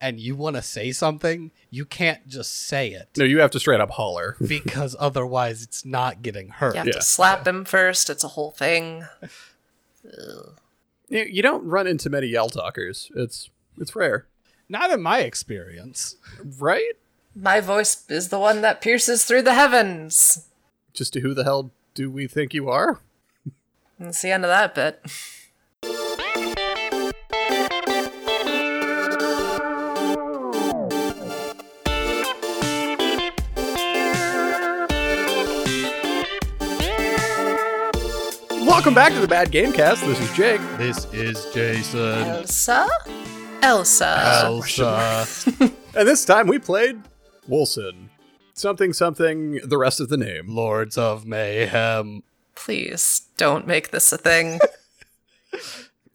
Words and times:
and 0.00 0.20
you 0.20 0.36
want 0.36 0.56
to 0.56 0.62
say 0.62 0.92
something, 0.92 1.50
you 1.70 1.84
can't 1.84 2.26
just 2.28 2.66
say 2.66 2.90
it 2.90 3.08
No, 3.16 3.24
you 3.24 3.40
have 3.40 3.50
to 3.52 3.60
straight 3.60 3.80
up 3.80 3.90
holler. 3.90 4.36
because 4.46 4.94
otherwise 4.98 5.62
it's 5.62 5.84
not 5.84 6.22
getting 6.22 6.48
hurt. 6.50 6.74
You 6.74 6.78
have 6.78 6.86
Yeah. 6.86 6.92
to 6.94 7.02
slap 7.02 7.46
him 7.46 7.64
first. 7.64 8.08
It's 8.10 8.24
a 8.24 8.28
whole 8.28 8.50
thing. 8.52 9.04
You, 11.10 11.24
you 11.24 11.42
don't 11.42 11.64
run 11.64 11.86
into 11.86 12.10
many 12.10 12.26
yell 12.26 12.50
talkers. 12.50 13.10
It's 13.16 13.48
it's 13.80 13.96
rare, 13.96 14.26
Not 14.68 14.90
in 14.90 15.00
my 15.02 15.20
experience. 15.20 16.16
right? 16.58 16.92
My 17.34 17.60
voice 17.60 18.04
is 18.10 18.28
the 18.28 18.38
one 18.38 18.60
that 18.62 18.80
pierces 18.82 19.24
through 19.24 19.42
the 19.42 19.54
heavens. 19.54 20.46
Just 20.92 21.12
to 21.14 21.20
who 21.20 21.32
the 21.34 21.44
hell 21.44 21.70
do 21.94 22.10
we 22.10 22.26
think 22.26 22.52
you 22.52 22.68
are? 22.68 23.00
That's 23.98 24.20
the 24.22 24.30
end 24.32 24.44
of 24.44 24.48
that 24.50 24.74
bit. 24.74 25.00
Welcome 38.78 38.94
back 38.94 39.12
to 39.12 39.18
the 39.18 39.26
Bad 39.26 39.50
Gamecast. 39.50 40.06
This 40.06 40.20
is 40.20 40.36
Jake. 40.36 40.60
This 40.76 41.12
is 41.12 41.52
Jason. 41.52 42.22
Elsa? 42.28 42.88
Elsa. 43.60 44.42
Elsa. 44.44 45.26
And 45.96 46.06
this 46.06 46.24
time 46.24 46.46
we 46.46 46.60
played 46.60 47.02
Wolcen. 47.48 48.08
Something 48.54 48.92
something 48.92 49.58
the 49.64 49.76
rest 49.76 49.98
of 49.98 50.10
the 50.10 50.16
name. 50.16 50.46
Lords 50.46 50.96
of 50.96 51.26
Mayhem. 51.26 52.22
Please 52.54 53.22
don't 53.36 53.66
make 53.66 53.90
this 53.90 54.12
a 54.12 54.16
thing. 54.16 54.60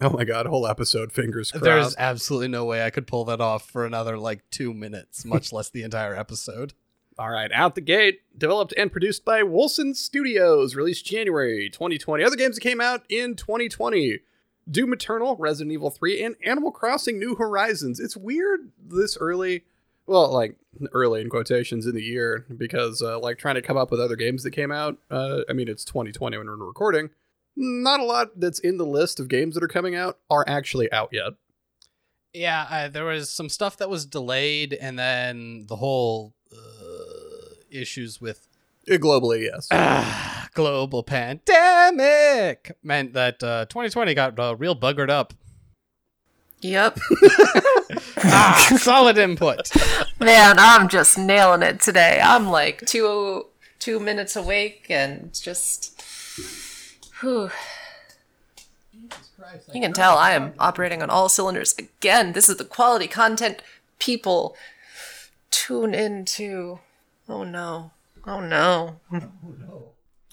Oh 0.02 0.10
my 0.10 0.26
god, 0.26 0.48
whole 0.48 0.68
episode, 0.68 1.14
fingers 1.14 1.52
crossed. 1.52 1.64
There's 1.64 1.96
absolutely 1.98 2.50
no 2.50 2.66
way 2.66 2.84
I 2.84 2.90
could 2.90 3.08
pull 3.08 3.24
that 3.26 3.40
off 3.40 3.70
for 3.70 3.86
another 3.86 4.18
like 4.18 4.42
two 4.52 4.74
minutes, 4.74 5.24
much 5.24 5.54
less 5.54 5.70
the 5.70 5.84
entire 5.84 6.14
episode. 6.14 6.74
All 7.20 7.30
right, 7.30 7.52
out 7.52 7.76
the 7.76 7.82
gate, 7.82 8.22
developed 8.36 8.74
and 8.76 8.92
produced 8.92 9.24
by 9.24 9.42
Wolcen 9.42 9.96
Studios, 9.96 10.76
released 10.76 11.06
January 11.06 11.70
2020. 11.70 12.24
Other 12.24 12.36
games 12.36 12.56
that 12.56 12.62
came 12.62 12.82
out 12.82 13.04
in 13.08 13.36
2020 13.36 14.20
Doom 14.70 14.94
Eternal, 14.94 15.36
Resident 15.38 15.74
Evil 15.74 15.90
3, 15.92 16.24
and 16.24 16.36
Animal 16.44 16.72
Crossing 16.72 17.20
New 17.20 17.36
Horizons. 17.36 18.00
It's 18.00 18.18
weird 18.18 18.72
this 18.82 19.18
early, 19.18 19.66
well, 20.08 20.32
like 20.32 20.58
early 20.94 21.22
in 21.22 21.30
quotations 21.30 21.86
in 21.86 21.94
the 21.94 22.02
year, 22.02 22.46
because 22.56 23.02
uh, 23.02 23.20
like 23.20 23.38
trying 23.38 23.56
to 23.56 23.62
come 23.62 23.78
up 23.78 23.92
with 23.92 24.00
other 24.00 24.16
games 24.16 24.44
that 24.44 24.52
came 24.52 24.72
out. 24.72 24.98
Uh, 25.12 25.42
I 25.50 25.54
mean, 25.54 25.68
it's 25.68 25.86
2020 25.86 26.38
when 26.38 26.48
we're 26.48 26.56
recording. 26.56 27.10
Not 27.56 28.00
a 28.00 28.06
lot 28.06 28.40
that's 28.40 28.60
in 28.60 28.78
the 28.78 28.86
list 28.86 29.20
of 29.20 29.28
games 29.28 29.54
that 29.54 29.64
are 29.64 29.68
coming 29.68 29.96
out 29.96 30.18
are 30.30 30.46
actually 30.48 30.92
out 30.92 31.10
yet. 31.12 31.34
Yeah, 32.34 32.66
I, 32.68 32.88
there 32.88 33.06
was 33.06 33.30
some 33.30 33.50
stuff 33.50 33.78
that 33.78 33.92
was 33.92 34.08
delayed, 34.08 34.74
and 34.74 34.98
then 34.98 35.66
the 35.68 35.76
whole 35.76 36.34
uh, 36.43 36.43
issues 37.74 38.22
with 38.22 38.48
Uh, 38.90 38.96
globally, 38.98 39.44
yes. 39.44 39.68
ah, 39.72 40.48
global 40.54 41.04
pandemic 41.04 42.76
meant 42.84 43.14
that 43.14 43.42
uh, 43.44 43.66
2020 43.66 44.14
got 44.14 44.38
uh, 44.40 44.56
real 44.58 44.76
buggered 44.76 45.10
up. 45.10 45.34
yep. 46.62 46.98
ah, 48.18 48.78
solid 48.80 49.18
input. 49.18 49.72
Man, 50.20 50.56
I'm 50.60 50.88
just 50.90 51.18
nailing 51.18 51.62
it 51.62 51.80
today. 51.82 52.20
I'm 52.24 52.48
like 52.50 52.86
two 52.86 53.48
two 53.80 54.00
minutes 54.00 54.36
awake 54.36 54.86
and 54.90 55.34
just 55.34 56.02
whew. 57.20 57.50
You 59.74 59.82
can 59.82 59.92
tell 59.94 60.18
I 60.18 60.32
am 60.32 60.54
operating 60.58 61.02
on 61.02 61.10
all 61.10 61.28
cylinders 61.30 61.76
again. 61.78 62.32
This 62.32 62.48
is 62.50 62.58
the 62.58 62.64
quality 62.66 63.08
content 63.08 63.62
people 64.00 64.56
tune 65.52 65.94
into. 65.94 66.80
Oh 67.34 67.44
no. 67.44 67.92
Oh 68.28 68.40
no. 68.40 69.00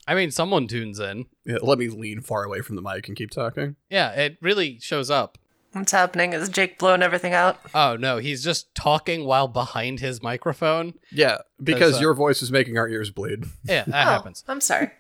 I 0.06 0.15
mean, 0.15 0.31
someone 0.31 0.67
tunes 0.67 0.98
in. 1.01 1.27
Yeah, 1.47 1.58
let 1.63 1.79
me 1.79 1.89
lean 1.89 2.20
far 2.20 2.45
away 2.45 2.61
from 2.61 2.77
the 2.77 2.83
mic 2.83 3.08
and 3.08 3.17
keep 3.17 3.30
talking. 3.30 3.77
Yeah, 3.89 4.11
it 4.11 4.36
really 4.42 4.79
shows 4.80 5.11
up. 5.11 5.39
What's 5.73 5.92
happening? 5.92 6.35
Is 6.35 6.51
Jake 6.51 6.79
blowing 6.79 7.01
everything 7.02 7.33
out? 7.33 7.58
Oh 7.74 7.97
no, 7.97 8.19
he's 8.19 8.45
just 8.45 8.74
talking 8.74 9.24
while 9.24 9.48
behind 9.48 10.01
his 10.01 10.23
microphone. 10.23 10.95
Yeah, 11.11 11.39
because 11.63 11.97
uh, 11.97 12.01
your 12.01 12.13
voice 12.13 12.42
is 12.42 12.52
making 12.52 12.77
our 12.77 12.89
ears 12.89 13.11
bleed. 13.11 13.45
Yeah, 13.64 13.85
that 13.86 13.89
oh, 14.08 14.11
happens. 14.11 14.45
I'm 14.47 14.61
sorry. 14.61 14.91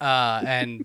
Uh, 0.00 0.42
and 0.46 0.84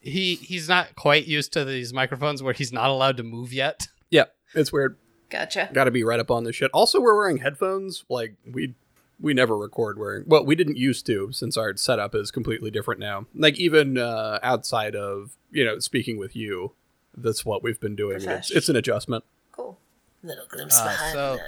he 0.00 0.34
he's 0.34 0.68
not 0.68 0.96
quite 0.96 1.26
used 1.26 1.52
to 1.52 1.64
these 1.64 1.92
microphones 1.92 2.42
where 2.42 2.54
he's 2.54 2.72
not 2.72 2.90
allowed 2.90 3.18
to 3.18 3.22
move 3.22 3.52
yet. 3.52 3.86
Yeah, 4.10 4.24
it's 4.52 4.72
weird. 4.72 4.96
Gotcha. 5.30 5.70
Got 5.72 5.84
to 5.84 5.90
be 5.90 6.04
right 6.04 6.20
up 6.20 6.30
on 6.30 6.44
this 6.44 6.56
shit. 6.56 6.70
Also, 6.74 7.00
we're 7.00 7.16
wearing 7.16 7.38
headphones. 7.38 8.04
Like 8.08 8.34
we 8.50 8.74
we 9.22 9.32
never 9.32 9.56
record 9.56 9.98
wearing. 9.98 10.24
Well, 10.26 10.44
we 10.44 10.54
didn't 10.54 10.76
used 10.76 11.06
to 11.06 11.30
since 11.32 11.56
our 11.56 11.74
setup 11.76 12.14
is 12.14 12.30
completely 12.30 12.70
different 12.70 13.00
now. 13.00 13.26
Like 13.34 13.58
even 13.58 13.96
uh, 13.96 14.38
outside 14.42 14.94
of 14.94 15.36
you 15.50 15.64
know 15.64 15.78
speaking 15.78 16.18
with 16.18 16.36
you, 16.36 16.72
that's 17.16 17.44
what 17.44 17.62
we've 17.62 17.80
been 17.80 17.96
doing. 17.96 18.20
It's, 18.20 18.50
it's 18.50 18.68
an 18.68 18.76
adjustment. 18.76 19.24
Cool. 19.52 19.78
Little 20.22 20.44
glimpse 20.48 20.78
Uh, 20.78 20.84
behind. 20.84 21.12
so 21.14 21.38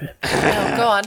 No, 0.24 0.74
go 0.76 0.86
on. 0.88 1.04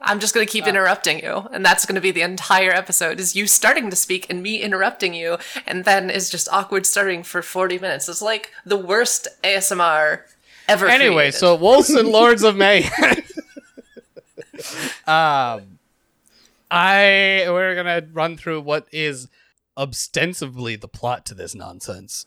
I'm 0.00 0.20
just 0.20 0.34
going 0.34 0.46
to 0.46 0.50
keep 0.52 0.66
interrupting 0.66 1.20
you, 1.20 1.48
and 1.52 1.64
that's 1.64 1.84
going 1.86 1.94
to 1.96 2.00
be 2.00 2.10
the 2.10 2.20
entire 2.20 2.70
episode: 2.70 3.18
is 3.18 3.34
you 3.34 3.46
starting 3.46 3.90
to 3.90 3.96
speak 3.96 4.26
and 4.30 4.42
me 4.42 4.60
interrupting 4.60 5.14
you, 5.14 5.38
and 5.66 5.84
then 5.84 6.10
is 6.10 6.28
just 6.30 6.48
awkward 6.52 6.86
starting 6.86 7.22
for 7.22 7.42
40 7.42 7.78
minutes. 7.78 8.08
It's 8.08 8.22
like 8.22 8.52
the 8.64 8.76
worst 8.76 9.26
ASMR 9.42 10.20
ever. 10.68 10.86
anyway, 10.86 11.14
created. 11.30 11.38
so 11.38 11.56
Wolcen 11.58 12.10
Lords 12.12 12.42
of 12.44 12.56
Mayhem. 12.56 13.16
um, 15.06 15.78
I 16.70 17.44
we're 17.48 17.74
gonna 17.74 18.06
run 18.12 18.36
through 18.36 18.60
what 18.62 18.86
is 18.92 19.28
ostensibly 19.76 20.76
the 20.76 20.88
plot 20.88 21.24
to 21.26 21.34
this 21.34 21.54
nonsense. 21.54 22.26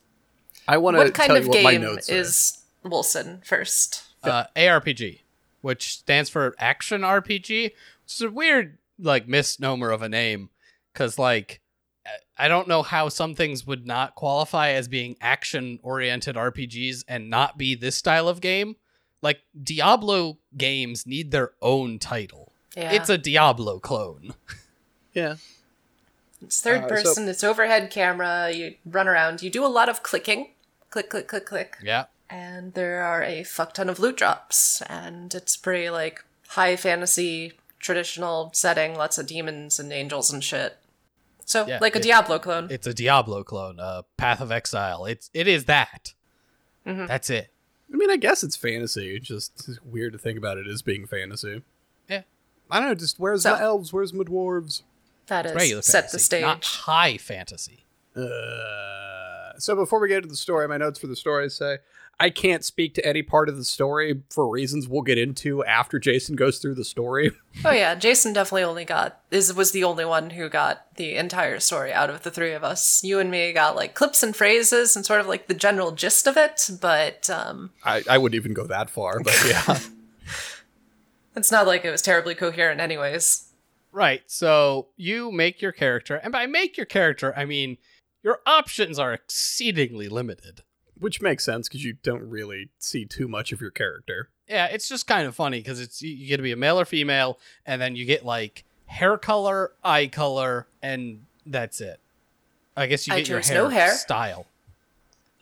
I 0.68 0.78
want 0.78 0.96
to 0.96 1.04
what 1.04 1.14
kind 1.14 1.28
tell 1.30 1.38
of 1.38 1.44
you 1.46 1.50
what 1.50 1.64
my 1.64 1.72
game 1.74 1.82
notes 1.82 2.10
are. 2.10 2.14
is 2.16 2.60
Wolcen 2.86 3.46
first? 3.46 4.04
uh, 4.24 4.46
ARPG, 4.56 5.20
which 5.62 5.98
stands 6.00 6.30
for 6.30 6.54
Action 6.60 7.02
RPG, 7.02 7.64
which 7.66 8.14
is 8.14 8.22
a 8.22 8.30
weird 8.30 8.78
like 9.00 9.28
misnomer 9.28 9.90
of 9.92 10.02
a 10.02 10.10
name, 10.10 10.50
because 10.94 11.18
like 11.20 11.60
I- 12.06 12.46
I 12.46 12.48
don't 12.48 12.68
know 12.70 12.84
how 12.84 13.10
some 13.10 13.36
things 13.36 13.68
would 13.68 13.86
not 13.86 14.16
qualify 14.16 14.70
as 14.70 14.88
being 14.88 15.18
action-oriented 15.20 16.36
RPGs 16.38 17.04
and 17.08 17.30
not 17.30 17.58
be 17.58 17.76
this 17.76 17.98
style 17.98 18.30
of 18.30 18.40
game. 18.40 18.78
Like 19.22 19.42
Diablo 19.62 20.38
games 20.56 21.06
need 21.06 21.32
their 21.32 21.52
own 21.62 22.00
title. 22.00 22.49
Yeah, 22.75 22.91
It's 22.94 23.09
a 23.09 23.18
Diablo 23.18 23.80
clone. 23.80 24.34
Yeah. 25.13 25.35
It's 26.41 26.62
third 26.62 26.84
Uh, 26.84 26.88
so- 26.88 26.90
person. 26.90 27.28
it's 27.28 27.44
overhead 27.44 27.90
camera. 27.91 28.52
You 28.52 28.75
run 28.85 29.07
around. 29.07 29.41
You 29.41 29.50
do 29.50 29.66
a 29.66 29.68
lot 29.68 29.90
of 29.90 30.03
clicking. 30.03 30.52
Click, 30.90 31.09
click, 31.09 31.28
click, 31.28 31.46
click. 31.46 31.78
Yeah. 31.84 32.06
And 32.30 32.74
there 32.75 33.02
are 33.02 33.24
a 33.24 33.44
fuck 33.44 33.74
ton 33.74 33.90
of 33.90 34.00
loot 34.00 34.18
drops. 34.18 34.81
And 34.84 35.34
it's 35.34 35.57
pretty 35.57 35.90
like 35.90 36.24
high 36.50 36.75
fantasy, 36.75 37.53
traditional 37.80 38.52
setting. 38.53 38.96
Lots 38.96 39.18
of 39.18 39.25
demons 39.28 39.80
and 39.80 39.91
angels 39.91 40.31
and 40.31 40.44
shit. 40.44 40.78
So 41.46 41.66
Yeah, 41.68 41.80
like 41.81 41.96
a 41.96 42.00
Diablo 42.00 42.38
clone. 42.38 42.68
It's 42.69 42.86
a 42.86 42.94
Diablo 42.94 43.44
clone, 43.44 43.80
uh, 43.80 44.03
Path 44.18 44.40
of 44.40 44.51
Exile. 44.51 45.06
It's 45.06 45.31
it 45.34 45.47
is 45.47 45.66
that. 45.66 46.13
Mhm. 46.86 47.07
That's 47.07 47.30
it. 47.31 47.51
I 47.91 47.97
mean, 47.97 48.12
I 48.12 48.18
guess 48.18 48.44
it's 48.44 48.56
fantasy. 48.56 49.16
It's 49.16 49.28
just 49.28 49.68
it's 49.68 49.81
weird 49.81 50.13
to 50.13 50.19
think 50.19 50.38
about 50.38 50.59
it 50.59 50.68
as 50.68 50.84
being 50.84 51.07
fantasy. 51.07 51.63
Yeah. 52.07 52.22
I 52.69 52.80
don't 52.80 52.90
know. 52.90 52.96
Just 52.96 53.19
where's 53.19 53.44
So- 53.44 53.56
the 53.56 53.62
elves? 53.62 53.91
Where's 53.94 54.13
my 54.13 54.24
dwarves? 54.24 54.84
that 55.28 55.46
is 55.46 55.53
Regular 55.53 55.81
set 55.84 56.06
fantasy, 56.06 56.16
the 56.16 56.19
stage. 56.19 56.41
not 56.41 56.63
high 56.66 57.18
fantasy. 57.18 57.85
Uh, 58.16 59.53
so 59.59 59.75
before 59.75 60.00
we 60.00 60.07
get 60.07 60.18
into 60.18 60.30
the 60.30 60.35
story, 60.35 60.68
my 60.68 60.78
notes 60.78 61.00
for 61.00 61.07
the 61.07 61.16
story 61.16 61.50
say 61.50 61.78
I 62.22 62.30
can't 62.30 62.66
speak 62.66 62.96
to 62.96 63.06
any 63.06 63.22
part 63.22 63.47
of 63.47 63.56
the 63.56 63.63
story 63.63 64.22
for 64.30 64.50
reasons 64.50 64.88
we'll 64.90 65.04
get 65.04 65.18
into 65.18 65.63
after 65.66 66.00
Jason 66.00 66.36
goes 66.36 66.57
through 66.60 66.75
the 66.75 66.83
story. 66.83 67.31
Oh 67.66 67.71
yeah, 67.71 67.94
Jason 67.94 68.31
definitely 68.33 68.63
only 68.63 68.86
got 68.86 69.19
is 69.31 69.54
was 69.54 69.72
the 69.72 69.83
only 69.83 70.06
one 70.06 70.30
who 70.31 70.48
got 70.50 70.95
the 70.95 71.15
entire 71.15 71.60
story 71.60 71.92
out 71.92 72.10
of 72.10 72.24
the 72.24 72.31
three 72.31 72.54
of 72.54 72.63
us. 72.63 73.04
You 73.04 73.19
and 73.19 73.30
me 73.30 73.51
got 73.54 73.75
like 73.75 73.94
clips 73.95 74.24
and 74.24 74.33
phrases 74.36 74.95
and 74.95 75.06
sort 75.06 75.19
of 75.19 75.27
like 75.27 75.48
the 75.48 75.54
general 75.54 75.92
gist 75.92 76.25
of 76.25 76.38
it, 76.38 76.69
but 76.81 77.30
um 77.30 77.72
I, 77.83 78.01
I 78.10 78.18
wouldn't 78.18 78.36
even 78.38 78.54
go 78.54 78.65
that 78.68 78.89
far, 78.89 79.19
but 79.19 79.38
yeah. 79.48 79.77
it's 81.39 81.51
not 81.51 81.68
like 81.68 81.86
it 81.86 81.91
was 81.91 82.01
terribly 82.01 82.36
coherent 82.36 82.80
anyways. 82.80 83.45
Right. 83.91 84.21
So 84.27 84.88
you 84.97 85.31
make 85.31 85.62
your 85.62 85.71
character, 85.71 86.15
and 86.15 86.31
by 86.31 86.45
make 86.45 86.77
your 86.77 86.86
character, 86.86 87.33
I 87.36 87.45
mean 87.45 87.77
your 88.24 88.39
options 88.45 89.00
are 89.00 89.13
exceedingly 89.13 90.09
limited. 90.09 90.62
Which 91.00 91.21
makes 91.21 91.45
sense 91.45 91.69
because 91.69 91.86
you 91.86 91.94
don't 92.03 92.30
really 92.30 92.69
see 92.77 93.06
too 93.06 93.30
much 93.30 93.53
of 93.53 93.62
your 93.62 93.71
character. 93.71 94.30
Yeah, 94.50 94.65
it's 94.65 94.89
just 94.89 95.07
kind 95.07 95.25
of 95.27 95.33
funny 95.36 95.59
because 95.59 95.80
it's 95.80 96.01
you 96.01 96.09
you 96.13 96.27
get 96.27 96.38
to 96.38 96.44
be 96.44 96.51
a 96.51 96.57
male 96.57 96.80
or 96.80 96.86
female, 96.86 97.39
and 97.65 97.81
then 97.81 97.95
you 97.95 98.03
get 98.06 98.25
like 98.25 98.65
hair 98.86 99.18
color, 99.18 99.71
eye 99.83 100.07
color, 100.07 100.68
and 100.81 101.25
that's 101.45 101.80
it. 101.80 102.00
I 102.75 102.88
guess 102.88 103.07
you 103.07 103.13
I 103.13 103.19
get 103.19 103.30
your 103.30 103.39
hair, 103.39 103.63
no 103.63 103.69
hair. 103.69 103.94
style. 103.94 104.45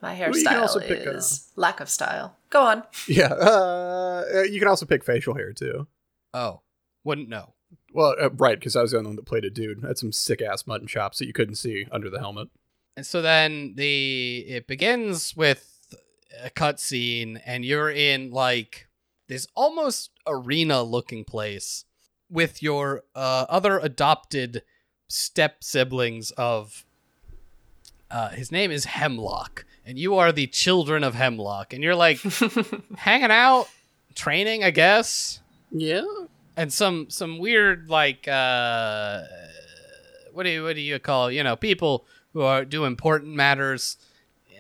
My 0.02 0.10
Well, 0.20 0.28
you 0.38 0.44
can 0.44 0.54
hairstyle 0.54 0.62
also 0.62 0.80
pick, 0.80 1.08
uh, 1.08 1.12
is 1.12 1.52
lack 1.56 1.80
of 1.80 1.90
style. 1.90 2.38
Go 2.50 2.64
on. 2.64 2.84
Yeah, 3.08 3.34
uh, 3.34 4.44
you 4.50 4.60
can 4.60 4.68
also 4.68 4.86
pick 4.86 5.04
facial 5.04 5.34
hair 5.34 5.54
too. 5.54 5.88
Oh, 6.34 6.62
wouldn't 7.04 7.30
know. 7.30 7.54
Well, 7.94 8.16
uh, 8.22 8.30
right, 8.32 8.60
because 8.60 8.76
I 8.76 8.82
was 8.82 8.92
the 8.92 8.98
only 8.98 9.10
one 9.10 9.16
that 9.16 9.26
played 9.26 9.46
a 9.46 9.50
dude. 9.50 9.84
I 9.84 9.88
had 9.88 9.98
some 9.98 10.12
sick 10.12 10.42
ass 10.42 10.68
mutton 10.68 10.88
chops 10.88 11.18
that 11.18 11.26
you 11.26 11.34
couldn't 11.34 11.56
see 11.56 11.86
under 11.92 12.10
the 12.10 12.20
helmet. 12.20 12.50
And 12.96 13.06
so 13.06 13.22
then 13.22 13.74
the 13.76 14.46
it 14.48 14.68
begins 14.68 15.36
with 15.36 15.80
a 16.44 16.50
cutscene, 16.50 17.42
and 17.46 17.66
you're 17.66 17.90
in 17.90 18.32
like 18.32 18.88
this 19.28 19.48
almost 19.56 20.12
arena 20.28 20.84
looking 20.84 21.24
place 21.24 21.86
with 22.30 22.62
your 22.62 23.04
uh, 23.16 23.46
other 23.50 23.80
adopted 23.80 24.64
step 25.08 25.64
siblings 25.64 26.32
of. 26.32 26.84
Uh, 28.10 28.30
his 28.30 28.54
name 28.54 28.72
is 28.72 28.86
Hemlock, 28.86 29.66
and 29.88 29.98
you 29.98 30.16
are 30.16 30.32
the 30.34 30.46
children 30.48 31.04
of 31.04 31.16
Hemlock, 31.16 31.72
and 31.74 31.82
you're 31.82 31.96
like 31.96 32.20
hanging 32.98 33.32
out, 33.32 33.68
training, 34.16 34.64
I 34.64 34.72
guess 34.72 35.40
Yeah. 35.72 36.04
and 36.58 36.72
some 36.74 37.10
some 37.10 37.40
weird 37.40 37.90
like 37.90 38.28
uh 38.28 39.22
what 40.34 40.44
do 40.44 40.50
you 40.50 40.64
what 40.64 40.76
do 40.76 40.82
you 40.82 41.00
call 41.00 41.32
you 41.32 41.44
know 41.44 41.56
people 41.56 42.06
who 42.34 42.42
are 42.42 42.66
do 42.66 42.86
important 42.86 43.34
matters 43.36 43.98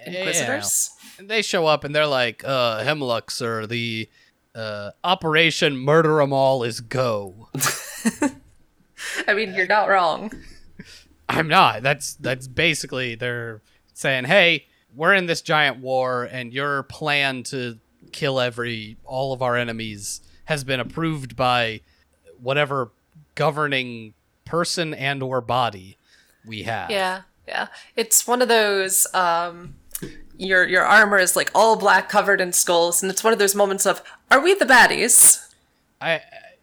You 0.06 0.12
know, 0.13 0.18
Inquisitors? 0.19 0.91
and 1.19 1.30
they 1.30 1.41
show 1.41 1.68
up 1.68 1.83
and 1.83 1.94
they're 1.94 2.07
like 2.07 2.44
uh 2.45 2.83
hemlock 2.83 3.30
sir 3.31 3.65
the 3.68 4.07
uh 4.56 4.91
operation 5.03 5.77
murder 5.77 6.21
'em 6.21 6.31
all 6.33 6.63
is 6.63 6.80
go 6.81 7.50
I 9.27 9.33
mean, 9.33 9.53
you're 9.53 9.68
not 9.68 9.88
wrong. 9.89 10.31
i'm 11.30 11.47
not 11.47 11.83
that's 11.83 12.13
that's 12.15 12.47
basically 12.47 13.15
they're 13.15 13.62
saying 13.94 14.25
hey 14.25 14.65
we're 14.97 15.13
in 15.13 15.27
this 15.27 15.41
giant 15.41 15.77
war 15.77 16.23
and 16.23 16.51
your 16.51 16.83
plan 16.83 17.44
to 17.44 17.77
kill 18.11 18.39
every 18.39 18.97
all 19.05 19.31
of 19.31 19.41
our 19.41 19.55
enemies 19.55 20.21
has 20.45 20.63
been 20.63 20.79
approved 20.79 21.35
by 21.35 21.79
whatever 22.41 22.91
governing 23.35 24.13
person 24.44 24.94
and 24.94 25.21
or 25.21 25.39
body 25.39 25.97
we 26.45 26.63
have 26.63 26.89
Yeah, 26.89 27.21
yeah. 27.47 27.67
It's 27.95 28.27
one 28.27 28.41
of 28.41 28.47
those 28.47 29.05
um 29.13 29.75
your 30.38 30.67
your 30.67 30.83
armor 30.83 31.17
is 31.17 31.35
like 31.35 31.51
all 31.53 31.75
black 31.75 32.09
covered 32.09 32.41
in 32.41 32.51
skulls 32.51 33.01
and 33.01 33.11
it's 33.11 33.23
one 33.23 33.33
of 33.33 33.39
those 33.39 33.55
moments 33.55 33.85
of 33.85 34.01
are 34.31 34.41
we 34.41 34.53
the 34.55 34.65
baddies? 34.65 35.47
I 36.01 36.21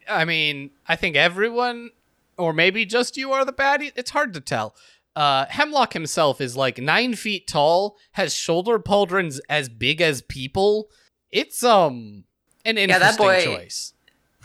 I 0.09 0.25
mean, 0.25 0.71
I 0.89 0.97
think 0.97 1.17
everyone 1.17 1.91
or 2.37 2.53
maybe 2.53 2.85
just 2.85 3.17
you 3.17 3.33
are 3.33 3.45
the 3.45 3.53
baddie. 3.53 3.93
It's 3.95 4.11
hard 4.11 4.35
to 4.35 4.41
tell. 4.41 4.75
Uh, 5.17 5.47
Hemlock 5.49 5.93
himself 5.93 6.41
is 6.41 6.57
like 6.57 6.79
nine 6.79 7.15
feet 7.15 7.47
tall, 7.47 7.97
has 8.13 8.35
shoulder 8.35 8.79
pauldrons 8.79 9.39
as 9.49 9.69
big 9.69 10.01
as 10.01 10.23
people. 10.23 10.89
It's 11.31 11.63
um 11.63 12.25
an 12.65 12.79
interesting 12.79 13.09
that 13.09 13.19
boy- 13.19 13.45
choice. 13.45 13.93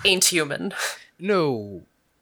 Ain't 0.06 0.25
human. 0.25 0.74
No. 1.21 1.81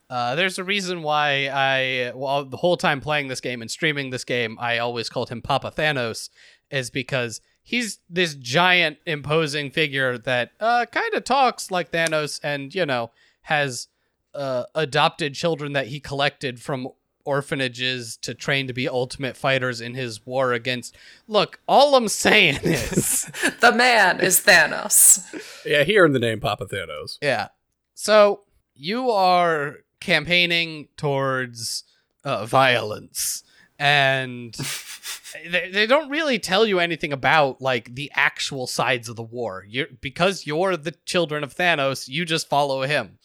Uh, 0.10 0.34
there's 0.34 0.58
a 0.58 0.64
reason 0.64 1.04
why 1.04 1.50
I, 1.54 2.12
well, 2.16 2.46
the 2.46 2.58
whole 2.58 2.78
time 2.78 3.00
playing 3.00 3.28
this 3.28 3.42
game 3.42 3.62
and 3.62 3.70
streaming 3.70 4.10
this 4.10 4.24
game, 4.24 4.58
I 4.60 4.80
always 4.80 5.08
called 5.08 5.30
him 5.30 5.42
Papa 5.42 5.72
Thanos, 5.78 6.30
is 6.72 6.90
because 6.90 7.40
he's 7.62 8.00
this 8.10 8.34
giant, 8.34 8.98
imposing 9.06 9.70
figure 9.70 10.18
that 10.18 10.52
uh, 10.60 10.86
kind 10.92 11.14
of 11.14 11.26
talks 11.26 11.70
like 11.70 11.92
Thanos 11.92 12.40
and, 12.42 12.74
you 12.74 12.88
know, 12.88 13.12
has 13.42 13.88
uh, 14.34 14.64
adopted 14.74 15.36
children 15.36 15.74
that 15.74 15.88
he 15.88 16.00
collected 16.00 16.60
from 16.60 16.88
orphanages 17.28 18.16
to 18.18 18.34
train 18.34 18.68
to 18.68 18.74
be 18.74 18.88
ultimate 18.88 19.36
fighters 19.36 19.82
in 19.82 19.94
his 19.94 20.26
war 20.26 20.54
against. 20.54 20.96
Look, 21.28 21.60
all 21.68 21.96
I'm 21.96 22.08
saying 22.08 22.60
is. 22.64 23.24
the 23.60 23.74
man 23.74 24.22
is 24.22 24.40
Thanos. 24.40 25.22
Yeah, 25.66 25.84
hearing 25.84 26.14
the 26.14 26.20
name 26.20 26.40
Papa 26.40 26.66
Thanos. 26.66 27.18
Yeah. 27.22 27.50
So 27.94 28.44
you 28.74 29.12
are 29.12 29.80
campaigning 30.00 30.88
towards 30.96 31.84
uh, 32.24 32.46
violence, 32.46 33.44
and 33.78 34.56
they, 35.50 35.70
they 35.70 35.86
don't 35.86 36.10
really 36.10 36.40
tell 36.40 36.66
you 36.66 36.80
anything 36.80 37.12
about 37.12 37.62
like 37.62 37.94
the 37.94 38.10
actual 38.16 38.68
sides 38.68 39.10
of 39.10 39.18
the 39.18 39.24
war. 39.24 39.66
You're 39.68 39.88
because 40.00 40.48
you're 40.48 40.78
the 40.78 40.96
children 41.06 41.44
of 41.44 41.54
Thanos. 41.54 42.08
You 42.08 42.24
just 42.24 42.48
follow 42.48 42.84
him, 42.84 43.18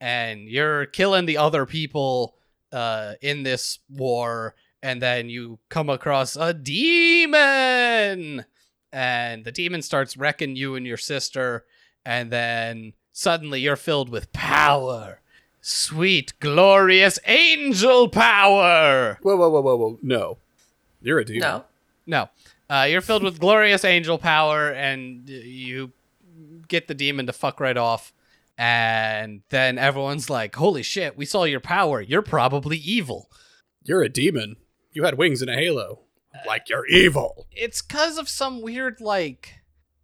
and 0.00 0.48
you're 0.48 0.86
killing 0.86 1.26
the 1.26 1.36
other 1.36 1.66
people 1.66 2.36
uh, 2.74 3.14
in 3.22 3.44
this 3.44 3.78
war. 3.88 4.54
And 4.82 5.00
then 5.00 5.30
you 5.30 5.58
come 5.70 5.88
across 5.88 6.36
a 6.36 6.52
demon, 6.52 8.44
and 8.92 9.44
the 9.44 9.52
demon 9.52 9.80
starts 9.80 10.14
wrecking 10.14 10.56
you 10.56 10.74
and 10.74 10.86
your 10.86 10.98
sister. 10.98 11.64
And 12.04 12.30
then 12.30 12.92
suddenly 13.12 13.60
you're 13.60 13.76
filled 13.76 14.10
with 14.10 14.30
power. 14.34 15.20
Sweet, 15.62 16.34
glorious 16.38 17.18
angel 17.26 18.08
power. 18.10 19.18
Whoa, 19.22 19.36
whoa, 19.36 19.48
whoa, 19.48 19.62
whoa, 19.62 19.76
whoa. 19.76 19.98
No. 20.02 20.36
You're 21.00 21.20
a 21.20 21.24
demon. 21.24 21.40
No. 21.40 21.64
No. 22.06 22.28
Uh, 22.68 22.86
you're 22.90 23.00
filled 23.00 23.22
with 23.22 23.40
glorious 23.40 23.84
angel 23.86 24.18
power, 24.18 24.70
and 24.70 25.26
you 25.28 25.92
get 26.68 26.88
the 26.88 26.94
demon 26.94 27.26
to 27.26 27.32
fuck 27.32 27.60
right 27.60 27.78
off. 27.78 28.12
And 28.56 29.42
then 29.50 29.78
everyone's 29.78 30.30
like, 30.30 30.54
holy 30.54 30.82
shit, 30.82 31.16
we 31.16 31.26
saw 31.26 31.44
your 31.44 31.60
power. 31.60 32.00
You're 32.00 32.22
probably 32.22 32.76
evil. 32.76 33.30
You're 33.82 34.02
a 34.02 34.08
demon. 34.08 34.56
You 34.92 35.04
had 35.04 35.18
wings 35.18 35.42
and 35.42 35.50
a 35.50 35.54
halo. 35.54 36.02
Like 36.46 36.68
you're 36.68 36.86
evil. 36.86 37.46
It's 37.50 37.82
because 37.82 38.18
of 38.18 38.28
some 38.28 38.62
weird, 38.62 39.00
like, 39.00 39.54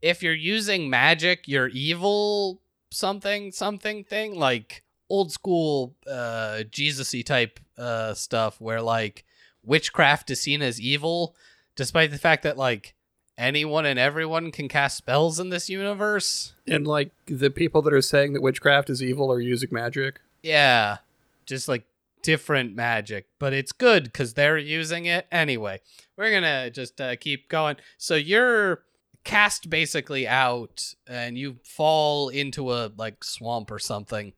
if 0.03 0.23
you're 0.23 0.33
using 0.33 0.91
magic, 0.91 1.47
you're 1.47 1.69
evil 1.69 2.63
something, 2.91 3.53
something 3.53 4.05
thing. 4.05 4.35
Like 4.35 4.83
old 5.09 5.33
school 5.33 5.97
uh, 6.09 6.63
Jesus 6.71 7.13
y 7.15 7.23
type 7.23 7.61
uh, 7.79 8.15
stuff 8.15 8.61
where, 8.61 8.83
like, 8.83 9.25
witchcraft 9.65 10.31
is 10.31 10.41
seen 10.41 10.63
as 10.63 10.81
evil, 10.81 11.35
despite 11.77 12.11
the 12.11 12.19
fact 12.19 12.45
that, 12.45 12.57
like, 12.57 12.95
anyone 13.41 13.87
and 13.87 13.99
everyone 13.99 14.53
can 14.53 14.69
cast 14.69 14.97
spells 14.97 15.41
in 15.41 15.49
this 15.49 15.69
universe. 15.69 16.53
And 16.69 16.87
like 16.87 17.11
the 17.27 17.51
people 17.51 17.83
that 17.83 17.93
are 17.93 18.03
saying 18.03 18.35
that 18.35 18.43
witchcraft 18.43 18.91
is 18.91 19.03
evil 19.03 19.33
are 19.33 19.41
using 19.41 19.71
magic. 19.73 20.21
Yeah, 20.43 20.99
just 21.47 21.67
like 21.67 21.85
different 22.23 22.77
magic, 22.77 23.27
but 23.39 23.53
it's 23.53 23.73
good 23.73 24.05
because 24.05 24.35
they're 24.35 24.59
using 24.59 25.07
it 25.07 25.27
anyway. 25.33 25.81
We're 26.17 26.31
gonna 26.31 26.71
just 26.71 27.01
uh, 27.01 27.17
keep 27.17 27.49
going. 27.49 27.77
So 27.99 28.15
you're 28.15 28.83
cast 29.25 29.71
basically 29.71 30.29
out, 30.29 30.95
and 31.07 31.37
you 31.37 31.57
fall 31.65 32.29
into 32.29 32.73
a 32.73 32.93
like 32.97 33.25
swamp 33.25 33.71
or 33.71 33.79
something. 33.79 34.35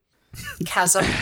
Chasm. 0.65 1.05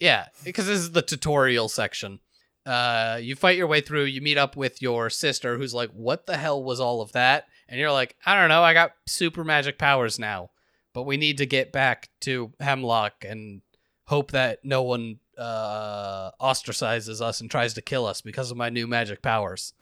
Yeah, 0.00 0.26
because 0.44 0.68
this 0.68 0.78
is 0.78 0.92
the 0.92 1.02
tutorial 1.02 1.68
section. 1.68 2.20
Uh, 2.66 3.18
you 3.20 3.34
fight 3.34 3.56
your 3.56 3.66
way 3.66 3.80
through. 3.80 4.04
You 4.04 4.20
meet 4.20 4.36
up 4.38 4.56
with 4.56 4.82
your 4.82 5.08
sister, 5.10 5.56
who's 5.56 5.72
like, 5.74 5.90
"What 5.90 6.26
the 6.26 6.36
hell 6.36 6.62
was 6.62 6.80
all 6.80 7.00
of 7.00 7.12
that?" 7.12 7.46
And 7.68 7.80
you're 7.80 7.92
like, 7.92 8.16
"I 8.26 8.38
don't 8.38 8.48
know. 8.50 8.62
I 8.62 8.74
got 8.74 8.92
super 9.06 9.42
magic 9.44 9.78
powers 9.78 10.18
now, 10.18 10.50
but 10.92 11.04
we 11.04 11.16
need 11.16 11.38
to 11.38 11.46
get 11.46 11.72
back 11.72 12.08
to 12.20 12.52
Hemlock 12.60 13.24
and 13.26 13.62
hope 14.06 14.32
that 14.32 14.58
no 14.64 14.82
one 14.82 15.18
uh, 15.38 16.30
ostracizes 16.40 17.20
us 17.20 17.40
and 17.40 17.50
tries 17.50 17.72
to 17.74 17.80
kill 17.82 18.04
us 18.06 18.20
because 18.20 18.50
of 18.50 18.56
my 18.56 18.68
new 18.68 18.86
magic 18.86 19.22
powers." 19.22 19.72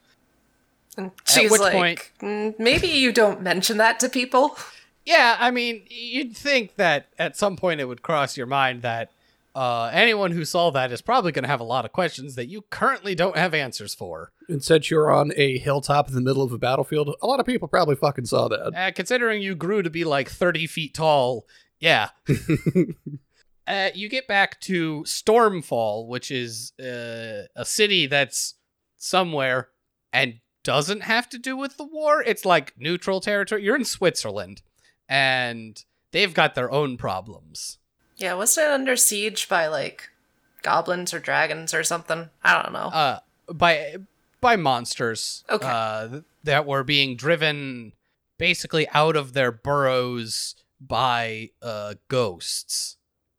And 0.97 1.11
she's 1.25 1.51
which 1.51 1.61
like, 1.61 1.73
point- 1.73 2.11
"Mm, 2.21 2.59
maybe 2.59 2.87
you 2.87 3.11
don't 3.11 3.41
mention 3.41 3.77
that 3.77 3.99
to 3.99 4.09
people. 4.09 4.57
Yeah, 5.05 5.37
I 5.39 5.51
mean, 5.51 5.83
you'd 5.89 6.35
think 6.35 6.75
that 6.75 7.07
at 7.17 7.37
some 7.37 7.55
point 7.55 7.79
it 7.79 7.85
would 7.85 8.01
cross 8.01 8.35
your 8.35 8.45
mind 8.47 8.81
that 8.81 9.09
uh, 9.57 9.89
anyone 9.91 10.29
who 10.29 10.45
saw 10.45 10.69
that 10.69 10.91
is 10.91 11.01
probably 11.01 11.31
going 11.31 11.41
to 11.41 11.49
have 11.49 11.59
a 11.59 11.63
lot 11.63 11.83
of 11.83 11.91
questions 11.91 12.35
that 12.35 12.47
you 12.47 12.61
currently 12.69 13.15
don't 13.15 13.35
have 13.35 13.55
answers 13.55 13.95
for. 13.95 14.31
And 14.47 14.63
since 14.63 14.91
you're 14.91 15.11
on 15.11 15.31
a 15.35 15.57
hilltop 15.57 16.07
in 16.09 16.13
the 16.13 16.21
middle 16.21 16.43
of 16.43 16.51
a 16.51 16.59
battlefield, 16.59 17.09
a 17.23 17.25
lot 17.25 17.39
of 17.39 17.45
people 17.47 17.67
probably 17.67 17.95
fucking 17.95 18.27
saw 18.27 18.47
that. 18.49 18.75
Uh, 18.75 18.91
considering 18.91 19.41
you 19.41 19.55
grew 19.55 19.81
to 19.81 19.89
be 19.89 20.03
like 20.03 20.29
30 20.29 20.67
feet 20.67 20.93
tall, 20.93 21.47
yeah. 21.79 22.09
uh, 23.67 23.89
you 23.95 24.07
get 24.09 24.27
back 24.27 24.61
to 24.61 25.01
Stormfall, 25.07 26.07
which 26.07 26.29
is 26.29 26.73
uh, 26.79 27.47
a 27.55 27.65
city 27.65 28.05
that's 28.05 28.53
somewhere 28.95 29.69
and 30.13 30.35
doesn't 30.63 31.01
have 31.01 31.27
to 31.29 31.39
do 31.39 31.57
with 31.57 31.77
the 31.77 31.83
war. 31.83 32.21
It's 32.21 32.45
like 32.45 32.75
neutral 32.77 33.21
territory. 33.21 33.63
You're 33.63 33.75
in 33.75 33.85
Switzerland, 33.85 34.61
and 35.09 35.83
they've 36.11 36.33
got 36.33 36.53
their 36.53 36.69
own 36.69 36.95
problems. 36.95 37.79
Yeah, 38.17 38.33
wasn't 38.33 38.67
it 38.67 38.71
under 38.73 38.95
siege 38.95 39.47
by 39.47 39.67
like 39.67 40.09
goblins 40.63 41.13
or 41.13 41.19
dragons 41.19 41.73
or 41.73 41.83
something? 41.83 42.29
I 42.43 42.61
don't 42.61 42.73
know. 42.73 42.87
uh 42.89 43.19
by 43.53 43.95
by 44.41 44.55
monsters 44.55 45.43
Okay. 45.49 45.65
uh 45.67 46.21
that 46.43 46.65
were 46.65 46.83
being 46.83 47.15
driven 47.15 47.93
basically 48.37 48.87
out 48.89 49.15
of 49.15 49.33
their 49.33 49.51
burrows 49.51 50.55
by 50.79 51.49
uh 51.61 51.95
ghosts 52.07 52.97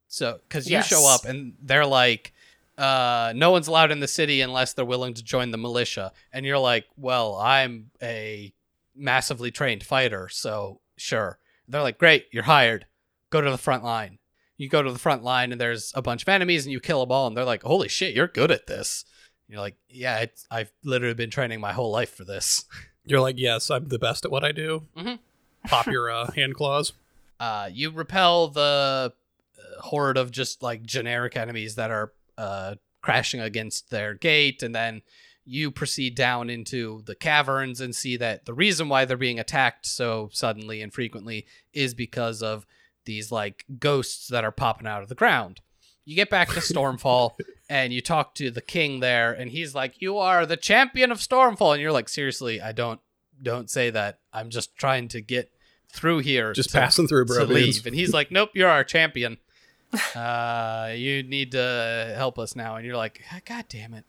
so 0.08 0.40
cuz 0.48 0.68
you 0.68 0.82
show 0.82 1.06
up 1.06 1.24
and 1.24 1.54
they're 1.62 1.86
like 1.86 2.32
uh, 2.78 3.32
no 3.34 3.50
one's 3.50 3.66
allowed 3.66 3.90
in 3.90 3.98
the 3.98 4.06
city 4.06 4.40
unless 4.40 4.72
they're 4.72 4.84
willing 4.84 5.12
to 5.12 5.20
join 5.24 5.50
the 5.50 5.58
militia. 5.58 6.12
And 6.32 6.46
you're 6.46 6.58
like, 6.60 6.86
well, 6.96 7.34
I'm 7.34 7.90
a 8.00 8.52
massively 8.94 9.50
trained 9.50 9.82
fighter, 9.82 10.28
so 10.28 10.80
sure. 10.96 11.40
They're 11.66 11.82
like, 11.82 11.98
great, 11.98 12.26
you're 12.30 12.44
hired. 12.44 12.86
Go 13.30 13.40
to 13.40 13.50
the 13.50 13.58
front 13.58 13.82
line. 13.82 14.17
You 14.58 14.68
go 14.68 14.82
to 14.82 14.92
the 14.92 14.98
front 14.98 15.22
line, 15.24 15.52
and 15.52 15.60
there's 15.60 15.92
a 15.94 16.02
bunch 16.02 16.22
of 16.22 16.28
enemies, 16.28 16.66
and 16.66 16.72
you 16.72 16.80
kill 16.80 17.00
them 17.00 17.10
all. 17.12 17.26
And 17.28 17.36
they're 17.36 17.44
like, 17.44 17.62
holy 17.62 17.88
shit, 17.88 18.14
you're 18.14 18.28
good 18.28 18.50
at 18.50 18.66
this. 18.66 19.04
You're 19.48 19.60
like, 19.60 19.76
yeah, 19.88 20.18
it's, 20.18 20.46
I've 20.50 20.70
literally 20.84 21.14
been 21.14 21.30
training 21.30 21.60
my 21.60 21.72
whole 21.72 21.90
life 21.90 22.14
for 22.14 22.24
this. 22.24 22.66
You're 23.06 23.22
like, 23.22 23.38
yes, 23.38 23.70
I'm 23.70 23.88
the 23.88 23.98
best 23.98 24.26
at 24.26 24.30
what 24.30 24.44
I 24.44 24.52
do. 24.52 24.82
Mhm. 24.94 25.18
Pop 25.64 25.86
your 25.90 26.10
uh, 26.10 26.30
hand 26.32 26.54
claws. 26.54 26.92
Uh, 27.40 27.70
you 27.72 27.90
repel 27.90 28.48
the 28.48 29.14
uh, 29.58 29.80
horde 29.80 30.18
of 30.18 30.30
just 30.30 30.62
like 30.62 30.82
generic 30.82 31.34
enemies 31.34 31.76
that 31.76 31.90
are 31.90 32.12
uh, 32.36 32.74
crashing 33.00 33.40
against 33.40 33.88
their 33.88 34.12
gate, 34.12 34.62
and 34.62 34.74
then 34.74 35.00
you 35.46 35.70
proceed 35.70 36.14
down 36.14 36.50
into 36.50 37.00
the 37.06 37.14
caverns 37.14 37.80
and 37.80 37.96
see 37.96 38.18
that 38.18 38.44
the 38.44 38.52
reason 38.52 38.90
why 38.90 39.06
they're 39.06 39.16
being 39.16 39.40
attacked 39.40 39.86
so 39.86 40.28
suddenly 40.30 40.82
and 40.82 40.92
frequently 40.92 41.46
is 41.72 41.94
because 41.94 42.42
of 42.42 42.66
these 43.08 43.32
like 43.32 43.64
ghosts 43.80 44.28
that 44.28 44.44
are 44.44 44.52
popping 44.52 44.86
out 44.86 45.02
of 45.02 45.08
the 45.08 45.14
ground. 45.16 45.60
You 46.04 46.14
get 46.14 46.30
back 46.30 46.48
to 46.50 46.60
Stormfall 46.60 47.32
and 47.68 47.92
you 47.92 48.00
talk 48.00 48.34
to 48.36 48.50
the 48.50 48.60
king 48.60 49.00
there, 49.00 49.32
and 49.32 49.50
he's 49.50 49.74
like, 49.74 50.00
"You 50.00 50.18
are 50.18 50.46
the 50.46 50.56
champion 50.56 51.10
of 51.10 51.18
Stormfall," 51.18 51.72
and 51.72 51.82
you're 51.82 51.92
like, 51.92 52.08
"Seriously, 52.08 52.60
I 52.60 52.72
don't 52.72 53.00
don't 53.42 53.68
say 53.70 53.90
that. 53.90 54.18
I'm 54.32 54.50
just 54.50 54.76
trying 54.76 55.08
to 55.08 55.20
get 55.20 55.50
through 55.90 56.18
here, 56.18 56.52
Just 56.52 56.70
to- 56.70 56.78
passing 56.78 57.08
through, 57.08 57.24
to 57.26 57.34
bro. 57.34 57.44
leave." 57.44 57.84
And 57.86 57.94
he's 57.96 58.12
like, 58.12 58.30
"Nope, 58.30 58.50
you're 58.54 58.68
our 58.70 58.84
champion. 58.84 59.38
Uh, 60.14 60.92
you 60.94 61.22
need 61.22 61.52
to 61.52 62.12
help 62.16 62.38
us 62.38 62.54
now." 62.56 62.76
And 62.76 62.84
you're 62.86 62.96
like, 62.96 63.22
"God 63.46 63.64
damn 63.68 63.94
it." 63.94 64.04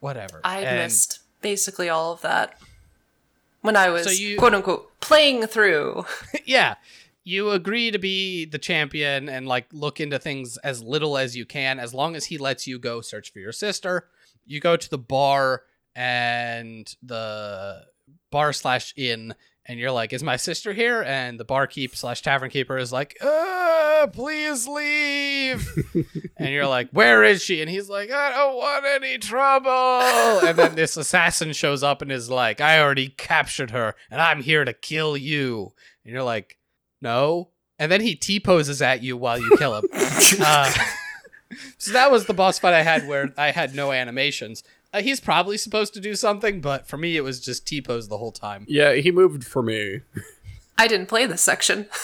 Whatever. 0.00 0.40
I 0.44 0.60
And- 0.60 0.78
missed 0.84 1.20
basically 1.40 1.88
all 1.88 2.12
of 2.12 2.20
that 2.22 2.58
when 3.62 3.76
I 3.76 3.88
was 3.90 4.04
So 4.04 4.10
you- 4.10 4.38
quote 4.38 4.54
unquote 4.54 5.00
playing 5.00 5.46
through. 5.46 6.04
yeah 6.44 6.74
you 7.24 7.50
agree 7.50 7.90
to 7.90 7.98
be 7.98 8.44
the 8.44 8.58
champion 8.58 9.28
and 9.28 9.48
like 9.48 9.66
look 9.72 9.98
into 9.98 10.18
things 10.18 10.56
as 10.58 10.82
little 10.82 11.16
as 11.16 11.36
you 11.36 11.46
can. 11.46 11.80
As 11.80 11.94
long 11.94 12.14
as 12.14 12.26
he 12.26 12.38
lets 12.38 12.66
you 12.66 12.78
go 12.78 13.00
search 13.00 13.32
for 13.32 13.38
your 13.38 13.52
sister 13.52 14.08
you 14.46 14.60
go 14.60 14.76
to 14.76 14.90
the 14.90 14.98
bar 14.98 15.62
and 15.94 16.94
the 17.02 17.82
bar 18.30 18.52
slash 18.52 18.92
inn 18.96 19.34
and 19.66 19.78
you're 19.78 19.92
like 19.92 20.12
is 20.12 20.22
my 20.22 20.36
sister 20.36 20.72
here? 20.72 21.02
And 21.02 21.38
the 21.38 21.44
barkeep 21.44 21.96
slash 21.96 22.22
tavern 22.22 22.50
keeper 22.50 22.76
is 22.76 22.92
like 22.92 23.16
uh 23.22 24.06
please 24.12 24.66
leave. 24.66 25.68
And 26.36 26.52
you're 26.52 26.66
like 26.66 26.90
where 26.90 27.22
is 27.22 27.42
she? 27.42 27.60
And 27.60 27.70
he's 27.70 27.88
like 27.88 28.10
i 28.10 28.30
don't 28.30 28.56
want 28.56 28.84
any 28.84 29.18
trouble. 29.18 29.70
And 30.46 30.58
then 30.58 30.74
this 30.74 30.96
assassin 30.96 31.52
shows 31.52 31.82
up 31.82 32.02
and 32.02 32.10
is 32.12 32.28
like 32.28 32.60
i 32.60 32.80
already 32.80 33.08
captured 33.08 33.70
her 33.70 33.94
and 34.10 34.20
i'm 34.20 34.42
here 34.42 34.64
to 34.64 34.72
kill 34.72 35.16
you. 35.16 35.72
And 36.04 36.12
you're 36.12 36.24
like 36.24 36.58
no. 37.00 37.50
And 37.78 37.90
then 37.90 38.00
he 38.00 38.14
T 38.14 38.38
poses 38.38 38.80
at 38.80 39.02
you 39.02 39.16
while 39.16 39.38
you 39.38 39.56
kill 39.56 39.76
him. 39.76 39.84
uh, 40.40 40.72
so 41.78 41.92
that 41.92 42.10
was 42.10 42.26
the 42.26 42.34
boss 42.34 42.58
fight 42.58 42.74
I 42.74 42.82
had 42.82 43.08
where 43.08 43.32
I 43.36 43.50
had 43.50 43.74
no 43.74 43.92
animations. 43.92 44.62
Uh, 44.92 45.02
he's 45.02 45.18
probably 45.20 45.58
supposed 45.58 45.92
to 45.94 46.00
do 46.00 46.14
something, 46.14 46.60
but 46.60 46.86
for 46.86 46.96
me, 46.96 47.16
it 47.16 47.22
was 47.22 47.40
just 47.40 47.66
T 47.66 47.80
pose 47.82 48.08
the 48.08 48.18
whole 48.18 48.30
time. 48.30 48.64
Yeah, 48.68 48.94
he 48.94 49.10
moved 49.10 49.44
for 49.44 49.62
me. 49.62 50.02
I 50.78 50.86
didn't 50.86 51.08
play 51.08 51.26
this 51.26 51.42
section. 51.42 51.88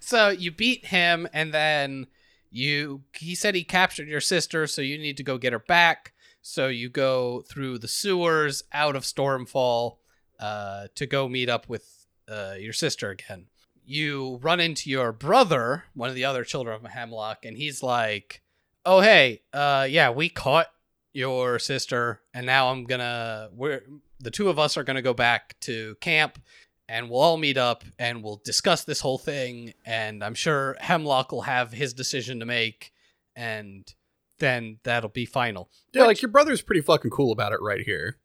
So 0.00 0.30
you 0.30 0.50
beat 0.50 0.86
him, 0.86 1.28
and 1.32 1.52
then 1.52 2.06
you. 2.50 3.02
He 3.12 3.34
said 3.34 3.54
he 3.54 3.64
captured 3.64 4.08
your 4.08 4.20
sister, 4.20 4.66
so 4.66 4.82
you 4.82 4.96
need 4.98 5.16
to 5.18 5.22
go 5.22 5.36
get 5.36 5.52
her 5.52 5.58
back. 5.58 6.12
So 6.42 6.68
you 6.68 6.88
go 6.88 7.42
through 7.42 7.78
the 7.78 7.88
sewers 7.88 8.62
out 8.72 8.96
of 8.96 9.02
Stormfall 9.02 9.96
uh, 10.38 10.88
to 10.94 11.06
go 11.06 11.28
meet 11.28 11.48
up 11.48 11.68
with 11.68 12.06
uh, 12.28 12.54
your 12.58 12.72
sister 12.72 13.10
again. 13.10 13.46
You 13.86 14.38
run 14.42 14.60
into 14.60 14.88
your 14.90 15.12
brother, 15.12 15.84
one 15.94 16.08
of 16.08 16.14
the 16.14 16.24
other 16.24 16.44
children 16.44 16.74
of 16.84 16.90
Hemlock, 16.90 17.44
and 17.44 17.56
he's 17.56 17.82
like, 17.82 18.42
"Oh 18.86 19.00
hey, 19.00 19.42
uh, 19.52 19.86
yeah, 19.90 20.10
we 20.10 20.28
caught 20.28 20.68
your 21.12 21.58
sister, 21.58 22.22
and 22.32 22.46
now 22.46 22.70
I'm 22.70 22.84
gonna. 22.84 23.48
We're 23.52 23.82
the 24.20 24.30
two 24.30 24.48
of 24.48 24.58
us 24.58 24.76
are 24.76 24.84
gonna 24.84 25.02
go 25.02 25.14
back 25.14 25.56
to 25.62 25.96
camp." 26.00 26.38
and 26.86 27.08
we'll 27.08 27.22
all 27.22 27.38
meet 27.38 27.56
up 27.56 27.82
and 27.98 28.22
we'll 28.22 28.42
discuss 28.44 28.84
this 28.84 29.00
whole 29.00 29.16
thing 29.16 29.72
and 29.86 30.22
i'm 30.22 30.34
sure 30.34 30.76
hemlock 30.80 31.32
will 31.32 31.40
have 31.40 31.72
his 31.72 31.94
decision 31.94 32.40
to 32.40 32.44
make 32.44 32.92
and 33.34 33.94
then 34.38 34.76
that'll 34.84 35.08
be 35.08 35.24
final 35.24 35.70
Yeah, 35.94 36.02
Which- 36.02 36.08
like 36.18 36.22
your 36.22 36.30
brother's 36.30 36.60
pretty 36.60 36.82
fucking 36.82 37.10
cool 37.10 37.32
about 37.32 37.52
it 37.54 37.62
right 37.62 37.80
here. 37.80 38.18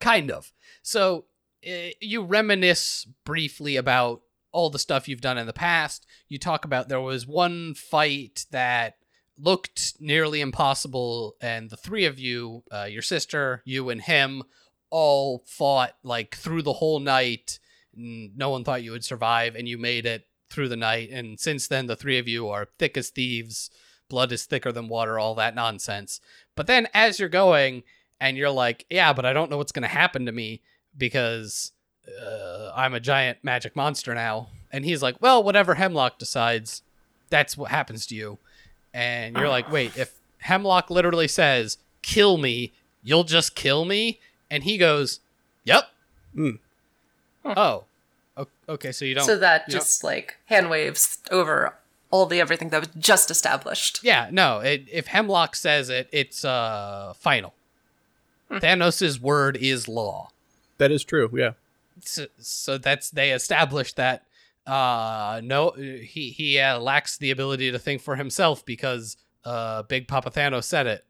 kind 0.00 0.30
of 0.30 0.52
so 0.80 1.24
uh, 1.68 1.88
you 2.00 2.22
reminisce 2.22 3.04
briefly 3.24 3.74
about 3.74 4.22
all 4.54 4.70
the 4.70 4.78
stuff 4.78 5.08
you've 5.08 5.20
done 5.20 5.36
in 5.36 5.46
the 5.46 5.52
past. 5.52 6.06
You 6.28 6.38
talk 6.38 6.64
about 6.64 6.88
there 6.88 7.00
was 7.00 7.26
one 7.26 7.74
fight 7.74 8.46
that 8.52 8.96
looked 9.36 9.94
nearly 9.98 10.40
impossible 10.40 11.34
and 11.40 11.68
the 11.68 11.76
three 11.76 12.04
of 12.04 12.20
you 12.20 12.62
uh, 12.70 12.84
your 12.84 13.02
sister 13.02 13.62
you 13.64 13.90
and 13.90 14.00
him 14.00 14.44
all 14.90 15.42
fought 15.44 15.96
like 16.04 16.36
through 16.36 16.62
the 16.62 16.74
whole 16.74 17.00
night. 17.00 17.58
No 17.94 18.50
one 18.50 18.64
thought 18.64 18.84
you 18.84 18.92
would 18.92 19.04
survive 19.04 19.56
and 19.56 19.68
you 19.68 19.76
made 19.76 20.06
it 20.06 20.28
through 20.48 20.68
the 20.68 20.76
night. 20.76 21.10
And 21.10 21.38
since 21.38 21.66
then 21.66 21.86
the 21.86 21.96
three 21.96 22.18
of 22.18 22.28
you 22.28 22.48
are 22.48 22.68
thick 22.78 22.96
as 22.96 23.10
thieves 23.10 23.70
blood 24.08 24.30
is 24.30 24.44
thicker 24.44 24.70
than 24.70 24.86
water 24.86 25.18
all 25.18 25.34
that 25.34 25.56
nonsense. 25.56 26.20
But 26.54 26.68
then 26.68 26.86
as 26.94 27.18
you're 27.18 27.28
going 27.28 27.82
and 28.20 28.36
you're 28.36 28.50
like 28.50 28.86
yeah 28.88 29.12
but 29.12 29.26
i 29.26 29.32
don't 29.32 29.50
know 29.50 29.56
what's 29.56 29.72
going 29.72 29.82
to 29.82 29.88
happen 29.88 30.26
to 30.26 30.32
me 30.32 30.62
because 30.96 31.72
uh, 32.24 32.70
i'm 32.74 32.94
a 32.94 33.00
giant 33.00 33.38
magic 33.42 33.74
monster 33.76 34.14
now 34.14 34.48
and 34.72 34.84
he's 34.84 35.02
like 35.02 35.16
well 35.20 35.42
whatever 35.42 35.74
hemlock 35.74 36.18
decides 36.18 36.82
that's 37.30 37.56
what 37.56 37.70
happens 37.70 38.06
to 38.06 38.14
you 38.14 38.38
and 38.92 39.36
you're 39.36 39.48
like 39.48 39.70
wait 39.70 39.96
if 39.96 40.14
hemlock 40.38 40.90
literally 40.90 41.28
says 41.28 41.78
kill 42.02 42.36
me 42.38 42.72
you'll 43.02 43.24
just 43.24 43.54
kill 43.54 43.84
me 43.84 44.20
and 44.50 44.64
he 44.64 44.76
goes 44.78 45.20
yep 45.64 45.84
Hmm. 46.34 46.50
oh 47.44 47.84
okay 48.68 48.90
so 48.92 49.04
you 49.04 49.14
don't 49.14 49.24
so 49.24 49.36
that 49.38 49.64
you 49.68 49.72
don't- 49.72 49.80
just 49.80 50.02
like 50.04 50.36
hand 50.46 50.68
waves 50.70 51.18
over 51.30 51.74
all 52.10 52.26
the 52.26 52.40
everything 52.40 52.68
that 52.70 52.78
was 52.78 52.88
just 52.96 53.28
established. 53.28 53.98
Yeah, 54.04 54.28
no. 54.30 54.60
It, 54.60 54.84
if 54.92 55.08
Hemlock 55.08 55.56
says 55.56 55.88
it, 55.90 56.08
it's 56.12 56.44
uh 56.44 57.12
final. 57.18 57.54
Thanos' 58.50 59.18
word 59.18 59.56
is 59.56 59.88
law. 59.88 60.30
That 60.78 60.92
is 60.92 61.02
true. 61.02 61.28
Yeah. 61.34 61.52
So, 62.00 62.26
so 62.38 62.78
that's 62.78 63.10
they 63.10 63.32
established 63.32 63.96
that 63.96 64.26
uh 64.66 65.40
no 65.44 65.70
he 65.72 66.30
he 66.30 66.58
uh, 66.58 66.78
lacks 66.78 67.18
the 67.18 67.30
ability 67.30 67.70
to 67.70 67.78
think 67.78 68.00
for 68.00 68.16
himself 68.16 68.64
because 68.64 69.16
uh 69.44 69.82
Big 69.82 70.08
Papa 70.08 70.30
Thanos 70.30 70.64
said 70.64 70.86
it. 70.86 71.04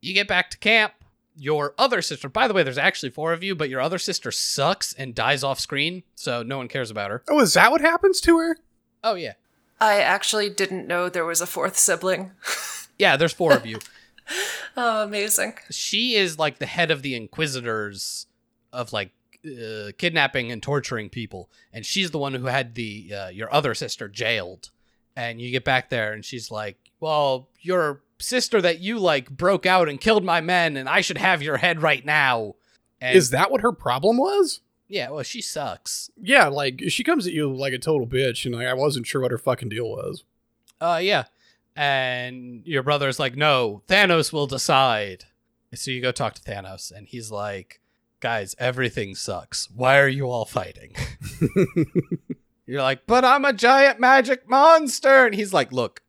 You 0.00 0.14
get 0.14 0.28
back 0.28 0.50
to 0.50 0.58
camp. 0.58 0.92
Your 1.36 1.74
other 1.78 2.00
sister, 2.00 2.28
by 2.28 2.46
the 2.46 2.54
way, 2.54 2.62
there's 2.62 2.78
actually 2.78 3.10
four 3.10 3.32
of 3.32 3.42
you, 3.42 3.56
but 3.56 3.68
your 3.68 3.80
other 3.80 3.98
sister 3.98 4.30
sucks 4.30 4.92
and 4.92 5.16
dies 5.16 5.42
off 5.42 5.58
screen, 5.58 6.04
so 6.14 6.44
no 6.44 6.58
one 6.58 6.68
cares 6.68 6.92
about 6.92 7.10
her. 7.10 7.24
Oh, 7.28 7.40
is 7.40 7.54
that 7.54 7.72
what 7.72 7.80
happens 7.80 8.20
to 8.20 8.38
her? 8.38 8.56
Oh 9.02 9.16
yeah, 9.16 9.32
I 9.80 10.00
actually 10.00 10.48
didn't 10.48 10.86
know 10.86 11.08
there 11.08 11.24
was 11.24 11.40
a 11.40 11.46
fourth 11.46 11.76
sibling. 11.76 12.30
yeah. 12.98 13.16
There's 13.16 13.32
four 13.32 13.52
of 13.52 13.66
you. 13.66 13.78
Oh, 14.76 15.02
amazing. 15.02 15.54
she 15.70 16.14
is 16.14 16.38
like 16.38 16.58
the 16.58 16.66
head 16.66 16.90
of 16.90 17.02
the 17.02 17.14
inquisitors 17.14 18.26
of 18.72 18.92
like 18.92 19.10
uh, 19.46 19.92
kidnapping 19.98 20.50
and 20.50 20.62
torturing 20.62 21.08
people 21.08 21.50
and 21.72 21.84
she's 21.84 22.10
the 22.10 22.18
one 22.18 22.34
who 22.34 22.46
had 22.46 22.74
the 22.74 23.12
uh, 23.14 23.28
your 23.28 23.52
other 23.52 23.74
sister 23.74 24.08
jailed. 24.08 24.70
And 25.16 25.40
you 25.40 25.50
get 25.52 25.64
back 25.64 25.90
there 25.90 26.12
and 26.12 26.24
she's 26.24 26.50
like 26.50 26.76
well 27.00 27.48
your 27.60 28.02
sister 28.18 28.60
that 28.62 28.80
you 28.80 28.98
like 28.98 29.28
broke 29.30 29.66
out 29.66 29.88
and 29.88 30.00
killed 30.00 30.24
my 30.24 30.40
men 30.40 30.76
and 30.76 30.88
i 30.88 31.00
should 31.00 31.18
have 31.18 31.42
your 31.42 31.58
head 31.58 31.82
right 31.82 32.04
now. 32.04 32.54
And 33.00 33.16
Is 33.16 33.30
that 33.30 33.50
what 33.50 33.60
her 33.60 33.72
problem 33.72 34.16
was? 34.16 34.60
yeah 34.88 35.10
well 35.10 35.22
she 35.22 35.40
sucks. 35.40 36.10
Yeah, 36.20 36.48
like 36.48 36.82
she 36.88 37.04
comes 37.04 37.26
at 37.26 37.32
you 37.32 37.52
like 37.54 37.72
a 37.72 37.78
total 37.78 38.06
bitch, 38.06 38.44
and 38.44 38.54
like, 38.54 38.66
I 38.66 38.74
wasn't 38.74 39.06
sure 39.06 39.20
what 39.20 39.30
her 39.30 39.38
fucking 39.38 39.68
deal 39.70 39.88
was. 39.88 40.24
uh 40.80 41.00
yeah. 41.02 41.24
And 41.76 42.62
your 42.66 42.82
brother's 42.82 43.18
like 43.18 43.36
no 43.36 43.82
thanos 43.88 44.32
will 44.32 44.46
decide. 44.46 45.24
So 45.74 45.90
you 45.90 46.00
go 46.00 46.12
talk 46.12 46.34
to 46.34 46.42
thanos 46.42 46.92
and 46.92 47.08
he's 47.08 47.30
like 47.30 47.80
guys 48.24 48.56
everything 48.58 49.14
sucks. 49.14 49.68
Why 49.70 49.98
are 49.98 50.08
you 50.08 50.30
all 50.30 50.46
fighting? 50.46 50.94
You're 52.66 52.80
like 52.80 53.06
but 53.06 53.22
i'm 53.22 53.44
a 53.44 53.52
giant 53.52 54.00
magic 54.00 54.48
monster. 54.48 55.26
And 55.26 55.34
he's 55.34 55.52
like 55.52 55.70
look 55.72 56.00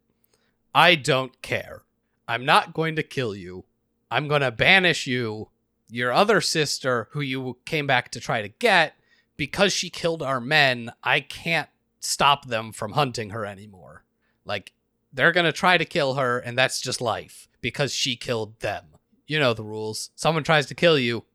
i 0.73 0.95
don't 0.95 1.41
care. 1.41 1.83
I'm 2.25 2.45
not 2.45 2.73
going 2.73 2.95
to 2.95 3.03
kill 3.03 3.35
you. 3.35 3.65
I'm 4.09 4.29
going 4.29 4.39
to 4.39 4.51
banish 4.51 5.05
you 5.05 5.49
your 5.89 6.13
other 6.13 6.39
sister 6.39 7.09
who 7.11 7.19
you 7.19 7.57
came 7.65 7.85
back 7.85 8.11
to 8.11 8.21
try 8.21 8.41
to 8.41 8.47
get. 8.47 8.95
Because 9.35 9.73
she 9.73 9.89
killed 9.89 10.23
our 10.23 10.39
men 10.39 10.93
i 11.03 11.19
can't 11.19 11.67
stop 11.99 12.45
them 12.45 12.71
from 12.71 12.93
hunting 12.93 13.31
her 13.31 13.45
anymore. 13.45 14.05
Like 14.45 14.71
they're 15.11 15.33
going 15.33 15.45
to 15.45 15.51
try 15.51 15.77
to 15.77 15.83
kill 15.83 16.13
her, 16.13 16.39
and 16.39 16.57
that's 16.57 16.79
just 16.79 17.01
life 17.01 17.49
because 17.59 17.93
she 17.93 18.15
killed 18.15 18.57
them. 18.61 18.85
You 19.27 19.37
know 19.37 19.53
the 19.53 19.63
rules. 19.65 20.11
Someone 20.15 20.45
tries 20.45 20.67
to 20.67 20.75
kill 20.75 20.97
you, 20.97 21.25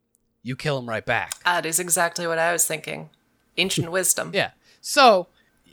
you 0.42 0.56
kill 0.56 0.78
him 0.78 0.88
right 0.88 1.04
back. 1.04 1.42
That 1.44 1.66
is 1.66 1.78
exactly 1.78 2.26
what 2.26 2.38
I 2.38 2.52
was 2.52 2.66
thinking. 2.66 3.10
Ancient 3.56 3.90
wisdom. 3.92 4.30
Yeah. 4.34 4.50
So 4.80 5.28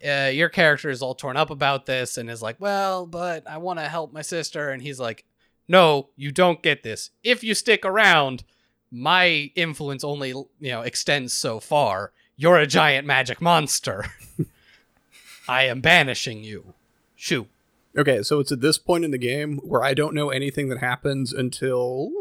uh, 0.08 0.30
your 0.34 0.50
character 0.50 0.90
is 0.90 1.02
all 1.02 1.16
torn 1.16 1.38
up 1.38 1.50
about 1.50 1.86
this 1.86 2.18
and 2.18 2.30
is 2.30 2.42
like, 2.42 2.58
well, 2.60 3.06
but 3.06 3.48
I 3.50 3.58
want 3.58 3.80
to 3.80 3.86
help 3.86 4.14
my 4.14 4.22
sister. 4.22 4.70
And 4.70 4.82
he's 4.82 5.00
like, 5.00 5.26
no, 5.68 6.10
you 6.16 6.32
don't 6.32 6.62
get 6.62 6.84
this. 6.84 7.12
If 7.24 7.44
you 7.44 7.54
stick 7.54 7.86
around, 7.86 8.44
my 8.92 9.52
influence 9.56 10.04
only, 10.04 10.30
you 10.30 10.48
know, 10.62 10.82
extends 10.82 11.34
so 11.34 11.60
far. 11.60 12.12
You're 12.36 12.58
a 12.58 12.68
giant 12.68 13.08
magic 13.08 13.42
monster. 13.42 14.06
I 15.48 15.64
am 15.64 15.82
banishing 15.82 16.44
you. 16.44 16.74
Shoo. 17.16 17.48
Okay, 17.98 18.22
so 18.22 18.40
it's 18.40 18.52
at 18.52 18.62
this 18.62 18.78
point 18.78 19.04
in 19.06 19.12
the 19.12 19.18
game 19.18 19.58
where 19.64 19.84
I 19.84 19.94
don't 19.94 20.14
know 20.14 20.30
anything 20.30 20.70
that 20.70 20.78
happens 20.78 21.34
until 21.34 22.12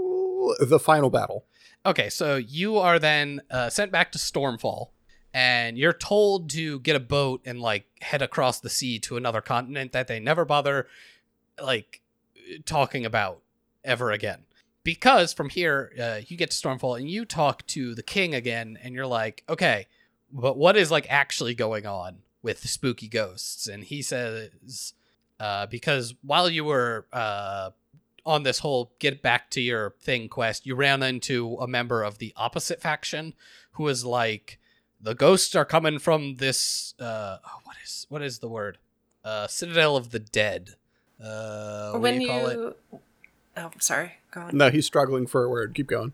the 0.59 0.79
final 0.79 1.11
battle. 1.11 1.45
Okay, 1.87 2.11
so 2.11 2.35
you 2.35 2.79
are 2.79 2.99
then 2.99 3.43
uh, 3.49 3.71
sent 3.71 3.93
back 3.93 4.11
to 4.11 4.19
Stormfall, 4.19 4.89
and 5.33 5.79
you're 5.79 5.93
told 5.93 6.51
to 6.51 6.81
get 6.81 6.97
a 6.97 7.01
boat 7.01 7.43
and 7.45 7.61
like 7.61 7.87
head 8.01 8.23
across 8.23 8.59
the 8.59 8.69
sea 8.69 8.99
to 8.99 9.17
another 9.17 9.41
continent 9.41 9.93
that 9.93 10.09
they 10.09 10.19
never 10.19 10.45
bother 10.45 10.89
like 11.63 12.01
talking 12.65 13.07
about 13.07 13.41
ever 13.85 14.11
again. 14.11 14.41
Because 14.83 15.33
from 15.33 15.49
here, 15.49 15.93
uh, 16.01 16.21
you 16.27 16.37
get 16.37 16.51
to 16.51 16.57
Stormfall 16.57 16.99
and 16.99 17.09
you 17.09 17.25
talk 17.25 17.65
to 17.69 17.95
the 17.95 18.03
king 18.03 18.35
again, 18.35 18.77
and 18.83 18.93
you're 18.93 19.07
like, 19.07 19.45
okay, 19.49 19.87
but 20.33 20.59
what 20.59 20.77
is 20.77 20.91
like 20.91 21.07
actually 21.09 21.55
going 21.55 21.87
on 21.87 22.19
with 22.43 22.69
spooky 22.69 23.07
ghosts? 23.07 23.69
And 23.69 23.85
he 23.85 24.03
says, 24.03 24.93
uh, 25.39 25.67
because 25.67 26.17
while 26.23 26.51
you 26.51 26.65
were 26.65 27.07
uh, 27.13 27.71
on 28.27 28.43
this 28.43 28.59
whole 28.59 28.93
get 28.99 29.23
back 29.23 29.51
to 29.51 29.61
your 29.61 29.95
thing 30.01 30.29
quest, 30.29 30.67
you 30.67 30.75
ran 30.75 31.03
into 31.03 31.57
a 31.61 31.67
member 31.67 32.03
of 32.03 32.19
the 32.19 32.33
opposite 32.37 32.83
faction 32.83 33.33
who 33.73 33.85
was 33.85 34.05
like, 34.05 34.59
the 35.01 35.15
ghosts 35.15 35.55
are 35.55 35.65
coming 35.65 35.99
from 35.99 36.37
this. 36.37 36.95
Uh, 36.99 37.39
oh, 37.47 37.61
what 37.65 37.77
is 37.85 38.07
what 38.09 38.23
is 38.23 38.41
the 38.41 38.49
word? 38.49 38.79
Uh, 39.25 39.47
Citadel 39.47 39.97
of 39.97 40.11
the 40.11 40.19
Dead. 40.19 40.71
Uh, 41.23 41.93
what 41.93 42.03
when 42.03 42.19
do 42.19 42.25
you, 42.25 42.33
you, 42.33 42.47
it? 42.93 43.01
oh, 43.57 43.71
sorry, 43.79 44.13
go 44.31 44.43
on. 44.43 44.57
No, 44.57 44.71
he's 44.71 44.87
struggling 44.87 45.27
for 45.27 45.45
a 45.45 45.49
word. 45.49 45.75
Keep 45.75 45.87
going. 45.87 46.13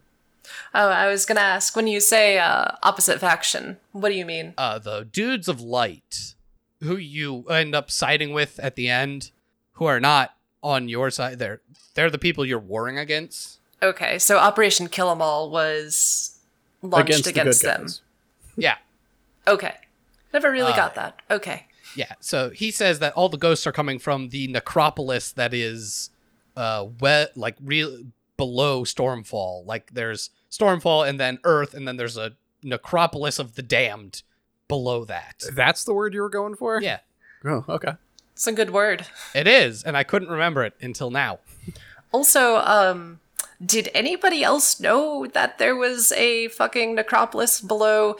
Oh, 0.74 0.88
I 0.88 1.08
was 1.08 1.24
gonna 1.24 1.40
ask 1.40 1.74
when 1.76 1.86
you 1.86 2.00
say 2.00 2.38
uh, 2.38 2.72
opposite 2.82 3.20
faction, 3.20 3.78
what 3.92 4.08
do 4.08 4.14
you 4.16 4.26
mean? 4.26 4.54
Uh, 4.58 4.78
the 4.78 5.08
dudes 5.10 5.48
of 5.48 5.60
light, 5.60 6.34
who 6.80 6.96
you 6.96 7.44
end 7.44 7.74
up 7.74 7.90
siding 7.90 8.32
with 8.32 8.58
at 8.60 8.74
the 8.74 8.88
end, 8.88 9.30
who 9.74 9.84
are 9.84 10.00
not 10.00 10.36
on 10.62 10.88
your 10.88 11.10
side. 11.10 11.38
They're 11.38 11.60
they're 11.94 12.10
the 12.10 12.18
people 12.18 12.44
you're 12.44 12.58
warring 12.58 12.98
against. 12.98 13.58
Okay, 13.82 14.18
so 14.18 14.38
Operation 14.38 14.88
Kill 14.88 15.10
'Em 15.10 15.20
All 15.20 15.50
was 15.50 16.38
launched 16.82 17.26
against, 17.26 17.60
the 17.62 17.66
them. 17.68 17.80
guys. 17.82 18.00
Yeah. 18.56 18.76
Okay, 19.46 19.74
never 20.32 20.50
really 20.50 20.72
Uh, 20.72 20.76
got 20.76 20.94
that. 20.94 21.20
Okay, 21.30 21.66
Yeah, 21.96 22.12
so 22.20 22.50
he 22.50 22.70
says 22.70 23.00
that 23.00 23.12
all 23.14 23.28
the 23.28 23.36
ghosts 23.36 23.66
are 23.66 23.72
coming 23.72 23.98
from 23.98 24.28
the 24.30 24.46
necropolis 24.48 25.32
that 25.32 25.52
is 25.52 26.10
uh 26.56 26.86
wet 27.00 27.36
like 27.36 27.56
real 27.62 28.04
below 28.36 28.84
Stormfall. 28.84 29.66
Like 29.66 29.92
there's 29.94 30.30
Stormfall 30.50 31.08
and 31.08 31.18
then 31.18 31.38
Earth 31.44 31.74
and 31.74 31.86
then 31.88 31.96
there's 31.96 32.16
a 32.16 32.32
necropolis 32.62 33.38
of 33.38 33.56
the 33.56 33.62
damned 33.62 34.22
below 34.68 35.04
that. 35.06 35.42
That's 35.52 35.82
the 35.84 35.92
word 35.92 36.14
you 36.14 36.22
were 36.22 36.28
going 36.30 36.54
for? 36.54 36.80
Yeah, 36.80 37.00
Oh, 37.44 37.64
okay. 37.68 37.92
It's 38.32 38.46
a 38.46 38.52
good 38.52 38.70
word. 38.70 39.06
it 39.34 39.46
is, 39.46 39.82
and 39.82 39.96
I 39.96 40.02
couldn't 40.04 40.28
remember 40.28 40.64
it 40.64 40.74
until 40.80 41.10
now. 41.10 41.38
Also, 42.12 42.56
um, 42.58 43.20
did 43.64 43.88
anybody 43.94 44.42
else 44.42 44.80
know 44.80 45.26
that 45.26 45.58
there 45.58 45.76
was 45.76 46.12
a 46.12 46.48
fucking 46.48 46.94
necropolis 46.94 47.60
below 47.60 48.16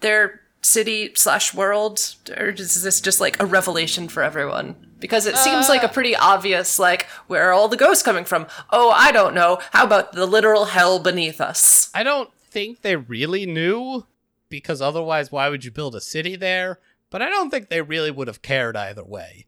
their 0.00 0.40
city 0.62 1.12
slash 1.14 1.54
world, 1.54 2.16
or 2.36 2.48
is 2.48 2.82
this 2.82 3.00
just 3.00 3.20
like 3.20 3.40
a 3.40 3.46
revelation 3.46 4.08
for 4.08 4.22
everyone? 4.22 4.74
Because 4.98 5.24
it 5.26 5.36
seems 5.36 5.68
like 5.70 5.82
a 5.82 5.88
pretty 5.88 6.14
obvious, 6.14 6.78
like, 6.78 7.06
where 7.26 7.48
are 7.48 7.52
all 7.52 7.68
the 7.68 7.76
ghosts 7.76 8.02
coming 8.02 8.26
from? 8.26 8.46
Oh, 8.68 8.90
I 8.90 9.12
don't 9.12 9.34
know. 9.34 9.58
How 9.72 9.84
about 9.84 10.12
the 10.12 10.26
literal 10.26 10.66
hell 10.66 10.98
beneath 10.98 11.40
us? 11.40 11.88
I 11.94 12.02
don't 12.02 12.30
think 12.50 12.82
they 12.82 12.96
really 12.96 13.46
knew 13.46 14.04
because 14.50 14.82
otherwise 14.82 15.32
why 15.32 15.48
would 15.48 15.64
you 15.64 15.70
build 15.70 15.94
a 15.94 16.02
city 16.02 16.36
there? 16.36 16.80
But 17.10 17.22
I 17.22 17.28
don't 17.28 17.50
think 17.50 17.68
they 17.68 17.82
really 17.82 18.10
would 18.10 18.28
have 18.28 18.42
cared 18.42 18.76
either 18.76 19.04
way. 19.04 19.46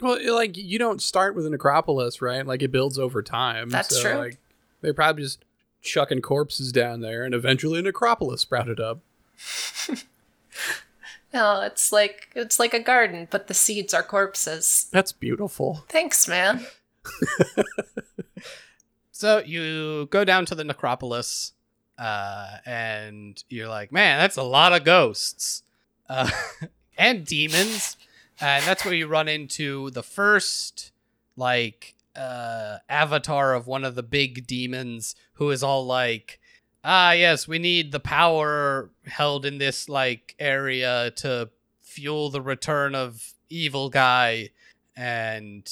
Well, 0.00 0.18
like 0.34 0.56
you 0.56 0.78
don't 0.78 1.00
start 1.00 1.34
with 1.34 1.46
a 1.46 1.50
necropolis, 1.50 2.20
right? 2.20 2.46
Like 2.46 2.62
it 2.62 2.72
builds 2.72 2.98
over 2.98 3.22
time. 3.22 3.70
That's 3.70 3.94
so, 3.96 4.02
true. 4.02 4.18
Like 4.18 4.38
they 4.80 4.92
probably 4.92 5.22
just 5.22 5.44
chucking 5.82 6.22
corpses 6.22 6.72
down 6.72 7.00
there, 7.00 7.24
and 7.24 7.34
eventually 7.34 7.78
a 7.78 7.82
necropolis 7.82 8.40
sprouted 8.42 8.80
up. 8.80 9.00
No, 11.32 11.62
it's 11.62 11.90
like 11.90 12.28
it's 12.36 12.60
like 12.60 12.72
a 12.74 12.78
garden, 12.78 13.26
but 13.28 13.48
the 13.48 13.54
seeds 13.54 13.92
are 13.92 14.04
corpses. 14.04 14.86
That's 14.92 15.10
beautiful. 15.10 15.84
Thanks, 15.88 16.28
man. 16.28 16.64
So 19.24 19.38
you 19.38 20.06
go 20.10 20.24
down 20.24 20.44
to 20.46 20.56
the 20.56 20.64
necropolis, 20.64 21.52
uh, 21.96 22.58
and 22.66 23.42
you're 23.48 23.68
like, 23.68 23.92
man, 23.92 24.18
that's 24.18 24.36
a 24.36 24.42
lot 24.42 24.72
of 24.72 24.84
ghosts 24.84 25.62
uh, 26.10 26.28
and 26.96 27.24
demons. 27.24 27.96
And 28.40 28.64
that's 28.64 28.84
where 28.84 28.94
you 28.94 29.06
run 29.06 29.28
into 29.28 29.90
the 29.90 30.02
first, 30.02 30.92
like, 31.36 31.94
uh, 32.16 32.78
avatar 32.88 33.54
of 33.54 33.66
one 33.66 33.84
of 33.84 33.94
the 33.94 34.02
big 34.02 34.46
demons 34.46 35.14
who 35.34 35.50
is 35.50 35.62
all 35.62 35.86
like, 35.86 36.40
ah, 36.84 37.12
yes, 37.12 37.46
we 37.48 37.58
need 37.58 37.92
the 37.92 38.00
power 38.00 38.90
held 39.06 39.46
in 39.46 39.58
this, 39.58 39.88
like, 39.88 40.34
area 40.38 41.12
to 41.16 41.50
fuel 41.80 42.30
the 42.30 42.42
return 42.42 42.94
of 42.94 43.34
evil 43.48 43.88
guy. 43.88 44.50
And 44.96 45.68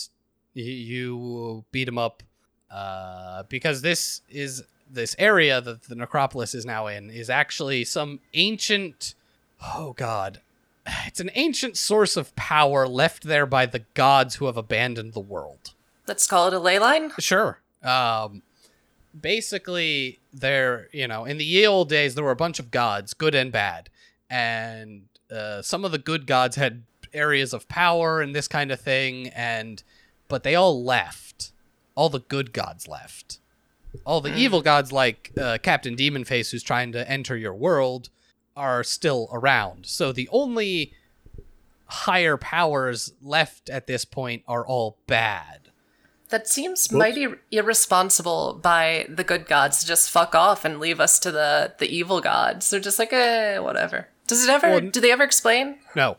you 0.54 1.64
beat 1.72 1.88
him 1.88 1.98
up 1.98 2.22
uh, 2.70 3.44
because 3.48 3.82
this 3.82 4.22
is 4.28 4.62
this 4.90 5.16
area 5.18 5.61
that 5.61 5.82
the 5.85 5.94
necropolis 5.94 6.54
is 6.54 6.66
now 6.66 6.87
in 6.87 7.11
is 7.11 7.30
actually 7.30 7.85
some 7.85 8.20
ancient 8.35 9.14
oh 9.74 9.94
god 9.94 10.40
it's 11.07 11.21
an 11.21 11.31
ancient 11.35 11.77
source 11.77 12.16
of 12.16 12.35
power 12.37 12.87
left 12.87 13.25
there 13.25 13.47
by 13.47 13.66
the 13.66 13.81
gods 13.95 14.37
who 14.37 14.47
have 14.47 14.57
abandoned 14.57 15.12
the 15.12 15.21
world. 15.21 15.75
Let's 16.07 16.27
call 16.27 16.49
it 16.49 16.55
a 16.55 16.59
ley 16.59 16.79
line. 16.79 17.12
sure. 17.18 17.61
Um 17.83 18.42
basically 19.21 20.18
there 20.33 20.88
you 20.90 21.07
know 21.07 21.27
in 21.27 21.37
the 21.37 21.45
ye 21.45 21.66
old 21.66 21.90
days 21.90 22.14
there 22.14 22.25
were 22.25 22.31
a 22.31 22.37
bunch 22.37 22.59
of 22.59 22.71
gods 22.71 23.14
good 23.14 23.35
and 23.35 23.53
bad. 23.53 23.90
And 24.31 25.03
uh, 25.31 25.61
some 25.62 25.85
of 25.85 25.92
the 25.92 25.99
good 25.99 26.27
gods 26.27 26.57
had 26.57 26.85
areas 27.12 27.53
of 27.53 27.68
power 27.68 28.21
and 28.23 28.35
this 28.35 28.49
kind 28.49 28.71
of 28.71 28.81
thing 28.81 29.29
and 29.29 29.83
but 30.29 30.42
they 30.42 30.55
all 30.55 30.83
left. 30.83 31.53
All 31.95 32.09
the 32.09 32.21
good 32.21 32.55
gods 32.55 32.88
left. 32.88 33.38
All 34.07 34.23
the 34.23 34.35
evil 34.35 34.62
gods 34.62 34.92
like 34.92 35.31
uh, 35.38 35.59
captain 35.62 35.95
demonface 35.95 36.51
who's 36.51 36.62
trying 36.62 36.92
to 36.92 37.09
enter 37.11 37.37
your 37.37 37.53
world 37.55 38.09
are 38.57 38.83
still 38.85 39.29
around 39.33 39.87
so 39.87 40.12
the 40.12 40.29
only 40.33 40.93
higher 41.87 42.37
powers 42.37 43.12
left 43.23 43.69
at 43.69 43.87
this 43.87 44.05
point 44.05 44.43
are 44.49 44.67
all 44.67 44.97
bad 45.07 45.71
That 46.31 46.49
seems 46.49 46.91
mighty 46.91 47.27
irresponsible 47.51 48.55
by 48.62 49.07
the 49.09 49.25
good 49.25 49.47
gods 49.47 49.81
to 49.81 49.87
just 49.87 50.11
fuck 50.11 50.35
off 50.35 50.65
and 50.65 50.81
leave 50.81 50.99
us 51.01 51.19
to 51.19 51.31
the 51.31 51.75
the 51.79 51.87
evil 51.95 52.23
gods. 52.23 52.71
They're 52.71 52.81
just 52.81 52.99
like, 52.99 53.12
eh, 53.12 53.59
whatever. 53.59 54.09
Does 54.27 54.43
it 54.45 54.51
ever? 54.51 54.71
Well, 54.71 54.81
do 54.81 54.99
they 55.01 55.12
ever 55.12 55.25
explain? 55.25 55.77
No. 55.95 56.17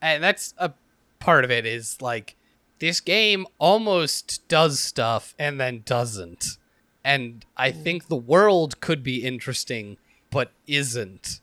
And 0.00 0.20
that's 0.24 0.52
a 0.58 0.72
part 1.20 1.44
of 1.44 1.52
it 1.52 1.64
is 1.64 2.02
like 2.02 2.34
this 2.80 2.98
game 3.00 3.46
almost 3.58 4.42
does 4.48 4.80
stuff 4.80 5.32
and 5.38 5.60
then 5.60 5.82
doesn't. 5.84 6.58
And 7.04 7.44
I 7.56 7.70
think 7.70 8.08
the 8.08 8.16
world 8.16 8.80
could 8.80 9.04
be 9.04 9.22
interesting, 9.22 9.96
but 10.30 10.50
isn't. 10.66 11.40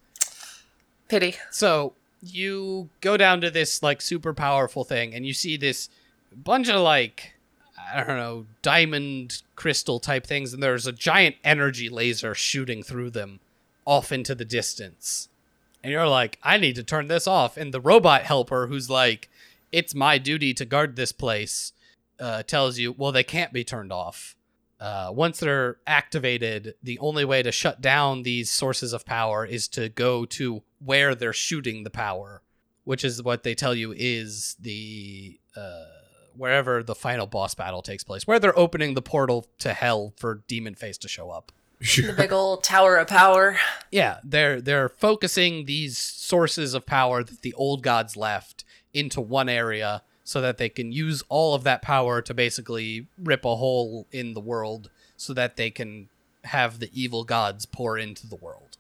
Pity. 1.10 1.36
So 1.52 1.94
you 2.22 2.90
go 3.02 3.18
down 3.18 3.42
to 3.42 3.52
this 3.52 3.84
like 3.84 4.02
super 4.02 4.34
powerful 4.34 4.84
thing 4.84 5.14
and 5.14 5.26
you 5.26 5.34
see 5.34 5.58
this 5.58 5.90
bunch 6.34 6.70
of 6.70 6.82
like 6.82 7.34
I 7.94 8.04
don't 8.04 8.18
know, 8.18 8.46
diamond 8.62 9.42
crystal 9.56 10.00
type 10.00 10.26
things, 10.28 10.54
and 10.54 10.62
there's 10.62 10.86
a 10.86 10.92
giant 10.92 11.38
energy 11.44 11.90
laser 11.90 12.36
shooting 12.36 12.84
through 12.84 13.10
them 13.12 13.40
off 13.86 14.12
into 14.12 14.36
the 14.36 14.46
distance. 14.46 15.30
And 15.84 15.92
you're 15.92 16.08
like, 16.08 16.38
I 16.44 16.58
need 16.58 16.76
to 16.76 16.84
turn 16.84 17.08
this 17.08 17.26
off. 17.26 17.58
And 17.58 17.74
the 17.74 17.82
robot 17.82 18.24
helper, 18.24 18.68
who's 18.68 18.90
like, 18.90 19.30
it's 19.72 19.96
my 19.96 20.18
duty 20.18 20.54
to 20.56 20.66
guard 20.66 20.96
this 20.96 21.12
place, 21.12 21.74
uh, 22.20 22.44
tells 22.44 22.78
you, 22.78 22.92
well, 22.92 23.12
they 23.12 23.24
can't 23.24 23.54
be 23.54 23.64
turned 23.64 23.92
off. 23.92 24.36
Uh, 24.80 25.12
once 25.14 25.40
they're 25.40 25.78
activated, 25.86 26.74
the 26.82 26.98
only 27.00 27.26
way 27.26 27.44
to 27.44 27.52
shut 27.52 27.82
down 27.82 28.24
these 28.24 28.50
sources 28.50 28.94
of 28.94 29.06
power 29.06 29.46
is 29.46 29.68
to 29.68 29.90
go 29.90 30.26
to 30.26 30.64
where 30.80 31.14
they're 31.16 31.34
shooting 31.34 31.84
the 31.84 31.90
power, 31.90 32.42
which 32.86 33.04
is 33.04 33.22
what 33.22 33.44
they 33.44 33.54
tell 33.54 33.76
you 33.76 33.94
is 33.96 34.56
the 34.60 35.38
uh, 35.56 35.86
wherever 36.36 36.82
the 36.82 36.96
final 36.96 37.28
boss 37.28 37.54
battle 37.56 37.82
takes 37.82 38.04
place, 38.04 38.26
where 38.26 38.40
they're 38.40 38.58
opening 38.58 38.94
the 38.94 39.02
portal 39.02 39.48
to 39.60 39.74
hell 39.74 40.14
for 40.16 40.44
Demon 40.48 40.76
Face 40.76 40.98
to 41.00 41.10
show 41.10 41.30
up. 41.30 41.52
The 41.80 42.14
big 42.16 42.34
old 42.34 42.64
tower 42.64 42.98
of 42.98 43.08
power. 43.08 43.58
Yeah, 43.92 44.20
they're 44.24 44.60
they're 44.62 44.90
focusing 44.90 45.66
these 45.66 45.98
sources 45.98 46.74
of 46.74 46.86
power 46.86 47.24
that 47.24 47.42
the 47.42 47.54
old 47.54 47.84
gods 47.84 48.18
left 48.18 48.66
into 48.94 49.22
one 49.22 49.48
area 49.50 50.04
so 50.30 50.42
that 50.42 50.60
they 50.60 50.70
can 50.70 50.92
use 50.92 51.24
all 51.28 51.56
of 51.56 51.64
that 51.64 51.82
power 51.82 52.22
to 52.22 52.36
basically 52.36 53.08
rip 53.18 53.44
a 53.44 53.56
hole 53.56 54.06
in 54.12 54.36
the 54.36 54.40
world 54.40 54.92
so 55.18 55.34
that 55.34 55.58
they 55.58 55.72
can 55.72 56.08
have 56.44 56.78
the 56.78 56.92
evil 56.94 57.24
gods 57.24 57.66
pour 57.66 57.98
into 57.98 58.28
the 58.28 58.36
world. 58.36 58.78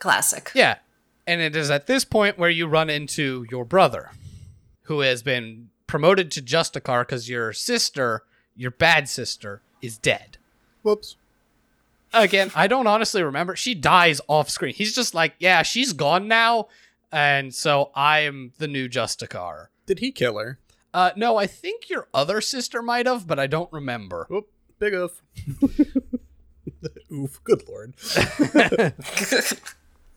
Classic. 0.00 0.50
Yeah. 0.56 0.78
And 1.24 1.40
it 1.40 1.54
is 1.54 1.70
at 1.70 1.86
this 1.86 2.04
point 2.04 2.36
where 2.36 2.50
you 2.50 2.66
run 2.66 2.90
into 2.90 3.46
your 3.48 3.64
brother, 3.64 4.10
who 4.82 4.98
has 4.98 5.22
been 5.22 5.68
promoted 5.86 6.32
to 6.32 6.42
Justicar 6.42 7.02
because 7.02 7.28
your 7.28 7.52
sister, 7.52 8.24
your 8.56 8.72
bad 8.72 9.08
sister, 9.08 9.62
is 9.80 9.98
dead. 9.98 10.36
Whoops. 10.82 11.14
Again, 12.12 12.50
I 12.56 12.66
don't 12.66 12.88
honestly 12.88 13.22
remember. 13.22 13.54
She 13.54 13.76
dies 13.76 14.20
off 14.26 14.50
screen. 14.50 14.74
He's 14.74 14.96
just 14.96 15.14
like, 15.14 15.34
yeah, 15.38 15.62
she's 15.62 15.92
gone 15.92 16.26
now. 16.26 16.66
And 17.12 17.54
so 17.54 17.92
I 17.94 18.20
am 18.22 18.50
the 18.58 18.66
new 18.66 18.88
Justicar. 18.88 19.68
Did 19.86 20.00
he 20.00 20.10
kill 20.10 20.38
her? 20.38 20.58
Uh, 20.98 21.12
no, 21.14 21.36
I 21.36 21.46
think 21.46 21.88
your 21.88 22.08
other 22.12 22.40
sister 22.40 22.82
might 22.82 23.06
have, 23.06 23.26
but 23.26 23.38
I 23.38 23.46
don't 23.46 23.72
remember. 23.72 24.26
Oop, 24.32 24.48
big 24.80 24.94
oof. 24.94 25.22
oof, 27.12 27.40
good 27.44 27.62
lord. 27.68 27.94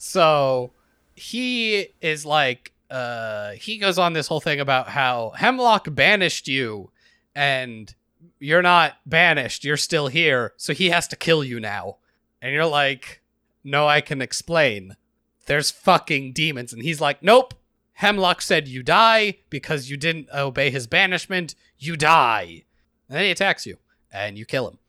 So 0.04 0.72
he 1.14 1.90
is 2.02 2.26
like, 2.26 2.74
uh, 2.90 3.52
he 3.52 3.78
goes 3.78 4.00
on 4.00 4.14
this 4.14 4.26
whole 4.26 4.40
thing 4.40 4.60
about 4.60 4.90
how 4.90 5.34
Hemlock 5.38 5.94
banished 5.94 6.48
you 6.48 6.90
and 7.36 7.94
you're 8.40 8.64
not 8.64 8.98
banished, 9.06 9.64
you're 9.64 9.78
still 9.78 10.08
here, 10.08 10.54
so 10.58 10.74
he 10.74 10.90
has 10.90 11.08
to 11.10 11.16
kill 11.16 11.44
you 11.44 11.60
now. 11.60 11.98
And 12.42 12.52
you're 12.52 12.66
like, 12.66 13.22
no, 13.64 13.88
I 13.88 14.02
can 14.02 14.24
explain. 14.24 14.96
There's 15.46 15.70
fucking 15.70 16.34
demons. 16.34 16.74
And 16.74 16.82
he's 16.82 17.00
like, 17.00 17.22
nope. 17.22 17.54
Hemlock 18.02 18.42
said 18.42 18.68
you 18.68 18.82
die 18.82 19.38
because 19.52 19.92
you 19.92 19.96
didn't 19.96 20.28
obey 20.34 20.72
his 20.72 20.88
banishment. 20.88 21.54
You 21.78 21.96
die. 21.96 22.64
And 23.08 23.16
then 23.16 23.26
he 23.26 23.30
attacks 23.30 23.68
you 23.68 23.78
and 24.12 24.40
you 24.40 24.46
kill 24.46 24.68
him. 24.68 24.80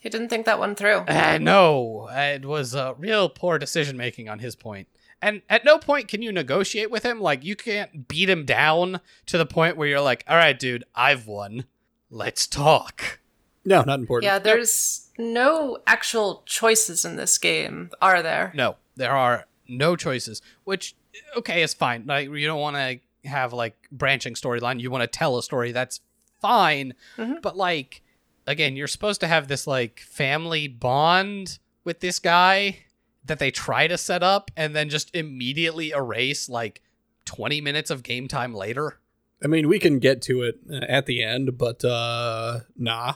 He 0.00 0.08
didn't 0.08 0.30
think 0.30 0.46
that 0.46 0.58
one 0.58 0.74
through. 0.74 1.04
Uh, 1.06 1.38
no, 1.38 2.08
it 2.10 2.46
was 2.46 2.74
a 2.74 2.96
real 2.98 3.28
poor 3.28 3.58
decision 3.58 3.98
making 3.98 4.26
on 4.30 4.38
his 4.38 4.56
point. 4.56 4.88
And 5.20 5.42
at 5.50 5.66
no 5.66 5.76
point 5.76 6.08
can 6.08 6.22
you 6.22 6.32
negotiate 6.32 6.90
with 6.90 7.02
him. 7.02 7.20
Like, 7.20 7.44
you 7.44 7.54
can't 7.54 8.08
beat 8.08 8.30
him 8.30 8.46
down 8.46 9.00
to 9.26 9.36
the 9.36 9.44
point 9.44 9.76
where 9.76 9.86
you're 9.86 10.00
like, 10.00 10.24
all 10.26 10.36
right, 10.36 10.58
dude, 10.58 10.84
I've 10.94 11.26
won. 11.26 11.66
Let's 12.08 12.46
talk. 12.46 13.20
No, 13.66 13.82
not 13.82 14.00
important. 14.00 14.32
Yeah, 14.32 14.38
there's 14.38 15.10
no 15.18 15.76
actual 15.86 16.42
choices 16.46 17.04
in 17.04 17.16
this 17.16 17.36
game, 17.36 17.90
are 18.00 18.22
there? 18.22 18.50
No, 18.54 18.76
there 18.96 19.12
are 19.12 19.46
no 19.68 19.94
choices, 19.94 20.40
which, 20.64 20.96
okay, 21.36 21.62
it's 21.62 21.74
fine. 21.74 22.04
Like, 22.06 22.28
you 22.28 22.46
don't 22.46 22.60
want 22.60 22.76
to 22.76 23.28
have, 23.28 23.52
like, 23.52 23.76
branching 23.90 24.34
storyline. 24.34 24.80
You 24.80 24.90
want 24.90 25.02
to 25.02 25.06
tell 25.06 25.38
a 25.38 25.42
story. 25.42 25.72
That's 25.72 26.00
fine. 26.40 26.94
Mhm. 27.16 27.42
But, 27.42 27.56
like, 27.56 28.02
again, 28.46 28.76
you're 28.76 28.88
supposed 28.88 29.20
to 29.20 29.28
have 29.28 29.48
this, 29.48 29.66
like, 29.66 30.00
family 30.00 30.68
bond 30.68 31.58
with 31.84 32.00
this 32.00 32.18
guy 32.18 32.78
that 33.24 33.38
they 33.38 33.50
try 33.50 33.86
to 33.86 33.96
set 33.96 34.22
up 34.22 34.50
and 34.56 34.74
then 34.74 34.88
just 34.88 35.14
immediately 35.14 35.90
erase, 35.90 36.48
like, 36.48 36.82
20 37.24 37.60
minutes 37.60 37.90
of 37.90 38.02
game 38.02 38.26
time 38.28 38.54
later. 38.54 38.98
I 39.44 39.48
mean, 39.48 39.68
we 39.68 39.78
can 39.78 39.98
get 39.98 40.22
to 40.22 40.42
it 40.42 40.58
uh, 40.70 40.84
at 40.88 41.06
the 41.06 41.22
end, 41.22 41.58
but 41.58 41.84
uh 41.84 42.60
nah. 42.76 43.14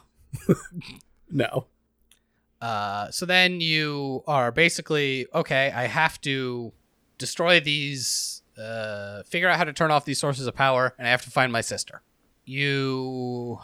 no. 1.30 1.66
Uh, 2.60 3.10
so 3.10 3.26
then 3.26 3.60
you 3.60 4.24
are 4.26 4.50
basically 4.50 5.26
okay. 5.34 5.70
I 5.74 5.86
have 5.86 6.20
to 6.22 6.72
destroy 7.18 7.60
these, 7.60 8.42
uh, 8.58 9.22
figure 9.24 9.48
out 9.48 9.56
how 9.56 9.64
to 9.64 9.72
turn 9.72 9.90
off 9.90 10.04
these 10.04 10.18
sources 10.18 10.46
of 10.46 10.54
power, 10.54 10.94
and 10.98 11.06
I 11.06 11.10
have 11.10 11.22
to 11.22 11.30
find 11.30 11.52
my 11.52 11.60
sister. 11.60 12.02
You 12.44 13.58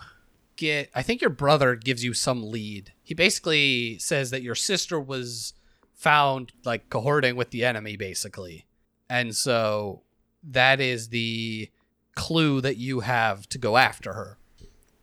get. 0.57 0.91
I 0.95 1.03
think 1.03 1.21
your 1.21 1.31
brother 1.31 1.77
gives 1.77 2.05
you 2.05 2.15
some 2.15 2.51
lead. 2.51 2.93
He 3.03 3.15
basically 3.15 3.99
says 3.99 4.31
that 4.31 4.43
your 4.43 4.55
sister 4.55 5.01
was 5.01 5.55
found 5.95 6.53
like 6.65 6.89
cohorting 6.89 7.37
with 7.37 7.51
the 7.51 7.65
enemy, 7.65 7.97
basically, 7.97 8.67
and 9.09 9.35
so 9.37 10.03
that 10.43 10.81
is 10.81 11.09
the 11.09 11.71
clue 12.15 12.61
that 12.61 12.77
you 12.77 13.01
have 13.01 13.49
to 13.51 13.59
go 13.59 13.77
after 13.77 14.13
her. 14.13 14.39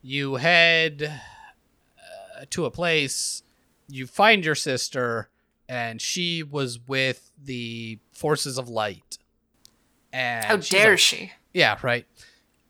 You 0.02 0.36
head 0.36 1.20
uh, 1.98 2.44
to 2.50 2.64
a 2.64 2.70
place 2.70 3.42
you 3.92 4.06
find 4.06 4.44
your 4.44 4.54
sister 4.54 5.28
and 5.70 6.00
she 6.02 6.42
was 6.42 6.80
with 6.88 7.30
the 7.42 7.98
forces 8.12 8.58
of 8.58 8.68
light 8.68 9.18
and 10.12 10.44
How 10.44 10.56
dare 10.56 10.90
like- 10.90 10.98
she? 10.98 11.32
yeah 11.54 11.78
right 11.82 12.06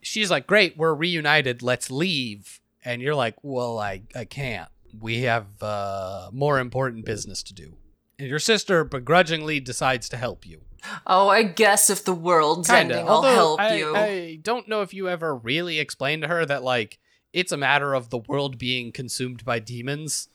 she's 0.02 0.30
like 0.30 0.46
great 0.46 0.76
we're 0.76 0.94
reunited 0.94 1.62
let's 1.62 1.90
leave 1.90 2.60
and 2.84 3.00
you're 3.02 3.14
like 3.14 3.34
well 3.42 3.78
i 3.78 4.02
i 4.14 4.24
can't 4.24 4.68
we 5.00 5.22
have 5.22 5.46
uh 5.62 6.28
more 6.32 6.58
important 6.58 7.04
business 7.04 7.42
to 7.44 7.54
do 7.54 7.76
and 8.18 8.28
your 8.28 8.38
sister 8.38 8.84
begrudgingly 8.84 9.60
decides 9.60 10.08
to 10.10 10.16
help 10.16 10.46
you 10.46 10.60
Oh, 11.06 11.28
I 11.28 11.42
guess 11.42 11.90
if 11.90 12.06
the 12.06 12.14
world's 12.14 12.66
Kinda. 12.70 12.94
ending, 12.94 13.06
I'll 13.06 13.20
help 13.22 13.60
I, 13.60 13.76
you. 13.76 13.94
I 13.94 14.38
don't 14.40 14.66
know 14.66 14.80
if 14.80 14.94
you 14.94 15.10
ever 15.10 15.36
really 15.36 15.78
explained 15.78 16.22
to 16.22 16.28
her 16.28 16.46
that 16.46 16.62
like 16.64 16.98
it's 17.34 17.52
a 17.52 17.58
matter 17.58 17.92
of 17.92 18.08
the 18.08 18.16
world 18.16 18.56
being 18.56 18.90
consumed 18.90 19.44
by 19.44 19.58
demons. 19.58 20.29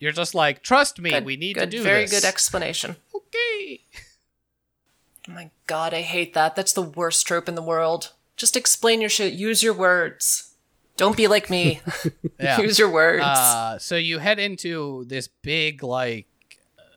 You're 0.00 0.12
just 0.12 0.34
like, 0.34 0.62
trust 0.62 1.00
me, 1.00 1.10
good, 1.10 1.24
we 1.24 1.36
need 1.36 1.54
good, 1.54 1.70
to 1.70 1.76
do 1.78 1.82
very 1.82 2.02
this. 2.02 2.10
Very 2.10 2.20
good 2.20 2.26
explanation. 2.28 2.96
okay. 3.14 3.80
Oh 5.28 5.32
my 5.32 5.50
god, 5.66 5.92
I 5.92 6.02
hate 6.02 6.34
that. 6.34 6.56
That's 6.56 6.72
the 6.72 6.82
worst 6.82 7.26
trope 7.26 7.48
in 7.48 7.54
the 7.54 7.62
world. 7.62 8.12
Just 8.36 8.56
explain 8.56 9.00
your 9.00 9.10
shit. 9.10 9.32
Use 9.34 9.62
your 9.62 9.74
words. 9.74 10.54
Don't 10.96 11.16
be 11.16 11.26
like 11.28 11.50
me. 11.50 11.80
Yeah. 12.40 12.60
Use 12.60 12.78
your 12.78 12.88
words. 12.88 13.24
Uh, 13.24 13.78
so 13.80 13.96
you 13.96 14.20
head 14.20 14.38
into 14.38 15.04
this 15.06 15.28
big 15.42 15.82
like 15.82 16.28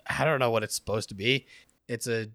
I 0.08 0.24
don't 0.24 0.40
know 0.40 0.52
what 0.52 0.62
it's 0.62 0.76
supposed 0.76 1.10
to 1.10 1.16
be. 1.16 1.48
It's 1.88 2.06
a 2.06 2.28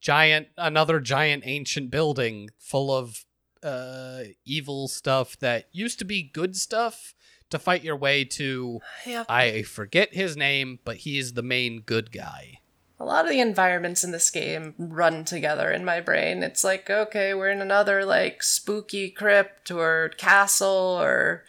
giant 0.00 0.48
another 0.56 0.98
giant 0.98 1.42
ancient 1.46 1.90
building 1.90 2.48
full 2.58 2.90
of 2.90 3.26
uh 3.62 4.20
evil 4.46 4.88
stuff 4.88 5.38
that 5.40 5.68
used 5.72 5.98
to 5.98 6.06
be 6.06 6.22
good 6.22 6.56
stuff 6.56 7.14
to 7.54 7.58
fight 7.58 7.82
your 7.82 7.96
way 7.96 8.24
to 8.24 8.80
yep. 9.06 9.26
I 9.28 9.62
forget 9.62 10.14
his 10.14 10.36
name, 10.36 10.78
but 10.84 10.98
he 10.98 11.18
is 11.18 11.32
the 11.32 11.42
main 11.42 11.80
good 11.80 12.12
guy. 12.12 12.58
A 13.00 13.04
lot 13.04 13.24
of 13.24 13.30
the 13.30 13.40
environments 13.40 14.04
in 14.04 14.12
this 14.12 14.30
game 14.30 14.74
run 14.78 15.24
together 15.24 15.70
in 15.70 15.84
my 15.84 16.00
brain. 16.00 16.42
It's 16.42 16.62
like, 16.62 16.88
okay, 16.88 17.34
we're 17.34 17.50
in 17.50 17.60
another 17.60 18.04
like 18.04 18.42
spooky 18.42 19.10
crypt 19.10 19.70
or 19.70 20.10
castle 20.16 20.98
or 21.00 21.44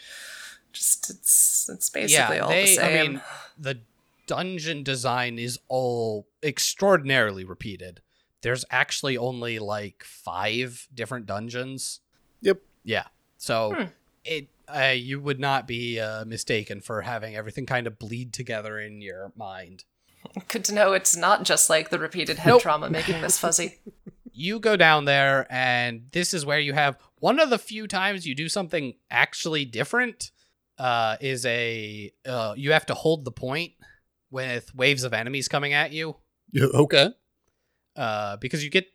just 0.74 1.10
it's 1.10 1.70
it's 1.72 1.89
basically 1.89 2.39
all 2.39 2.50
the 2.50 2.65
same. 2.65 2.86
I 2.86 3.08
mean, 3.08 3.22
the 3.58 3.80
dungeon 4.28 4.84
design 4.84 5.38
is 5.38 5.60
all 5.68 6.28
extraordinarily 6.44 7.44
repeated. 7.46 8.02
There's 8.41 8.65
actually 8.70 9.18
only 9.18 9.60
like 9.60 10.04
five 10.04 10.88
different 10.94 11.26
dungeons. 11.26 12.02
Yep. 12.41 12.60
Yeah, 12.84 13.06
so 13.38 13.74
Hmm. 13.74 13.84
it 14.24 14.48
uh, 14.67 14.93
you 14.95 15.19
would 15.19 15.39
not 15.39 15.67
be 15.67 15.99
uh, 15.99 16.25
mistaken 16.25 16.82
for 16.82 17.01
having 17.01 17.36
everything 17.36 17.65
kind 17.65 17.88
of 17.88 17.99
bleed 17.99 18.34
together 18.34 18.80
in 18.80 19.01
your 19.01 19.32
mind. 19.36 19.84
Good 20.47 20.65
to 20.65 20.73
know 20.73 20.93
it's 20.93 21.15
not 21.15 21.43
just 21.43 21.69
like 21.69 21.89
the 21.89 21.99
repeated 21.99 22.38
head 22.39 22.49
Nope. 22.49 22.62
trauma 22.62 22.89
making 22.89 23.21
this 23.21 23.38
fuzzy. 23.39 23.80
you 24.32 24.60
go 24.60 24.75
down 24.75 25.06
there 25.06 25.47
and 25.49 26.08
this 26.12 26.34
is 26.34 26.45
where 26.45 26.60
you 26.60 26.73
have 26.73 26.97
one 27.19 27.39
of 27.39 27.49
the 27.49 27.58
few 27.58 27.88
times 27.88 28.25
you 28.28 28.36
do 28.36 28.49
something 28.49 28.93
actually 29.10 29.63
different 29.65 30.32
uh 30.78 31.15
is 31.21 31.45
a 31.45 32.12
uh 32.28 32.54
you 32.58 32.73
have 32.73 32.86
to 32.86 32.93
hold 32.93 33.23
the 33.23 33.32
point 33.32 33.71
with 34.30 34.75
waves 34.75 35.06
of 35.06 35.13
enemies 35.13 35.47
coming 35.47 35.71
at 35.71 35.93
you 35.93 36.17
Yeah, 36.51 36.65
Okay. 36.73 37.12
uh 37.95 38.36
because 38.38 38.62
you 38.62 38.69
get 38.69 38.88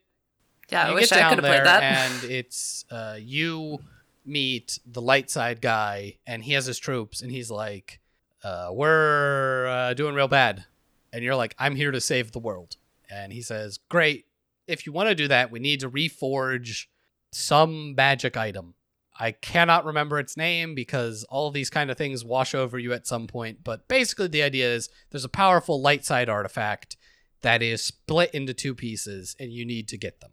Yeah, 0.71 0.85
I 0.85 0.89
you 0.91 0.95
wish 0.97 1.09
get 1.09 1.25
I 1.25 1.29
could 1.31 1.39
have 1.39 1.43
there 1.43 1.63
played 1.63 1.67
that. 1.67 1.83
and 1.83 2.23
it's 2.25 2.85
uh 2.91 3.17
you 3.19 3.79
meet 4.25 4.79
the 4.87 5.01
light 5.01 5.31
side 5.31 5.61
guy 5.61 6.17
and 6.27 6.45
he 6.45 6.53
has 6.53 6.67
his 6.67 6.79
troops 6.79 7.23
and 7.23 7.31
he's 7.31 7.51
like 7.51 8.01
uh 8.45 8.69
we're 8.73 9.67
uh, 9.67 9.95
doing 9.95 10.15
real 10.15 10.29
bad. 10.29 10.65
And 11.13 11.25
you're 11.25 11.37
like 11.37 11.55
i'm 11.59 11.77
here 11.77 11.91
to 11.91 12.01
save 12.01 12.33
the 12.33 12.39
world. 12.39 12.77
And 13.11 13.33
he 13.33 13.43
says 13.43 13.79
great. 13.89 14.27
If 14.67 14.87
you 14.87 14.93
want 14.93 15.09
to 15.09 15.15
do 15.15 15.29
that 15.29 15.51
we 15.51 15.59
need 15.59 15.81
to 15.81 15.91
reforge 15.91 16.87
some 17.33 17.95
magic 17.95 18.37
item. 18.37 18.75
I 19.19 19.33
cannot 19.33 19.85
remember 19.85 20.19
its 20.19 20.37
name 20.37 20.75
because 20.75 21.25
all 21.25 21.51
these 21.51 21.69
kind 21.69 21.91
of 21.91 21.99
things 21.99 22.25
wash 22.25 22.55
over 22.55 22.79
you 22.79 22.93
at 22.93 23.07
some 23.07 23.27
point 23.27 23.59
but 23.65 23.87
basically 23.89 24.29
the 24.29 24.43
idea 24.43 24.73
is 24.75 24.89
there's 25.11 25.25
a 25.25 25.29
powerful 25.29 25.81
light 25.81 26.05
side 26.05 26.29
artifact 26.29 26.97
that 27.43 27.63
is 27.63 27.83
split 27.83 28.31
into 28.35 28.53
two 28.55 28.75
pieces 28.75 29.35
and 29.41 29.51
you 29.53 29.65
need 29.65 29.89
to 29.89 29.97
get 29.99 30.21
them. 30.21 30.33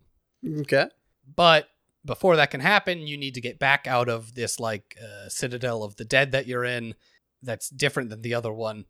Okay. 0.62 0.88
but 1.36 1.70
before 2.08 2.36
that 2.38 2.50
can 2.50 2.62
happen, 2.62 3.06
you 3.06 3.18
need 3.18 3.36
to 3.36 3.42
get 3.42 3.60
back 3.60 3.86
out 3.86 4.10
of 4.10 4.34
this 4.34 4.60
like 4.60 4.98
uh, 5.00 5.30
citadel 5.30 5.84
of 5.84 5.98
the 5.98 6.06
dead 6.06 6.32
that 6.32 6.48
you're 6.48 6.66
in. 6.66 6.96
That's 7.44 7.70
different 7.70 8.10
than 8.10 8.24
the 8.24 8.34
other 8.34 8.52
one. 8.52 8.86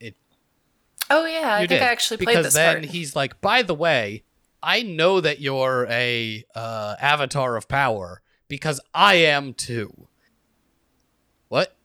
It. 0.00 0.16
Oh 1.08 1.24
yeah, 1.26 1.54
I 1.54 1.60
You 1.62 1.68
think 1.68 1.80
did, 1.80 1.82
I 1.86 1.92
actually 1.92 2.16
played 2.24 2.38
this. 2.38 2.40
because 2.42 2.44
this 2.46 2.54
then 2.54 2.76
part. 2.80 2.84
he's 2.86 3.14
like, 3.14 3.40
by 3.40 3.62
the 3.62 3.74
way, 3.74 4.24
I 4.60 4.82
know 4.82 5.20
that 5.20 5.40
you're 5.40 5.86
a 5.88 6.44
uh, 6.56 6.96
avatar 7.00 7.56
of 7.56 7.68
power 7.68 8.22
because 8.48 8.80
I 8.92 9.14
am 9.14 9.54
too. 9.54 10.08
What? 11.48 11.76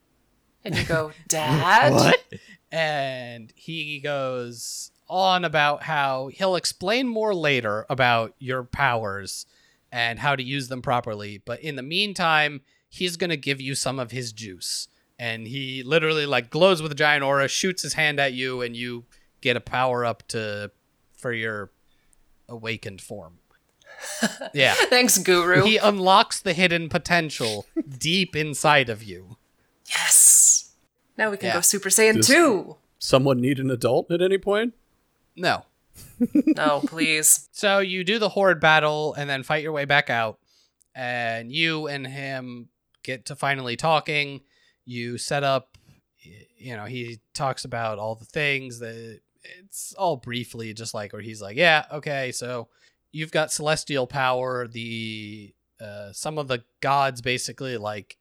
and 0.64 0.76
you 0.76 0.84
go, 0.86 1.12
Dad. 1.28 1.94
What? 1.94 2.24
And 2.72 3.54
he 3.56 4.00
goes 4.00 4.92
on 5.10 5.46
about 5.46 5.84
how 5.84 6.28
he'll 6.34 6.56
explain 6.56 7.08
more 7.08 7.34
later 7.34 7.86
about 7.90 8.34
your 8.40 8.64
powers 8.64 9.46
and 9.92 10.20
how 10.20 10.36
to 10.36 10.44
use 10.44 10.68
them 10.68 10.82
properly. 10.82 11.42
But 11.46 11.62
in 11.62 11.76
the 11.76 11.84
meantime, 11.84 12.62
he's 12.90 13.18
going 13.18 13.30
to 13.30 13.38
give 13.38 13.60
you 13.62 13.76
some 13.76 14.00
of 14.00 14.12
his 14.12 14.32
juice. 14.32 14.88
And 15.20 15.48
he 15.48 15.82
literally 15.84 16.26
like 16.26 16.50
glows 16.50 16.82
with 16.82 16.92
a 16.92 16.96
giant 16.96 17.24
aura, 17.24 17.48
shoots 17.48 17.82
his 17.82 17.94
hand 17.94 18.20
at 18.20 18.34
you, 18.34 18.62
and 18.62 18.76
you 18.76 19.06
get 19.42 19.56
a 19.58 19.62
power 19.62 20.06
up 20.06 20.28
to 20.30 20.72
for 21.18 21.34
your 21.34 21.72
awakened 22.48 23.02
form. 23.02 23.40
yeah. 24.54 24.76
Thanks, 24.76 25.18
Guru. 25.18 25.64
He 25.64 25.78
unlocks 25.78 26.40
the 26.40 26.54
hidden 26.54 26.88
potential 26.88 27.66
deep 27.98 28.36
inside 28.36 28.90
of 28.90 29.02
you. 29.04 29.38
yes. 29.90 30.74
Now 31.18 31.32
we 31.32 31.38
can 31.38 31.48
Yeah. 31.48 31.54
go 31.56 31.62
Super 31.62 31.90
Saiyan 31.90 32.18
Does- 32.18 32.28
2. 32.28 32.76
Someone 33.00 33.40
need 33.42 33.58
an 33.60 33.72
adult 33.72 34.12
at 34.12 34.22
any 34.22 34.38
point? 34.38 34.74
No. 35.36 35.66
No, 36.56 36.82
please. 36.86 37.50
So 37.58 37.80
you 37.80 38.04
do 38.04 38.20
the 38.20 38.30
horde 38.30 38.62
battle 38.62 39.16
and 39.16 39.28
then 39.28 39.42
fight 39.42 39.64
your 39.64 39.72
way 39.72 39.86
back 39.86 40.12
out, 40.12 40.38
and 40.94 41.52
you 41.52 41.88
and 41.88 42.06
him 42.06 42.70
get 43.04 43.26
to 43.26 43.36
finally 43.36 43.76
talking. 43.76 44.42
You 44.86 45.18
set 45.18 45.44
up, 45.44 45.76
you 46.58 46.76
know, 46.78 46.86
he 46.86 47.20
talks 47.34 47.66
about 47.66 47.98
all 47.98 48.14
the 48.14 48.26
things 48.26 48.78
that 48.80 49.22
it's 49.60 49.94
all 49.94 50.18
briefly, 50.18 50.74
just 50.74 50.94
like 50.94 51.14
where 51.14 51.22
he's 51.22 51.42
like, 51.42 51.58
yeah, 51.58 51.86
okay, 51.92 52.32
so 52.32 52.68
you've 53.12 53.32
got 53.32 53.52
celestial 53.52 54.06
power. 54.06 54.68
The 54.68 55.54
uh, 55.82 56.12
some 56.12 56.38
of 56.38 56.48
the 56.48 56.64
gods 56.82 57.22
basically 57.22 57.78
like 57.78 58.18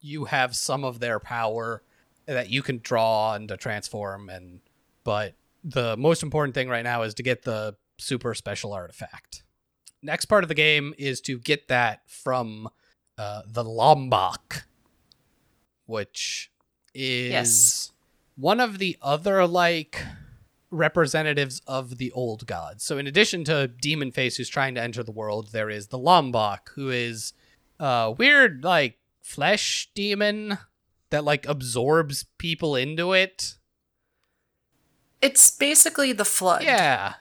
you 0.00 0.24
have 0.26 0.56
some 0.56 0.84
of 0.84 0.98
their 1.00 1.20
power 1.20 1.82
that 2.26 2.50
you 2.50 2.62
can 2.62 2.78
draw 2.82 3.34
and 3.34 3.48
to 3.48 3.56
transform, 3.56 4.28
and 4.28 4.60
but 5.04 5.34
the 5.64 5.96
most 5.96 6.22
important 6.22 6.54
thing 6.54 6.68
right 6.68 6.84
now 6.84 7.02
is 7.02 7.14
to 7.14 7.22
get 7.22 7.42
the 7.42 7.76
super 7.98 8.34
special 8.34 8.72
artifact. 8.72 9.42
Next 10.02 10.24
part 10.26 10.42
of 10.44 10.48
the 10.48 10.54
game 10.54 10.94
is 10.98 11.20
to 11.22 11.38
get 11.38 11.68
that 11.68 12.00
from 12.08 12.68
uh, 13.18 13.42
the 13.46 13.62
Lombok, 13.64 14.64
which 15.86 16.50
is 16.94 17.30
Yes. 17.30 17.92
one 18.36 18.60
of 18.60 18.78
the 18.78 18.96
other 19.00 19.46
like 19.46 20.02
representatives 20.70 21.60
of 21.66 21.98
the 21.98 22.10
old 22.12 22.46
gods. 22.46 22.82
So 22.82 22.98
in 22.98 23.06
addition 23.06 23.44
to 23.44 23.68
Demon 23.68 24.10
Face 24.10 24.36
who's 24.36 24.48
trying 24.48 24.74
to 24.74 24.82
enter 24.82 25.02
the 25.02 25.12
world, 25.12 25.52
there 25.52 25.70
is 25.70 25.88
the 25.88 25.98
Lombok 25.98 26.72
who 26.74 26.90
is 26.90 27.32
a 27.78 28.10
weird 28.16 28.64
like 28.64 28.98
flesh 29.20 29.90
demon 29.94 30.58
that 31.10 31.24
like 31.24 31.46
absorbs 31.46 32.24
people 32.38 32.74
into 32.74 33.12
it. 33.12 33.56
It's 35.22 35.50
basically 35.50 36.12
the 36.12 36.24
flood. 36.24 36.62
Yeah. 36.64 37.14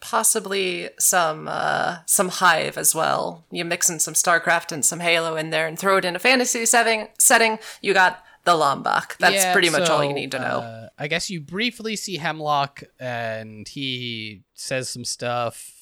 Possibly 0.00 0.90
some 0.98 1.48
uh, 1.48 1.98
some 2.06 2.28
hive 2.28 2.76
as 2.78 2.94
well. 2.94 3.44
You 3.50 3.64
mix 3.64 3.88
in 3.90 3.98
some 3.98 4.14
StarCraft 4.14 4.72
and 4.72 4.84
some 4.84 5.00
Halo 5.00 5.36
in 5.36 5.50
there 5.50 5.66
and 5.66 5.78
throw 5.78 5.96
it 5.96 6.04
in 6.04 6.16
a 6.16 6.18
fantasy 6.18 6.64
setting. 6.66 7.08
Setting 7.18 7.58
you 7.80 7.92
got 7.94 8.22
the 8.44 8.54
Lombok. 8.54 9.16
That's 9.18 9.34
Yeah, 9.34 9.52
pretty 9.52 9.70
much 9.70 9.88
all 9.90 10.04
you 10.04 10.12
need 10.12 10.30
to 10.32 10.38
know. 10.38 10.60
uh, 10.60 10.88
I 10.98 11.08
guess 11.08 11.28
you 11.30 11.40
briefly 11.40 11.96
see 11.96 12.16
Hemlock 12.18 12.82
and 13.00 13.66
he 13.66 14.42
says 14.54 14.88
some 14.88 15.04
stuff, 15.04 15.72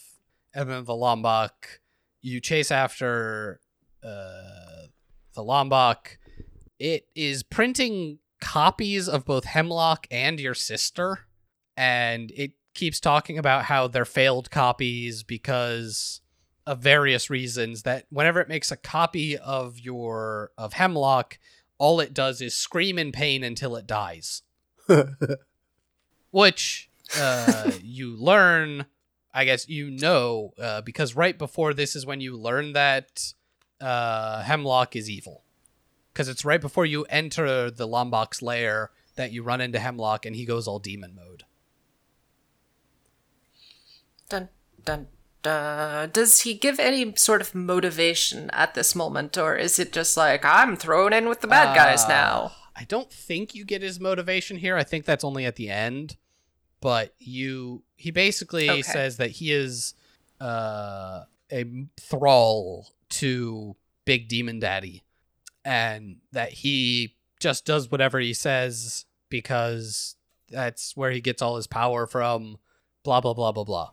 and 0.54 0.70
then 0.70 0.84
the 0.84 0.94
Lombok. 0.96 1.80
You 2.22 2.40
chase 2.40 2.70
after 2.70 3.60
uh, 4.02 4.86
the 5.34 5.42
Lombok. 5.42 6.18
It 6.78 7.06
is 7.14 7.42
printing 7.42 8.18
copies 8.40 9.08
of 9.08 9.24
both 9.26 9.44
Hemlock 9.44 10.06
and 10.10 10.40
your 10.40 10.54
sister, 10.54 11.26
and 11.76 12.30
it 12.36 12.52
keeps 12.74 13.00
talking 13.00 13.38
about 13.38 13.64
how 13.64 13.88
they're 13.88 14.04
failed 14.04 14.50
copies 14.50 15.22
because 15.22 16.20
of 16.66 16.80
various 16.80 17.30
reasons. 17.30 17.82
That 17.82 18.06
whenever 18.10 18.40
it 18.40 18.48
makes 18.48 18.70
a 18.70 18.76
copy 18.76 19.36
of 19.36 19.78
your 19.78 20.50
of 20.58 20.74
Hemlock, 20.74 21.38
all 21.78 22.00
it 22.00 22.14
does 22.14 22.40
is 22.40 22.54
scream 22.54 22.98
in 22.98 23.12
pain 23.12 23.42
until 23.42 23.76
it 23.76 23.86
dies. 23.86 24.42
Which 26.30 26.90
uh, 27.16 27.70
you 27.82 28.16
learn, 28.16 28.86
I 29.32 29.44
guess 29.44 29.68
you 29.68 29.90
know, 29.90 30.52
uh, 30.58 30.80
because 30.82 31.16
right 31.16 31.38
before 31.38 31.74
this 31.74 31.96
is 31.96 32.06
when 32.06 32.20
you 32.20 32.36
learn 32.36 32.72
that 32.72 33.32
uh, 33.80 34.42
Hemlock 34.42 34.96
is 34.96 35.10
evil. 35.10 35.42
Because 36.12 36.28
it's 36.28 36.44
right 36.44 36.60
before 36.60 36.86
you 36.86 37.04
enter 37.04 37.70
the 37.70 37.88
Lombok's 37.88 38.40
lair 38.40 38.92
that 39.16 39.32
you 39.32 39.42
run 39.42 39.60
into 39.60 39.80
Hemlock 39.80 40.24
and 40.24 40.36
he 40.36 40.44
goes 40.44 40.68
all 40.68 40.78
demon 40.78 41.14
mode. 41.14 41.44
Dun 44.84 45.08
dun. 45.42 46.10
Does 46.10 46.42
he 46.42 46.54
give 46.54 46.78
any 46.80 47.14
sort 47.16 47.40
of 47.40 47.54
motivation 47.54 48.50
at 48.50 48.74
this 48.74 48.94
moment, 48.94 49.36
or 49.38 49.56
is 49.56 49.78
it 49.78 49.92
just 49.92 50.16
like 50.16 50.44
I'm 50.44 50.76
thrown 50.76 51.12
in 51.12 51.28
with 51.28 51.40
the 51.40 51.46
bad 51.46 51.74
guys 51.74 52.04
Uh, 52.04 52.08
now? 52.08 52.52
I 52.76 52.84
don't 52.84 53.10
think 53.12 53.54
you 53.54 53.64
get 53.64 53.82
his 53.82 54.00
motivation 54.00 54.56
here. 54.56 54.76
I 54.76 54.82
think 54.84 55.04
that's 55.04 55.22
only 55.24 55.44
at 55.44 55.56
the 55.56 55.70
end. 55.70 56.16
But 56.80 57.14
you 57.18 57.82
he 57.96 58.10
basically 58.10 58.68
Okay. 58.70 58.82
says 58.82 59.16
that 59.16 59.30
he 59.32 59.52
is 59.52 59.94
uh 60.40 61.24
a 61.52 61.64
thrall 61.98 62.88
to 63.10 63.76
Big 64.04 64.28
Demon 64.28 64.58
Daddy 64.58 65.02
and 65.64 66.16
that 66.32 66.50
he 66.52 67.16
just 67.40 67.64
does 67.64 67.90
whatever 67.90 68.18
he 68.18 68.34
says 68.34 69.04
because 69.30 70.16
that's 70.50 70.96
where 70.96 71.10
he 71.10 71.20
gets 71.20 71.40
all 71.40 71.56
his 71.56 71.66
power 71.66 72.06
from 72.06 72.58
blah 73.02 73.20
blah 73.20 73.32
blah 73.34 73.52
blah 73.52 73.64
blah. 73.64 73.90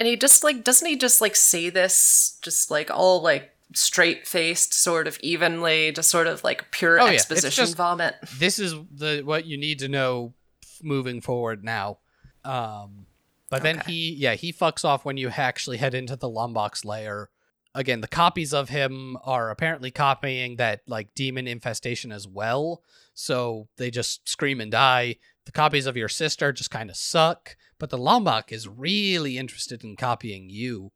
And 0.00 0.06
he 0.08 0.16
just 0.16 0.42
like 0.44 0.64
doesn't 0.64 0.86
he 0.88 0.96
just 0.96 1.20
like 1.20 1.36
say 1.36 1.70
this 1.70 2.38
just 2.42 2.70
like 2.70 2.90
all 2.90 3.22
like 3.22 3.50
straight 3.74 4.26
faced, 4.26 4.74
sort 4.74 5.06
of 5.08 5.18
evenly, 5.20 5.90
just 5.92 6.10
sort 6.10 6.26
of 6.26 6.44
like 6.44 6.70
pure 6.70 7.00
Oh, 7.00 7.06
yeah, 7.06 7.12
exposition 7.12 7.64
just- 7.64 7.76
vomit. 7.76 8.14
this 8.38 8.58
is 8.58 8.74
the 8.94 9.22
what 9.24 9.46
you 9.46 9.56
need 9.56 9.78
to 9.80 9.88
know 9.88 10.34
moving 10.82 11.20
forward 11.20 11.64
now. 11.64 11.98
Um, 12.44 13.06
but 13.50 13.62
then 13.62 13.78
Okay. 13.80 13.92
he, 13.92 14.12
yeah, 14.14 14.34
he 14.34 14.52
fucks 14.52 14.84
off 14.84 15.04
when 15.04 15.16
you 15.16 15.28
actually 15.30 15.76
head 15.78 15.94
into 15.94 16.16
the 16.16 16.28
Lombok's 16.28 16.84
layer. 16.84 17.30
Again, 17.74 18.00
the 18.00 18.08
copies 18.08 18.52
of 18.52 18.68
him 18.68 19.16
are 19.24 19.50
apparently 19.50 19.90
copying 19.90 20.56
that 20.56 20.82
like 20.86 21.14
demon 21.14 21.46
infestation 21.48 22.12
as 22.12 22.26
well. 22.28 22.82
So 23.14 23.68
they 23.76 23.90
just 23.90 24.28
scream 24.28 24.60
and 24.60 24.70
die. 24.70 25.16
The 25.46 25.52
copies 25.52 25.86
of 25.86 25.96
your 25.96 26.08
sister 26.08 26.52
just 26.52 26.70
kind 26.70 26.90
of 26.90 26.96
suck, 26.96 27.56
but 27.84 27.90
the 27.90 27.98
Lombok 27.98 28.50
is 28.50 28.66
really 28.66 29.36
interested 29.36 29.84
in 29.84 29.94
copying 29.94 30.48
you 30.48 30.90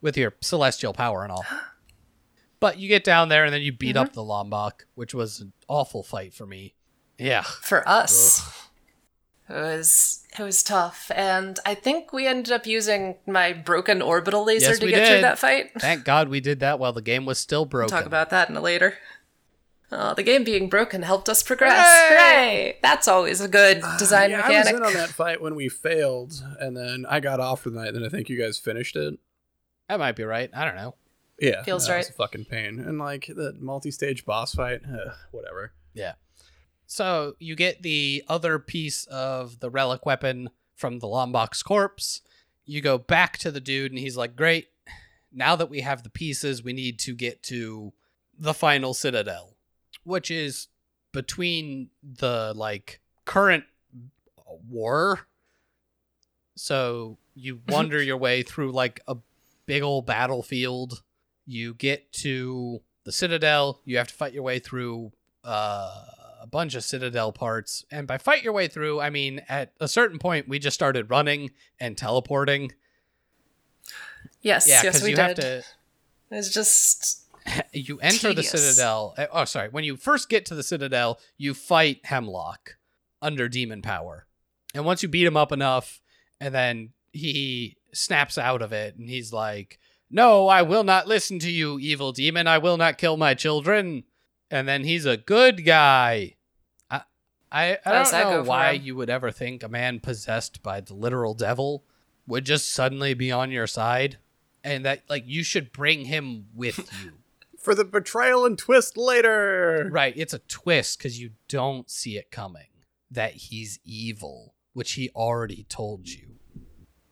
with 0.00 0.16
your 0.16 0.34
celestial 0.40 0.92
power 0.92 1.22
and 1.22 1.30
all. 1.30 1.46
But 2.60 2.80
you 2.80 2.88
get 2.88 3.04
down 3.04 3.28
there 3.28 3.44
and 3.44 3.54
then 3.54 3.62
you 3.62 3.70
beat 3.70 3.96
up 3.96 4.08
mm-hmm. 4.08 4.14
the 4.14 4.24
Lombok, 4.24 4.86
which 4.96 5.14
was 5.14 5.38
an 5.38 5.52
awful 5.68 6.02
fight 6.02 6.34
for 6.34 6.44
me. 6.44 6.74
Yeah. 7.16 7.42
For 7.42 7.88
us. 7.88 8.68
It 9.48 9.52
was 9.52 10.24
it 10.36 10.42
was 10.42 10.64
tough, 10.64 11.08
and 11.14 11.60
I 11.64 11.76
think 11.76 12.12
we 12.12 12.26
ended 12.26 12.52
up 12.52 12.66
using 12.66 13.14
my 13.28 13.52
broken 13.52 14.02
orbital 14.02 14.44
laser 14.44 14.70
Yes, 14.70 14.78
to 14.80 14.86
we 14.86 14.90
get 14.90 15.06
through 15.06 15.20
that 15.20 15.38
fight. 15.38 15.70
Thank 15.78 16.04
God 16.04 16.28
we 16.28 16.40
did 16.40 16.58
that 16.60 16.80
while 16.80 16.92
the 16.92 17.00
game 17.00 17.24
was 17.24 17.38
still 17.38 17.64
broken. 17.64 17.94
We'll 17.94 18.00
talk 18.00 18.06
about 18.08 18.30
that 18.30 18.50
in 18.50 18.56
a 18.56 18.60
later. 18.60 18.98
Uh, 19.90 20.12
the 20.12 20.22
game 20.22 20.44
being 20.44 20.68
broken 20.68 21.02
helped 21.02 21.28
us 21.28 21.42
progress. 21.42 21.78
Hooray! 21.78 22.16
Hooray! 22.16 22.78
That's 22.82 23.08
always 23.08 23.40
a 23.40 23.48
good 23.48 23.82
design 23.98 24.30
yeah, 24.30 24.42
I 24.44 24.58
was 24.58 24.68
in 24.68 24.82
on 24.82 24.92
that 24.94 25.08
fight 25.08 25.40
when 25.40 25.54
we 25.54 25.68
failed, 25.70 26.42
and 26.60 26.76
then 26.76 27.06
I 27.08 27.20
got 27.20 27.40
off 27.40 27.62
for 27.62 27.70
the 27.70 27.80
night. 27.80 27.94
Then 27.94 28.04
I 28.04 28.10
think 28.10 28.28
you 28.28 28.38
guys 28.38 28.58
finished 28.58 28.96
it. 28.96 29.18
That 29.88 29.98
might 29.98 30.16
be 30.16 30.24
right. 30.24 30.50
I 30.54 30.64
don't 30.66 30.76
know. 30.76 30.94
Yeah, 31.40 31.62
Feels 31.62 31.86
that 31.86 31.96
was 31.96 32.06
right. 32.06 32.10
a 32.10 32.12
fucking 32.12 32.46
pain, 32.46 32.80
and 32.80 32.98
like 32.98 33.26
the 33.28 33.54
multi-stage 33.58 34.24
boss 34.26 34.54
fight, 34.54 34.82
ugh, 34.86 35.14
whatever. 35.30 35.72
Yeah. 35.94 36.14
So 36.86 37.34
you 37.38 37.54
get 37.54 37.82
the 37.82 38.24
other 38.28 38.58
piece 38.58 39.04
of 39.04 39.60
the 39.60 39.70
relic 39.70 40.04
weapon 40.04 40.50
from 40.74 40.98
the 40.98 41.06
Lombok's 41.06 41.62
corpse. 41.62 42.22
You 42.64 42.80
go 42.80 42.98
back 42.98 43.38
to 43.38 43.50
the 43.50 43.60
dude, 43.60 43.92
and 43.92 43.98
he's 43.98 44.16
like, 44.16 44.36
Great. 44.36 44.68
Now 45.32 45.56
that 45.56 45.70
we 45.70 45.80
have 45.80 46.02
the 46.02 46.10
pieces, 46.10 46.62
we 46.64 46.72
need 46.72 46.98
to 47.00 47.14
get 47.14 47.42
to 47.44 47.92
the 48.38 48.54
final 48.54 48.94
citadel, 48.94 49.54
which 50.08 50.30
is 50.30 50.68
between 51.12 51.90
the 52.02 52.52
like 52.56 53.00
current 53.24 53.64
war. 54.68 55.20
So 56.56 57.18
you 57.34 57.60
wander 57.68 58.02
your 58.02 58.16
way 58.16 58.42
through 58.42 58.72
like 58.72 59.00
a 59.06 59.16
big 59.66 59.82
old 59.82 60.06
battlefield. 60.06 61.02
You 61.46 61.74
get 61.74 62.12
to 62.14 62.80
the 63.04 63.12
Citadel. 63.12 63.80
You 63.84 63.98
have 63.98 64.08
to 64.08 64.14
fight 64.14 64.32
your 64.32 64.42
way 64.42 64.58
through 64.58 65.12
uh, 65.44 66.04
a 66.42 66.46
bunch 66.50 66.74
of 66.74 66.84
Citadel 66.84 67.32
parts. 67.32 67.84
And 67.90 68.06
by 68.06 68.18
fight 68.18 68.42
your 68.42 68.52
way 68.52 68.68
through, 68.68 69.00
I 69.00 69.10
mean 69.10 69.42
at 69.48 69.72
a 69.80 69.88
certain 69.88 70.18
point 70.18 70.48
we 70.48 70.58
just 70.58 70.74
started 70.74 71.10
running 71.10 71.50
and 71.78 71.96
teleporting. 71.96 72.72
Yes, 74.40 74.68
Yeah, 74.68 74.82
yes, 74.84 75.02
we 75.02 75.10
you 75.10 75.16
did. 75.16 75.22
have 75.22 75.36
to 75.36 75.64
It's 76.30 76.52
just 76.52 77.24
you 77.72 77.98
enter 78.00 78.32
the 78.34 78.42
Citadel. 78.42 79.14
uh, 79.18 79.26
Oh, 79.32 79.44
sorry. 79.44 79.68
When 79.68 79.84
you 79.84 79.96
first 79.96 80.28
get 80.28 80.46
to 80.46 80.54
the 80.54 80.62
Citadel, 80.62 81.18
you 81.36 81.54
fight 81.54 82.00
Hemlock 82.04 82.76
under 83.22 83.48
demon 83.48 83.82
power. 83.82 84.26
And 84.74 84.84
once 84.84 85.02
you 85.02 85.08
beat 85.08 85.26
him 85.26 85.36
up 85.36 85.52
enough, 85.52 86.00
and 86.40 86.54
then 86.54 86.90
he 87.12 87.76
snaps 87.92 88.38
out 88.38 88.62
of 88.62 88.72
it 88.72 88.96
and 88.96 89.08
he's 89.08 89.32
like, 89.32 89.78
No, 90.10 90.46
I 90.48 90.62
will 90.62 90.84
not 90.84 91.08
listen 91.08 91.38
to 91.40 91.50
you, 91.50 91.78
evil 91.78 92.12
demon. 92.12 92.46
I 92.46 92.58
will 92.58 92.76
not 92.76 92.98
kill 92.98 93.16
my 93.16 93.34
children. 93.34 94.04
And 94.50 94.66
then 94.68 94.84
he's 94.84 95.04
a 95.06 95.16
good 95.16 95.64
guy. 95.64 96.36
I 96.90 97.02
I, 97.50 97.78
I 97.84 97.90
don't 97.92 98.12
know 98.30 98.42
why 98.48 98.70
you 98.84 98.94
would 98.96 99.10
ever 99.10 99.30
think 99.30 99.62
a 99.62 99.68
man 99.68 100.00
possessed 100.00 100.62
by 100.62 100.80
the 100.80 100.94
literal 100.94 101.34
devil 101.34 101.84
would 102.26 102.44
just 102.44 102.70
suddenly 102.72 103.14
be 103.14 103.32
on 103.32 103.50
your 103.50 103.66
side. 103.66 104.18
And 104.62 104.84
that 104.84 105.02
like 105.08 105.24
you 105.26 105.42
should 105.42 105.72
bring 105.72 106.04
him 106.04 106.46
with 106.54 106.78
you. 107.02 107.12
For 107.58 107.74
the 107.74 107.84
betrayal 107.84 108.44
and 108.44 108.56
twist 108.56 108.96
later. 108.96 109.88
Right, 109.90 110.14
it's 110.16 110.32
a 110.32 110.38
twist 110.40 110.98
because 110.98 111.20
you 111.20 111.30
don't 111.48 111.90
see 111.90 112.16
it 112.16 112.30
coming 112.30 112.68
that 113.10 113.32
he's 113.32 113.78
evil, 113.84 114.54
which 114.74 114.92
he 114.92 115.10
already 115.10 115.64
told 115.68 116.08
you. 116.08 116.36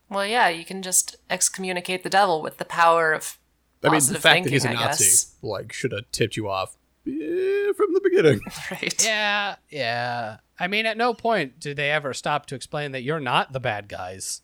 well, 0.08 0.26
yeah. 0.26 0.48
You 0.48 0.64
can 0.64 0.82
just 0.82 1.16
excommunicate 1.28 2.02
the 2.02 2.10
devil 2.10 2.42
with 2.42 2.58
the 2.58 2.64
power 2.64 3.12
of 3.12 3.38
I 3.82 3.88
mean, 3.88 3.92
the 3.92 3.96
positive 3.96 4.22
fact 4.22 4.44
that 4.44 4.52
he's 4.52 4.64
a 4.64 4.72
Nazi, 4.72 5.04
guess. 5.04 5.34
like, 5.42 5.72
should 5.72 5.92
have 5.92 6.10
tipped 6.12 6.36
you 6.36 6.48
off 6.48 6.76
eh, 7.06 7.72
from 7.76 7.92
the 7.92 8.00
beginning. 8.02 8.40
right. 8.70 9.04
Yeah, 9.04 9.56
yeah. 9.70 10.38
I 10.58 10.66
mean, 10.68 10.86
at 10.86 10.96
no 10.96 11.12
point 11.14 11.60
do 11.60 11.74
they 11.74 11.90
ever 11.90 12.14
stop 12.14 12.46
to 12.46 12.54
explain 12.54 12.92
that 12.92 13.02
you're 13.02 13.20
not 13.20 13.52
the 13.52 13.60
bad 13.60 13.88
guys. 13.88 14.42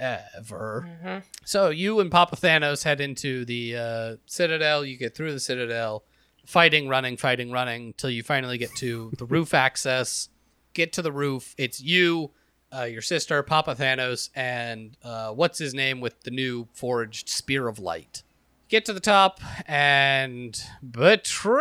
Ever. 0.00 1.22
So 1.44 1.68
you 1.68 2.00
and 2.00 2.10
Papa 2.10 2.36
Thanos 2.36 2.82
head 2.84 3.00
into 3.02 3.44
the 3.44 3.76
uh, 3.76 4.16
Citadel. 4.24 4.84
You 4.84 4.96
get 4.96 5.14
through 5.14 5.32
the 5.32 5.40
Citadel, 5.40 6.04
fighting, 6.46 6.88
running, 6.88 7.18
fighting, 7.18 7.50
running, 7.52 7.92
till 7.98 8.08
you 8.08 8.22
finally 8.22 8.56
get 8.56 8.74
to 8.76 9.12
the 9.18 9.26
roof 9.26 9.52
access. 9.52 10.30
Get 10.72 10.94
to 10.94 11.02
the 11.02 11.12
roof. 11.12 11.54
It's 11.58 11.82
you, 11.82 12.30
uh, 12.74 12.84
your 12.84 13.02
sister, 13.02 13.42
Papa 13.42 13.74
Thanos, 13.74 14.30
and 14.34 14.96
uh, 15.04 15.32
what's 15.32 15.58
his 15.58 15.74
name 15.74 16.00
with 16.00 16.22
the 16.22 16.30
new 16.30 16.66
forged 16.72 17.28
Spear 17.28 17.68
of 17.68 17.78
Light. 17.78 18.22
Get 18.68 18.86
to 18.86 18.92
the 18.92 19.00
top 19.00 19.40
and 19.66 20.58
betrayal. 20.88 21.60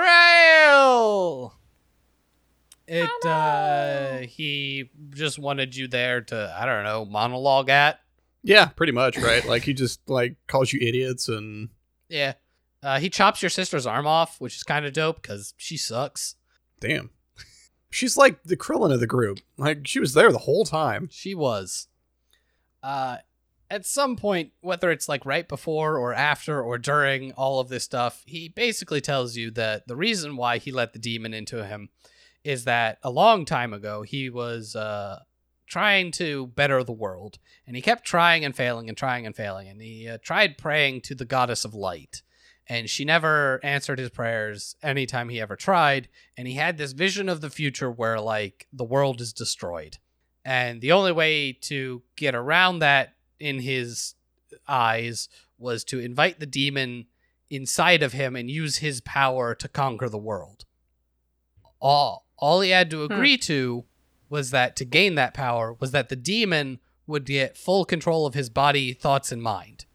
It 2.87 3.25
uh 3.25 4.17
he 4.19 4.89
just 5.11 5.37
wanted 5.37 5.75
you 5.75 5.87
there 5.87 6.21
to 6.21 6.55
I 6.59 6.65
don't 6.65 6.83
know 6.83 7.05
monologue 7.05 7.69
at 7.69 7.99
yeah, 8.43 8.67
pretty 8.67 8.93
much, 8.93 9.17
right? 9.17 9.45
like, 9.45 9.63
he 9.63 9.73
just, 9.73 10.01
like, 10.07 10.35
calls 10.47 10.73
you 10.73 10.79
idiots 10.81 11.27
and. 11.27 11.69
yeah 12.07 12.33
uh, 12.81 12.97
he 12.99 13.09
chops 13.09 13.41
your 13.41 13.49
sister's 13.49 13.85
arm 13.85 14.07
off 14.07 14.39
which 14.39 14.55
is 14.55 14.63
kind 14.63 14.85
of 14.85 14.93
dope 14.93 15.21
because 15.21 15.53
she 15.57 15.75
sucks 15.75 16.35
Damn. 16.79 17.09
She's 17.91 18.17
like 18.17 18.43
the 18.43 18.57
Krillin 18.57 18.93
of 18.93 18.99
the 18.99 19.07
group. 19.07 19.39
Like, 19.57 19.87
she 19.87 19.99
was 19.99 20.13
there 20.13 20.31
the 20.31 20.37
whole 20.39 20.65
time. 20.65 21.09
She 21.11 21.33
was. 21.33 21.87
Uh, 22.83 23.17
at 23.69 23.85
some 23.85 24.15
point, 24.15 24.51
whether 24.61 24.91
it's 24.91 25.09
like 25.09 25.25
right 25.25 25.47
before 25.47 25.97
or 25.97 26.13
after 26.13 26.61
or 26.61 26.77
during 26.77 27.31
all 27.33 27.59
of 27.59 27.69
this 27.69 27.83
stuff, 27.83 28.23
he 28.25 28.49
basically 28.49 29.01
tells 29.01 29.35
you 29.35 29.51
that 29.51 29.87
the 29.87 29.95
reason 29.95 30.37
why 30.37 30.57
he 30.57 30.71
let 30.71 30.93
the 30.93 30.99
demon 30.99 31.33
into 31.33 31.65
him 31.65 31.89
is 32.43 32.63
that 32.63 32.99
a 33.03 33.09
long 33.09 33.43
time 33.45 33.73
ago 33.73 34.01
he 34.01 34.29
was 34.29 34.75
uh, 34.75 35.19
trying 35.69 36.11
to 36.11 36.47
better 36.47 36.83
the 36.83 36.91
world, 36.91 37.39
and 37.65 37.75
he 37.75 37.81
kept 37.81 38.03
trying 38.03 38.43
and 38.43 38.55
failing 38.55 38.89
and 38.89 38.97
trying 38.97 39.25
and 39.25 39.35
failing, 39.35 39.69
and 39.69 39.81
he 39.81 40.09
uh, 40.09 40.17
tried 40.21 40.57
praying 40.57 41.01
to 41.01 41.15
the 41.15 41.25
goddess 41.25 41.63
of 41.63 41.73
light. 41.73 42.21
And 42.71 42.87
she 42.87 43.03
never 43.03 43.59
answered 43.63 43.97
his 43.97 44.11
prayers 44.11 44.75
anytime 44.83 45.29
he 45.29 45.41
ever 45.41 45.55
tried. 45.55 46.07
And 46.37 46.47
he 46.47 46.53
had 46.53 46.77
this 46.77 46.91
vision 46.91 47.27
of 47.27 47.41
the 47.41 47.49
future 47.49 47.89
where, 47.89 48.19
like, 48.19 48.67
the 48.71 48.83
world 48.83 49.21
is 49.21 49.33
destroyed. 49.33 49.97
And 50.45 50.79
the 50.79 50.91
only 50.91 51.11
way 51.11 51.51
to 51.61 52.03
get 52.15 52.35
around 52.35 52.79
that 52.79 53.15
in 53.39 53.61
his 53.61 54.13
eyes 54.67 55.29
was 55.57 55.83
to 55.85 55.99
invite 55.99 56.39
the 56.39 56.45
demon 56.45 57.07
inside 57.49 58.03
of 58.03 58.13
him 58.13 58.35
and 58.35 58.51
use 58.51 58.77
his 58.77 59.01
power 59.01 59.55
to 59.55 59.67
conquer 59.67 60.07
the 60.07 60.17
world. 60.17 60.65
All 61.81 62.27
all 62.37 62.61
he 62.61 62.69
had 62.69 62.89
to 62.91 63.03
agree 63.03 63.37
to 63.37 63.83
was 64.29 64.51
that 64.51 64.75
to 64.77 64.85
gain 64.85 65.15
that 65.15 65.33
power 65.33 65.73
was 65.79 65.91
that 65.91 66.09
the 66.09 66.15
demon 66.15 66.79
would 67.07 67.25
get 67.25 67.57
full 67.57 67.85
control 67.85 68.25
of 68.25 68.33
his 68.35 68.49
body, 68.49 68.93
thoughts, 68.93 69.31
and 69.31 69.41
mind. 69.41 69.85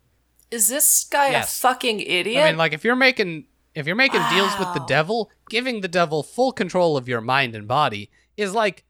Is 0.50 0.68
this 0.68 1.04
guy 1.04 1.30
Yes. 1.30 1.56
a 1.58 1.60
fucking 1.60 2.00
idiot? 2.00 2.44
I 2.44 2.48
mean, 2.48 2.56
like 2.58 2.72
if 2.72 2.84
you're 2.84 2.96
making 2.96 3.46
if 3.74 3.86
you're 3.86 3.96
making 3.96 4.22
deals 4.30 4.56
with 4.58 4.72
the 4.74 4.84
devil, 4.86 5.30
giving 5.50 5.80
the 5.80 5.88
devil 5.88 6.22
full 6.22 6.52
control 6.52 6.96
of 6.96 7.08
your 7.08 7.20
mind 7.20 7.56
and 7.56 7.66
body 7.66 8.08
is 8.36 8.54
like 8.54 8.84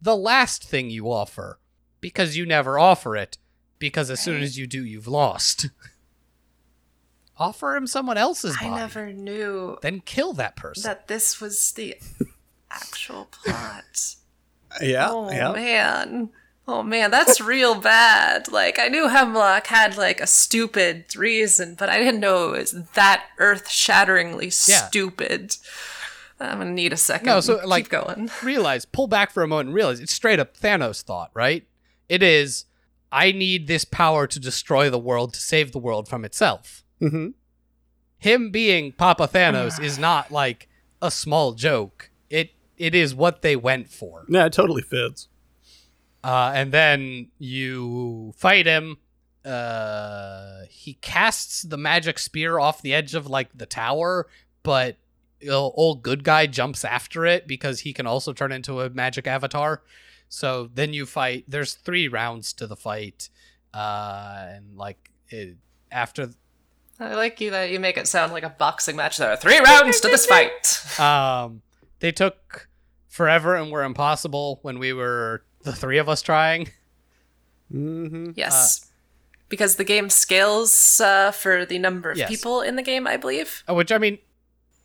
the 0.00 0.16
last 0.16 0.62
thing 0.62 0.90
you 0.90 1.10
offer 1.10 1.58
because 2.02 2.36
you 2.36 2.44
never 2.44 2.78
offer 2.78 3.16
it 3.16 3.38
because 3.78 4.10
as 4.10 4.20
soon 4.20 4.42
as 4.42 4.58
you 4.58 4.66
do, 4.66 4.84
you've 4.84 5.06
lost. 5.08 5.68
offer 7.38 7.76
him 7.76 7.86
someone 7.86 8.16
else's 8.18 8.56
body. 8.56 8.68
I 8.70 8.76
never 8.76 9.12
knew 9.12 9.78
Then 9.82 10.00
kill 10.00 10.32
that 10.34 10.56
person. 10.56 10.82
that 10.84 11.08
this 11.08 11.40
was 11.40 11.72
the 11.72 11.96
actual 12.70 13.26
plot. 13.26 14.16
Yeah, 14.80 15.08
oh 15.10 15.30
yeah. 15.30 15.52
man. 15.52 16.30
Oh 16.68 16.82
man, 16.82 17.10
that's 17.12 17.40
real 17.40 17.76
bad. 17.80 18.50
Like 18.50 18.78
I 18.78 18.88
knew 18.88 19.08
Hemlock 19.08 19.68
had 19.68 19.96
like 19.96 20.20
a 20.20 20.26
stupid 20.26 21.14
reason, 21.16 21.76
but 21.78 21.88
I 21.88 21.98
didn't 21.98 22.20
know 22.20 22.52
it 22.54 22.58
was 22.58 22.72
that 22.94 23.24
earth-shatteringly 23.38 24.46
Yeah. 24.68 24.86
stupid. 24.88 25.56
I'm 26.40 26.58
gonna 26.58 26.70
need 26.72 26.92
a 26.92 26.96
second. 26.96 27.26
No, 27.26 27.40
so, 27.40 27.58
Keep 27.60 27.66
like- 27.66 27.88
going. 27.88 28.30
realize, 28.42 28.84
pull 28.84 29.06
back 29.06 29.30
for 29.30 29.42
a 29.42 29.48
moment 29.48 29.68
and 29.68 29.74
realize 29.74 30.00
it's 30.00 30.12
straight 30.12 30.38
up 30.40 30.56
Thanos 30.56 31.02
thought, 31.02 31.30
right? 31.34 31.66
It 32.08 32.22
is, 32.22 32.66
I 33.10 33.32
need 33.32 33.68
this 33.68 33.84
power 33.86 34.26
to 34.26 34.38
destroy 34.38 34.90
the 34.90 34.98
world 34.98 35.32
to 35.34 35.40
save 35.40 35.72
the 35.72 35.78
world 35.78 36.08
from 36.08 36.24
itself. 36.24 36.82
hmm 37.00 37.28
him 38.18 38.50
being 38.50 38.92
Papa 38.92 39.28
Thanos 39.28 39.80
is 39.82 39.98
not 39.98 40.32
like 40.32 40.68
a 41.02 41.10
small 41.10 41.52
joke. 41.52 42.10
It 42.76 42.94
it 42.94 42.94
is 42.94 43.14
what 43.14 43.42
they 43.42 43.56
went 43.56 43.88
for. 43.88 44.24
Yeah, 44.28 44.46
it 44.46 44.52
totally 44.52 44.82
fits. 44.82 45.28
Uh, 46.22 46.52
and 46.54 46.72
then 46.72 47.28
you 47.38 48.32
fight 48.36 48.66
him. 48.66 48.98
Uh, 49.44 50.62
he 50.68 50.94
casts 50.94 51.62
the 51.62 51.76
magic 51.76 52.18
spear 52.18 52.58
off 52.58 52.82
the 52.82 52.92
edge 52.92 53.14
of 53.14 53.28
like 53.28 53.56
the 53.56 53.66
tower, 53.66 54.26
but 54.62 54.96
you 55.40 55.52
old 55.52 56.02
good 56.02 56.24
guy 56.24 56.46
jumps 56.46 56.84
after 56.84 57.24
it 57.24 57.46
because 57.46 57.80
he 57.80 57.92
can 57.92 58.06
also 58.06 58.32
turn 58.32 58.50
into 58.50 58.80
a 58.80 58.90
magic 58.90 59.26
avatar. 59.26 59.82
So 60.28 60.68
then 60.74 60.92
you 60.92 61.06
fight. 61.06 61.44
There's 61.46 61.74
three 61.74 62.08
rounds 62.08 62.52
to 62.54 62.66
the 62.66 62.76
fight, 62.76 63.28
uh, 63.72 64.46
and 64.48 64.76
like 64.76 65.10
it, 65.28 65.56
after 65.92 66.30
I 66.98 67.14
like 67.14 67.40
you 67.40 67.50
that 67.50 67.70
you 67.70 67.78
make 67.78 67.96
it 67.96 68.08
sound 68.08 68.32
like 68.32 68.42
a 68.42 68.48
boxing 68.48 68.96
match. 68.96 69.18
There 69.18 69.30
are 69.30 69.36
three 69.36 69.58
rounds 69.60 70.00
to 70.00 70.08
this 70.08 70.26
fight. 70.26 70.82
Um, 70.98 71.62
they 72.00 72.12
took 72.12 72.68
forever 73.08 73.54
and 73.56 73.70
were 73.70 73.82
impossible 73.84 74.58
when 74.62 74.78
we 74.78 74.92
were 74.92 75.44
the 75.62 75.72
three 75.72 75.98
of 75.98 76.08
us 76.08 76.22
trying. 76.22 76.68
hmm 77.70 78.30
Yes, 78.34 78.90
because 79.48 79.76
the 79.76 79.84
game 79.84 80.10
scales 80.10 81.00
uh, 81.00 81.30
for 81.32 81.64
the 81.64 81.78
number 81.78 82.10
of 82.10 82.18
Yes. 82.18 82.28
people 82.28 82.60
in 82.60 82.76
the 82.76 82.82
game, 82.82 83.06
I 83.06 83.16
believe. 83.16 83.62
Uh, 83.68 83.74
Which 83.74 83.92
I 83.92 83.98
mean, 83.98 84.18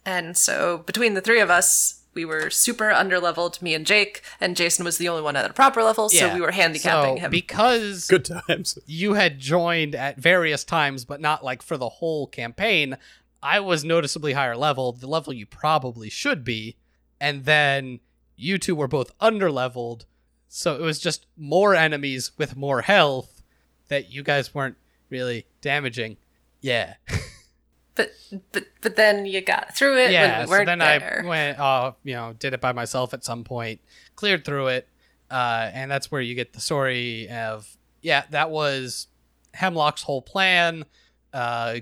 And 0.06 0.36
so 0.38 0.80
between 0.80 1.14
the 1.14 1.22
three 1.22 1.40
of 1.40 1.50
us, 1.50 1.98
we 2.14 2.26
were 2.26 2.50
super 2.50 2.90
underleveled, 2.90 3.62
me 3.62 3.74
and 3.74 3.86
Jake, 3.86 4.22
and 4.42 4.56
Jason 4.58 4.84
was 4.84 4.98
the 4.98 5.08
only 5.08 5.22
one 5.22 5.36
at 5.38 5.50
a 5.50 5.54
proper 5.54 5.82
level, 5.82 6.10
so 6.10 6.34
we 6.34 6.42
were 6.42 6.52
handicapping 6.52 7.18
so 7.18 7.22
him. 7.22 7.32
because 7.32 8.08
Good 8.08 8.26
times. 8.26 8.78
you 8.86 9.14
had 9.14 9.40
joined 9.40 9.96
at 9.96 10.18
various 10.18 10.64
times, 10.66 11.06
but 11.06 11.22
not 11.22 11.44
like 11.44 11.62
for 11.62 11.78
the 11.78 11.88
whole 11.88 12.28
campaign. 12.28 12.98
I 13.42 13.60
was 13.62 13.84
noticeably 13.86 14.34
higher 14.34 14.58
level, 14.58 14.92
the 14.92 15.08
level 15.08 15.32
you 15.34 15.46
probably 15.46 16.10
should 16.10 16.44
be, 16.44 16.76
and 17.22 17.46
then 17.46 18.00
you 18.36 18.58
two 18.58 18.76
were 18.76 18.88
both 18.88 19.18
underleveled, 19.20 20.06
so 20.50 20.76
it 20.76 20.82
was 20.82 21.00
just 21.00 21.28
more 21.38 21.76
enemies 21.76 22.32
with 22.38 22.58
more 22.58 22.82
health 22.82 23.44
that 23.88 24.12
you 24.12 24.24
guys 24.24 24.54
weren't 24.54 24.76
really 25.10 25.46
damaging. 25.62 26.18
Yeah. 26.60 26.96
but 27.96 28.12
but 28.52 28.66
but 28.82 28.96
then 28.96 29.28
you 29.28 29.42
got 29.42 29.76
through 29.78 30.00
it 30.00 30.12
yeah, 30.12 30.46
so 30.46 30.66
then 30.66 30.80
there. 30.80 31.22
I 31.24 31.28
went, 31.28 31.60
uh, 31.60 31.92
you 32.04 32.16
know, 32.16 32.34
did 32.38 32.54
it 32.54 32.60
by 32.60 32.72
myself 32.72 33.14
at 33.14 33.24
some 33.24 33.44
point, 33.44 33.80
cleared 34.16 34.44
through 34.44 34.68
it, 34.68 34.88
uh, 35.30 35.70
and 35.72 35.92
that's 35.92 36.12
where 36.12 36.22
you 36.22 36.34
get 36.34 36.54
the 36.54 36.62
story 36.62 37.30
of, 37.30 37.78
yeah, 38.02 38.24
that 38.32 38.50
was 38.50 39.08
Hemlock's 39.54 40.04
whole 40.04 40.24
plan. 40.24 40.86
Uh, 41.32 41.80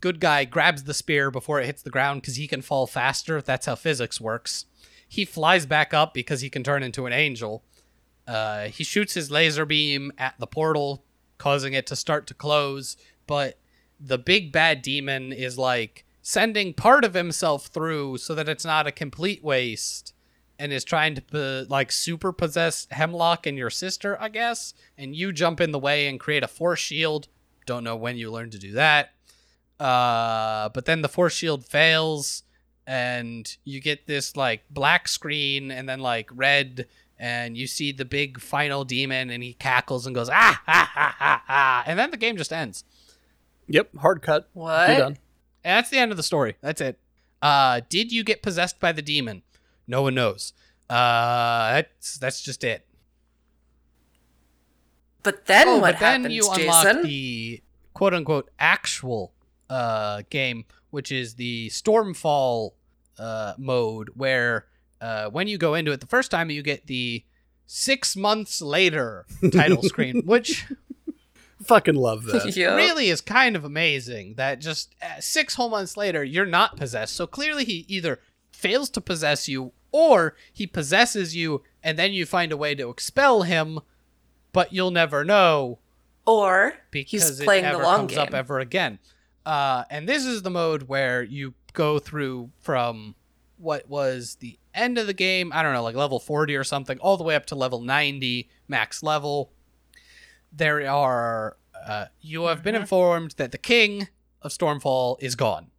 good 0.00 0.20
guy 0.20 0.44
grabs 0.44 0.84
the 0.84 0.92
spear 0.92 1.30
before 1.30 1.60
it 1.60 1.66
hits 1.66 1.80
the 1.80 1.90
ground 1.90 2.20
because 2.20 2.36
he 2.36 2.46
can 2.46 2.60
fall 2.60 2.86
faster. 2.86 3.40
That's 3.40 3.64
how 3.64 3.74
physics 3.74 4.20
works. 4.20 4.66
He 5.12 5.26
flies 5.26 5.66
back 5.66 5.92
up 5.92 6.14
because 6.14 6.40
he 6.40 6.48
can 6.48 6.64
turn 6.64 6.82
into 6.82 7.04
an 7.04 7.12
angel. 7.12 7.62
Uh, 8.26 8.68
he 8.68 8.82
shoots 8.82 9.12
his 9.12 9.30
laser 9.30 9.66
beam 9.66 10.10
at 10.16 10.36
the 10.38 10.46
portal, 10.46 11.04
causing 11.36 11.74
it 11.74 11.86
to 11.88 11.96
start 11.96 12.26
to 12.28 12.34
close. 12.34 12.96
But 13.26 13.58
the 14.00 14.16
big 14.16 14.52
bad 14.52 14.80
demon 14.80 15.30
is 15.30 15.58
like 15.58 16.06
sending 16.22 16.72
part 16.72 17.04
of 17.04 17.12
himself 17.12 17.66
through 17.66 18.16
so 18.16 18.34
that 18.34 18.48
it's 18.48 18.64
not 18.64 18.86
a 18.86 18.90
complete 18.90 19.44
waste 19.44 20.14
and 20.58 20.72
is 20.72 20.82
trying 20.82 21.16
to 21.16 21.66
like 21.68 21.92
super 21.92 22.32
possess 22.32 22.86
Hemlock 22.90 23.46
and 23.46 23.58
your 23.58 23.68
sister, 23.68 24.16
I 24.18 24.30
guess. 24.30 24.72
And 24.96 25.14
you 25.14 25.30
jump 25.30 25.60
in 25.60 25.72
the 25.72 25.78
way 25.78 26.06
and 26.06 26.18
create 26.18 26.42
a 26.42 26.48
force 26.48 26.80
shield. 26.80 27.28
Don't 27.66 27.84
know 27.84 27.96
when 27.96 28.16
you 28.16 28.30
learn 28.30 28.48
to 28.48 28.58
do 28.58 28.72
that. 28.72 29.10
Uh, 29.78 30.70
but 30.70 30.86
then 30.86 31.02
the 31.02 31.08
force 31.10 31.34
shield 31.34 31.66
fails, 31.66 32.44
and 32.86 33.56
you 33.64 33.80
get 33.80 34.06
this 34.06 34.36
like 34.36 34.62
black 34.70 35.08
screen, 35.08 35.70
and 35.70 35.88
then 35.88 36.00
like 36.00 36.30
red, 36.34 36.86
and 37.18 37.56
you 37.56 37.66
see 37.66 37.92
the 37.92 38.04
big 38.04 38.40
final 38.40 38.84
demon, 38.84 39.30
and 39.30 39.42
he 39.42 39.54
cackles 39.54 40.06
and 40.06 40.14
goes 40.14 40.28
ah 40.28 40.62
ha 40.66 40.90
ha 40.94 41.16
ha 41.18 41.42
ha, 41.46 41.84
and 41.86 41.98
then 41.98 42.10
the 42.10 42.16
game 42.16 42.36
just 42.36 42.52
ends. 42.52 42.84
Yep, 43.68 43.96
hard 43.98 44.22
cut. 44.22 44.48
What? 44.52 44.88
You're 44.88 44.98
done. 44.98 45.18
And 45.64 45.78
that's 45.78 45.90
the 45.90 45.98
end 45.98 46.10
of 46.10 46.16
the 46.16 46.22
story. 46.22 46.56
That's 46.60 46.80
it. 46.80 46.98
Uh, 47.40 47.80
did 47.88 48.12
you 48.12 48.24
get 48.24 48.42
possessed 48.42 48.80
by 48.80 48.92
the 48.92 49.02
demon? 49.02 49.42
No 49.86 50.02
one 50.02 50.14
knows. 50.14 50.52
Uh, 50.90 51.74
that's 51.74 52.18
that's 52.18 52.42
just 52.42 52.64
it. 52.64 52.86
But 55.22 55.46
then 55.46 55.68
oh, 55.68 55.78
what 55.78 55.94
but 55.94 56.00
then 56.00 56.22
happens, 56.22 56.34
you 56.34 56.50
unlock 56.50 56.84
Jason? 56.84 57.02
the 57.02 57.62
quote 57.94 58.14
unquote 58.14 58.50
actual 58.58 59.32
uh 59.70 60.22
game, 60.30 60.64
which 60.92 61.10
is 61.10 61.34
the 61.34 61.68
Stormfall 61.70 62.70
uh 63.18 63.54
mode, 63.58 64.10
where 64.14 64.66
uh 65.00 65.28
when 65.30 65.48
you 65.48 65.58
go 65.58 65.74
into 65.74 65.90
it 65.92 66.00
the 66.00 66.06
first 66.06 66.30
time 66.30 66.48
you 66.50 66.62
get 66.62 66.86
the 66.86 67.24
six 67.66 68.14
months 68.16 68.62
later 68.62 69.26
title 69.52 69.82
screen, 69.82 70.22
which 70.24 70.64
Fucking 71.64 71.94
love 71.94 72.24
that. 72.24 72.56
Yup. 72.56 72.76
really 72.76 73.08
is 73.08 73.20
kind 73.20 73.54
of 73.54 73.64
amazing 73.64 74.34
that 74.34 74.60
just 74.60 74.94
uh, 75.00 75.20
six 75.20 75.54
whole 75.54 75.68
months 75.70 75.96
later 75.96 76.24
you're 76.24 76.44
not 76.44 76.76
possessed 76.76 77.14
so 77.14 77.24
clearly 77.26 77.64
he 77.64 77.84
either 77.88 78.18
fails 78.50 78.90
to 78.90 79.00
possess 79.00 79.48
you 79.48 79.70
or 79.92 80.34
he 80.52 80.66
possesses 80.66 81.36
you 81.36 81.62
and 81.82 81.96
then 81.96 82.12
you 82.12 82.26
find 82.26 82.50
a 82.50 82.56
way 82.56 82.74
to 82.74 82.88
expel 82.90 83.42
him 83.42 83.78
but 84.52 84.72
you'll 84.72 84.90
never 84.90 85.24
know 85.24 85.78
Or 86.26 86.74
because 86.90 87.38
he's 87.38 87.42
playing 87.42 87.64
it 87.64 87.68
the 87.68 87.72
never 87.74 87.84
long 87.84 87.98
comes 88.00 88.12
game. 88.14 88.20
up 88.20 88.34
ever 88.34 88.58
again 88.58 88.98
uh, 89.46 89.84
and 89.90 90.08
this 90.08 90.24
is 90.24 90.42
the 90.42 90.50
mode 90.50 90.84
where 90.84 91.22
you 91.22 91.54
go 91.72 91.98
through 91.98 92.50
from 92.60 93.14
what 93.58 93.88
was 93.88 94.36
the 94.40 94.58
end 94.74 94.98
of 94.98 95.06
the 95.06 95.14
game 95.14 95.52
i 95.52 95.62
don't 95.62 95.72
know 95.72 95.82
like 95.82 95.94
level 95.94 96.18
40 96.18 96.56
or 96.56 96.64
something 96.64 96.98
all 96.98 97.16
the 97.16 97.24
way 97.24 97.34
up 97.34 97.46
to 97.46 97.54
level 97.54 97.80
90 97.80 98.48
max 98.68 99.02
level. 99.02 99.52
There 100.52 100.86
are 100.90 101.56
uh, 101.86 102.06
you 102.20 102.44
have 102.44 102.62
been 102.62 102.74
Mhm. 102.74 102.80
informed 102.82 103.30
that 103.38 103.50
the 103.52 103.58
king 103.58 104.08
of 104.40 104.52
stormfall 104.52 105.16
is 105.20 105.34
gone. 105.34 105.70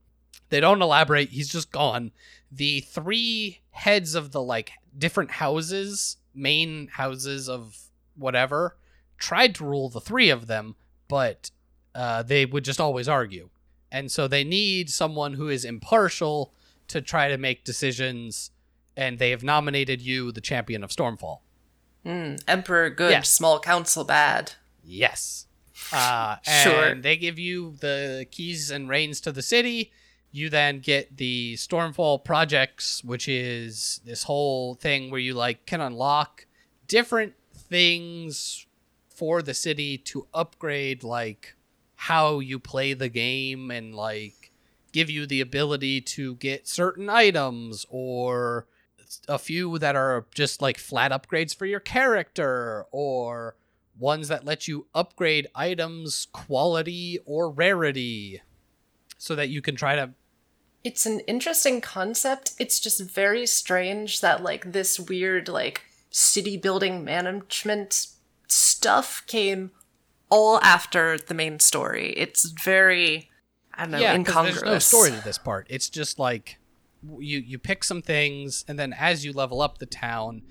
They 0.50 0.60
don't 0.60 0.82
elaborate 0.82 1.30
he's 1.30 1.50
just 1.50 1.72
gone. 1.72 2.12
The 2.52 2.82
three 2.82 3.62
heads 3.72 4.14
of 4.16 4.32
the 4.32 4.42
like 4.42 4.72
different 4.98 5.32
houses 5.32 6.18
main 6.36 6.88
houses 6.94 7.48
of 7.48 7.78
whatever 8.16 8.78
tried 9.18 9.54
to 9.56 9.64
rule 9.64 9.90
the 9.90 10.02
three 10.02 10.30
of 10.30 10.48
them 10.48 10.76
but 11.08 11.52
uh, 11.96 12.24
they 12.24 12.46
would 12.46 12.64
just 12.66 12.80
always 12.82 13.08
argue 13.08 13.50
and 13.94 14.12
so 14.12 14.28
they 14.28 14.44
need 14.44 14.90
someone 14.90 15.36
who 15.36 15.48
is 15.48 15.64
impartial 15.64 16.54
to 16.90 17.00
try 17.02 17.30
to 17.30 17.38
make 17.38 17.64
decisions 17.64 18.52
and 18.98 19.20
they 19.20 19.30
have 19.30 19.44
nominated 19.44 20.02
you 20.02 20.32
the 20.34 20.42
champion 20.42 20.84
of 20.84 20.90
stormfall 20.90 21.40
Hmm, 22.06 22.36
Emperor 22.50 22.90
good, 22.90 23.12
Yes. 23.12 23.30
small 23.30 23.62
council 23.62 24.04
bad. 24.04 24.52
Yes. 24.84 25.46
Uh, 25.94 26.36
Sure. 26.44 26.88
And 26.88 27.02
they 27.02 27.16
give 27.16 27.40
you 27.40 27.76
the 27.80 28.28
keys 28.30 28.70
and 28.70 28.90
reins 28.90 29.22
to 29.22 29.32
the 29.32 29.42
city. 29.42 29.94
You 30.30 30.50
then 30.50 30.80
get 30.80 31.16
the 31.16 31.54
Stormfall 31.54 32.26
projects, 32.26 33.02
which 33.06 33.30
is 33.30 34.02
this 34.04 34.24
whole 34.24 34.76
thing 34.76 35.12
where 35.12 35.20
you 35.22 35.34
like 35.34 35.66
can 35.66 35.80
unlock 35.80 36.46
different 36.90 37.36
things 37.56 38.66
for 39.08 39.42
the 39.42 39.54
city 39.54 39.98
to 39.98 40.28
upgrade 40.34 41.04
like 41.04 41.56
how 42.04 42.40
you 42.40 42.60
play 42.60 42.94
the 42.94 43.08
game 43.08 43.72
and 43.72 43.96
like 43.96 44.52
give 44.92 45.10
you 45.10 45.26
the 45.26 45.40
ability 45.40 46.02
to 46.02 46.36
get 46.36 46.68
certain 46.68 47.10
items 47.10 47.86
or 47.90 48.68
a 49.30 49.40
few 49.40 49.80
that 49.80 49.96
are 49.96 50.26
just 50.36 50.62
like 50.62 50.78
flat 50.78 51.14
upgrades 51.14 51.56
for 51.56 51.66
your 51.66 51.80
character 51.80 52.86
or 52.92 53.56
ones 53.98 54.28
that 54.28 54.44
let 54.44 54.68
you 54.68 54.86
upgrade 54.94 55.48
items 55.56 56.28
quality 56.34 57.20
or 57.26 57.50
rarity 57.50 58.42
so 59.18 59.34
that 59.34 59.48
you 59.48 59.62
can 59.62 59.78
try 59.78 59.96
to 59.96 60.10
It's 60.84 61.06
an 61.06 61.22
interesting 61.22 61.80
concept. 61.80 62.52
It's 62.60 62.82
just 62.82 63.00
very 63.00 63.46
strange 63.46 64.20
that 64.20 64.44
like 64.44 64.74
this 64.74 65.00
weird 65.00 65.48
like 65.48 65.84
city 66.10 66.58
building 66.58 67.06
management 67.06 68.08
stuff 68.50 69.24
came 69.26 69.72
all 70.34 70.60
after 70.76 71.18
the 71.30 71.34
main 71.34 71.60
story. 71.60 72.08
It's 72.24 72.42
very 72.50 73.30
I 73.76 73.84
don't 73.84 73.92
know, 73.92 74.00
yeah 74.00 74.12
'cause 74.18 74.18
incongruous. 74.20 74.62
there's 74.62 74.74
no 74.78 74.80
story 74.80 75.12
to 75.18 75.24
this 75.30 75.38
part 75.50 75.64
it's 75.76 75.90
just 75.90 76.20
like 76.20 76.46
you 77.30 77.38
you 77.52 77.58
pick 77.70 77.84
some 77.84 78.02
things 78.02 78.64
and 78.68 78.76
then 78.80 78.92
as 79.10 79.26
you 79.26 79.32
level 79.34 79.60
up 79.66 79.74
the 79.80 79.86
town 80.10 80.42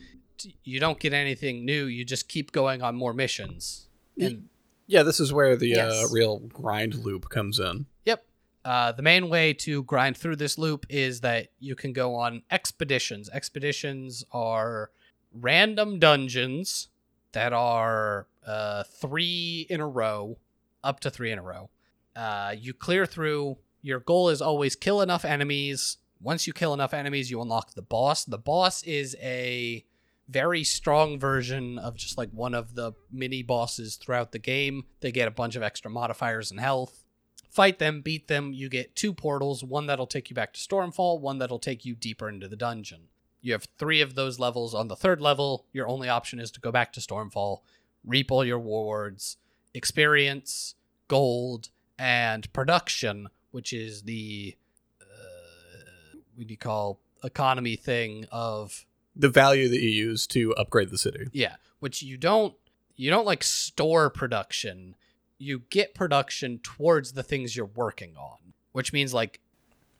you 0.64 0.80
don't 0.80 0.98
get 0.98 1.12
anything 1.12 1.64
new 1.64 1.84
you 1.96 2.04
just 2.04 2.24
keep 2.28 2.50
going 2.52 2.82
on 2.82 2.92
more 2.96 3.14
missions 3.24 3.88
and 4.18 4.48
Yeah, 4.88 5.04
this 5.04 5.20
is 5.20 5.32
where 5.32 5.56
the 5.56 5.72
uh, 5.76 6.08
real 6.10 6.40
grind 6.60 6.94
loop 7.06 7.28
comes 7.30 7.58
in. 7.58 7.86
Yep. 8.04 8.20
Uh, 8.64 8.90
the 8.92 9.02
main 9.02 9.28
way 9.30 9.54
to 9.66 9.84
grind 9.84 10.16
through 10.16 10.36
this 10.36 10.58
loop 10.58 10.84
is 10.90 11.20
that 11.20 11.48
you 11.60 11.74
can 11.74 11.92
go 11.92 12.14
on 12.16 12.42
expeditions. 12.50 13.30
Expeditions 13.32 14.24
are 14.32 14.90
random 15.32 15.98
dungeons 15.98 16.88
that 17.32 17.52
are 17.52 18.26
uh, 18.46 18.84
three 18.84 19.66
in 19.68 19.80
a 19.80 19.86
row, 19.86 20.38
up 20.82 21.00
to 21.00 21.10
three 21.10 21.30
in 21.32 21.38
a 21.38 21.42
row. 21.42 21.70
Uh, 22.14 22.54
you 22.58 22.74
clear 22.74 23.06
through. 23.06 23.58
Your 23.82 24.00
goal 24.00 24.28
is 24.28 24.42
always 24.42 24.76
kill 24.76 25.00
enough 25.00 25.24
enemies. 25.24 25.98
Once 26.20 26.46
you 26.46 26.52
kill 26.52 26.72
enough 26.72 26.94
enemies, 26.94 27.30
you 27.30 27.40
unlock 27.40 27.74
the 27.74 27.82
boss. 27.82 28.24
The 28.24 28.38
boss 28.38 28.82
is 28.84 29.16
a 29.20 29.84
very 30.28 30.64
strong 30.64 31.18
version 31.18 31.78
of 31.78 31.96
just 31.96 32.16
like 32.16 32.30
one 32.30 32.54
of 32.54 32.74
the 32.74 32.92
mini 33.10 33.42
bosses 33.42 33.96
throughout 33.96 34.32
the 34.32 34.38
game. 34.38 34.84
They 35.00 35.12
get 35.12 35.28
a 35.28 35.32
bunch 35.32 35.56
of 35.56 35.62
extra 35.62 35.90
modifiers 35.90 36.50
and 36.50 36.60
health. 36.60 37.04
Fight 37.50 37.78
them, 37.78 38.00
beat 38.00 38.28
them. 38.28 38.52
You 38.52 38.68
get 38.68 38.96
two 38.96 39.12
portals 39.12 39.62
one 39.62 39.86
that'll 39.86 40.06
take 40.06 40.30
you 40.30 40.34
back 40.34 40.54
to 40.54 40.60
Stormfall, 40.60 41.20
one 41.20 41.38
that'll 41.38 41.58
take 41.58 41.84
you 41.84 41.94
deeper 41.94 42.28
into 42.28 42.48
the 42.48 42.56
dungeon. 42.56 43.08
You 43.42 43.52
have 43.52 43.66
three 43.76 44.00
of 44.00 44.14
those 44.14 44.38
levels. 44.38 44.74
On 44.74 44.88
the 44.88 44.96
third 44.96 45.20
level, 45.20 45.66
your 45.72 45.88
only 45.88 46.08
option 46.08 46.38
is 46.38 46.50
to 46.52 46.60
go 46.60 46.70
back 46.70 46.92
to 46.92 47.00
Stormfall, 47.00 47.58
reap 48.04 48.30
all 48.30 48.44
your 48.44 48.58
rewards, 48.58 49.36
experience, 49.74 50.74
gold, 51.08 51.70
and 51.98 52.52
production, 52.52 53.28
which 53.50 53.72
is 53.72 54.02
the 54.02 54.56
uh, 55.00 56.18
what 56.36 56.46
do 56.46 56.52
you 56.52 56.58
call 56.58 56.98
economy 57.24 57.76
thing 57.76 58.26
of 58.32 58.84
The 59.14 59.28
value 59.28 59.68
that 59.68 59.80
you 59.80 59.90
use 59.90 60.26
to 60.28 60.52
upgrade 60.54 60.90
the 60.90 60.98
city. 60.98 61.28
yeah, 61.32 61.56
which 61.80 62.02
you 62.02 62.16
don't 62.16 62.54
you 62.96 63.10
don't 63.10 63.26
like 63.26 63.42
store 63.42 64.10
production. 64.10 64.94
You 65.38 65.62
get 65.70 65.94
production 65.94 66.58
towards 66.62 67.12
the 67.12 67.22
things 67.22 67.56
you're 67.56 67.66
working 67.66 68.16
on, 68.16 68.38
which 68.72 68.92
means 68.92 69.12
like 69.14 69.40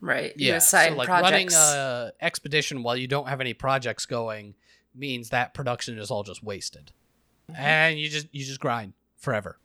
right. 0.01 0.33
You 0.37 0.49
yeah, 0.49 0.57
assign 0.57 0.93
so 0.93 0.97
like 0.99 1.09
projects. 1.09 1.31
running 1.31 1.49
a 1.53 2.13
expedition 2.21 2.83
while 2.83 2.97
you 2.97 3.07
don't 3.07 3.29
have 3.29 3.41
any 3.41 3.55
projects 3.55 4.07
going 4.07 4.55
means 4.95 5.31
that 5.31 5.55
production 5.55 5.99
is 5.99 6.11
all 6.11 6.23
just 6.23 6.43
wasted. 6.43 6.93
And 7.57 7.99
you 7.99 8.09
just 8.09 8.29
you 8.33 8.45
just 8.45 8.61
grind 8.61 8.93
forever. 9.19 9.59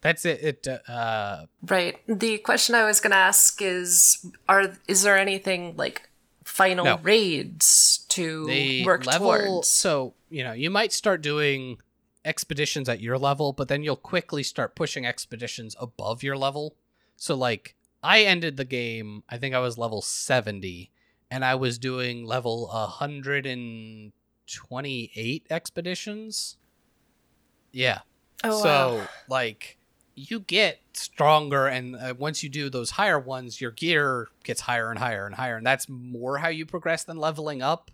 That's 0.00 0.24
it. 0.24 0.42
It 0.42 0.66
uh, 0.88 1.46
Right. 1.62 1.98
The 2.06 2.38
question 2.38 2.74
I 2.74 2.84
was 2.84 3.00
going 3.00 3.10
to 3.12 3.16
ask 3.16 3.60
is 3.60 4.24
are 4.48 4.76
is 4.86 5.02
there 5.02 5.16
anything 5.16 5.74
like 5.76 6.08
final 6.44 6.84
No. 6.84 6.98
raids 7.02 8.04
to 8.10 8.46
the 8.46 8.84
work 8.84 9.04
level 9.04 9.32
towards? 9.32 9.68
so 9.68 10.14
you 10.30 10.44
know 10.44 10.52
you 10.52 10.70
might 10.70 10.92
start 10.92 11.20
doing 11.20 11.78
expeditions 12.24 12.88
at 12.88 13.00
your 13.00 13.18
level 13.18 13.52
but 13.52 13.66
then 13.66 13.82
you'll 13.82 13.96
quickly 13.96 14.44
start 14.44 14.76
pushing 14.76 15.04
expeditions 15.04 15.74
above 15.80 16.22
your 16.22 16.36
level 16.36 16.76
so 17.16 17.34
like 17.34 17.74
i 18.02 18.22
ended 18.22 18.56
the 18.56 18.64
game 18.64 19.24
i 19.28 19.36
think 19.36 19.56
i 19.56 19.58
was 19.58 19.76
level 19.76 20.00
70 20.00 20.88
and 21.32 21.44
i 21.44 21.56
was 21.56 21.78
doing 21.78 22.24
level 22.24 22.68
128 22.68 25.46
expeditions 25.50 26.56
yeah 27.72 28.00
Oh, 28.44 28.62
so 28.62 28.94
wow. 28.96 29.08
like 29.28 29.78
you 30.14 30.40
get 30.40 30.78
stronger 30.92 31.66
and 31.66 31.96
uh, 31.96 32.14
once 32.18 32.42
you 32.42 32.48
do 32.48 32.68
those 32.70 32.90
higher 32.90 33.18
ones 33.18 33.60
your 33.60 33.70
gear 33.70 34.28
gets 34.44 34.60
higher 34.62 34.90
and 34.90 34.98
higher 34.98 35.26
and 35.26 35.34
higher 35.34 35.56
and 35.56 35.66
that's 35.66 35.88
more 35.88 36.38
how 36.38 36.48
you 36.48 36.64
progress 36.66 37.04
than 37.04 37.16
leveling 37.16 37.62
up 37.62 37.90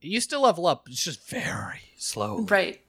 you 0.00 0.20
still 0.20 0.42
level 0.42 0.66
up 0.66 0.86
it's 0.88 1.02
just 1.04 1.26
very 1.28 1.80
slow 1.96 2.40
Right. 2.48 2.80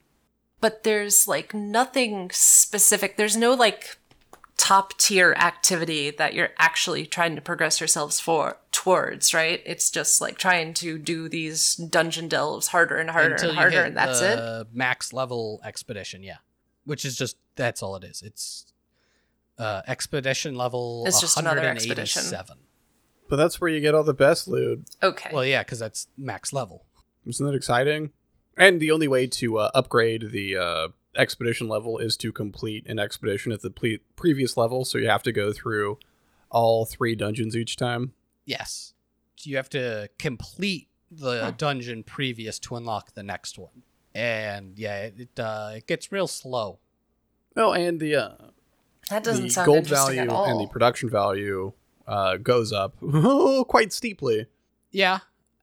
But 0.60 0.82
there's 0.84 1.28
like 1.28 1.52
nothing 1.54 2.30
specific. 2.32 3.16
There's 3.18 3.36
no 3.36 3.52
like 3.54 3.98
top 4.56 4.96
tier 4.98 5.34
activity 5.38 6.10
that 6.10 6.32
you're 6.34 6.50
actually 6.58 7.04
trying 7.06 7.34
to 7.36 7.42
progress 7.42 7.78
yourselves 7.80 8.18
for 8.20 8.56
towards, 8.72 9.34
right? 9.34 9.62
It's 9.66 9.90
just 9.90 10.20
like 10.20 10.38
trying 10.38 10.72
to 10.74 10.98
do 10.98 11.28
these 11.28 11.74
dungeon 11.76 12.28
delves 12.28 12.68
harder 12.68 12.96
and 12.96 13.10
harder 13.10 13.34
until 13.34 13.50
and 13.50 13.58
harder 13.58 13.82
and 13.82 13.96
that's 13.96 14.20
it. 14.20 14.66
max 14.72 15.12
level 15.12 15.60
expedition 15.64 16.22
yeah 16.22 16.36
which 16.84 17.04
is 17.04 17.16
just 17.16 17.36
that's 17.56 17.82
all 17.82 17.96
it 17.96 18.04
is 18.04 18.22
it's 18.22 18.66
uh 19.58 19.82
expedition 19.86 20.54
level 20.54 21.04
It's 21.06 21.20
just 21.20 21.38
another 21.38 21.60
expedition. 21.66 22.22
187 22.22 22.58
But 23.28 23.36
that's 23.36 23.60
where 23.60 23.68
you 23.70 23.80
get 23.80 23.94
all 23.94 24.04
the 24.04 24.14
best 24.14 24.48
loot. 24.48 24.84
Okay. 25.02 25.30
well 25.32 25.44
yeah 25.44 25.62
because 25.62 25.78
that's 25.78 26.08
max 26.16 26.52
level 26.52 26.84
Isn't 27.26 27.44
that 27.46 27.54
exciting? 27.54 28.10
And 28.58 28.80
the 28.80 28.90
only 28.90 29.06
way 29.08 29.26
to 29.26 29.58
uh, 29.58 29.70
upgrade 29.74 30.30
the 30.30 30.56
uh, 30.56 30.88
expedition 31.16 31.68
level 31.68 31.98
is 31.98 32.16
to 32.18 32.32
complete 32.32 32.86
an 32.86 32.98
expedition 32.98 33.52
at 33.52 33.62
the 33.62 33.70
ple- 33.70 33.98
previous 34.16 34.56
level. 34.56 34.84
So 34.84 34.98
you 34.98 35.08
have 35.08 35.22
to 35.24 35.32
go 35.32 35.52
through 35.52 35.98
all 36.50 36.84
three 36.84 37.14
dungeons 37.14 37.56
each 37.56 37.76
time. 37.76 38.12
Yes. 38.44 38.94
You 39.42 39.56
have 39.56 39.68
to 39.70 40.08
complete 40.18 40.88
the 41.10 41.54
dungeon 41.56 42.02
previous 42.02 42.58
to 42.60 42.76
unlock 42.76 43.14
the 43.14 43.22
next 43.22 43.58
one. 43.58 43.82
And 44.14 44.78
yeah, 44.78 45.02
it 45.04 45.14
it, 45.18 45.40
uh, 45.40 45.72
it 45.76 45.86
gets 45.86 46.10
real 46.10 46.26
slow. 46.26 46.78
Oh, 47.56 47.72
and 47.72 48.00
the 48.00 48.16
uh, 48.16 48.30
that 49.10 49.22
doesn't 49.22 49.44
the 49.44 49.50
sound 49.50 49.66
gold 49.66 49.78
interesting 49.78 50.16
value 50.16 50.20
at 50.22 50.28
all. 50.30 50.44
and 50.46 50.60
the 50.60 50.66
production 50.72 51.10
value 51.10 51.72
uh, 52.06 52.38
goes 52.38 52.72
up 52.72 52.96
quite 53.68 53.92
steeply. 53.92 54.46
Yeah, 54.90 55.18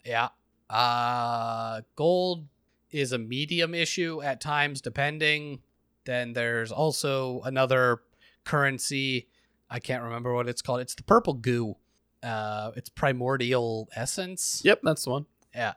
yeah. 0.06 0.30
Uh, 0.70 1.82
gold 1.96 2.46
is 2.94 3.12
a 3.12 3.18
medium 3.18 3.74
issue 3.74 4.22
at 4.22 4.40
times, 4.40 4.80
depending. 4.82 5.60
Then 6.06 6.34
there's 6.34 6.72
also 6.72 7.42
another 7.42 8.02
currency. 8.44 9.28
I 9.70 9.80
can't 9.80 10.04
remember 10.04 10.34
what 10.34 10.48
it's 10.48 10.62
called. 10.62 10.82
It's 10.82 10.96
the 10.96 11.04
purple 11.04 11.34
goo. 11.34 11.76
Uh, 12.22 12.72
it's 12.76 12.90
primordial 12.90 13.90
essence. 13.96 14.62
Yep, 14.64 14.82
that's 14.84 15.04
the 15.06 15.10
one. 15.12 15.26
Yeah, 15.56 15.74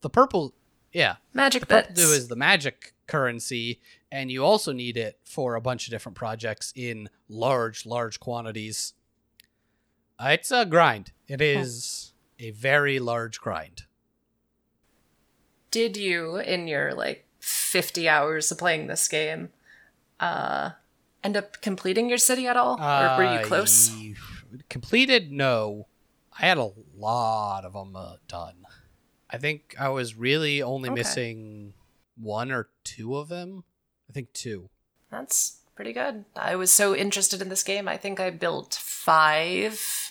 the 0.00 0.10
purple. 0.10 0.54
Yeah, 0.92 1.16
Magic 1.34 1.60
The 1.62 1.66
purple 1.66 1.88
bits. 1.94 2.04
goo 2.04 2.12
is 2.12 2.28
the 2.28 2.36
magic 2.36 2.94
currency, 3.06 3.80
and 4.10 4.30
you 4.30 4.44
also 4.44 4.72
need 4.72 4.96
it 4.96 5.18
for 5.24 5.54
a 5.54 5.60
bunch 5.60 5.86
of 5.86 5.92
different 5.92 6.16
projects 6.16 6.72
in 6.74 7.08
large, 7.28 7.86
large 7.86 8.18
quantities. 8.18 8.94
Uh, 10.18 10.30
it's 10.32 10.50
a 10.50 10.66
grind. 10.66 11.12
It 11.28 11.40
is 11.40 12.12
a 12.38 12.50
very 12.50 12.98
large 12.98 13.40
grind. 13.40 13.84
Did 15.70 15.96
you, 15.96 16.36
in 16.36 16.66
your 16.68 16.94
like 16.94 17.26
50 17.40 18.08
hours 18.08 18.50
of 18.50 18.58
playing 18.58 18.86
this 18.86 19.06
game, 19.08 19.50
uh, 20.18 20.70
end 21.22 21.36
up 21.36 21.60
completing 21.62 22.08
your 22.08 22.18
city 22.18 22.46
at 22.46 22.56
all? 22.56 22.74
or 22.80 23.16
were 23.16 23.24
you 23.34 23.40
Uh, 23.40 23.44
close? 23.44 23.90
y- 23.90 24.14
Completed? 24.68 25.30
No. 25.30 25.86
I 26.36 26.46
had 26.46 26.58
a 26.58 26.70
lot 26.96 27.64
of 27.64 27.72
them 27.74 27.94
uh, 27.94 28.16
done. 28.26 28.64
I 29.28 29.38
think 29.38 29.76
I 29.78 29.88
was 29.90 30.16
really 30.16 30.60
only 30.62 30.88
Okay. 30.88 30.94
missing 31.00 31.74
one 32.16 32.50
or 32.50 32.68
two 32.82 33.16
of 33.16 33.28
them. 33.28 33.64
I 34.08 34.12
think 34.12 34.32
two. 34.32 34.70
That's 35.10 35.58
pretty 35.76 35.92
good. 35.92 36.24
I 36.34 36.56
was 36.56 36.72
so 36.72 36.96
interested 36.96 37.40
in 37.40 37.48
this 37.48 37.62
game. 37.62 37.86
I 37.86 37.96
think 37.96 38.18
I 38.18 38.30
built 38.30 38.74
five 38.74 40.09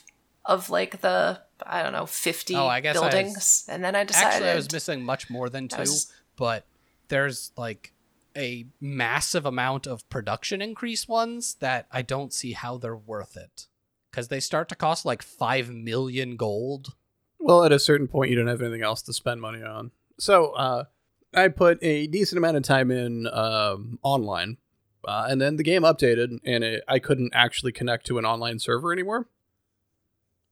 of 0.49 0.69
like 0.69 0.99
the 1.01 1.39
I 1.65 1.83
don't 1.83 1.93
know 1.93 2.05
fifty 2.07 2.55
Oh, 2.55 2.67
I 2.67 2.81
guess 2.81 2.97
I 2.97 3.05
was- 3.05 3.13
buildings, 3.13 3.65
and 3.69 3.83
then 3.83 3.95
I 3.95 4.03
decided 4.03 4.27
Actually, 4.33 4.49
I 4.49 4.55
was 4.55 4.71
missing 4.71 5.03
much 5.05 5.29
more 5.29 5.47
than 5.49 5.67
two, 5.69 5.79
was- 5.79 6.11
but 6.35 6.65
there's 7.07 7.51
like 7.55 7.93
a 8.35 8.65
massive 8.81 9.45
amount 9.45 9.85
of 9.87 10.07
production 10.09 10.61
increase 10.61 11.07
ones 11.07 11.55
that 11.59 11.87
I 11.91 12.01
don't 12.01 12.33
see 12.33 12.53
how 12.53 12.77
they're 12.77 12.95
worth 12.95 13.37
it. 13.37 13.67
Because 14.11 14.29
they 14.29 14.39
start 14.39 14.69
to 14.69 14.75
cost 14.75 15.05
like 15.05 15.21
5 15.21 15.69
million 15.69 16.35
gold. 16.35 16.95
Well, 17.39 17.63
at 17.63 17.71
a 17.71 17.79
certain 17.79 18.07
point, 18.07 18.31
you 18.31 18.35
don't 18.35 18.47
have 18.47 18.61
anything 18.61 18.81
else 18.81 19.01
to 19.03 19.13
spend 19.13 19.39
money 19.41 19.61
on. 19.61 19.91
So 20.17 20.51
uh, 20.53 20.85
I 21.33 21.47
put 21.49 21.77
a 21.83 22.07
decent 22.07 22.37
amount 22.37 22.57
of 22.57 22.63
time 22.63 22.89
in 22.91 23.27
um, 23.27 23.99
online, 24.01 24.57
uh, 25.07 25.27
and 25.29 25.39
then 25.39 25.57
the 25.57 25.63
game 25.63 25.83
updated, 25.83 26.39
and 26.43 26.63
it, 26.63 26.83
I 26.87 26.97
couldn't 26.99 27.31
actually 27.35 27.71
connect 27.71 28.07
to 28.07 28.17
an 28.17 28.25
online 28.25 28.57
server 28.59 28.91
anymore. 28.91 29.27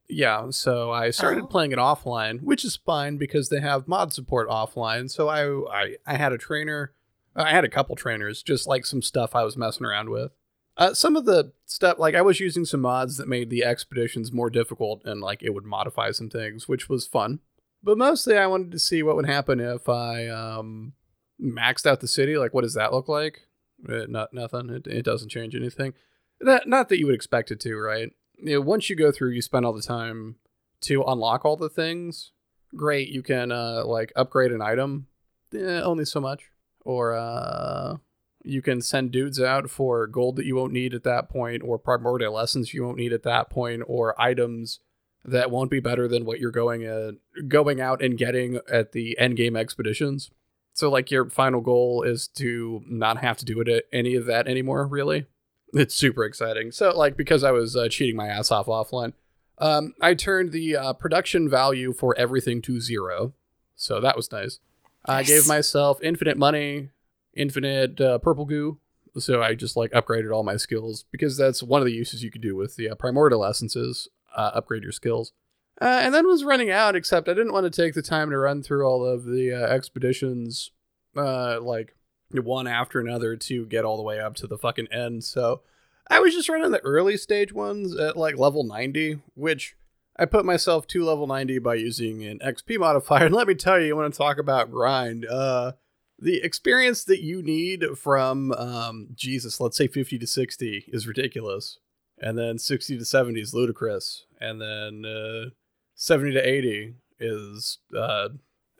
Yeah, 0.10 0.50
so 0.52 0.92
I 0.92 1.10
started 1.10 1.44
Oh. 1.44 1.48
playing 1.48 1.72
it 1.74 1.78
offline, 1.78 2.42
which 2.42 2.64
is 2.64 2.78
fine 2.78 3.18
because 3.18 3.50
they 3.50 3.60
have 3.60 3.88
mod 3.88 4.14
support 4.14 4.48
offline. 4.50 5.10
So 5.12 5.28
I, 5.28 5.82
I, 5.84 5.96
I 6.06 6.16
had 6.16 6.32
a 6.32 6.38
trainer. 6.38 6.94
I 7.36 7.52
had 7.52 7.66
a 7.66 7.70
couple 7.70 7.96
trainers, 7.96 8.42
just 8.42 8.66
like 8.68 8.86
some 8.86 9.02
stuff 9.02 9.36
I 9.36 9.44
was 9.44 9.58
messing 9.58 9.86
around 9.86 10.10
with. 10.10 10.32
Uh, 10.78 10.94
some 10.94 11.16
of 11.16 11.26
the 11.26 11.52
stuff, 11.66 11.98
like 12.00 12.16
I 12.16 12.22
was 12.22 12.40
using 12.40 12.64
some 12.64 12.82
mods 12.82 13.18
that 13.18 13.28
made 13.28 13.50
the 13.50 13.64
expeditions 13.66 14.32
more 14.32 14.50
difficult 14.50 15.02
and 15.06 15.22
like 15.22 15.44
it 15.44 15.54
would 15.54 15.66
modify 15.66 16.12
some 16.12 16.30
things, 16.30 16.68
which 16.68 16.88
was 16.88 17.06
fun. 17.06 17.40
But 17.84 17.98
mostly 17.98 18.38
I 18.38 18.48
wanted 18.48 18.72
to 18.72 18.80
see 18.80 19.04
what 19.04 19.16
would 19.16 19.26
happen 19.28 19.60
if 19.60 19.90
I 19.90 20.28
um, 20.28 20.94
maxed 21.42 21.86
out 21.86 22.00
the 22.00 22.08
city. 22.08 22.38
Like, 22.38 22.54
what 22.54 22.62
does 22.64 22.74
that 22.76 22.94
look 22.94 23.08
like? 23.08 23.42
Uh, 23.88 24.06
not 24.08 24.34
nothing. 24.34 24.70
It, 24.70 24.88
it 24.88 25.04
doesn't 25.04 25.30
change 25.30 25.56
anything. 25.56 25.94
That, 26.42 26.68
not 26.68 26.90
that 26.90 26.98
you 27.00 27.06
would 27.08 27.16
expect 27.16 27.52
it 27.52 27.60
to, 27.62 27.76
right? 27.78 28.12
You 28.38 28.56
know, 28.56 28.62
once 28.62 28.90
you 28.90 28.96
go 28.96 29.12
through, 29.12 29.32
you 29.32 29.42
spend 29.42 29.66
all 29.66 29.74
the 29.74 29.82
time 29.82 30.36
to 30.82 31.04
unlock 31.04 31.46
all 31.46 31.58
the 31.58 31.70
things. 31.70 32.32
Great, 32.76 33.10
you 33.10 33.24
can 33.24 33.52
uh, 33.52 33.84
like 33.86 34.12
upgrade 34.16 34.52
an 34.52 34.62
item. 34.62 35.08
Eh, 35.54 35.82
only 35.82 36.06
so 36.06 36.20
much. 36.20 36.44
Or 36.82 37.14
uh, 37.14 37.98
you 38.44 38.62
can 38.62 38.82
send 38.82 39.12
dudes 39.12 39.42
out 39.42 39.70
for 39.70 40.08
gold 40.08 40.36
that 40.38 40.46
you 40.46 40.56
won't 40.56 40.74
need 40.74 40.94
at 40.94 41.04
that 41.04 41.30
point, 41.30 41.64
or 41.64 41.78
primordial 41.78 42.40
essence 42.40 42.74
you 42.74 42.84
won't 42.84 42.98
need 42.98 43.14
at 43.14 43.24
that 43.24 43.50
point, 43.50 43.84
or 43.88 44.20
items 44.22 44.80
that 45.26 45.52
won't 45.52 45.70
be 45.70 45.80
better 45.80 46.08
than 46.08 46.26
what 46.26 46.40
you're 46.40 46.52
going 46.52 46.84
at 46.86 47.16
going 47.48 47.82
out 47.82 48.02
and 48.02 48.18
getting 48.18 48.60
at 48.72 48.94
the 48.94 49.18
end 49.20 49.36
game 49.36 49.56
expeditions. 49.56 50.32
So 50.74 50.90
like 50.90 51.12
your 51.12 51.30
final 51.30 51.60
goal 51.60 52.04
is 52.04 52.28
to 52.36 52.84
not 52.88 53.18
have 53.18 53.38
to 53.38 53.46
do 53.46 53.60
it 53.62 53.88
any 53.92 54.16
of 54.16 54.26
that 54.28 54.48
anymore, 54.48 54.86
really. 54.88 55.26
It's 55.74 55.96
super 55.96 56.24
exciting. 56.24 56.72
So 56.72 56.96
like 56.96 57.18
because 57.18 57.44
I 57.44 57.52
was 57.52 57.76
uh, 57.76 57.88
cheating 57.90 58.16
my 58.16 58.28
ass 58.28 58.52
off 58.52 58.68
offline, 58.68 59.14
um, 59.58 59.94
I 60.02 60.14
turned 60.14 60.52
the 60.52 60.76
uh, 60.76 60.94
production 60.94 61.50
value 61.50 61.94
for 61.94 62.18
everything 62.18 62.62
to 62.64 62.80
zero. 62.80 63.34
So 63.76 64.00
that 64.00 64.16
was 64.16 64.32
nice. 64.32 64.60
I 65.06 65.24
gave 65.24 65.48
myself 65.48 66.00
infinite 66.02 66.38
money, 66.38 66.90
infinite 67.34 68.02
uh, 68.02 68.18
purple 68.18 68.46
goo. 68.46 68.80
So 69.18 69.42
I 69.42 69.56
just 69.56 69.76
like 69.76 69.92
upgraded 69.92 70.34
all 70.34 70.44
my 70.44 70.58
skills 70.58 71.06
because 71.12 71.38
that's 71.38 71.64
one 71.64 71.82
of 71.82 71.86
the 71.86 71.94
uses 71.94 72.24
you 72.24 72.32
could 72.32 72.42
do 72.42 72.56
with 72.56 72.76
the 72.76 72.90
uh, 72.90 72.96
primordial 72.96 73.46
essences. 73.46 74.10
Uh, 74.36 74.52
upgrade 74.54 74.84
your 74.84 74.92
skills. 74.92 75.34
Uh, 75.82 76.00
and 76.04 76.14
then 76.14 76.28
was 76.28 76.44
running 76.44 76.70
out, 76.70 76.96
except 76.96 77.28
I 77.28 77.34
didn't 77.34 77.54
want 77.54 77.72
to 77.72 77.82
take 77.82 77.94
the 77.94 78.02
time 78.02 78.30
to 78.30 78.38
run 78.38 78.62
through 78.62 78.86
all 78.86 79.06
of 79.06 79.26
the 79.26 79.52
uh, 79.52 79.68
expeditions, 79.68 80.72
uh, 81.16 81.60
like 81.62 81.96
one 82.32 82.68
after 82.68 83.00
another 83.00 83.36
to 83.36 83.66
get 83.66 83.86
all 83.86 83.98
the 83.98 84.04
way 84.04 84.20
up 84.20 84.36
to 84.36 84.48
the 84.48 84.58
fucking 84.58 84.88
end. 84.92 85.24
So 85.24 85.62
I 86.10 86.20
was 86.20 86.34
just 86.34 86.50
running 86.50 86.72
the 86.72 86.84
early 86.84 87.18
stage 87.18 87.54
ones 87.54 87.96
at 87.96 88.18
like 88.18 88.38
level 88.38 88.64
90, 88.64 89.20
which 89.36 89.76
I 90.18 90.26
put 90.26 90.46
myself 90.46 90.88
to 90.88 91.04
level 91.04 91.28
90 91.28 91.60
by 91.60 91.76
using 91.76 92.24
an 92.24 92.40
XP 92.40 92.80
modifier. 92.80 93.26
And 93.26 93.36
let 93.36 93.48
me 93.48 93.56
tell 93.56 93.80
you, 93.80 93.96
want 93.96 94.14
to 94.14 94.18
talk 94.18 94.38
about 94.38 94.72
grind, 94.72 95.26
uh, 95.26 95.74
the 96.20 96.42
experience 96.44 97.04
that 97.04 97.22
you 97.22 97.44
need 97.44 97.86
from 97.96 98.52
um, 98.54 99.10
Jesus, 99.14 99.60
let's 99.60 99.78
say 99.78 99.88
50 99.88 100.18
to 100.18 100.28
60 100.28 100.86
is 100.88 101.08
ridiculous. 101.08 101.80
And 102.20 102.38
then 102.38 102.58
60 102.58 102.98
to 102.98 103.06
70 103.06 103.40
is 103.40 103.54
ludicrous. 103.54 104.26
And 104.42 104.60
then 104.60 105.06
uh, 105.06 105.50
70 105.96 106.34
to 106.34 106.48
80 106.48 106.96
is 107.20 107.78
uh, 107.96 108.30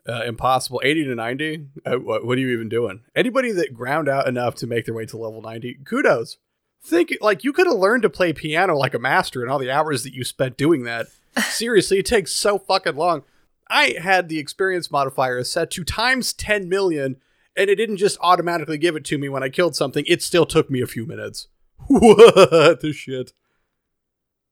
uh, 0.08 0.22
impossible. 0.24 0.80
80 0.82 1.04
to 1.04 1.14
90, 1.14 1.66
uh, 1.84 1.96
what, 1.96 2.24
what 2.24 2.38
are 2.38 2.40
you 2.40 2.50
even 2.50 2.68
doing? 2.68 3.00
Anybody 3.14 3.52
that 3.52 3.74
ground 3.74 4.08
out 4.08 4.26
enough 4.26 4.54
to 4.56 4.66
make 4.66 4.86
their 4.86 4.94
way 4.94 5.06
to 5.06 5.16
level 5.16 5.42
90, 5.42 5.80
kudos. 5.84 6.38
Think 6.82 7.12
like 7.20 7.42
you 7.42 7.52
could 7.52 7.66
have 7.66 7.76
learned 7.76 8.02
to 8.04 8.10
play 8.10 8.32
piano 8.32 8.76
like 8.76 8.94
a 8.94 9.00
master 9.00 9.42
in 9.42 9.50
all 9.50 9.58
the 9.58 9.70
hours 9.70 10.04
that 10.04 10.14
you 10.14 10.24
spent 10.24 10.56
doing 10.56 10.84
that. 10.84 11.08
Seriously, 11.42 11.98
it 11.98 12.06
takes 12.06 12.32
so 12.32 12.58
fucking 12.58 12.96
long. 12.96 13.24
I 13.68 13.96
had 14.00 14.28
the 14.28 14.38
experience 14.38 14.90
modifier 14.90 15.42
set 15.44 15.70
to 15.72 15.84
times 15.84 16.32
10 16.32 16.68
million, 16.68 17.16
and 17.56 17.68
it 17.68 17.74
didn't 17.74 17.98
just 17.98 18.16
automatically 18.20 18.78
give 18.78 18.96
it 18.96 19.04
to 19.06 19.18
me 19.18 19.28
when 19.28 19.42
I 19.42 19.48
killed 19.48 19.76
something. 19.76 20.04
It 20.06 20.22
still 20.22 20.46
took 20.46 20.70
me 20.70 20.80
a 20.80 20.86
few 20.86 21.06
minutes. 21.06 21.48
What 21.88 22.80
the 22.80 22.92
shit? 22.92 23.32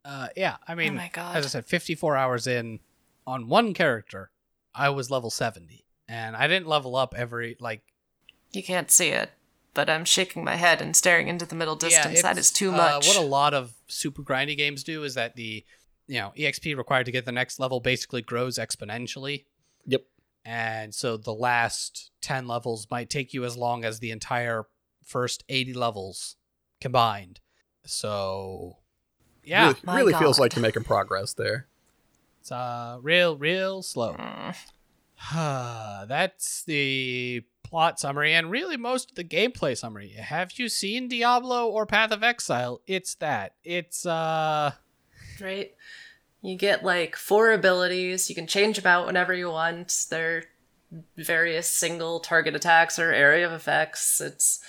Uh, 0.04 0.28
yeah, 0.36 0.56
I 0.68 0.74
mean, 0.74 0.92
oh 0.92 0.96
my 0.96 1.10
god. 1.12 1.36
as 1.36 1.44
I 1.44 1.48
said, 1.48 1.66
54 1.66 2.16
hours 2.16 2.46
in 2.46 2.80
on 3.26 3.48
one 3.48 3.74
character, 3.74 4.30
I 4.76 4.90
was 4.90 5.10
level 5.10 5.30
70. 5.30 5.84
And 6.08 6.36
I 6.36 6.46
didn't 6.46 6.68
level 6.68 6.94
up 6.94 7.14
every, 7.16 7.56
like, 7.58 7.82
you 8.52 8.62
can't 8.62 8.90
see 8.90 9.08
it, 9.08 9.30
but 9.74 9.90
I'm 9.90 10.04
shaking 10.04 10.44
my 10.44 10.56
head 10.56 10.80
and 10.80 10.94
staring 10.94 11.28
into 11.28 11.46
the 11.46 11.54
middle 11.54 11.76
distance. 11.76 12.22
that 12.22 12.38
it's, 12.38 12.48
is 12.48 12.52
too 12.52 12.72
uh, 12.72 12.76
much. 12.76 13.06
what 13.08 13.16
a 13.16 13.20
lot 13.22 13.54
of 13.54 13.74
super 13.88 14.22
grindy 14.22 14.56
games 14.56 14.84
do 14.84 15.02
is 15.04 15.14
that 15.14 15.36
the 15.36 15.64
you 16.08 16.20
know 16.20 16.32
exp 16.36 16.76
required 16.76 17.06
to 17.06 17.12
get 17.12 17.24
the 17.24 17.32
next 17.32 17.58
level 17.58 17.80
basically 17.80 18.22
grows 18.22 18.58
exponentially. 18.58 19.44
Yep. 19.86 20.02
And 20.44 20.94
so 20.94 21.16
the 21.16 21.34
last 21.34 22.12
10 22.22 22.46
levels 22.46 22.86
might 22.90 23.10
take 23.10 23.34
you 23.34 23.44
as 23.44 23.56
long 23.56 23.84
as 23.84 23.98
the 23.98 24.12
entire 24.12 24.66
first 25.04 25.44
80 25.48 25.74
levels 25.74 26.36
combined. 26.80 27.40
So 27.84 28.78
yeah, 29.42 29.74
really, 29.84 29.96
really 29.96 30.14
feels 30.14 30.38
like 30.38 30.54
you're 30.54 30.62
making 30.62 30.84
progress 30.84 31.34
there. 31.34 31.66
It's 32.46 32.52
uh 32.52 32.98
real 33.02 33.36
real 33.36 33.82
slow. 33.82 34.14
Mm. 34.14 34.56
That's 36.08 36.62
the 36.62 37.42
plot 37.64 37.98
summary 37.98 38.34
and 38.34 38.52
really 38.52 38.76
most 38.76 39.10
of 39.10 39.16
the 39.16 39.24
gameplay 39.24 39.76
summary. 39.76 40.10
Have 40.10 40.52
you 40.56 40.68
seen 40.68 41.08
Diablo 41.08 41.66
or 41.68 41.86
Path 41.86 42.12
of 42.12 42.22
Exile? 42.22 42.80
It's 42.86 43.16
that. 43.16 43.54
It's 43.64 44.06
uh 44.06 44.72
right? 45.40 45.74
You 46.40 46.56
get 46.56 46.84
like 46.84 47.16
four 47.16 47.50
abilities. 47.50 48.28
You 48.28 48.36
can 48.36 48.46
change 48.46 48.76
them 48.76 48.86
out 48.86 49.06
whenever 49.06 49.34
you 49.34 49.50
want. 49.50 50.06
They're 50.08 50.44
various 51.16 51.66
single 51.66 52.20
target 52.20 52.54
attacks 52.54 52.96
or 52.96 53.10
area 53.12 53.44
of 53.44 53.52
effects. 53.52 54.20
It's 54.20 54.60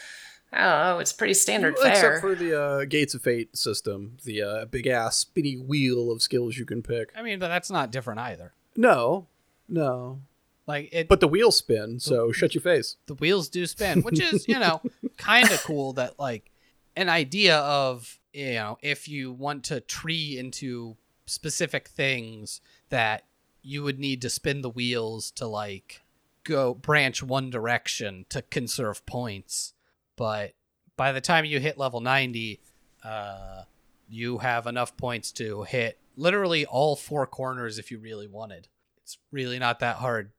I. 0.53 0.97
It's 0.99 1.13
pretty 1.13 1.33
standard 1.33 1.75
Well, 1.75 1.83
fare. 1.83 1.93
Except 2.15 2.21
for 2.21 2.35
the 2.35 2.59
uh, 2.61 2.85
Gates 2.85 3.13
of 3.13 3.21
Fate 3.21 3.55
system, 3.55 4.17
the 4.23 4.41
uh, 4.41 4.65
big 4.65 4.87
ass 4.87 5.17
spinny 5.17 5.55
wheel 5.55 6.11
of 6.11 6.21
skills 6.21 6.57
you 6.57 6.65
can 6.65 6.81
pick. 6.81 7.11
I 7.15 7.21
mean, 7.21 7.39
but 7.39 7.49
that's 7.49 7.69
not 7.69 7.91
different 7.91 8.19
either. 8.19 8.53
No, 8.75 9.27
no. 9.67 10.21
Like 10.65 10.89
it 10.91 11.07
But 11.07 11.21
the 11.21 11.27
wheels 11.27 11.57
spin, 11.57 11.99
so 11.99 12.31
shut 12.31 12.53
your 12.53 12.61
face. 12.61 12.97
the 13.05 13.13
wheels 13.15 13.47
do 13.49 13.65
spin, 13.65 14.01
which 14.01 14.19
is, 14.21 14.47
you 14.47 14.59
know, 14.59 14.81
kind 15.17 15.49
of 15.49 15.63
cool 15.63 15.93
that 15.93 16.19
like 16.19 16.51
an 16.95 17.07
idea 17.07 17.57
of, 17.59 18.19
you 18.33 18.53
know, 18.53 18.77
if 18.81 19.07
you 19.07 19.31
want 19.31 19.63
to 19.65 19.79
tree 19.79 20.37
into 20.37 20.97
specific 21.25 21.87
things 21.87 22.59
that 22.89 23.23
you 23.61 23.83
would 23.83 23.97
need 23.99 24.21
to 24.21 24.29
spin 24.29 24.61
the 24.61 24.69
wheels 24.69 25.31
to 25.31 25.47
like 25.47 26.01
go 26.43 26.73
branch 26.73 27.21
one 27.23 27.49
direction 27.49 28.25
to 28.29 28.41
conserve 28.41 29.05
points. 29.05 29.73
But 30.18 30.53
by 30.97 31.13
the 31.13 31.22
time 31.22 31.45
you 31.45 31.59
hit 31.59 31.78
level 31.78 32.01
90, 32.01 32.59
uh 33.03 33.63
you 34.09 34.38
have 34.39 34.68
enough 34.68 34.95
points 34.97 35.32
to 35.34 35.63
hit 35.63 35.99
literally 36.15 36.65
all 36.65 36.95
four 36.95 37.28
corners 37.28 37.78
if 37.78 37.91
you 37.91 37.99
really 37.99 38.28
wanted. 38.28 38.68
It's 39.01 39.18
really 39.32 39.59
not 39.59 39.80
that 39.80 39.97
hard. 39.97 40.32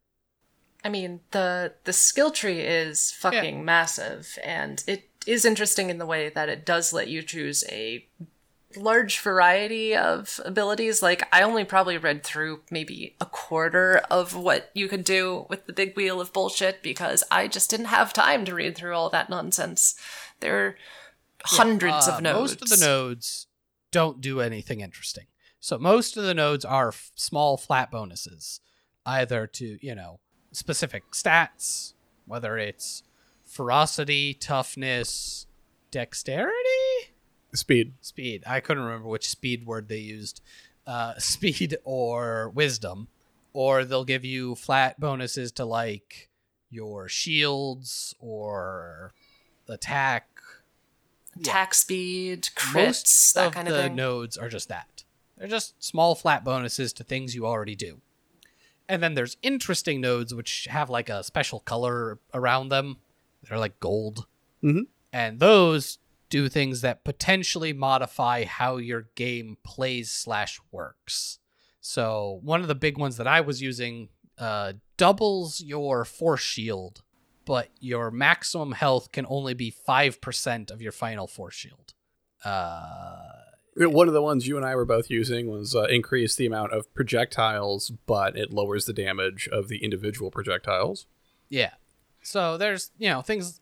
I 0.85 0.89
mean, 0.89 1.21
the 1.33 1.75
the 1.85 1.93
skill 1.93 2.31
tree 2.31 2.61
is 2.61 3.13
fucking 3.13 3.65
massive, 3.65 4.39
and 4.45 4.83
it 4.87 5.09
is 5.27 5.45
interesting 5.45 5.91
in 5.91 5.99
the 5.99 6.07
way 6.07 6.29
that 6.31 6.49
it 6.49 6.65
does 6.65 6.93
let 6.93 7.09
you 7.09 7.23
choose 7.23 7.65
a 7.69 8.07
large 8.79 9.19
variety 9.21 9.95
of 9.95 10.41
abilities. 10.45 11.03
Like, 11.03 11.27
I 11.33 11.43
only 11.43 11.65
probably 11.65 11.99
read 11.99 12.25
through 12.25 12.63
maybe 12.71 13.17
a 13.21 13.27
quarter 13.27 14.03
of 14.11 14.35
what 14.35 14.71
you 14.75 14.89
could 14.89 15.05
do 15.05 15.47
with 15.49 15.67
the 15.67 15.73
big 15.73 15.97
wheel 15.97 16.21
of 16.21 16.33
bullshit 16.33 16.83
because 16.83 17.25
I 17.31 17.49
just 17.49 17.71
didn't 17.71 17.87
have 17.87 18.13
time 18.13 18.45
to 18.45 18.55
read 18.55 18.77
through 18.77 18.95
all 18.95 19.11
that 19.11 19.31
nonsense. 19.31 19.95
There 20.41 20.67
are 20.67 20.77
hundreds 21.45 22.09
Uh, 22.09 22.13
of 22.17 22.23
nodes. 22.23 22.53
Most 22.53 22.63
of 22.63 22.69
the 22.79 22.85
nodes 22.87 23.47
don't 23.91 24.21
do 24.21 24.41
anything 24.41 24.81
interesting. 24.81 25.27
So 25.61 25.79
most 25.79 26.17
of 26.17 26.25
the 26.25 26.35
nodes 26.35 26.65
are 26.65 26.89
f- 26.89 27.11
small 27.15 27.57
flat 27.57 27.91
bonuses, 27.91 28.61
either 29.05 29.47
to, 29.47 29.79
you 29.85 29.95
know, 29.95 30.21
specific 30.53 31.11
stats, 31.13 31.95
whether 32.27 32.57
it's 32.59 33.03
ferocity, 33.45 34.35
toughness, 34.35 35.47
dexterity, 35.91 36.53
Speed. 37.59 37.95
speed. 38.01 38.45
I 38.47 38.61
couldn't 38.61 38.85
remember 38.85 39.09
which 39.09 39.29
speed 39.29 39.67
word 39.67 39.89
they 39.89 39.99
used. 39.99 40.41
Uh, 40.87 41.15
speed 41.19 41.77
or 41.85 42.51
wisdom. 42.55 43.09
Or 43.53 43.85
they'll 43.85 44.05
give 44.05 44.25
you 44.25 44.55
flat 44.55 45.01
bonuses 45.01 45.51
to 45.53 45.65
like 45.65 46.29
your 46.71 47.09
shields 47.09 48.15
or 48.21 49.13
attack 49.69 50.27
attack 51.41 51.75
speed, 51.75 52.49
crits, 52.57 52.75
most 52.75 53.35
that 53.35 53.47
of 53.49 53.53
kind 53.53 53.69
the 53.69 53.75
of 53.75 53.83
thing. 53.83 53.91
The 53.93 53.97
nodes 53.97 54.37
are 54.37 54.49
just 54.49 54.69
that. 54.69 55.05
They're 55.37 55.49
just 55.49 55.83
small 55.83 56.15
flat 56.15 56.45
bonuses 56.45 56.93
to 56.95 57.05
things 57.05 57.35
you 57.35 57.47
already 57.47 57.75
do. 57.77 58.01
And 58.89 59.03
then 59.03 59.15
there's 59.15 59.37
interesting 59.43 60.01
nodes 60.01 60.35
which 60.35 60.67
have 60.71 60.91
like 60.91 61.09
a 61.09 61.23
special 61.23 61.61
color 61.61 62.19
around 62.35 62.69
them. 62.71 62.97
They're 63.49 63.59
like 63.59 63.79
gold. 63.81 64.27
Mhm. 64.63 64.87
And 65.13 65.39
those 65.41 65.99
do 66.31 66.49
things 66.49 66.81
that 66.83 67.05
potentially 67.05 67.73
modify 67.73 68.45
how 68.45 68.77
your 68.77 69.09
game 69.15 69.57
plays 69.65 70.11
slash 70.11 70.61
works. 70.71 71.39
So 71.81 72.41
one 72.43 72.61
of 72.61 72.69
the 72.69 72.75
big 72.75 72.99
ones 72.99 73.17
that 73.17 73.27
I 73.27 73.41
was 73.41 73.63
using 73.63 74.09
uh, 74.37 74.75
doubles 74.97 75.61
your 75.61 76.05
force 76.05 76.43
shield, 76.43 77.03
but 77.47 77.69
your 77.81 78.11
maximum 78.11 78.73
health 78.73 79.11
can 79.11 79.25
only 79.29 79.55
be 79.55 79.71
five 79.71 80.21
percent 80.21 80.71
of 80.71 80.83
your 80.83 80.93
final 80.93 81.27
force 81.27 81.55
shield. 81.55 81.95
Uh, 82.45 83.23
One 83.77 84.09
of 84.09 84.15
the 84.15 84.23
ones 84.23 84.47
you 84.47 84.57
and 84.57 84.67
I 84.67 84.75
were 84.77 84.85
both 84.85 85.09
using 85.11 85.49
was 85.51 85.75
uh, 85.75 85.85
increase 85.85 86.35
the 86.37 86.47
amount 86.47 86.73
of 86.73 86.93
projectiles, 86.95 87.91
but 88.07 88.37
it 88.37 88.53
lowers 88.53 88.85
the 88.85 88.93
damage 88.93 89.49
of 89.51 89.69
the 89.69 89.83
individual 89.85 90.31
projectiles. 90.31 91.07
yeah. 91.49 91.73
So 92.21 92.59
there's 92.59 92.91
you 92.99 93.09
know 93.09 93.23
things 93.23 93.61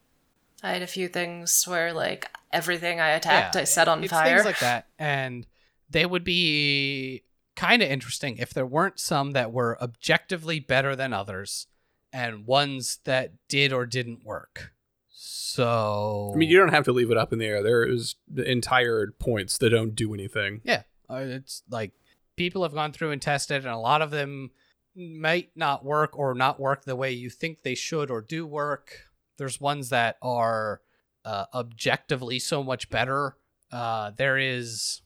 I 0.62 0.73
had 0.73 0.83
a 0.83 0.87
few 0.89 1.07
things 1.09 1.64
where 1.69 1.93
like 1.93 2.29
everything 2.53 3.01
I 3.01 3.11
attacked 3.11 3.55
yeah, 3.55 3.62
I 3.62 3.64
set 3.64 3.88
on 3.88 4.03
it's 4.03 4.12
fire. 4.12 4.36
things 4.36 4.44
like 4.44 4.61
that, 4.61 4.86
and 4.99 5.47
they 5.90 6.07
would 6.07 6.24
be 6.24 7.22
kind 7.55 7.82
of 7.82 7.90
interesting 7.90 8.36
if 8.38 8.53
there 8.53 8.66
weren't 8.66 9.01
some 9.01 9.32
that 9.32 9.53
were 9.53 9.80
objectively 9.82 10.61
better 10.61 10.94
than 10.94 11.12
others, 11.12 11.66
and 12.12 12.47
ones 12.47 12.99
that 13.05 13.32
did 13.49 13.72
or 13.72 13.86
didn't 13.86 14.24
work. 14.24 14.72
So 15.09 16.32
I 16.34 16.36
mean, 16.36 16.51
you 16.51 16.59
don't 16.59 16.72
have 16.72 16.84
to 16.84 16.92
leave 16.92 17.11
it 17.11 17.16
up 17.16 17.32
in 17.32 17.38
the 17.38 17.47
air. 17.47 17.62
There 17.62 17.84
is 17.84 18.16
the 18.28 18.49
entire 18.51 19.14
points 19.18 19.59
that 19.59 19.70
don't 19.70 19.94
do 19.94 20.12
anything. 20.12 20.61
Yeah, 20.64 20.82
uh, 21.09 21.22
it's 21.24 21.62
like 21.70 21.92
people 22.36 22.62
have 22.62 22.74
gone 22.74 22.92
through 22.92 23.12
and 23.12 23.22
tested, 23.22 23.64
and 23.64 23.74
a 23.74 23.78
lot 23.78 24.03
of 24.03 24.11
them 24.11 24.51
might 24.94 25.51
not 25.55 25.84
work 25.84 26.18
or 26.18 26.34
not 26.34 26.59
work 26.61 26.84
the 26.84 26.97
way 26.97 27.12
you 27.12 27.30
think 27.30 27.62
they 27.62 27.74
should 27.74 28.11
or 28.11 28.20
do 28.20 28.47
work. 28.47 29.07
There's 29.36 29.61
ones 29.61 29.90
that 29.90 30.16
are 30.22 30.80
uh, 31.27 31.45
objectively 31.53 32.39
so 32.39 32.62
much 32.62 32.89
better. 32.89 33.37
Uh, 33.70 34.12
there 34.16 34.39
is 34.39 35.03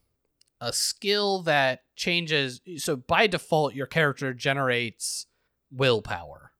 a 0.60 0.72
skill 0.72 1.42
that 1.42 1.82
changes. 1.96 2.60
So 2.76 2.94
by 2.94 3.26
default, 3.26 3.74
your 3.74 3.86
character 3.86 4.32
generates 4.34 5.26
willpower, 5.72 6.52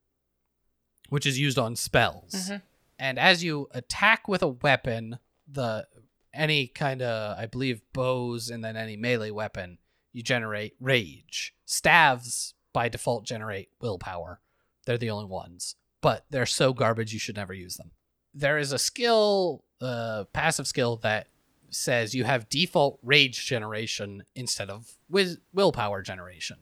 which 1.11 1.27
is 1.27 1.39
used 1.39 1.59
on 1.59 1.77
spells 1.77 2.33
Mhm. 2.33 2.63
and 2.99 3.19
as 3.19 3.45
you 3.45 3.69
attack 3.73 4.29
with 4.29 4.43
a 4.43 4.49
weapon 4.49 5.19
the 5.49 5.87
any 6.33 6.69
kind 6.69 7.03
of 7.03 7.37
i 7.37 7.45
believe 7.47 7.83
bows 7.93 8.49
and 8.51 8.63
then 8.65 8.77
any 8.77 8.97
melee 8.97 9.31
weapon 9.33 9.79
you 10.13 10.23
generate 10.23 10.77
rage 10.79 11.53
staves 11.65 12.55
by 12.73 12.89
default 12.89 13.25
generate 13.27 13.69
willpower 13.81 14.41
they're 14.87 14.97
the 14.99 15.11
only 15.11 15.25
ones 15.25 15.75
but 16.01 16.25
they're 16.31 16.47
so 16.47 16.73
garbage 16.73 17.13
you 17.13 17.19
should 17.19 17.35
never 17.35 17.53
use 17.53 17.77
them 17.77 17.91
there 18.35 18.59
is 18.59 18.73
a 18.73 18.79
skill 18.79 19.65
uh 19.81 20.25
passive 20.33 20.67
skill 20.67 20.97
that 20.97 21.27
says 21.71 22.15
you 22.15 22.25
have 22.25 22.49
default 22.49 22.99
rage 23.03 23.47
generation 23.47 24.25
instead 24.35 24.69
of 24.71 24.93
wiz- 25.09 25.39
willpower 25.53 26.03
generation 26.03 26.57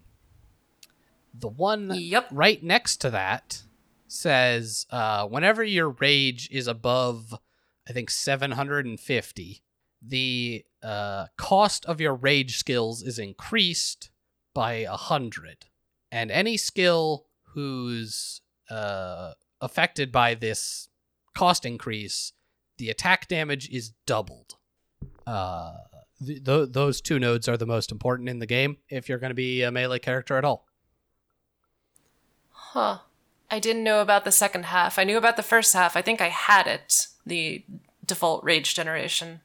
the 1.34 1.48
one 1.48 1.90
Yep. 1.94 2.28
right 2.32 2.62
next 2.62 2.98
to 2.98 3.10
that 3.10 3.62
says 4.06 4.86
uh, 4.90 5.26
whenever 5.26 5.62
your 5.62 5.90
rage 5.90 6.48
is 6.50 6.66
above, 6.66 7.34
I 7.88 7.92
think 7.92 8.10
750, 8.10 9.62
the 10.00 10.64
uh, 10.82 11.26
cost 11.36 11.84
of 11.86 12.00
your 12.00 12.14
rage 12.14 12.56
skills 12.56 13.02
is 13.02 13.18
increased 13.18 14.10
by 14.54 14.72
a 14.74 14.96
hundred, 14.96 15.66
and 16.10 16.30
any 16.30 16.56
skill 16.56 17.26
who's 17.54 18.40
uh, 18.70 19.34
affected 19.60 20.10
by 20.10 20.34
this 20.34 20.87
cost 21.38 21.64
increase, 21.64 22.32
the 22.78 22.90
attack 22.90 23.28
damage 23.28 23.68
is 23.70 23.92
doubled. 24.06 24.56
Uh, 25.26 25.74
th- 26.26 26.42
th- 26.44 26.68
those 26.72 27.00
two 27.00 27.18
nodes 27.18 27.48
are 27.48 27.56
the 27.56 27.66
most 27.66 27.92
important 27.92 28.28
in 28.28 28.40
the 28.40 28.46
game 28.46 28.78
if 28.88 29.08
you're 29.08 29.18
going 29.18 29.30
to 29.30 29.34
be 29.34 29.62
a 29.62 29.70
melee 29.70 30.00
character 30.00 30.36
at 30.36 30.44
all. 30.44 30.66
Huh. 32.50 32.98
I 33.50 33.60
didn't 33.60 33.84
know 33.84 34.00
about 34.02 34.24
the 34.24 34.32
second 34.32 34.64
half. 34.66 34.98
I 34.98 35.04
knew 35.04 35.16
about 35.16 35.36
the 35.36 35.42
first 35.42 35.72
half. 35.74 35.96
I 35.96 36.02
think 36.02 36.20
I 36.20 36.28
had 36.28 36.66
it, 36.66 37.06
the 37.24 37.64
default 38.04 38.44
rage 38.44 38.74
generation. 38.74 39.40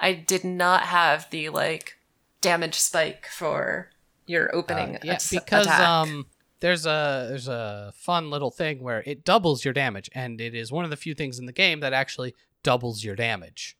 I 0.00 0.12
did 0.12 0.44
not 0.44 0.82
have 0.82 1.28
the 1.30 1.48
like 1.50 1.98
damage 2.40 2.76
spike 2.76 3.26
for 3.26 3.90
your 4.26 4.54
opening 4.54 4.96
Uh, 4.96 5.00
yeah, 5.02 5.18
because 5.30 5.66
attack. 5.66 5.80
um 5.80 6.26
there's 6.60 6.86
a 6.86 7.26
there's 7.28 7.48
a 7.48 7.92
fun 7.96 8.30
little 8.30 8.50
thing 8.50 8.82
where 8.82 9.02
it 9.06 9.24
doubles 9.24 9.64
your 9.64 9.74
damage, 9.74 10.08
and 10.14 10.40
it 10.40 10.54
is 10.54 10.72
one 10.72 10.84
of 10.84 10.90
the 10.90 10.96
few 10.96 11.14
things 11.14 11.38
in 11.38 11.46
the 11.46 11.52
game 11.52 11.80
that 11.80 11.92
actually 11.92 12.34
doubles 12.62 13.04
your 13.04 13.14
damage. 13.16 13.76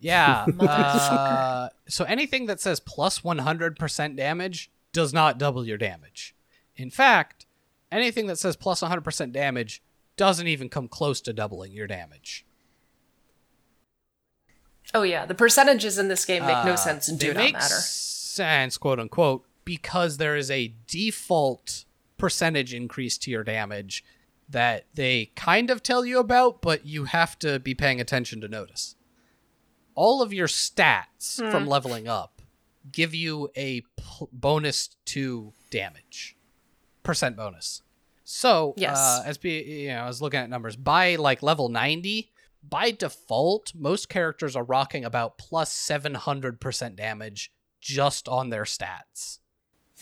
Yeah. 0.00 0.46
uh, 0.60 1.68
so 1.88 2.04
anything 2.04 2.46
that 2.46 2.60
says 2.60 2.78
plus 2.80 3.20
100% 3.20 4.16
damage 4.16 4.70
does 4.92 5.12
not 5.12 5.38
double 5.38 5.66
your 5.66 5.78
damage. 5.78 6.34
In 6.76 6.90
fact, 6.90 7.46
anything 7.90 8.26
that 8.28 8.38
says 8.38 8.54
plus 8.56 8.80
100% 8.80 9.32
damage 9.32 9.82
doesn't 10.16 10.46
even 10.46 10.68
come 10.68 10.86
close 10.88 11.20
to 11.22 11.32
doubling 11.32 11.72
your 11.72 11.86
damage. 11.86 12.44
Oh 14.94 15.02
yeah, 15.02 15.26
the 15.26 15.34
percentages 15.34 15.98
in 15.98 16.08
this 16.08 16.24
game 16.24 16.46
make 16.46 16.64
no 16.64 16.72
Uh, 16.72 16.76
sense 16.76 17.08
and 17.08 17.18
do 17.18 17.34
not 17.34 17.36
make 17.36 17.52
matter. 17.54 17.74
sense, 17.74 18.78
quote 18.78 18.98
unquote, 19.00 19.44
because 19.68 20.16
there 20.16 20.34
is 20.34 20.50
a 20.50 20.72
default 20.86 21.84
percentage 22.16 22.72
increase 22.72 23.18
to 23.18 23.30
your 23.30 23.44
damage 23.44 24.02
that 24.48 24.86
they 24.94 25.26
kind 25.36 25.68
of 25.68 25.82
tell 25.82 26.06
you 26.06 26.18
about, 26.18 26.62
but 26.62 26.86
you 26.86 27.04
have 27.04 27.38
to 27.38 27.58
be 27.58 27.74
paying 27.74 28.00
attention 28.00 28.40
to 28.40 28.48
notice. 28.48 28.96
All 29.94 30.22
of 30.22 30.32
your 30.32 30.46
stats 30.48 31.36
from 31.50 31.64
Hmm. 31.64 31.68
leveling 31.68 32.08
up 32.08 32.40
give 32.90 33.14
you 33.14 33.50
a 33.54 33.82
p- 33.82 34.26
bonus 34.32 34.88
to 35.04 35.52
damage, 35.70 36.34
percent 37.02 37.36
bonus. 37.36 37.82
So, 38.24 38.72
Yes. 38.78 38.96
uh, 38.96 39.22
as 39.26 39.36
be, 39.36 39.62
you 39.82 39.88
know, 39.88 40.00
I 40.04 40.06
was 40.06 40.22
looking 40.22 40.40
at 40.40 40.48
numbers 40.48 40.76
by 40.76 41.16
like 41.16 41.42
level 41.42 41.68
ninety. 41.68 42.32
By 42.62 42.90
default, 42.90 43.74
most 43.74 44.08
characters 44.08 44.56
are 44.56 44.64
rocking 44.64 45.04
about 45.04 45.36
plus 45.36 45.48
plus 45.68 45.72
seven 45.74 46.14
hundred 46.14 46.58
percent 46.58 46.96
damage 46.96 47.52
just 47.80 48.28
on 48.28 48.48
their 48.48 48.64
stats. 48.64 49.40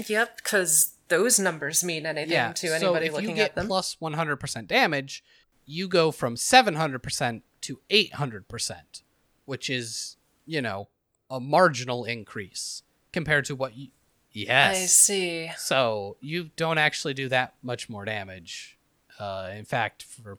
Yep, 0.06 0.36
because 0.36 0.94
those 1.08 1.38
numbers 1.38 1.84
mean 1.84 2.06
anything 2.06 2.28
to 2.54 2.74
anybody 2.74 2.80
so 2.80 2.94
if 2.96 3.12
looking 3.12 3.30
you 3.30 3.34
get 3.36 3.50
at 3.50 3.54
them. 3.54 3.66
plus 3.66 3.96
100% 4.00 4.66
damage, 4.66 5.24
you 5.64 5.88
go 5.88 6.10
from 6.10 6.36
700% 6.36 7.42
to 7.62 7.80
800%, 7.90 9.02
which 9.44 9.70
is, 9.70 10.16
you 10.44 10.60
know, 10.60 10.88
a 11.30 11.40
marginal 11.40 12.04
increase 12.04 12.82
compared 13.12 13.44
to 13.46 13.56
what 13.56 13.76
you 13.76 13.88
Yes. 14.32 14.76
I 14.76 14.86
see. 14.86 15.50
So, 15.56 16.18
you 16.20 16.50
don't 16.56 16.76
actually 16.76 17.14
do 17.14 17.30
that 17.30 17.54
much 17.62 17.88
more 17.88 18.04
damage. 18.04 18.78
Uh, 19.18 19.50
in 19.54 19.64
fact, 19.64 20.02
for 20.02 20.38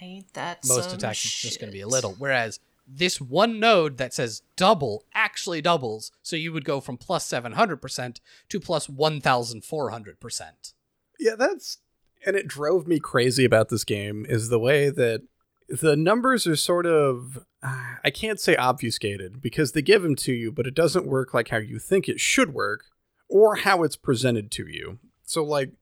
Ain't 0.00 0.32
that 0.32 0.64
most 0.66 0.90
some 0.90 0.98
attacks, 0.98 1.22
it's 1.22 1.42
just 1.42 1.60
going 1.60 1.70
to 1.70 1.76
be 1.76 1.82
a 1.82 1.86
little. 1.86 2.14
Whereas 2.16 2.60
this 2.86 3.20
one 3.20 3.58
node 3.58 3.98
that 3.98 4.14
says 4.14 4.42
double 4.56 5.04
actually 5.14 5.60
doubles. 5.60 6.12
So 6.22 6.36
you 6.36 6.52
would 6.52 6.64
go 6.64 6.80
from 6.80 6.96
plus 6.96 7.28
700% 7.28 8.20
to 8.48 8.60
plus 8.60 8.86
1,400%. 8.86 10.74
Yeah, 11.18 11.34
that's 11.36 11.78
and 12.24 12.36
it 12.36 12.48
drove 12.48 12.86
me 12.86 12.98
crazy 12.98 13.44
about 13.44 13.68
this 13.68 13.84
game 13.84 14.26
is 14.28 14.48
the 14.48 14.58
way 14.58 14.90
that 14.90 15.22
the 15.68 15.96
numbers 15.96 16.46
are 16.46 16.56
sort 16.56 16.86
of 16.86 17.44
I 17.62 18.10
can't 18.10 18.40
say 18.40 18.56
obfuscated 18.56 19.40
because 19.40 19.72
they 19.72 19.82
give 19.82 20.02
them 20.02 20.16
to 20.16 20.32
you, 20.32 20.52
but 20.52 20.66
it 20.66 20.74
doesn't 20.74 21.06
work 21.06 21.34
like 21.34 21.48
how 21.48 21.56
you 21.58 21.78
think 21.78 22.08
it 22.08 22.20
should 22.20 22.54
work 22.54 22.84
or 23.28 23.56
how 23.56 23.82
it's 23.82 23.96
presented 23.96 24.50
to 24.52 24.66
you. 24.66 24.98
So 25.24 25.42
like 25.42 25.72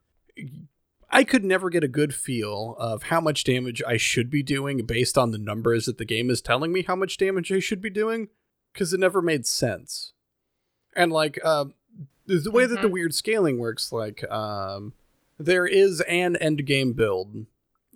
I 1.15 1.25
could 1.25 1.45
never 1.45 1.71
get 1.71 1.85
a 1.85 1.89
good 1.89 2.15
feel 2.15 2.75
of 2.79 3.05
how 3.05 3.21
much 3.21 3.45
damage 3.45 3.81
I 3.87 3.97
should 3.97 4.29
be 4.31 4.43
doing 4.43 4.85
based 4.85 5.17
on 5.17 5.31
the 5.31 5.39
numbers 5.39 5.87
that 5.87 5.97
the 5.99 6.05
game 6.05 6.29
is 6.29 6.41
telling 6.43 6.73
me 6.73 6.83
how 6.83 6.97
much 6.97 7.17
damage 7.17 7.53
I 7.53 7.61
should 7.61 7.81
be 7.81 7.89
doing 7.91 8.29
because 8.73 8.93
it 8.93 8.99
never 9.01 9.23
made 9.23 9.47
sense. 9.47 10.13
And 10.97 11.13
like 11.13 11.39
uh, 11.45 11.67
the 12.27 12.51
way 12.51 12.67
that 12.67 12.83
the 12.83 12.89
Mhm. 12.89 12.93
weird 12.93 13.15
scaling 13.15 13.59
works, 13.59 13.93
like 13.93 14.29
um, 14.31 14.93
there 15.39 15.67
is 15.67 16.01
an 16.03 16.37
end 16.37 16.67
game 16.67 16.93
build, 16.95 17.47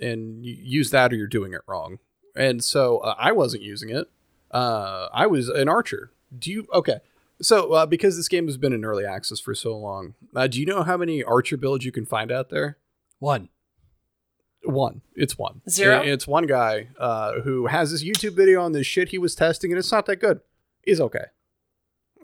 and 0.00 0.44
you 0.46 0.54
use 0.60 0.90
that 0.90 1.12
or 1.12 1.16
you're 1.16 1.26
doing 1.26 1.52
it 1.52 1.62
wrong. 1.66 1.98
And 2.36 2.62
so 2.62 2.98
uh, 2.98 3.14
I 3.18 3.32
wasn't 3.32 3.62
using 3.64 3.90
it. 3.90 4.08
Uh, 4.52 5.08
I 5.12 5.26
was 5.26 5.48
an 5.48 5.68
archer. 5.68 6.12
Do 6.38 6.50
you 6.52 6.66
okay? 6.72 6.98
So 7.42 7.72
uh, 7.72 7.86
because 7.86 8.16
this 8.16 8.28
game 8.28 8.46
has 8.46 8.56
been 8.56 8.72
in 8.72 8.84
early 8.84 9.04
access 9.04 9.40
for 9.40 9.54
so 9.54 9.76
long, 9.76 10.14
uh, 10.36 10.46
do 10.46 10.60
you 10.60 10.66
know 10.66 10.82
how 10.84 10.96
many 10.96 11.22
archer 11.24 11.56
builds 11.56 11.84
you 11.84 11.90
can 11.92 12.06
find 12.06 12.30
out 12.30 12.50
there? 12.50 12.76
One. 13.18 13.48
One. 14.64 15.02
It's 15.14 15.38
one. 15.38 15.62
Zero? 15.68 16.00
I- 16.02 16.04
It's 16.04 16.26
one 16.26 16.46
guy 16.46 16.88
uh, 16.98 17.40
who 17.40 17.66
has 17.66 17.90
this 17.92 18.04
YouTube 18.04 18.34
video 18.36 18.60
on 18.62 18.72
this 18.72 18.86
shit 18.86 19.08
he 19.10 19.18
was 19.18 19.34
testing, 19.34 19.70
and 19.72 19.78
it's 19.78 19.92
not 19.92 20.06
that 20.06 20.16
good. 20.16 20.40
He's 20.84 21.00
okay. 21.00 21.24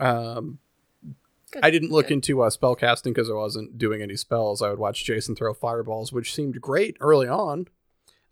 Um, 0.00 0.58
Good, 1.52 1.64
I 1.64 1.70
didn't 1.70 1.90
look 1.92 2.08
good. 2.08 2.14
into 2.14 2.42
uh, 2.42 2.50
spell 2.50 2.74
casting 2.74 3.12
because 3.12 3.30
I 3.30 3.34
wasn't 3.34 3.78
doing 3.78 4.02
any 4.02 4.16
spells. 4.16 4.60
I 4.62 4.70
would 4.70 4.78
watch 4.78 5.04
Jason 5.04 5.36
throw 5.36 5.54
fireballs, 5.54 6.12
which 6.12 6.34
seemed 6.34 6.60
great 6.60 6.96
early 7.00 7.28
on. 7.28 7.66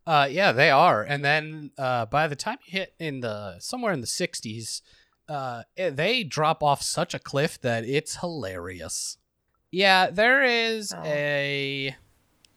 Uh, 0.04 0.26
yeah, 0.28 0.50
they 0.50 0.70
are. 0.70 1.02
And 1.02 1.24
then 1.24 1.70
uh, 1.78 2.06
by 2.06 2.26
the 2.26 2.34
time 2.34 2.58
you 2.66 2.72
hit 2.80 2.94
in 2.98 3.20
the 3.20 3.60
somewhere 3.60 3.92
in 3.92 4.00
the 4.00 4.06
60s, 4.08 4.82
uh, 5.28 5.62
eh, 5.76 5.90
they 5.90 6.24
drop 6.24 6.62
off 6.64 6.82
such 6.82 7.14
a 7.14 7.20
cliff 7.20 7.60
that 7.60 7.84
it's 7.84 8.16
hilarious. 8.16 9.18
Yeah, 9.70 10.10
there 10.10 10.42
is 10.42 10.92
Oh. 10.92 11.02
a 11.04 11.94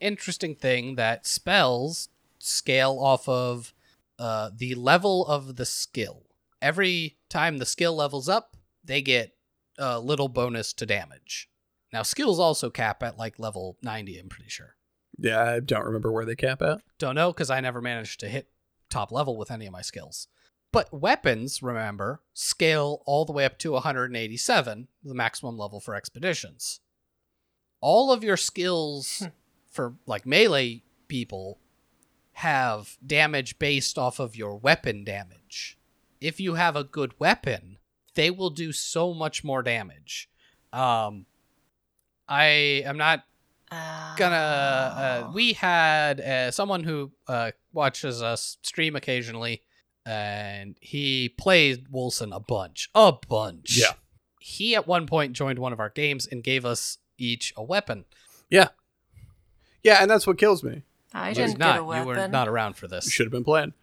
interesting 0.05 0.55
thing 0.55 0.95
that 0.95 1.25
spells 1.25 2.09
scale 2.39 2.97
off 2.99 3.27
of 3.27 3.73
uh, 4.19 4.51
the 4.55 4.75
level 4.75 5.25
of 5.25 5.55
the 5.55 5.65
skill. 5.65 6.23
Every 6.61 7.17
time 7.29 7.57
the 7.57 7.65
skill 7.65 7.95
levels 7.95 8.29
up, 8.29 8.55
they 8.83 9.01
get 9.01 9.35
a 9.77 9.99
little 9.99 10.29
bonus 10.29 10.71
to 10.73 10.85
damage. 10.85 11.49
Now, 11.91 12.03
skills 12.03 12.39
also 12.39 12.69
cap 12.69 13.03
at 13.03 13.17
like 13.17 13.39
level 13.39 13.77
90, 13.81 14.19
I'm 14.19 14.29
pretty 14.29 14.49
sure. 14.49 14.75
Yeah, 15.17 15.41
I 15.43 15.59
don't 15.59 15.85
remember 15.85 16.11
where 16.11 16.25
they 16.25 16.35
cap 16.35 16.61
at. 16.61 16.81
Don't 16.99 17.15
know 17.15 17.31
because 17.31 17.49
I 17.49 17.61
never 17.61 17.81
managed 17.81 18.19
to 18.19 18.27
hit 18.27 18.49
top 18.89 19.11
level 19.11 19.37
with 19.37 19.51
any 19.51 19.65
of 19.65 19.73
my 19.73 19.81
skills. 19.81 20.27
But 20.71 20.93
weapons, 20.93 21.63
remember, 21.63 22.21
scale 22.33 23.01
all 23.05 23.23
the 23.23 23.31
way 23.31 23.45
up 23.45 23.57
to 23.59 23.71
187, 23.71 24.87
the 25.03 25.13
maximum 25.13 25.57
level 25.57 25.79
for 25.79 25.95
expeditions. 25.95 26.81
All 27.79 28.11
of 28.11 28.23
your 28.23 28.37
skills 28.37 29.19
Hmm. 29.19 29.25
For 29.75 29.95
like 30.05 30.25
melee 30.25 30.81
people 31.07 31.59
have 32.33 32.97
damage 33.05 33.59
based 33.59 33.97
off 33.97 34.19
of 34.19 34.35
your 34.35 34.55
weapon 34.57 35.03
damage. 35.03 35.77
If 36.21 36.39
you 36.39 36.55
have 36.55 36.75
a 36.75 36.83
good 36.83 37.13
weapon, 37.19 37.77
they 38.15 38.31
will 38.31 38.49
do 38.49 38.71
so 38.71 39.13
much 39.13 39.43
more 39.43 39.61
damage. 39.61 40.29
Um 40.73 41.25
I 42.27 42.45
am 42.85 42.97
not 42.97 43.23
gonna 43.69 44.35
uh, 44.35 45.23
Oh. 45.27 45.31
we 45.33 45.53
had 45.53 46.21
uh, 46.21 46.51
someone 46.51 46.83
who 46.83 47.11
uh, 47.27 47.51
watches 47.73 48.21
us 48.21 48.57
stream 48.63 48.95
occasionally 48.95 49.61
and 50.05 50.77
he 50.81 51.29
played 51.29 51.89
Wolcen 51.91 52.33
a 52.35 52.39
bunch 52.39 52.89
a 52.95 53.11
bunch 53.27 53.77
Yeah. 53.77 53.93
he 54.39 54.75
at 54.75 54.87
one 54.87 55.07
point 55.07 55.33
joined 55.33 55.59
one 55.59 55.73
of 55.73 55.79
our 55.79 55.89
games 55.89 56.25
and 56.27 56.43
gave 56.43 56.63
us 56.65 56.99
each 57.17 57.53
a 57.57 57.63
weapon 57.63 58.05
Yeah, 58.49 58.69
and 60.01 60.09
that's 60.09 60.25
what 60.27 60.37
kills 60.37 60.63
me. 60.63 60.83
I 61.13 61.29
You 61.29 61.35
didn't 61.35 61.51
did 61.51 61.59
not 61.59 61.73
get 61.73 61.81
a 61.81 61.83
weapon. 61.85 62.07
you 62.07 62.15
were 62.15 62.27
not 62.27 62.47
around 62.47 62.75
for 62.75 62.87
this 62.87 63.09
Should 63.09 63.25
have 63.25 63.31
been 63.31 63.43
planned. 63.43 63.73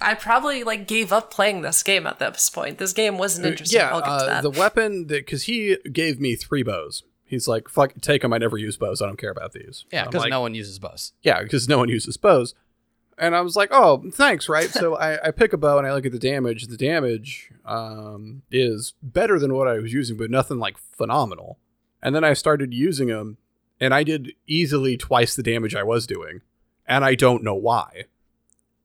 I 0.00 0.14
probably 0.14 0.64
like 0.64 0.86
gave 0.86 1.12
up 1.12 1.30
playing 1.30 1.60
this 1.60 1.82
game 1.82 2.06
at 2.06 2.18
this 2.18 2.48
point. 2.48 2.78
This 2.78 2.92
game 2.94 3.18
wasn't 3.18 3.46
interesting. 3.46 3.80
Yeah, 3.80 3.90
I'll 3.90 4.00
get 4.00 4.06
to 4.06 4.12
uh, 4.12 4.26
that. 4.26 4.42
the 4.42 4.50
weapon 4.50 5.08
that 5.08 5.26
because 5.26 5.42
he 5.42 5.76
gave 5.92 6.18
me 6.18 6.36
three 6.36 6.62
bows. 6.62 7.02
He's 7.24 7.46
like, 7.46 7.68
"Fuck, 7.68 8.00
take 8.00 8.22
them. 8.22 8.32
I 8.32 8.38
never 8.38 8.56
use 8.56 8.76
bows. 8.76 9.02
I 9.02 9.06
don't 9.06 9.18
care 9.18 9.30
about 9.30 9.52
these." 9.52 9.84
yeah 9.92 10.06
because 10.06 10.22
like, 10.22 10.30
no 10.30 10.40
one 10.40 10.54
uses 10.54 10.78
bows 10.78 11.12
Yeah, 11.22 11.42
because 11.42 11.68
no 11.68 11.78
one 11.78 11.88
uses 11.88 12.16
bows. 12.16 12.54
And 13.18 13.36
I 13.36 13.42
was 13.42 13.54
like, 13.54 13.68
oh, 13.70 14.10
thanks, 14.14 14.48
right? 14.48 14.70
so 14.70 14.94
I, 15.08 15.28
I 15.28 15.30
pick 15.30 15.52
a 15.52 15.58
bow 15.58 15.76
and 15.76 15.86
I 15.86 15.92
look 15.92 16.06
at 16.06 16.12
the 16.12 16.18
damage. 16.18 16.68
The 16.68 16.78
damage 16.78 17.52
um, 17.66 18.40
is 18.50 18.94
better 19.02 19.38
than 19.38 19.52
what 19.54 19.68
I 19.68 19.74
was 19.78 19.92
using, 19.92 20.16
but 20.16 20.30
nothing 20.30 20.58
like 20.58 20.78
phenomenal. 20.78 21.58
And 22.02 22.14
then 22.14 22.24
I 22.24 22.32
started 22.32 22.72
using 22.72 23.08
them, 23.08 23.36
and 23.80 23.94
I 23.94 24.02
did 24.02 24.32
easily 24.46 24.96
twice 24.96 25.34
the 25.34 25.42
damage 25.42 25.74
I 25.74 25.82
was 25.82 26.06
doing. 26.06 26.42
And 26.86 27.04
I 27.04 27.14
don't 27.14 27.42
know 27.44 27.54
why. 27.54 28.04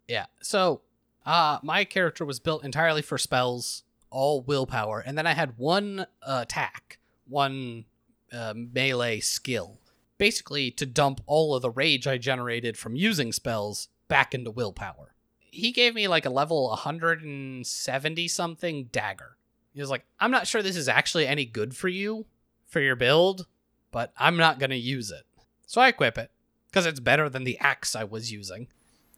yeah 0.07 0.25
so 0.41 0.81
uh 1.25 1.57
my 1.63 1.83
character 1.83 2.23
was 2.23 2.39
built 2.39 2.63
entirely 2.63 3.01
for 3.01 3.17
spells 3.17 3.83
all 4.11 4.41
willpower 4.43 4.99
and 4.99 5.17
then 5.17 5.25
i 5.25 5.33
had 5.33 5.57
one 5.57 6.05
uh, 6.21 6.39
attack 6.43 6.99
one 7.27 7.85
uh, 8.31 8.53
melee 8.55 9.19
skill 9.19 9.79
basically 10.19 10.69
to 10.69 10.85
dump 10.85 11.19
all 11.25 11.55
of 11.55 11.63
the 11.63 11.71
rage 11.71 12.05
i 12.05 12.17
generated 12.19 12.77
from 12.77 12.95
using 12.95 13.31
spells 13.33 13.87
back 14.07 14.35
into 14.35 14.51
willpower 14.51 15.15
he 15.39 15.71
gave 15.71 15.95
me 15.95 16.07
like 16.07 16.25
a 16.27 16.29
level 16.29 16.69
170 16.69 18.27
something 18.27 18.85
dagger 18.91 19.37
he 19.73 19.81
was 19.81 19.89
like 19.89 20.05
i'm 20.19 20.31
not 20.31 20.45
sure 20.47 20.61
this 20.61 20.77
is 20.77 20.87
actually 20.87 21.25
any 21.25 21.45
good 21.45 21.75
for 21.75 21.87
you 21.87 22.25
for 22.67 22.79
your 22.79 22.95
build 22.95 23.47
but 23.95 24.11
i'm 24.17 24.37
not 24.37 24.59
going 24.59 24.69
to 24.69 24.75
use 24.95 25.09
it 25.09 25.23
so 25.65 25.79
i 25.81 25.87
equip 25.87 26.17
it 26.17 26.29
because 26.69 26.85
it's 26.85 26.99
better 26.99 27.29
than 27.29 27.43
the 27.45 27.57
axe 27.59 27.95
i 27.95 28.03
was 28.03 28.31
using 28.31 28.67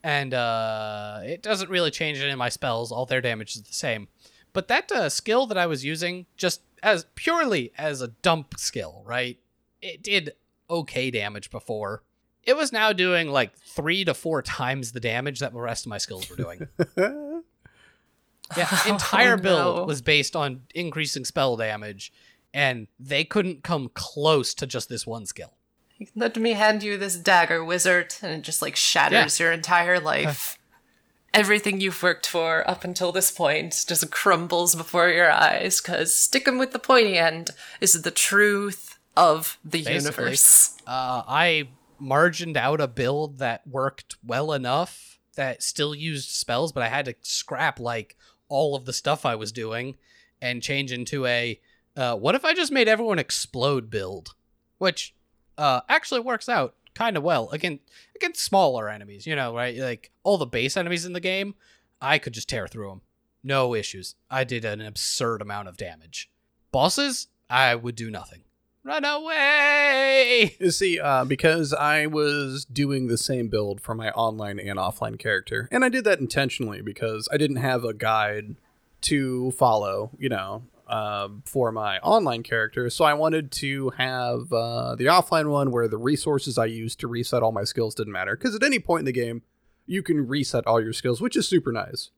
and 0.04 0.34
uh, 0.34 1.20
it 1.24 1.42
doesn't 1.42 1.70
really 1.70 1.92
change 1.92 2.20
any 2.20 2.32
of 2.32 2.38
my 2.38 2.50
spells. 2.50 2.92
All 2.92 3.06
their 3.06 3.20
damage 3.20 3.56
is 3.56 3.64
the 3.64 3.74
same. 3.74 4.08
But 4.54 4.68
that 4.70 4.90
uh, 4.92 5.10
skill 5.10 5.48
that 5.48 5.58
I 5.58 5.66
was 5.66 5.84
using, 5.84 6.28
just 6.38 6.62
as 6.82 7.06
purely 7.16 7.74
as 7.78 8.02
a 8.02 8.10
dump 8.10 8.54
skill, 8.58 9.04
right? 9.06 9.38
It 9.82 10.02
did 10.02 10.34
okay 10.70 11.12
damage 11.12 11.50
before. 11.50 12.04
It 12.44 12.56
was 12.56 12.72
now 12.72 12.94
doing 12.94 13.30
like 13.32 13.58
three 13.58 14.06
to 14.06 14.14
four 14.14 14.42
times 14.42 14.94
the 14.94 15.02
damage 15.02 15.40
that 15.42 15.52
the 15.52 15.60
rest 15.60 15.86
of 15.86 15.90
my 15.90 15.98
skills 15.98 16.30
were 16.30 16.38
doing. 16.38 16.68
yeah, 18.56 18.88
entire 18.88 19.34
Oh, 19.34 19.38
build 19.38 19.76
no. 19.78 19.84
was 19.84 20.02
based 20.02 20.36
on 20.36 20.62
increasing 20.74 21.26
spell 21.26 21.58
damage, 21.58 22.14
and 22.58 22.88
they 23.00 23.24
couldn't 23.24 23.64
come 23.64 23.88
close 23.94 24.56
to 24.56 24.66
just 24.66 24.90
this 24.90 25.06
one 25.06 25.28
skill. 25.28 25.54
Let 26.16 26.38
me 26.38 26.54
hand 26.54 26.82
you 26.82 26.98
this 26.98 27.16
dagger, 27.16 27.64
wizard, 27.64 28.16
and 28.24 28.32
it 28.32 28.42
just 28.42 28.64
like 28.64 28.76
shatters 28.76 29.40
your 29.40 29.52
entire 29.52 30.00
life. 30.00 30.58
Everything 31.36 31.80
you've 31.80 32.02
worked 32.02 32.26
for 32.26 32.68
up 32.68 32.84
until 32.84 33.12
this 33.12 33.30
point 33.30 33.86
just 33.88 34.10
crumbles 34.10 34.74
before 34.74 35.10
your 35.10 35.32
eyes, 35.32 35.80
because 35.80 36.16
sticking 36.16 36.58
with 36.58 36.72
the 36.72 36.80
pointy 36.80 37.16
end 37.16 37.52
is 37.80 38.02
the 38.02 38.10
truth 38.10 38.98
of 39.16 39.60
the 39.64 39.84
Basically. 39.84 39.94
universe. 39.94 40.76
Uh, 40.88 41.22
I 41.28 41.70
margined 42.00 42.58
out 42.58 42.82
a 42.82 42.88
build 42.88 43.38
that 43.38 43.68
worked 43.68 44.16
well 44.26 44.52
enough 44.52 45.20
that 45.36 45.62
still 45.62 45.94
used 45.94 46.30
spells, 46.32 46.72
but 46.72 46.82
I 46.82 46.90
had 46.90 47.06
to 47.06 47.16
scrap 47.22 47.80
like 47.80 48.16
all 48.50 48.76
of 48.76 48.86
the 48.86 48.94
stuff 48.94 49.28
I 49.28 49.36
was 49.36 49.52
doing 49.52 49.96
and 50.42 50.64
change 50.64 50.92
into 50.92 51.28
a 51.28 51.60
uh, 51.98 52.16
what 52.16 52.36
if 52.36 52.46
I 52.46 52.54
just 52.54 52.72
made 52.72 52.88
everyone 52.88 53.20
explode 53.20 53.90
build, 53.90 54.36
which 54.78 55.16
uh, 55.58 55.82
actually 55.90 56.22
works 56.22 56.48
out 56.48 56.76
kind 56.94 57.16
of 57.16 57.24
well 57.24 57.50
again 57.52 57.80
against 58.16 58.44
smaller 58.44 58.90
enemies. 58.90 59.28
You 59.28 59.36
know, 59.36 59.56
right? 59.56 59.76
Like 59.78 60.12
all 60.24 60.38
the 60.38 60.46
base 60.46 60.78
enemies 60.78 61.06
in 61.06 61.14
the 61.14 61.20
game, 61.20 61.56
I 62.02 62.20
could 62.20 62.34
just 62.34 62.50
tear 62.50 62.68
through 62.68 62.90
them, 62.90 63.02
no 63.44 63.76
issues. 63.76 64.16
I 64.30 64.44
did 64.44 64.64
an 64.64 64.82
absurd 64.82 65.42
amount 65.42 65.68
of 65.68 65.78
damage. 65.78 66.30
Bosses, 66.72 67.28
I 67.50 67.76
would 67.76 67.96
do 67.96 68.12
nothing. 68.12 68.42
Run 68.84 69.04
away! 69.04 70.56
You 70.60 70.72
see, 70.72 71.00
uh, 71.00 71.26
because 71.26 71.74
I 71.74 72.06
was 72.06 72.66
doing 72.66 73.08
the 73.08 73.18
same 73.18 73.48
build 73.48 73.82
for 73.82 73.94
my 73.94 74.12
online 74.12 74.60
and 74.60 74.80
offline 74.80 75.20
character, 75.20 75.68
and 75.72 75.84
I 75.84 75.90
did 75.90 76.04
that 76.06 76.20
intentionally 76.20 76.82
because 76.82 77.28
I 77.32 77.38
didn't 77.38 77.58
have 77.58 77.84
a 77.84 77.94
guide 77.94 78.56
to 79.02 79.52
follow, 79.52 80.12
you 80.18 80.30
know, 80.30 80.64
uh, 80.88 81.30
for 81.46 81.72
my 81.72 82.00
online 82.00 82.44
character. 82.44 82.90
So 82.90 83.06
I 83.06 83.14
wanted 83.14 83.52
to 83.54 83.90
have 83.92 84.52
uh, 84.52 84.96
the 84.96 85.06
offline 85.06 85.50
one 85.50 85.72
where 85.72 85.88
the 85.88 85.98
resources 85.98 86.58
I 86.58 86.66
used 86.66 87.00
to 87.02 87.08
reset 87.08 87.44
all 87.44 87.52
my 87.52 87.64
skills 87.64 87.96
didn't 87.96 88.14
matter. 88.14 88.36
Because 88.36 88.56
at 88.56 88.64
any 88.64 88.80
point 88.80 89.02
in 89.02 89.06
the 89.06 89.12
game, 89.12 89.42
you 89.86 90.02
can 90.02 90.28
reset 90.28 90.66
all 90.66 90.82
your 90.82 90.94
skills, 90.94 91.22
which 91.22 91.36
is 91.36 91.48
super 91.48 91.72
nice. 91.72 92.10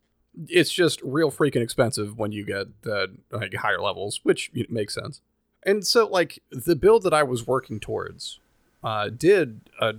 It's 0.47 0.72
just 0.72 1.01
real 1.03 1.32
freaking 1.32 1.61
expensive 1.61 2.17
when 2.17 2.32
you 2.32 2.45
get 2.45 2.82
the 2.84 3.15
like 3.32 3.53
higher 3.55 3.82
levels, 3.82 4.22
which 4.24 4.51
makes 4.70 4.93
sense. 4.93 5.22
And 5.63 5.86
so, 5.86 6.07
like 6.07 6.41
the 6.51 6.76
build 6.76 7.03
that 7.03 7.13
I 7.13 7.24
was 7.24 7.45
working 7.45 7.80
towards, 7.80 8.39
uh, 8.84 9.09
did 9.09 9.61
a 9.82 9.95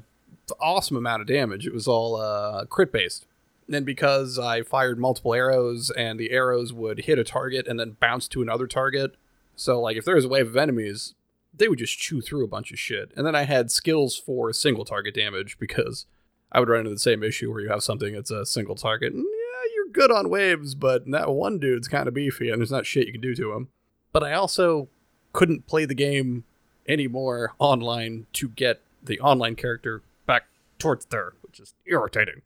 awesome 0.61 0.97
amount 0.97 1.23
of 1.23 1.29
damage. 1.29 1.66
It 1.66 1.75
was 1.75 1.87
all 1.87 2.16
uh, 2.16 2.64
crit 2.66 2.93
based. 2.93 3.27
And 3.73 3.87
because 3.87 4.39
I 4.39 4.62
fired 4.62 4.99
multiple 4.99 5.33
arrows 5.33 5.91
and 5.91 6.18
the 6.18 6.33
arrows 6.33 6.73
would 6.73 7.01
hit 7.01 7.18
a 7.18 7.25
target 7.25 7.68
and 7.68 7.79
then 7.79 7.97
bounce 8.01 8.27
to 8.29 8.43
another 8.43 8.66
target, 8.66 9.16
so 9.55 9.81
like 9.81 9.97
if 9.97 10.05
there 10.05 10.16
was 10.16 10.25
a 10.25 10.29
wave 10.29 10.49
of 10.49 10.57
enemies, 10.57 11.14
they 11.55 11.68
would 11.68 11.79
just 11.79 11.99
chew 11.99 12.21
through 12.21 12.45
a 12.45 12.49
bunch 12.49 12.73
of 12.73 12.79
shit. 12.79 13.12
And 13.16 13.27
then 13.27 13.35
I 13.35 13.43
had 13.43 13.71
skills 13.71 14.16
for 14.16 14.53
single 14.53 14.85
target 14.85 15.14
damage 15.14 15.57
because 15.59 16.07
I 16.51 16.59
would 16.59 16.68
run 16.68 16.81
into 16.81 16.91
the 16.91 16.99
same 16.99 17.23
issue 17.23 17.51
where 17.51 17.61
you 17.61 17.68
have 17.68 17.83
something 17.83 18.14
that's 18.14 18.31
a 18.31 18.45
single 18.45 18.75
target. 18.75 19.12
And 19.12 19.23
yeah, 19.25 19.73
you're 19.75 19.93
good 19.93 20.11
on 20.11 20.31
waves, 20.31 20.75
but 20.75 21.09
that 21.11 21.31
one 21.31 21.59
dude's 21.59 21.89
kind 21.89 22.09
of 22.09 22.14
beefy 22.14 22.51
and 22.51 22.61
there's 22.61 22.73
not 22.73 22.87
shit 22.87 23.07
you 23.07 23.12
can 23.12 23.21
do 23.21 23.35
to 23.37 23.53
him. 23.53 23.68
But 24.12 24.25
I 24.25 24.33
also 24.33 24.89
couldn't 25.33 25.66
play 25.66 25.85
the 25.85 25.95
game 25.95 26.45
anymore 26.89 27.55
online 27.61 28.27
to 28.33 28.49
get 28.49 28.81
the 29.03 29.21
online 29.21 29.55
character 29.55 30.03
back 30.27 30.47
towards 30.79 31.07
there, 31.07 31.35
which 31.43 31.61
is 31.61 31.75
irritating. 31.87 32.43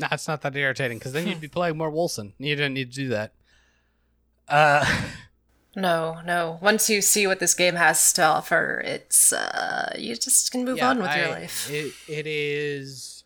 Nah, 0.00 0.08
it's 0.12 0.26
not 0.26 0.40
that 0.42 0.56
irritating 0.56 0.98
because 0.98 1.12
then 1.12 1.26
you'd 1.28 1.40
be 1.40 1.48
playing 1.48 1.76
more 1.76 1.90
Wolcen. 1.90 2.32
You 2.38 2.56
didn't 2.56 2.74
need 2.74 2.90
to 2.92 2.96
do 2.96 3.08
that. 3.10 3.32
Uh, 4.48 4.84
No, 5.76 6.20
no. 6.24 6.58
Once 6.60 6.90
you 6.90 7.00
see 7.00 7.26
what 7.26 7.38
this 7.38 7.54
game 7.54 7.76
has 7.76 8.12
to 8.14 8.22
offer, 8.24 8.82
it's 8.84 9.32
uh 9.32 9.94
you 9.96 10.16
just 10.16 10.50
can 10.50 10.64
move 10.64 10.78
yeah, 10.78 10.90
on 10.90 10.98
with 10.98 11.14
your 11.14 11.26
I- 11.26 11.30
life. 11.30 11.70
It, 11.70 11.94
it 12.08 12.26
is 12.26 13.22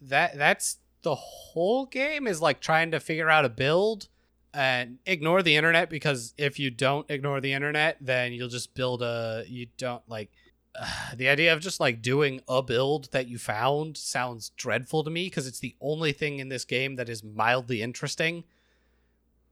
that 0.00 0.38
that's 0.38 0.76
the 1.02 1.16
whole 1.16 1.86
game 1.86 2.26
is 2.26 2.40
like 2.40 2.60
trying 2.60 2.92
to 2.92 3.00
figure 3.00 3.28
out 3.28 3.44
a 3.44 3.48
build 3.48 4.08
and 4.54 4.98
ignore 5.04 5.42
the 5.42 5.56
internet 5.56 5.90
because 5.90 6.32
if 6.38 6.58
you 6.58 6.70
don't 6.70 7.10
ignore 7.10 7.40
the 7.40 7.52
internet, 7.52 7.96
then 8.00 8.32
you'll 8.32 8.48
just 8.48 8.74
build 8.74 9.02
a 9.02 9.44
you 9.48 9.66
don't 9.76 10.08
like 10.08 10.30
the 11.14 11.28
idea 11.28 11.52
of 11.52 11.60
just 11.60 11.80
like 11.80 12.02
doing 12.02 12.40
a 12.48 12.62
build 12.62 13.10
that 13.12 13.28
you 13.28 13.38
found 13.38 13.96
sounds 13.96 14.50
dreadful 14.56 15.04
to 15.04 15.10
me 15.10 15.26
because 15.26 15.46
it's 15.46 15.60
the 15.60 15.74
only 15.80 16.12
thing 16.12 16.38
in 16.38 16.48
this 16.48 16.64
game 16.64 16.96
that 16.96 17.08
is 17.08 17.22
mildly 17.24 17.82
interesting. 17.82 18.44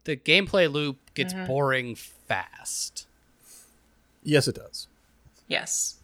The 0.04 0.16
gameplay 0.16 0.70
loop 0.72 0.98
gets 1.14 1.34
Mhm. 1.34 1.46
boring 1.46 1.94
fast. 1.96 3.06
Yes, 4.22 4.46
it 4.48 4.54
does. 4.56 4.86
Yes. 5.48 5.96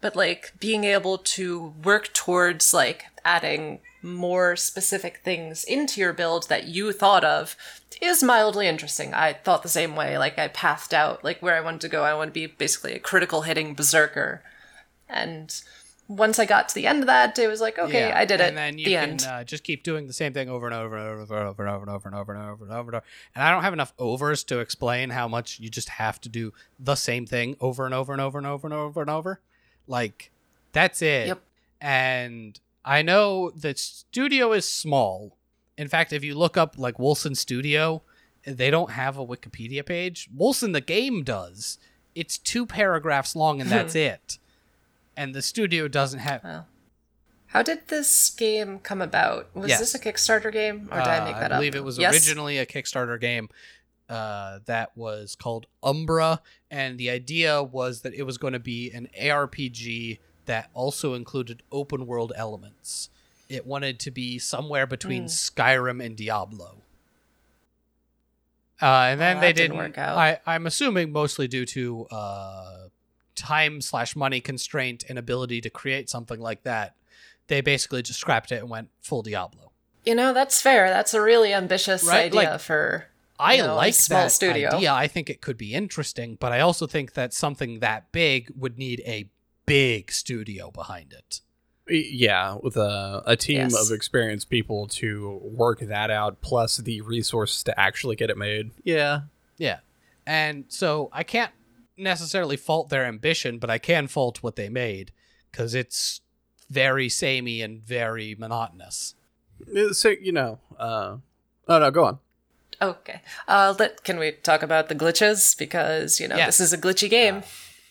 But 0.00 0.14
like 0.14 0.52
being 0.60 0.84
able 0.84 1.18
to 1.18 1.74
work 1.82 2.12
towards 2.12 2.72
like 2.72 3.06
adding 3.24 3.80
more 4.02 4.56
specific 4.56 5.18
things 5.18 5.64
into 5.64 6.00
your 6.00 6.12
build 6.12 6.48
that 6.48 6.68
you 6.68 6.92
thought 6.92 7.24
of 7.24 7.56
is 8.00 8.22
mildly 8.22 8.68
interesting. 8.68 9.12
I 9.14 9.32
thought 9.32 9.62
the 9.62 9.68
same 9.68 9.96
way. 9.96 10.18
Like 10.18 10.38
I 10.38 10.48
pathed 10.48 10.94
out 10.94 11.24
like 11.24 11.40
where 11.40 11.56
I 11.56 11.60
wanted 11.60 11.80
to 11.82 11.88
go. 11.88 12.04
I 12.04 12.14
want 12.14 12.28
to 12.28 12.32
be 12.32 12.46
basically 12.46 12.94
a 12.94 12.98
critical 12.98 13.42
hitting 13.42 13.74
berserker. 13.74 14.42
And 15.08 15.54
once 16.06 16.38
I 16.38 16.46
got 16.46 16.68
to 16.70 16.74
the 16.74 16.86
end 16.86 17.00
of 17.00 17.06
that, 17.06 17.38
it 17.38 17.48
was 17.48 17.60
like, 17.60 17.78
okay, 17.78 18.08
Yeah, 18.08 18.18
I 18.18 18.24
did 18.24 18.40
it. 18.40 18.48
And 18.48 18.56
then 18.56 18.78
you 18.78 18.86
the 18.86 18.92
can. 18.92 19.20
Uh, 19.20 19.44
just 19.44 19.64
keep 19.64 19.82
doing 19.82 20.06
the 20.06 20.12
same 20.12 20.32
thing 20.32 20.48
over 20.48 20.66
and 20.66 20.74
over 20.74 20.96
and 20.96 21.20
over 21.20 21.36
and 21.36 21.48
over 21.48 21.62
and 21.64 21.70
over 21.70 21.82
and 21.84 21.90
over 21.90 22.08
and 22.08 22.14
over 22.14 22.32
and 22.32 22.42
over 22.42 22.64
and 22.64 22.72
over 22.72 22.90
and 22.90 22.96
over. 22.96 23.02
And 23.34 23.44
I 23.44 23.50
don't 23.50 23.62
have 23.62 23.72
enough 23.72 23.92
overs 23.98 24.44
to 24.44 24.60
explain 24.60 25.10
how 25.10 25.28
much 25.28 25.60
you 25.60 25.68
just 25.68 25.90
have 25.90 26.20
to 26.22 26.28
do 26.28 26.52
the 26.78 26.94
same 26.94 27.26
thing 27.26 27.56
over 27.60 27.84
and 27.84 27.94
over 27.94 28.12
and 28.12 28.22
over 28.22 28.38
and 28.38 28.46
over 28.46 28.66
and 28.66 28.74
over 28.74 29.00
and 29.00 29.10
over. 29.10 29.40
Like 29.86 30.30
that's 30.72 31.02
it. 31.02 31.28
Yep. 31.28 31.40
And 31.80 32.58
I 32.84 33.02
know 33.02 33.50
the 33.50 33.74
studio 33.76 34.52
is 34.52 34.68
small. 34.68 35.36
In 35.76 35.88
fact, 35.88 36.12
if 36.12 36.24
you 36.24 36.34
look 36.34 36.56
up 36.56 36.78
like 36.78 36.96
Wolcen 36.96 37.36
Studio, 37.36 38.02
they 38.44 38.70
don't 38.70 38.92
have 38.92 39.18
a 39.18 39.26
Wikipedia 39.26 39.84
page. 39.84 40.28
Wolcen 40.36 40.72
the 40.72 40.80
game 40.80 41.22
does. 41.22 41.78
It's 42.14 42.38
two 42.38 42.66
paragraphs 42.66 43.36
long 43.36 43.60
and 43.60 43.70
that's 43.70 43.94
it. 43.94 44.38
And 45.16 45.34
the 45.34 45.42
studio 45.42 45.88
doesn't 45.88 46.20
have 46.20 46.42
Wow. 46.44 46.66
How 47.52 47.62
did 47.62 47.88
this 47.88 48.28
game 48.30 48.78
come 48.78 49.00
about? 49.00 49.54
Was 49.54 49.68
Yes. 49.70 49.78
this 49.80 49.94
a 49.94 49.98
Kickstarter 49.98 50.52
game, 50.52 50.88
or 50.92 50.98
did 50.98 51.06
I 51.08 51.18
Uh, 51.18 51.24
make 51.24 51.34
that 51.36 51.50
up? 51.50 51.56
I 51.56 51.56
believe 51.60 51.74
up? 51.74 51.78
it 51.78 51.84
was 51.84 51.98
Yes? 51.98 52.12
originally 52.12 52.58
a 52.58 52.66
Kickstarter 52.66 53.18
game 53.20 53.48
uh, 54.08 54.60
that 54.66 54.96
was 54.96 55.34
called 55.36 55.66
Umbra, 55.82 56.40
and 56.70 56.98
the 56.98 57.10
idea 57.10 57.62
was 57.62 58.00
that 58.02 58.14
it 58.14 58.22
was 58.24 58.36
going 58.38 58.54
to 58.54 58.58
be 58.58 58.90
an 58.90 59.08
ARPG 59.18 60.18
that 60.48 60.68
also 60.74 61.14
included 61.14 61.62
open 61.72 62.06
world 62.06 62.32
elements. 62.36 63.08
It 63.48 63.64
wanted 63.66 63.98
to 64.00 64.10
be 64.10 64.38
somewhere 64.38 64.86
between 64.86 65.22
Hmm. 65.22 65.28
Skyrim 65.28 66.04
and 66.04 66.16
Diablo. 66.16 66.82
Uh, 68.80 69.08
and 69.10 69.20
then 69.20 69.38
Oh, 69.38 69.40
they 69.40 69.52
didn't 69.52 69.72
didn't. 69.72 69.76
work 69.76 69.98
out. 69.98 70.16
I, 70.18 70.40
I'm 70.46 70.66
assuming 70.66 71.10
mostly 71.10 71.48
due 71.48 71.64
to 71.66 72.06
uh, 72.10 72.88
time 73.34 73.80
slash 73.80 74.14
money 74.14 74.40
constraint 74.40 75.04
and 75.08 75.18
ability 75.18 75.60
to 75.62 75.70
create 75.70 76.08
something 76.08 76.38
like 76.40 76.62
that. 76.64 76.94
They 77.48 77.60
basically 77.60 78.02
just 78.02 78.20
scrapped 78.20 78.52
it 78.52 78.56
and 78.60 78.68
went 78.70 78.90
full 79.00 79.22
Diablo. 79.22 79.72
You 80.04 80.14
know, 80.14 80.32
that's 80.32 80.60
fair. 80.62 80.90
That's 80.90 81.12
a 81.14 81.20
really 81.20 81.52
ambitious 81.52 82.04
Right, 82.04 82.26
idea 82.26 82.50
like- 82.52 82.60
for. 82.60 83.06
I 83.40 83.56
know, 83.58 83.76
like 83.76 83.94
small 83.94 84.24
that 84.24 84.32
studio. 84.32 84.70
idea. 84.74 84.92
I 84.92 85.06
think 85.06 85.30
it 85.30 85.40
could 85.40 85.56
be 85.56 85.72
interesting, 85.72 86.36
but 86.40 86.50
I 86.50 86.58
also 86.58 86.88
think 86.88 87.12
that 87.14 87.32
something 87.32 87.78
that 87.78 88.10
big 88.10 88.50
would 88.56 88.76
need 88.78 89.00
a 89.06 89.28
big 89.68 90.10
studio 90.12 90.70
behind 90.70 91.12
it. 91.12 91.40
Yeah, 91.90 92.56
with 92.62 92.76
a, 92.76 93.22
a 93.26 93.36
team 93.36 93.58
Yes. 93.70 93.74
of 93.90 93.94
experienced 93.94 94.50
people 94.50 94.86
to 94.88 95.40
work 95.42 95.80
that 95.80 96.10
out, 96.10 96.40
plus 96.42 96.76
the 96.78 97.00
resources 97.00 97.62
to 97.64 97.80
actually 97.80 98.14
get 98.16 98.28
it 98.28 98.36
made. 98.36 98.72
Yeah. 98.84 99.22
Yeah. 99.56 99.78
And 100.26 100.66
so 100.68 101.08
I 101.12 101.22
can't 101.22 101.52
necessarily 101.96 102.56
fault 102.58 102.90
their 102.90 103.06
ambition, 103.06 103.58
but 103.58 103.70
I 103.70 103.78
can 103.78 104.06
fault 104.06 104.42
what 104.42 104.56
they 104.56 104.68
made 104.68 105.12
because 105.50 105.74
it's 105.74 106.20
very 106.68 107.08
samey 107.08 107.62
and 107.62 107.80
very 107.82 108.36
monotonous. 108.38 109.14
Uh, 109.74 109.94
So, 109.94 110.10
you 110.10 110.32
know, 110.32 110.58
uh, 110.78 111.16
oh 111.68 111.78
no, 111.78 111.90
go 111.90 112.04
on. 112.04 112.18
Okay. 112.82 113.22
Uh, 113.48 113.74
let, 113.78 114.04
can 114.04 114.18
we 114.18 114.32
talk 114.32 114.62
about 114.62 114.88
the 114.90 114.94
glitches? 114.94 115.56
Because, 115.58 116.20
you 116.20 116.28
know, 116.28 116.36
Yes. 116.36 116.58
this 116.58 116.66
is 116.66 116.72
a 116.74 116.78
glitchy 116.78 117.08
game. 117.08 117.42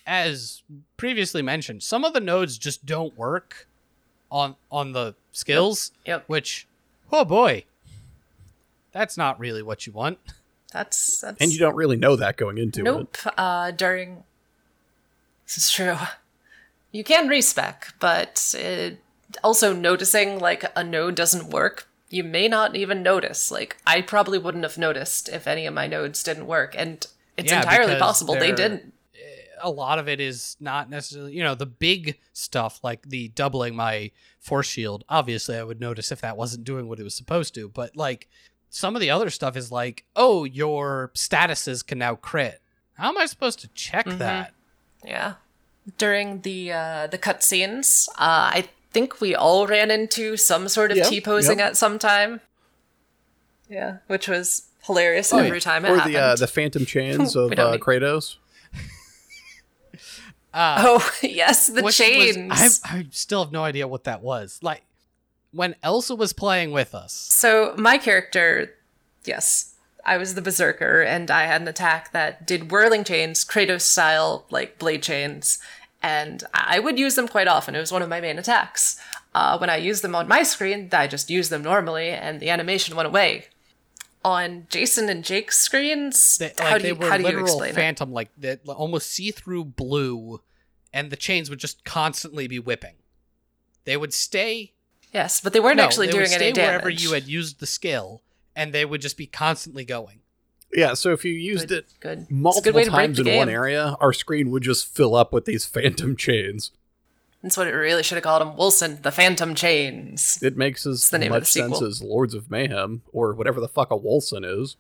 As 0.08 0.64
previously 0.96 1.42
mentioned, 1.42 1.84
some 1.84 2.04
of 2.06 2.14
the 2.14 2.20
nodes 2.22 2.58
just 2.58 2.86
don't 2.86 3.16
work 3.18 3.68
on 4.32 4.56
on 4.72 4.94
the 4.94 5.14
skills, 5.34 5.92
Yep. 6.06 6.24
which 6.28 6.66
oh 7.12 7.26
boy. 7.26 7.66
That's 8.94 9.18
not 9.18 9.40
really 9.40 9.62
what 9.62 9.86
you 9.86 9.94
want. 9.94 10.18
That's. 10.72 11.20
that's 11.22 11.40
And 11.42 11.52
you 11.52 11.60
don't 11.60 11.76
really 11.76 11.98
know 11.98 12.16
that 12.16 12.36
going 12.38 12.58
into 12.58 12.80
it. 12.82 12.84
Nope. 12.86 13.18
Uh, 13.38 13.72
during. 13.72 14.24
This 15.46 15.58
is 15.58 15.72
true. 15.72 15.98
you 16.92 17.04
can 17.04 17.28
respec, 17.28 17.94
but 18.00 18.54
it, 18.58 19.00
also 19.44 19.74
noticing 19.74 20.40
like 20.40 20.66
a 20.76 20.84
node 20.84 21.16
doesn't 21.16 21.50
work, 21.50 21.88
you 22.10 22.24
may 22.24 22.48
not 22.48 22.76
even 22.76 23.04
notice. 23.04 23.52
Like 23.52 23.78
I 23.86 24.02
probably 24.02 24.38
wouldn't 24.40 24.64
have 24.64 24.78
noticed 24.78 25.30
if 25.30 25.48
any 25.48 25.66
of 25.66 25.74
my 25.74 25.86
nodes 25.86 26.24
didn't 26.24 26.48
work, 26.48 26.74
and 26.78 27.06
it's 27.38 27.52
Yeah, 27.52 27.60
entirely 27.60 27.98
possible 28.00 28.36
they 28.36 28.52
didn't. 28.52 28.94
A 29.62 29.70
lot 29.70 30.00
of 30.00 30.08
it 30.08 30.20
is 30.20 30.56
not 30.60 30.90
necessarily, 30.90 31.34
you 31.34 31.44
know, 31.44 31.56
the 31.56 31.66
big 31.66 32.20
stuff 32.34 32.80
like 32.84 33.10
the 33.10 33.30
doubling 33.30 33.76
my 33.76 34.12
force 34.40 34.68
shield. 34.68 35.04
Obviously, 35.10 35.56
I 35.58 35.64
would 35.64 35.80
notice 35.80 36.12
if 36.12 36.22
that 36.22 36.38
wasn't 36.38 36.64
doing 36.64 36.88
what 36.88 37.00
it 37.00 37.04
was 37.04 37.16
supposed 37.16 37.54
to, 37.56 37.70
but 37.70 37.96
like 37.96 38.28
some 38.70 38.96
of 38.96 39.02
the 39.02 39.10
other 39.10 39.30
stuff 39.30 39.56
is 39.56 39.72
like, 39.72 40.04
oh, 40.16 40.44
your 40.44 41.12
statuses 41.16 41.86
can 41.86 41.98
now 42.00 42.16
crit. 42.16 42.62
How 42.96 43.10
am 43.10 43.18
I 43.18 43.26
supposed 43.26 43.60
to 43.60 43.68
check 43.70 44.06
Mm-hmm. 44.06 44.18
that? 44.20 44.54
Yeah. 45.06 45.34
During 45.98 46.42
the 46.42 46.72
uh, 46.74 47.08
the 47.08 47.18
cutscenes, 47.18 48.10
uh, 48.18 48.52
I 48.54 48.68
think 48.92 49.22
we 49.22 49.34
all 49.36 49.68
ran 49.68 49.90
into 49.90 50.36
some 50.36 50.68
sort 50.68 50.92
of 50.92 50.98
Yep, 50.98 51.08
T 51.08 51.22
posing 51.22 51.60
yep. 51.60 51.68
at 51.70 51.78
some 51.78 51.98
time. 51.98 52.42
Yeah, 53.70 53.98
which 54.08 54.28
was 54.28 54.68
hilarious 54.86 55.32
Oh, 55.34 55.40
yeah. 55.40 55.46
every 55.46 55.62
time 55.62 55.86
it 55.86 55.90
Or 55.92 55.98
happened. 55.98 56.16
the 56.16 56.20
uh, 56.20 56.36
the 56.36 56.48
phantom 56.48 56.86
chains 56.86 57.36
of 57.36 57.52
uh, 57.58 57.72
need- 57.72 57.82
Kratos. 57.82 58.36
Uh, 60.54 60.78
oh 60.86 61.12
yes, 61.22 61.68
the 61.68 61.76
which 61.76 61.86
was- 61.86 61.96
chains. 61.98 62.82
I, 62.86 62.98
I 63.00 63.08
still 63.12 63.44
have 63.44 63.52
no 63.52 63.64
idea 63.64 63.88
what 63.88 64.04
that 64.06 64.22
was. 64.22 64.60
Like 64.62 64.84
when 65.52 65.76
Elsa 65.84 66.16
was 66.16 66.34
playing 66.34 66.72
with 66.72 66.94
us. 66.94 67.14
So 67.14 67.74
my 67.78 67.98
character, 67.98 68.76
yes, 69.26 69.76
I 70.06 70.18
was 70.18 70.36
the 70.36 70.42
berserker, 70.42 71.02
and 71.02 71.30
I 71.32 71.44
had 71.44 71.62
an 71.62 71.68
attack 71.68 72.12
that 72.14 72.46
did 72.48 72.72
whirling 72.72 73.04
chains, 73.04 73.44
Kratos 73.44 73.82
style, 73.82 74.46
like 74.50 74.80
blade 74.80 75.04
chains, 75.04 75.60
and 76.02 76.44
I 76.54 76.80
would 76.80 76.98
use 77.00 77.16
them 77.16 77.28
quite 77.28 77.48
often. 77.48 77.76
It 77.76 77.80
was 77.80 77.92
one 77.92 78.02
of 78.02 78.10
my 78.10 78.22
main 78.22 78.38
attacks. 78.40 79.00
Uh, 79.36 79.58
when 79.58 79.70
I 79.70 79.76
used 79.78 80.04
them 80.04 80.16
on 80.16 80.28
my 80.28 80.44
screen, 80.44 80.90
I 80.92 81.08
just 81.08 81.30
used 81.30 81.50
them 81.50 81.62
normally, 81.64 82.10
and 82.10 82.40
the 82.40 82.50
animation 82.50 82.96
went 82.96 83.08
away. 83.08 83.48
On 84.28 84.68
Jason 84.70 85.08
and 85.08 85.24
Jake's 85.24 85.58
screens, 85.58 86.38
They, 86.38 86.48
like 86.48 86.60
how 86.60 86.78
do 86.78 86.82
they 86.84 86.90
you, 86.90 86.96
were 86.96 87.10
how 87.10 87.16
do 87.18 87.24
you 87.24 87.28
literal 87.30 87.46
explain 87.46 87.70
it? 87.72 87.76
phantom, 87.76 88.12
like 88.12 88.30
that, 88.40 88.60
almost 88.68 89.10
see-through 89.10 89.64
blue, 89.66 90.42
and 90.92 91.10
the 91.10 91.16
chains 91.16 91.50
would 91.50 91.60
just 91.60 91.86
constantly 91.86 92.46
be 92.48 92.60
whipping. 92.60 92.96
They 93.86 93.96
would 93.96 94.14
stay. 94.14 94.74
Yes, 95.14 95.40
but 95.40 95.54
they 95.54 95.62
weren't 95.62 95.78
no, 95.78 95.84
actually 95.84 96.08
they 96.08 96.12
doing 96.12 96.24
would 96.24 96.30
stay 96.32 96.46
any 96.48 96.54
damage. 96.54 96.68
wherever 96.70 96.90
you 96.90 97.14
had 97.14 97.24
used 97.28 97.62
the 97.62 97.66
skill, 97.66 98.22
and 98.54 98.74
they 98.74 98.84
would 98.84 99.00
just 99.02 99.16
be 99.18 99.28
constantly 99.28 99.86
going. 99.86 100.20
Yeah, 100.74 100.96
so 100.96 101.14
if 101.14 101.24
you 101.24 101.32
used 101.34 101.70
Good, 101.70 101.78
it 101.86 101.94
good. 102.02 102.30
Multiple 102.30 102.64
good 102.64 102.76
way 102.76 102.84
to 102.84 102.92
break 102.92 103.00
times 103.06 103.18
the 103.20 103.32
in 103.32 103.38
one 103.38 103.50
area, 103.50 103.96
our 104.02 104.12
screen 104.12 104.52
would 104.52 104.64
just 104.64 104.94
fill 104.94 105.16
up 105.16 105.32
with 105.32 105.46
these 105.46 105.66
phantom 105.76 106.18
chains. 106.18 106.72
That's 107.48 107.56
what 107.56 107.68
it 107.68 107.72
really 107.72 108.04
should 108.04 108.16
have 108.16 108.24
called 108.24 108.42
him, 108.42 108.50
Wolcen, 108.58 109.02
the 109.04 109.12
Phantom 109.12 109.56
Chains. 109.56 110.38
It 110.42 110.58
makes 110.58 110.86
as 110.86 111.10
the 111.10 111.18
name 111.18 111.32
of 111.32 111.36
the 111.36 111.40
much 111.40 111.48
sense 111.52 111.82
as 111.82 112.02
Lords 112.04 112.34
of 112.34 112.52
Mayhem 112.52 113.04
or 113.14 113.34
whatever 113.34 113.62
the 113.62 113.70
fuck 113.70 113.90
a 113.90 113.98
Wolcen 113.98 114.44
is. 114.44 114.76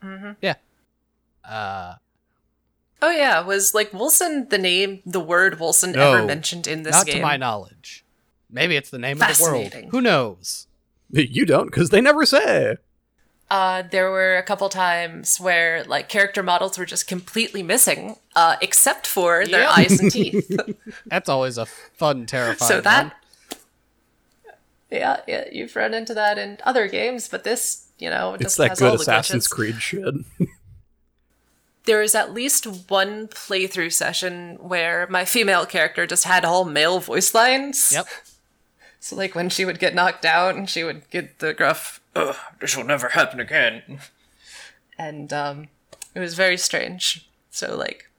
Uh, 1.45 1.93
Oh 3.01 3.11
yeah, 3.11 3.41
was 3.41 3.73
like 3.73 3.91
Wolcen 3.91 4.49
the 4.49 4.57
name, 4.57 5.01
the 5.05 5.19
word 5.21 5.59
Wolcen 5.59 5.95
No, 5.95 6.13
ever 6.15 6.25
mentioned 6.25 6.67
in 6.67 6.83
this 6.83 6.91
not 6.93 7.05
game? 7.05 7.15
to 7.17 7.21
my 7.21 7.37
knowledge. 7.37 8.03
Maybe 8.49 8.75
it's 8.75 8.89
the 8.89 8.97
name 8.97 9.21
of 9.21 9.37
the 9.37 9.43
world. 9.43 9.73
Who 9.91 10.01
knows? 10.01 10.67
You 11.09 11.45
don't, 11.45 11.67
because 11.67 11.89
they 11.89 12.01
never 12.01 12.25
say. 12.25 12.75
Uh, 13.49 13.81
there 13.91 14.11
were 14.11 14.35
a 14.37 14.43
couple 14.43 14.67
times 14.67 15.39
where 15.39 15.83
like 15.85 16.09
character 16.09 16.43
models 16.43 16.77
were 16.77 16.85
just 16.85 17.07
completely 17.07 17.63
missing, 17.63 18.17
uh, 18.35 18.57
except 18.61 19.07
for 19.07 19.45
their 19.45 19.61
Yep. 19.61 19.77
eyes 19.77 19.99
and 19.99 20.11
teeth. 20.11 20.59
That's 21.05 21.29
always 21.29 21.57
a 21.57 21.65
fun, 21.65 22.25
terrifying. 22.25 22.67
so 22.67 22.81
that, 22.81 23.03
one. 23.05 23.13
yeah, 24.91 25.21
yeah, 25.27 25.45
you've 25.51 25.75
run 25.77 25.93
into 25.93 26.13
that 26.13 26.37
in 26.37 26.57
other 26.65 26.87
games, 26.89 27.27
but 27.29 27.43
this, 27.45 27.87
you 27.99 28.09
know, 28.09 28.33
it 28.33 28.41
It's 28.41 28.43
just 28.43 28.57
that 28.57 28.69
has 28.69 28.79
good 28.79 28.89
all 28.89 28.95
Assassin's. 28.95 29.47
Creed 29.47 29.81
shit. 29.81 30.13
There 31.85 32.01
was 32.01 32.15
at 32.15 32.33
least 32.33 32.65
one 32.89 33.29
playthrough 33.29 33.93
session 33.93 34.57
where 34.59 35.07
my 35.09 35.23
female 35.23 35.65
character 35.65 36.05
just 36.05 36.25
had 36.25 36.43
all 36.43 36.65
male 36.65 36.99
voice 36.99 37.33
lines. 37.33 37.91
Yep. 37.93 38.07
So 38.99 39.15
like 39.15 39.35
when 39.35 39.47
she 39.47 39.63
would 39.63 39.79
get 39.79 39.95
knocked 39.95 40.25
out 40.25 40.55
and 40.55 40.69
she 40.69 40.83
would 40.83 41.09
get 41.11 41.39
the 41.39 41.53
gruff, 41.53 42.01
Ugh, 42.17 42.35
this 42.59 42.75
will 42.75 42.83
never 42.83 43.09
happen 43.09 43.39
again. 43.39 43.99
And 44.97 45.31
um 45.33 45.67
it 46.15 46.19
was 46.19 46.33
very 46.33 46.57
strange. 46.57 47.29
So 47.51 47.75
like 47.77 48.09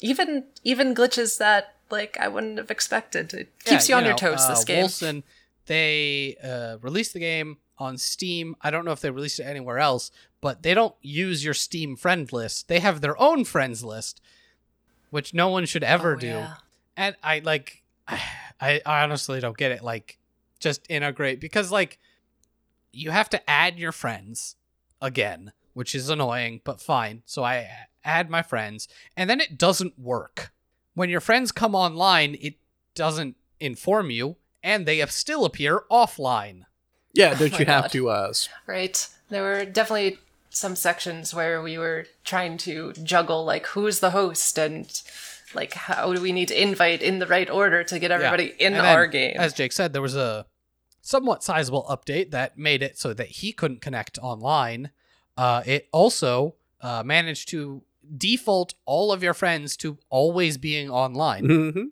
even 0.00 0.44
even 0.64 0.94
glitches 0.94 1.38
that 1.38 1.74
like 1.90 2.16
I 2.20 2.28
wouldn't 2.28 2.58
have 2.58 2.70
expected. 2.70 3.32
It 3.34 3.48
keeps 3.64 3.88
Yeah, 3.88 3.96
you 3.96 4.00
on 4.02 4.06
your 4.06 4.16
toes 4.16 4.40
uh, 4.42 4.50
this 4.50 4.64
game. 4.64 4.84
Wolcen, 4.84 5.22
they 5.66 6.36
uh, 6.42 6.78
released 6.82 7.12
the 7.14 7.20
game 7.20 7.58
on 7.78 7.96
Steam. 7.98 8.56
I 8.60 8.70
don't 8.70 8.84
know 8.84 8.92
if 8.92 9.00
they 9.00 9.10
released 9.10 9.40
it 9.40 9.44
anywhere 9.44 9.78
else, 9.78 10.10
but 10.40 10.62
they 10.62 10.74
don't 10.74 10.94
use 11.02 11.44
your 11.44 11.54
Steam 11.54 11.96
friend 11.96 12.30
list. 12.32 12.68
They 12.68 12.80
have 12.80 13.00
their 13.00 13.20
own 13.20 13.44
friends 13.44 13.82
list, 13.82 14.20
which 15.10 15.32
no 15.34 15.48
one 15.48 15.64
should 15.66 15.82
ever 15.84 16.12
Oh, 16.14 16.18
do. 16.18 16.26
yeah. 16.28 16.54
And 16.96 17.16
I 17.22 17.40
like, 17.40 17.82
I, 18.08 18.20
I 18.84 19.02
honestly 19.02 19.40
don't 19.40 19.56
get 19.56 19.72
it. 19.72 19.82
Like, 19.82 20.18
just 20.60 20.82
integrate 20.90 21.40
because 21.40 21.72
like, 21.72 21.98
you 22.92 23.10
have 23.10 23.30
to 23.30 23.50
add 23.50 23.78
your 23.78 23.92
friends 23.92 24.56
again, 25.00 25.52
which 25.74 25.94
is 25.94 26.08
annoying, 26.08 26.60
but 26.64 26.80
fine. 26.80 27.22
So 27.26 27.44
I 27.44 27.68
add 28.04 28.30
my 28.30 28.42
friends, 28.42 28.88
and 29.16 29.28
then 29.28 29.40
it 29.40 29.58
doesn't 29.58 29.98
work. 29.98 30.52
When 30.94 31.10
your 31.10 31.20
friends 31.20 31.52
come 31.52 31.74
online, 31.74 32.36
it 32.40 32.54
doesn't 32.94 33.36
inform 33.58 34.10
you, 34.10 34.36
and 34.62 34.86
they 34.86 35.04
still 35.06 35.44
appear 35.44 35.82
offline. 35.90 36.62
Yeah, 37.12 37.34
don't 37.34 37.52
my 37.52 37.58
you 37.58 37.66
have 37.66 37.84
God. 37.84 37.92
to 37.92 38.08
uh 38.10 38.32
Right. 38.66 39.08
There 39.28 39.42
were 39.42 39.64
definitely 39.64 40.18
some 40.50 40.74
sections 40.74 41.32
where 41.32 41.62
we 41.62 41.78
were 41.78 42.06
trying 42.24 42.58
to 42.58 42.92
juggle 42.94 43.44
like 43.44 43.66
who's 43.68 44.00
the 44.00 44.10
host 44.10 44.58
and 44.58 45.00
like 45.54 45.74
how 45.74 46.12
do 46.12 46.20
we 46.20 46.32
need 46.32 46.48
to 46.48 46.60
invite 46.60 47.02
in 47.02 47.20
the 47.20 47.26
right 47.26 47.48
order 47.48 47.84
to 47.84 47.98
get 47.98 48.10
everybody 48.10 48.54
in 48.58 48.74
And 48.74 48.84
then, 48.84 48.96
our 48.96 49.06
game. 49.06 49.36
As 49.36 49.52
Jake 49.52 49.72
said, 49.72 49.92
there 49.92 50.02
was 50.02 50.16
a 50.16 50.46
somewhat 51.10 51.42
sizable 51.42 51.84
update 51.90 52.30
that 52.30 52.56
made 52.56 52.82
it 52.82 52.96
so 52.98 53.12
that 53.12 53.26
he 53.28 53.52
couldn't 53.52 53.80
connect 53.80 54.16
online. 54.22 54.90
Uh, 55.36 55.62
it 55.66 55.88
also 55.92 56.54
uh, 56.80 57.02
managed 57.04 57.48
to 57.50 57.82
default 58.16 58.74
all 58.86 59.12
of 59.12 59.22
your 59.22 59.34
friends 59.34 59.76
to 59.76 59.98
always 60.08 60.56
being 60.56 60.88
online. 60.90 61.44
Mhm. 61.46 61.84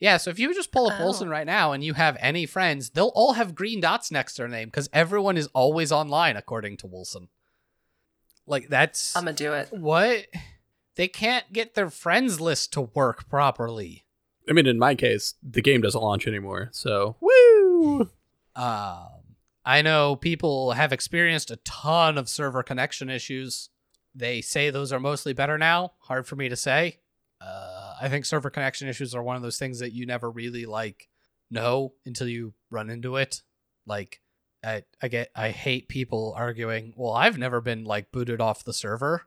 Yeah, 0.00 0.16
so 0.16 0.30
if 0.30 0.38
you 0.38 0.54
just 0.54 0.70
pull 0.70 0.86
up 0.88 1.00
Oh. 1.00 1.04
Wolcen 1.06 1.28
right 1.28 1.46
now 1.46 1.72
and 1.72 1.82
you 1.82 1.94
have 1.94 2.16
any 2.20 2.46
friends, 2.46 2.90
they'll 2.90 3.12
all 3.16 3.32
have 3.32 3.54
green 3.56 3.80
dots 3.80 4.10
next 4.12 4.34
to 4.34 4.42
their 4.42 4.48
name 4.48 4.68
because 4.68 4.88
everyone 4.92 5.36
is 5.36 5.48
always 5.54 5.90
online, 5.90 6.36
according 6.36 6.76
to 6.78 6.86
Wolcen. 6.86 7.28
Like, 8.46 8.68
that's 8.68 9.16
I'm 9.16 9.24
gonna 9.24 9.34
do 9.36 9.52
it. 9.54 9.68
what? 9.72 10.26
They 10.94 11.08
can't 11.08 11.52
get 11.52 11.74
their 11.74 11.90
friends 11.90 12.40
list 12.40 12.72
to 12.74 12.82
work 12.82 13.28
properly. 13.28 14.04
I 14.48 14.52
mean, 14.52 14.66
in 14.66 14.78
my 14.78 14.94
case, 14.94 15.34
the 15.42 15.60
game 15.60 15.80
doesn't 15.82 16.00
launch 16.00 16.26
anymore, 16.26 16.70
so 16.72 17.16
woo! 17.20 17.67
Um, 18.56 19.08
I 19.64 19.82
know 19.82 20.16
people 20.16 20.72
have 20.72 20.92
experienced 20.92 21.50
a 21.50 21.56
ton 21.56 22.18
of 22.18 22.28
server 22.28 22.62
connection 22.62 23.08
issues. 23.10 23.70
They 24.14 24.40
say 24.40 24.70
those 24.70 24.92
are 24.92 25.00
mostly 25.00 25.32
better 25.32 25.58
now. 25.58 25.92
Hard 26.00 26.26
for 26.26 26.36
me 26.36 26.48
to 26.48 26.56
say. 26.56 26.98
Uh, 27.40 27.94
I 28.00 28.08
think 28.08 28.24
server 28.24 28.50
connection 28.50 28.88
issues 28.88 29.14
are 29.14 29.22
one 29.22 29.36
of 29.36 29.42
those 29.42 29.58
things 29.58 29.78
that 29.78 29.92
you 29.92 30.06
never 30.06 30.30
really 30.30 30.66
like 30.66 31.08
know 31.50 31.92
until 32.04 32.26
you 32.28 32.54
run 32.70 32.90
into 32.90 33.16
it. 33.16 33.42
Like, 33.86 34.20
I, 34.64 34.82
I 35.00 35.08
get, 35.08 35.30
I 35.36 35.50
hate 35.50 35.88
people 35.88 36.34
arguing. 36.36 36.94
Well, 36.96 37.12
I've 37.12 37.38
never 37.38 37.60
been 37.60 37.84
like 37.84 38.10
booted 38.10 38.40
off 38.40 38.64
the 38.64 38.72
server. 38.72 39.22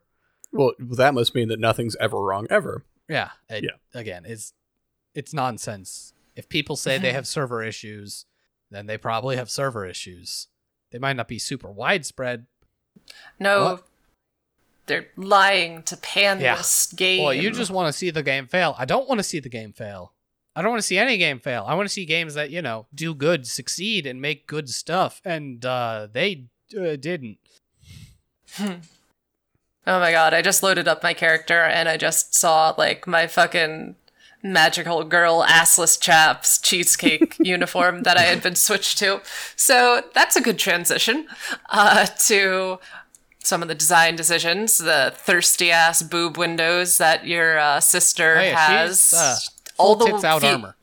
Well, 0.51 0.73
that 0.79 1.13
must 1.13 1.33
mean 1.33 1.47
that 1.47 1.59
nothing's 1.59 1.95
ever 1.97 2.19
wrong 2.21 2.47
ever. 2.49 2.83
Yeah. 3.07 3.29
it- 3.49 3.63
Yeah. 3.63 3.99
Again, 3.99 4.23
it's 4.25 4.53
it's 5.13 5.33
nonsense. 5.33 6.13
If 6.35 6.49
people 6.49 6.75
say 6.75 6.97
they 6.97 7.11
have 7.13 7.27
server 7.27 7.63
issues, 7.63 8.25
then 8.71 8.85
they 8.87 8.97
probably 8.97 9.35
have 9.35 9.49
server 9.49 9.85
issues. 9.85 10.47
They 10.91 10.97
might 10.99 11.15
not 11.15 11.27
be 11.27 11.39
super 11.39 11.71
widespread. 11.71 12.45
No, 13.39 13.63
What? 13.63 13.87
they're 14.87 15.07
lying 15.15 15.83
to 15.83 15.97
pan 15.97 16.39
Yeah. 16.41 16.55
this 16.57 16.91
game. 16.93 17.23
Well, 17.23 17.33
you 17.33 17.51
just 17.51 17.71
want 17.71 17.87
to 17.87 17.93
see 17.97 18.09
the 18.09 18.23
game 18.23 18.47
fail. 18.47 18.75
I 18.77 18.85
don't 18.85 19.07
want 19.07 19.19
to 19.19 19.23
see 19.23 19.39
the 19.39 19.49
game 19.49 19.73
fail. 19.73 20.13
I 20.55 20.61
don't 20.61 20.71
want 20.71 20.81
to 20.81 20.87
see 20.87 20.97
any 20.97 21.17
game 21.17 21.39
fail. 21.39 21.63
I 21.67 21.75
want 21.75 21.87
to 21.87 21.93
see 21.93 22.03
games 22.05 22.33
that, 22.33 22.49
you 22.49 22.61
know, 22.61 22.87
do 22.93 23.15
good, 23.15 23.47
succeed, 23.47 24.05
and 24.05 24.21
make 24.21 24.47
good 24.47 24.69
stuff. 24.69 25.21
And 25.23 25.63
uh, 25.65 26.07
they 26.11 26.47
uh, 26.77 26.95
didn't. 26.97 27.37
Oh 29.87 29.99
my 29.99 30.11
god, 30.11 30.35
I 30.35 30.43
just 30.43 30.61
loaded 30.61 30.87
up 30.87 31.01
my 31.01 31.15
character 31.15 31.63
and 31.63 31.89
I 31.89 31.97
just 31.97 32.35
saw 32.35 32.75
like 32.77 33.07
my 33.07 33.25
fucking 33.25 33.95
magical 34.43 35.03
girl 35.03 35.43
assless 35.47 35.99
chaps 35.99 36.59
cheesecake 36.59 37.35
uniform 37.39 38.03
that 38.03 38.17
I 38.17 38.21
had 38.23 38.41
been 38.41 38.55
switched 38.55 38.97
to. 38.99 39.21
So 39.55 40.03
that's 40.13 40.35
a 40.35 40.41
good 40.41 40.57
transition 40.57 41.27
uh, 41.69 42.05
to 42.27 42.79
some 43.43 43.61
of 43.61 43.67
the 43.67 43.75
design 43.75 44.15
decisions, 44.15 44.77
the 44.77 45.11
thirsty 45.15 45.71
ass 45.71 46.03
boob 46.03 46.37
windows 46.37 46.97
that 46.99 47.25
your 47.25 47.57
uh, 47.59 47.79
sister 47.79 48.35
Oh, 48.37 48.41
yeah, 48.41 48.55
has. 48.67 49.01
she's, 49.09 49.13
uh, 49.13 49.35
all 49.77 49.95
the 49.95 50.05
tits 50.05 50.23
out 50.23 50.41
fe- 50.41 50.51
armor. 50.51 50.75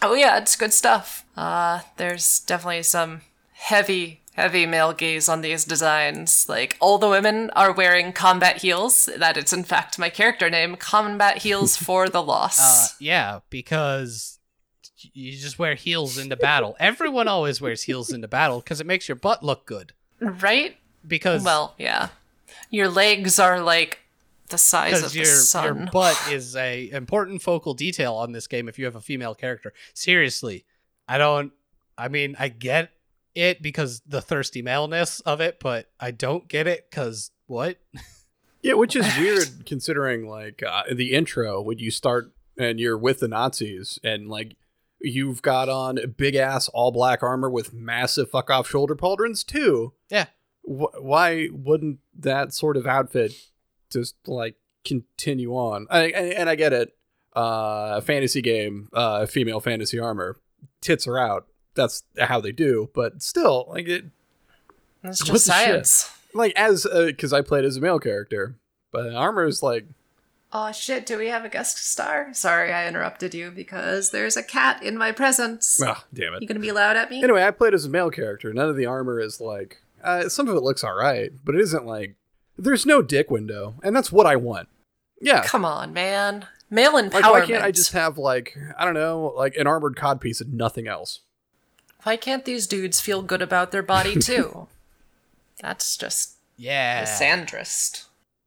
Oh 0.00 0.14
yeah, 0.14 0.38
it's 0.38 0.54
good 0.56 0.72
stuff. 0.72 1.24
Uh, 1.36 1.80
there's 1.96 2.40
definitely 2.40 2.82
some 2.84 3.22
heavy, 3.52 4.20
heavy 4.38 4.66
male 4.66 4.92
gaze 4.92 5.28
on 5.28 5.40
these 5.40 5.64
designs. 5.64 6.48
Like 6.48 6.76
all 6.80 6.98
the 6.98 7.08
women 7.08 7.50
are 7.56 7.72
wearing 7.72 8.12
combat 8.12 8.58
heels. 8.58 9.08
That 9.16 9.36
it's 9.36 9.52
in 9.52 9.64
fact 9.64 9.98
my 9.98 10.10
character 10.10 10.48
name, 10.48 10.76
combat 10.76 11.38
heels 11.38 11.76
for 11.86 12.08
the 12.08 12.22
loss. 12.22 12.58
Uh, 12.58 12.86
yeah, 13.00 13.40
because 13.50 14.38
you 15.12 15.32
just 15.32 15.58
wear 15.58 15.74
heels 15.74 16.18
into 16.18 16.36
battle. 16.36 16.76
Everyone 16.78 17.26
always 17.26 17.60
wears 17.60 17.82
heels 17.82 18.12
into 18.12 18.28
battle 18.28 18.60
because 18.60 18.80
it 18.80 18.86
makes 18.86 19.08
your 19.08 19.16
butt 19.16 19.42
look 19.42 19.66
good. 19.66 19.92
right? 20.20 20.76
Because 21.06 21.42
Well, 21.44 21.74
yeah. 21.76 22.08
Your 22.70 22.88
legs 22.88 23.38
are 23.38 23.60
like 23.60 24.00
the 24.50 24.58
size 24.58 25.02
of 25.02 25.12
because 25.12 25.40
the 25.40 25.46
sun. 25.46 25.64
your 25.64 25.86
butt 25.92 26.20
is 26.30 26.54
a 26.54 26.90
important 26.90 27.42
focal 27.42 27.74
detail 27.74 28.14
on 28.14 28.32
this 28.32 28.46
game 28.46 28.68
if 28.68 28.78
you 28.78 28.84
have 28.84 28.96
a 28.96 29.00
female 29.00 29.34
character. 29.34 29.72
Seriously, 29.94 30.64
I 31.08 31.18
don't. 31.18 31.52
I 31.96 32.06
mean, 32.06 32.36
I 32.38 32.48
get 32.48 32.90
it 33.38 33.62
because 33.62 34.02
the 34.06 34.20
thirsty 34.20 34.62
maleness 34.62 35.20
of 35.20 35.40
it, 35.40 35.58
but 35.60 35.90
I 35.98 36.10
don't 36.10 36.48
get 36.48 36.66
it 36.66 36.90
because 36.90 37.30
what? 37.46 37.78
Yeah, 38.60 38.74
which 38.74 38.96
is 38.96 39.06
weird 39.16 39.66
considering 39.66 40.26
like 40.26 40.62
uh, 40.66 40.82
the 40.92 41.12
intro 41.12 41.62
when 41.62 41.78
you 41.78 41.90
start 41.90 42.32
and 42.58 42.80
you're 42.80 42.98
with 42.98 43.20
the 43.20 43.28
Nazis 43.28 43.98
and 44.02 44.28
like 44.28 44.56
you've 45.00 45.42
got 45.42 45.68
on 45.68 45.98
big 46.16 46.34
ass 46.34 46.68
all 46.70 46.90
black 46.90 47.22
armor 47.22 47.48
with 47.48 47.72
massive 47.72 48.30
fuck 48.30 48.50
off 48.50 48.68
shoulder 48.68 48.96
pauldrons 48.96 49.46
too. 49.46 49.94
Yeah. 50.10 50.26
Wh- 50.62 51.00
why 51.00 51.48
wouldn't 51.52 52.00
that 52.18 52.52
sort 52.52 52.76
of 52.76 52.86
outfit 52.86 53.32
just 53.90 54.16
like 54.26 54.56
continue 54.84 55.52
on? 55.52 55.86
I, 55.88 56.06
and, 56.08 56.32
and 56.32 56.50
I 56.50 56.56
get 56.56 56.72
it. 56.72 56.90
Uh, 57.34 58.00
fantasy 58.00 58.42
game, 58.42 58.88
uh, 58.92 59.24
female 59.26 59.60
fantasy 59.60 60.00
armor, 60.00 60.36
tits 60.80 61.06
are 61.06 61.18
out. 61.18 61.46
That's 61.78 62.02
how 62.18 62.40
they 62.40 62.52
do. 62.52 62.90
But 62.92 63.22
still, 63.22 63.66
like 63.70 63.88
it, 63.88 64.04
it's 65.02 65.24
just 65.24 65.46
science. 65.46 66.10
like 66.34 66.52
as 66.56 66.86
because 66.92 67.32
I 67.32 67.40
played 67.40 67.64
as 67.64 67.76
a 67.76 67.80
male 67.80 67.98
character, 67.98 68.56
but 68.92 69.14
armor 69.14 69.46
is 69.46 69.62
like 69.62 69.86
Oh 70.50 70.72
shit, 70.72 71.04
do 71.04 71.18
we 71.18 71.26
have 71.26 71.44
a 71.44 71.48
guest 71.50 71.76
star? 71.76 72.32
Sorry, 72.32 72.72
I 72.72 72.88
interrupted 72.88 73.34
you 73.34 73.50
because 73.50 74.10
there's 74.10 74.36
a 74.36 74.42
cat 74.42 74.82
in 74.82 74.96
my 74.96 75.12
presence. 75.12 75.80
ah, 75.84 76.04
damn 76.12 76.32
it. 76.34 76.40
You 76.42 76.48
gonna 76.48 76.60
be 76.60 76.72
loud 76.72 76.96
at 76.96 77.10
me? 77.10 77.22
Anyway, 77.22 77.42
I 77.44 77.50
played 77.50 77.74
as 77.74 77.84
a 77.84 77.90
male 77.90 78.10
character. 78.10 78.52
None 78.52 78.68
of 78.68 78.76
the 78.76 78.86
armor 78.86 79.20
is 79.20 79.40
like. 79.40 79.82
Uh, 80.02 80.28
some 80.28 80.48
of 80.48 80.56
it 80.56 80.62
looks 80.62 80.82
all 80.84 80.94
right, 80.94 81.30
but 81.44 81.54
it 81.54 81.60
isn't 81.60 81.84
like. 81.84 82.16
There's 82.56 82.86
no 82.86 83.02
dick 83.02 83.30
window, 83.30 83.74
and 83.82 83.94
that's 83.94 84.10
what 84.10 84.26
I 84.26 84.36
want. 84.36 84.68
Yeah, 85.20 85.42
Come 85.44 85.64
on, 85.64 85.92
man. 85.92 86.46
Male 86.70 86.92
empowerment. 86.92 87.12
like 87.12 87.24
why 87.24 87.46
can't 87.46 87.64
I 87.64 87.70
just 87.70 87.92
have 87.92 88.18
like 88.18 88.56
I 88.78 88.84
don't 88.84 88.94
know, 88.94 89.32
like 89.36 89.56
an 89.56 89.66
armored 89.66 89.96
codpiece 89.96 90.40
and 90.40 90.54
nothing 90.54 90.88
else? 90.88 91.20
Why 92.04 92.16
can't 92.16 92.44
these 92.44 92.66
dudes 92.66 93.00
feel 93.00 93.22
good 93.22 93.42
about 93.42 93.72
their 93.72 93.82
body 93.82 94.14
too? 94.20 94.68
That's 95.60 95.96
just 95.96 96.34
Yeah, 96.56 97.04
misandrist. 97.04 98.04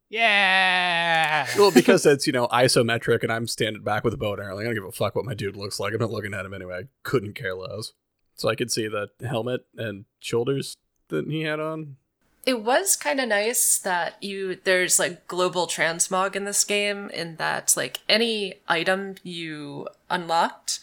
yeah. 0.10 1.48
Well, 1.58 1.72
because 1.72 2.06
it's 2.06 2.28
you 2.28 2.34
know 2.34 2.48
isometric, 2.48 3.24
and 3.24 3.32
I'm 3.32 3.48
standing 3.48 3.84
back 3.84 4.04
with 4.04 4.14
a 4.14 4.18
bow 4.18 4.34
and 4.34 4.42
arrow. 4.42 4.56
Like, 4.56 4.64
I 4.64 4.66
don't 4.66 4.76
give 4.76 4.86
a 4.86 4.92
fuck 4.92 5.16
what 5.16 5.26
my 5.26 5.34
dude 5.34 5.56
looks 5.58 5.80
like. 5.80 5.94
I'm 5.94 6.00
not 6.00 6.12
looking 6.12 6.34
at 6.34 6.46
him 6.46 6.54
anyway. 6.54 6.76
I 6.84 6.88
couldn't 7.04 7.34
care 7.34 7.56
less. 7.56 7.94
So 8.36 8.50
I 8.50 8.56
could 8.56 8.72
see 8.72 8.88
the 8.88 9.10
helmet 9.26 9.66
and 9.78 10.06
shoulders 10.20 10.76
that 11.10 11.28
he 11.28 11.42
had 11.42 11.60
on. 11.60 11.98
It 12.46 12.64
was 12.64 12.96
kind 12.96 13.20
of 13.20 13.28
nice 13.28 13.78
that 13.78 14.16
you 14.24 14.58
there's 14.64 14.98
like 14.98 15.28
global 15.28 15.68
transmog 15.68 16.36
in 16.36 16.46
this 16.46 16.64
game 16.64 17.10
in 17.12 17.36
that 17.36 17.74
like 17.78 18.00
any 18.10 18.56
item 18.68 19.16
you 19.22 19.88
unlocked 20.10 20.80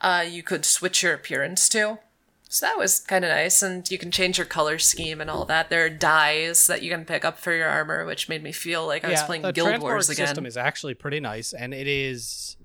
uh 0.00 0.24
you 0.28 0.42
could 0.42 0.64
switch 0.64 1.04
your 1.04 1.14
appearance 1.14 1.68
to. 1.68 1.98
So 2.56 2.64
that 2.64 2.78
was 2.78 3.00
kind 3.00 3.22
of 3.22 3.28
nice 3.28 3.62
and 3.62 3.88
you 3.90 3.98
can 3.98 4.10
change 4.10 4.38
your 4.38 4.46
color 4.46 4.78
scheme 4.78 5.20
and 5.20 5.28
all 5.28 5.44
that. 5.44 5.68
There 5.68 5.84
are 5.84 5.90
dyes 5.90 6.66
that 6.68 6.80
you 6.80 6.90
can 6.90 7.04
pick 7.04 7.22
up 7.22 7.38
for 7.38 7.54
your 7.54 7.68
armor 7.68 8.06
which 8.06 8.30
made 8.30 8.42
me 8.42 8.50
feel 8.50 8.86
like 8.86 9.04
I 9.04 9.10
was 9.10 9.22
playing 9.24 9.42
Guild 9.52 9.78
Wars 9.82 10.08
again. 10.08 10.22
The 10.22 10.28
system 10.28 10.46
is 10.46 10.56
actually 10.56 10.94
pretty 10.94 11.20
nice, 11.20 11.52
and 11.52 11.74
it 11.74 11.86
is 11.86 12.56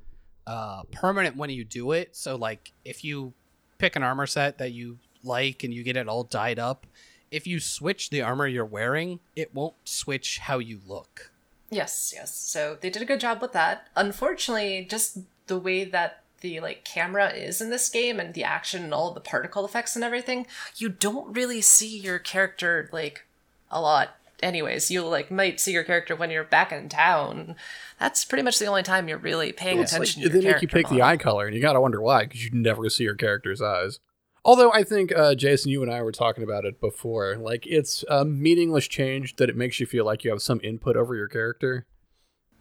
uh, 0.47 0.83
permanent 0.93 1.35
when 1.35 1.49
you 1.49 1.65
do 1.65 1.91
it. 1.91 2.15
So, 2.15 2.37
like, 2.37 2.71
if 2.85 3.03
you 3.03 3.33
pick 3.79 3.97
an 3.97 4.03
armor 4.03 4.27
set 4.27 4.59
that 4.59 4.71
you 4.71 4.97
like 5.25 5.65
and 5.65 5.73
you 5.73 5.83
get 5.83 5.97
it 5.97 6.07
all 6.07 6.23
dyed 6.23 6.57
up, 6.57 6.87
if 7.29 7.45
you 7.45 7.59
switch 7.59 8.11
the 8.11 8.21
armor 8.21 8.47
you're 8.47 8.63
wearing, 8.63 9.19
it 9.35 9.53
won't 9.53 9.75
switch 9.83 10.37
how 10.37 10.59
you 10.59 10.79
look. 10.87 11.31
Yes, 11.69 12.13
yes. 12.15 12.33
So 12.33 12.77
they 12.79 12.89
did 12.89 13.01
a 13.01 13.05
good 13.05 13.19
job 13.19 13.41
with 13.41 13.51
that. 13.51 13.89
Unfortunately, 13.97 14.87
just 14.89 15.17
the 15.47 15.59
way 15.59 15.83
that 15.83 16.20
the 16.41 16.59
like 16.59 16.83
camera 16.83 17.29
is 17.29 17.61
in 17.61 17.69
this 17.69 17.89
game 17.89 18.19
and 18.19 18.33
the 18.33 18.43
action 18.43 18.83
and 18.83 18.93
all 18.93 19.13
the 19.13 19.19
particle 19.19 19.65
effects 19.65 19.95
and 19.95 20.03
everything, 20.03 20.45
you 20.75 20.89
don't 20.89 21.35
really 21.35 21.61
see 21.61 21.97
your 21.97 22.19
character 22.19 22.89
like 22.91 23.25
a 23.69 23.81
lot. 23.81 24.17
Anyways, 24.43 24.89
you 24.89 25.05
like 25.05 25.29
might 25.31 25.59
see 25.59 25.71
your 25.71 25.83
character 25.83 26.15
when 26.15 26.31
you're 26.31 26.43
back 26.43 26.71
in 26.71 26.89
town. 26.89 27.55
That's 27.99 28.25
pretty 28.25 28.41
much 28.41 28.57
the 28.57 28.65
only 28.65 28.83
time 28.83 29.07
you're 29.07 29.17
really 29.19 29.51
paying 29.51 29.79
It's 29.79 29.93
like, 29.93 30.01
attention 30.01 30.23
to 30.23 30.29
they 30.29 30.41
make 30.41 30.61
you 30.61 30.67
pick 30.67 30.89
the 30.89 31.03
eye 31.03 31.17
color, 31.17 31.45
and 31.45 31.55
you 31.55 31.61
gotta 31.61 31.79
wonder 31.79 32.01
why, 32.01 32.23
because 32.25 32.43
you 32.43 32.51
never 32.51 32.89
see 32.89 33.03
your 33.03 33.15
character's 33.15 33.61
eyes. 33.61 33.99
Although 34.43 34.71
I 34.71 34.83
think 34.83 35.15
uh, 35.15 35.35
Jason, 35.35 35.71
you 35.71 35.83
and 35.83 35.91
I 35.91 36.01
were 36.01 36.11
talking 36.11 36.43
about 36.43 36.65
it 36.65 36.81
before. 36.81 37.35
Like 37.37 37.67
it's 37.67 38.03
a 38.09 38.25
meaningless 38.25 38.87
change 38.87 39.35
that 39.35 39.49
it 39.49 39.55
makes 39.55 39.79
you 39.79 39.85
feel 39.85 40.05
like 40.05 40.23
you 40.23 40.31
have 40.31 40.41
some 40.41 40.59
input 40.63 40.97
over 40.97 41.15
your 41.15 41.27
character. 41.27 41.85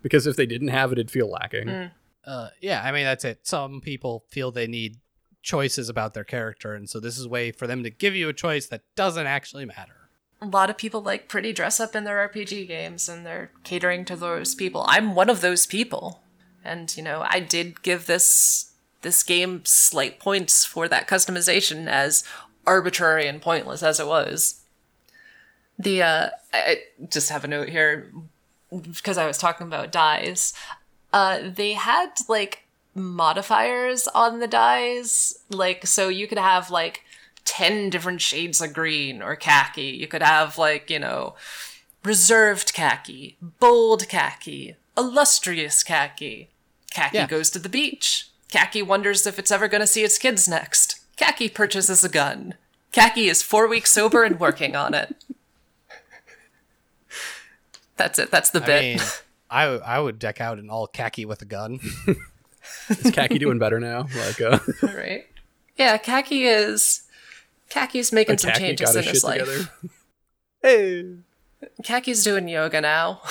Because 0.02 0.26
if 0.26 0.36
they 0.36 0.46
didn't 0.46 0.68
have 0.68 0.92
it, 0.92 0.98
it'd 0.98 1.10
feel 1.10 1.30
lacking. 1.30 1.66
Mm. 1.66 1.90
Uh, 2.24 2.48
yeah, 2.60 2.82
I 2.84 2.92
mean 2.92 3.04
that's 3.04 3.24
it. 3.24 3.46
Some 3.46 3.80
people 3.80 4.24
feel 4.28 4.50
they 4.50 4.66
need 4.66 4.96
choices 5.42 5.88
about 5.88 6.12
their 6.14 6.24
character, 6.24 6.74
and 6.74 6.88
so 6.88 7.00
this 7.00 7.18
is 7.18 7.24
a 7.26 7.28
way 7.28 7.50
for 7.50 7.66
them 7.66 7.82
to 7.82 7.90
give 7.90 8.14
you 8.14 8.28
a 8.28 8.32
choice 8.34 8.66
that 8.66 8.82
doesn't 8.94 9.26
actually 9.26 9.64
matter. 9.64 10.08
a 10.42 10.46
lot 10.46 10.70
of 10.70 10.76
people 10.78 11.02
like 11.02 11.28
pretty 11.28 11.52
dress 11.52 11.80
up 11.80 11.94
in 11.94 12.04
their 12.04 12.26
RPG 12.28 12.66
games 12.66 13.08
and 13.08 13.26
they're 13.26 13.50
catering 13.64 14.04
to 14.06 14.16
those 14.16 14.54
people. 14.54 14.84
I'm 14.88 15.14
one 15.14 15.28
of 15.30 15.40
those 15.42 15.66
people. 15.66 16.22
And 16.64 16.94
you 16.96 17.02
know, 17.02 17.24
I 17.28 17.40
did 17.40 17.82
give 17.82 18.06
this 18.06 18.72
this 19.02 19.22
game 19.22 19.62
slight 19.64 20.18
points 20.20 20.64
for 20.64 20.88
that 20.88 21.08
customization 21.08 21.86
as 21.88 22.22
arbitrary 22.66 23.26
and 23.26 23.40
pointless 23.42 23.82
as 23.82 23.98
it 24.00 24.06
was. 24.06 24.62
The 25.78 26.02
uh 26.02 26.28
I 26.52 26.82
just 27.08 27.30
have 27.30 27.44
a 27.44 27.48
note 27.48 27.68
here 27.70 28.12
because 28.70 29.18
I 29.18 29.26
was 29.26 29.38
talking 29.38 29.66
about 29.66 29.90
dyes. 29.92 30.52
Uh 31.12 31.40
they 31.54 31.72
had 31.74 32.08
like 32.28 32.64
modifiers 32.94 34.08
on 34.08 34.40
the 34.40 34.48
dyes 34.48 35.38
like 35.48 35.86
so 35.86 36.08
you 36.08 36.26
could 36.26 36.38
have 36.38 36.70
like 36.70 37.02
10 37.44 37.88
different 37.90 38.20
shades 38.20 38.61
of 38.61 38.72
green 38.74 39.22
or 39.22 39.34
khaki. 39.34 39.84
You 39.86 40.06
could 40.06 40.22
have, 40.22 40.58
like, 40.58 40.90
you 40.90 40.98
know, 40.98 41.34
reserved 42.04 42.74
khaki, 42.74 43.38
bold 43.58 44.08
khaki, 44.08 44.76
illustrious 44.96 45.82
khaki. 45.82 46.50
Khaki 46.95 47.16
Yeah. 47.16 47.26
goes 47.26 47.49
to 47.50 47.58
the 47.58 47.70
beach. 47.70 48.28
Khaki 48.53 48.82
wonders 48.82 49.26
if 49.26 49.38
it's 49.38 49.50
ever 49.50 49.68
going 49.68 49.80
to 49.80 49.87
see 49.87 50.04
its 50.04 50.18
kids 50.18 50.46
next. 50.49 51.00
Khaki 51.16 51.49
purchases 51.49 52.04
a 52.04 52.08
gun. 52.11 52.54
Khaki 52.92 53.28
is 53.28 53.42
four 53.42 53.66
weeks 53.66 53.91
sober 53.91 54.22
and 54.22 54.38
working 54.38 54.76
on 54.76 54.92
it. 54.95 55.16
That's 57.96 58.18
it. 58.18 58.30
That's 58.30 58.50
the 58.50 58.62
I 58.62 58.66
bit. 58.66 58.82
mean, 58.82 58.99
I 59.50 59.64
I 59.64 59.98
would 59.98 60.18
deck 60.18 60.40
out 60.40 60.58
in 60.58 60.70
all 60.70 60.86
khaki 60.86 61.24
with 61.24 61.42
a 61.42 61.46
gun. 61.46 61.80
Is 62.88 63.10
Khaki 63.10 63.38
doing 63.38 63.58
better 63.58 63.80
now? 63.80 64.06
Like, 64.16 64.40
uh, 64.40 64.58
right? 64.82 65.26
Yeah, 65.76 65.96
Khaki 65.96 66.44
is. 66.44 67.02
Khaki's 67.70 68.12
making 68.12 68.38
some 68.38 68.50
Khaki 68.50 68.64
changes 68.64 68.86
got 68.88 68.96
in 68.96 69.02
his 69.04 69.12
his 69.12 69.24
life. 69.24 69.38
together. 69.40 69.70
hey, 70.62 71.04
Khaki's 71.82 72.24
doing 72.24 72.48
yoga 72.48 72.80
now. 72.80 73.22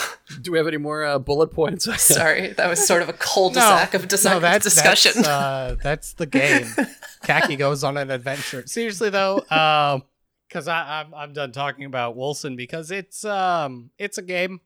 do 0.41 0.51
we 0.51 0.57
have 0.57 0.67
any 0.67 0.77
more 0.77 1.03
uh, 1.03 1.19
bullet 1.19 1.51
points? 1.51 1.85
Sorry, 2.01 2.53
that 2.53 2.69
was 2.69 2.85
sort 2.85 3.01
of 3.01 3.09
a 3.09 3.13
cul-de-sac 3.13 3.93
of 3.93 4.07
dis- 4.07 4.23
discussion. 4.23 5.13
That's, 5.15 5.27
uh, 5.27 5.75
that's 5.83 6.13
the 6.13 6.25
game. 6.25 6.67
Khaki 7.23 7.55
goes 7.55 7.83
on 7.83 7.97
an 7.97 8.09
adventure. 8.09 8.65
Seriously 8.65 9.09
though, 9.09 9.43
um, 9.49 10.03
because 10.47 10.67
I 10.67 11.01
I'm 11.01 11.13
I'm 11.13 11.33
done 11.33 11.51
talking 11.51 11.85
about 11.85 12.17
Wolcen 12.17 12.55
because 12.55 12.91
it's 12.91 13.25
um 13.25 13.91
it's 13.97 14.17
a 14.17 14.23
game. 14.23 14.61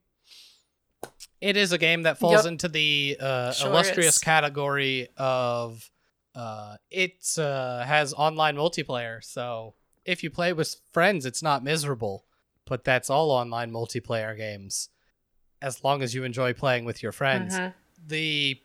It 1.43 1.57
is 1.57 1.73
a 1.73 1.77
game 1.77 2.03
that 2.03 2.17
falls 2.17 2.45
Yep. 2.45 2.51
into 2.53 2.67
the 2.69 3.17
uh, 3.19 3.51
Sure 3.51 3.67
illustrious 3.69 4.15
is. 4.15 4.21
category 4.21 5.09
of 5.17 5.89
uh 6.35 6.77
it 6.89 7.17
uh, 7.37 7.83
has 7.83 8.13
online 8.13 8.55
multiplayer. 8.55 9.23
So 9.23 9.75
if 10.05 10.23
you 10.23 10.29
play 10.31 10.53
with 10.53 10.77
friends, 10.91 11.25
it's 11.25 11.43
not 11.43 11.63
miserable. 11.63 12.25
But 12.65 12.83
that's 12.85 13.09
all 13.09 13.29
online 13.29 13.71
multiplayer 13.71 14.35
games. 14.37 14.89
As 15.61 15.83
long 15.83 16.01
as 16.01 16.15
you 16.15 16.23
enjoy 16.23 16.53
playing 16.53 16.85
with 16.85 17.03
your 17.03 17.11
friends 17.11 17.53
Mhm. 17.55 17.73
the 18.07 18.61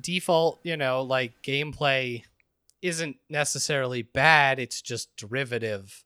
default, 0.00 0.60
you 0.64 0.76
know, 0.76 1.02
like 1.02 1.42
gameplay 1.42 2.24
isn't 2.80 3.16
necessarily 3.28 4.00
bad, 4.02 4.58
it's 4.58 4.80
just 4.82 5.14
derivative. 5.16 6.04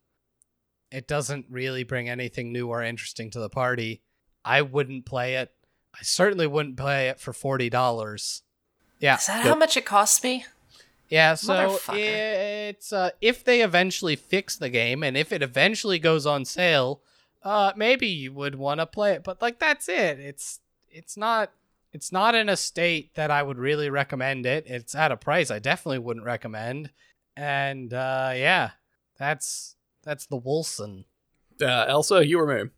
It 0.91 1.07
doesn't 1.09 1.47
really 1.49 1.85
bring 1.85 2.09
anything 2.09 2.53
new 2.53 2.69
or 2.69 2.83
interesting 2.83 3.31
to 3.31 3.39
the 3.41 3.49
party. 3.49 4.03
I 4.45 4.63
wouldn't 4.63 5.07
play 5.07 5.37
it. 5.37 5.53
I 5.99 6.03
certainly 6.03 6.47
wouldn't 6.47 6.77
play 6.77 7.09
it 7.09 7.19
for 7.21 7.33
$40. 7.33 8.43
Yeah. 9.01 9.17
Is 9.17 9.27
that 9.27 9.39
Yep. 9.39 9.47
how 9.47 9.55
much 9.55 9.77
it 9.77 9.85
cost 9.85 10.23
me? 10.25 10.45
Yeah, 11.09 11.35
so 11.35 11.79
it's 11.93 12.93
uh, 12.93 13.11
if 13.21 13.45
they 13.45 13.63
eventually 13.63 14.17
fix 14.17 14.57
the 14.57 14.69
game 14.69 15.05
and 15.05 15.17
if 15.17 15.31
it 15.33 15.41
eventually 15.41 16.01
goes 16.01 16.27
on 16.27 16.45
sale, 16.45 17.01
uh, 17.45 17.73
maybe 17.77 18.09
you 18.09 18.33
would 18.33 18.57
want 18.57 18.81
to 18.81 18.87
play 18.87 19.13
it. 19.13 19.23
But 19.23 19.41
like 19.41 19.61
that's 19.61 19.89
it. 19.89 20.19
It's 20.19 20.59
it's 20.91 21.17
not 21.17 21.53
it's 21.93 22.11
not 22.11 22.35
in 22.35 22.49
a 22.49 22.57
state 22.57 23.15
that 23.15 23.31
I 23.31 23.45
would 23.45 23.57
really 23.57 23.89
recommend 23.89 24.47
it. 24.47 24.65
It's 24.67 24.97
at 24.97 25.13
a 25.13 25.17
price 25.17 25.49
I 25.51 25.61
definitely 25.61 26.01
wouldn't 26.01 26.27
recommend. 26.27 26.91
And 27.37 27.95
uh, 27.95 28.33
yeah, 28.35 28.71
that's 29.17 29.77
that's 30.03 30.27
the 30.27 30.41
Wolcen. 30.41 31.05
Uh, 31.63 31.85
Elsa, 31.89 32.27
you 32.27 32.41
or 32.41 32.47
me? 32.65 32.71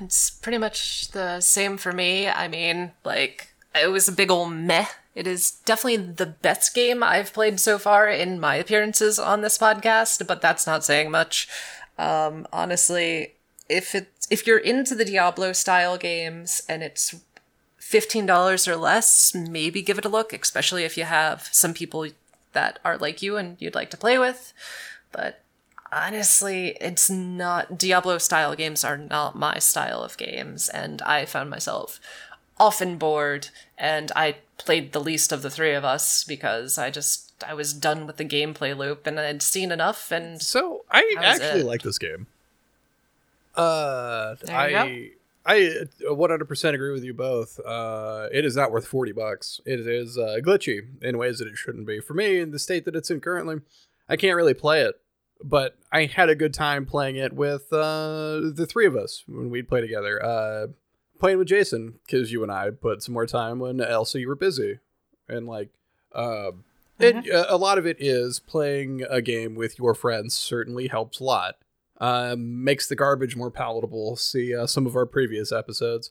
It's 0.00 0.30
pretty 0.30 0.58
much 0.58 1.08
the 1.08 1.40
same 1.40 1.76
for 1.76 1.92
me. 1.92 2.28
I 2.28 2.48
mean, 2.48 2.92
like, 3.04 3.54
it 3.74 3.90
was 3.90 4.08
a 4.08 4.12
big 4.12 4.30
ol' 4.30 4.46
meh. 4.46 4.86
It 5.14 5.26
is 5.26 5.52
definitely 5.64 6.12
the 6.12 6.26
best 6.26 6.74
game 6.74 7.02
I've 7.02 7.32
played 7.32 7.58
so 7.58 7.78
far 7.78 8.08
in 8.08 8.40
my 8.40 8.54
appearances 8.56 9.18
on 9.18 9.40
this 9.40 9.58
podcast, 9.58 10.26
but 10.26 10.40
that's 10.40 10.66
not 10.66 10.84
saying 10.84 11.10
much. 11.10 11.48
Um, 11.98 12.46
honestly, 12.52 13.34
if 13.68 13.94
it 13.94 14.08
if 14.30 14.46
you're 14.46 14.58
into 14.58 14.94
the 14.94 15.04
Diablo 15.04 15.52
style 15.52 15.98
games 15.98 16.62
and 16.68 16.82
it's 16.82 17.16
fifteen 17.76 18.24
dollars 18.24 18.68
or 18.68 18.76
less, 18.76 19.34
maybe 19.34 19.82
give 19.82 19.98
it 19.98 20.04
a 20.04 20.08
look, 20.08 20.32
especially 20.32 20.84
if 20.84 20.96
you 20.96 21.04
have 21.04 21.48
some 21.52 21.74
people 21.74 22.06
that 22.52 22.78
are 22.84 22.96
like 22.96 23.20
you 23.20 23.36
and 23.36 23.56
you'd 23.58 23.74
like 23.74 23.90
to 23.90 23.96
play 23.96 24.18
with. 24.18 24.52
But 25.12 25.42
honestly, 25.92 26.76
it's 26.80 27.10
not 27.10 27.78
Diablo 27.78 28.18
style 28.18 28.54
games 28.54 28.84
are 28.84 28.98
not 28.98 29.36
my 29.36 29.58
style 29.58 30.02
of 30.02 30.16
games, 30.16 30.68
and 30.68 31.02
I 31.02 31.24
found 31.24 31.50
myself 31.50 32.00
often 32.58 32.98
bored, 32.98 33.48
and 33.78 34.12
I 34.14 34.36
played 34.58 34.92
the 34.92 35.00
least 35.00 35.32
of 35.32 35.42
the 35.42 35.50
three 35.50 35.72
of 35.72 35.84
us 35.84 36.24
because 36.24 36.76
I 36.78 36.90
just 36.90 37.32
I 37.46 37.54
was 37.54 37.72
done 37.72 38.06
with 38.06 38.18
the 38.18 38.24
gameplay 38.24 38.76
loop 38.76 39.06
and 39.06 39.18
I'd 39.18 39.40
seen 39.42 39.72
enough 39.72 40.12
and 40.12 40.42
So 40.42 40.84
I 40.90 41.14
actually 41.18 41.60
it. 41.60 41.66
like 41.66 41.82
this 41.82 41.98
game. 41.98 42.26
Uh, 43.54 44.36
There 44.42 44.56
I 44.56 45.10
I 45.46 45.86
100% 46.02 46.74
agree 46.74 46.92
with 46.92 47.02
you 47.02 47.14
both. 47.14 47.58
Uh, 47.60 48.28
it 48.30 48.44
is 48.44 48.54
not 48.56 48.70
worth 48.70 48.86
40 48.86 49.12
bucks. 49.12 49.60
It 49.64 49.80
is 49.80 50.18
uh, 50.18 50.36
glitchy 50.42 50.80
in 51.02 51.16
ways 51.16 51.38
that 51.38 51.48
it 51.48 51.56
shouldn't 51.56 51.86
be. 51.86 51.98
For 51.98 52.12
me, 52.12 52.38
in 52.38 52.50
the 52.50 52.58
state 52.58 52.84
that 52.84 52.94
it's 52.94 53.10
in 53.10 53.20
currently, 53.20 53.60
I 54.08 54.16
can't 54.16 54.36
really 54.36 54.54
play 54.54 54.82
it. 54.82 55.00
But 55.42 55.76
I 55.90 56.06
had 56.06 56.28
a 56.28 56.34
good 56.34 56.52
time 56.52 56.84
playing 56.84 57.16
it 57.16 57.32
with 57.32 57.72
uh, 57.72 58.40
the 58.54 58.66
three 58.68 58.86
of 58.86 58.94
us 58.94 59.24
when 59.26 59.50
we'd 59.50 59.68
play 59.68 59.80
together. 59.80 60.22
Uh, 60.22 60.66
playing 61.18 61.38
with 61.38 61.48
Jason 61.48 61.98
because 62.04 62.32
you 62.32 62.42
and 62.42 62.50
I 62.50 62.70
put 62.70 63.02
some 63.02 63.14
more 63.14 63.26
time 63.26 63.58
when 63.58 63.80
Elsa 63.80 64.20
you 64.20 64.28
were 64.28 64.34
busy, 64.36 64.78
and 65.28 65.46
like, 65.46 65.70
uh, 66.14 66.52
it, 66.98 67.26
a 67.48 67.56
lot 67.56 67.78
of 67.78 67.86
it 67.86 67.96
is 68.00 68.40
playing 68.40 69.02
a 69.08 69.22
game 69.22 69.54
with 69.54 69.78
your 69.78 69.94
friends. 69.94 70.34
Certainly 70.34 70.88
helps 70.88 71.20
a 71.20 71.24
lot. 71.24 71.54
Um, 71.98 72.64
makes 72.64 72.88
the 72.88 72.96
garbage 72.96 73.36
more 73.36 73.50
palatable. 73.50 74.16
See 74.16 74.54
uh, 74.54 74.66
some 74.66 74.86
of 74.86 74.96
our 74.96 75.06
previous 75.06 75.52
episodes, 75.52 76.10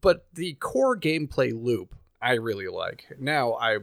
but 0.00 0.26
the 0.32 0.54
core 0.54 0.96
gameplay 0.98 1.52
loop 1.52 1.94
I 2.20 2.32
really 2.32 2.68
like. 2.68 3.06
Now 3.18 3.54
I. 3.54 3.78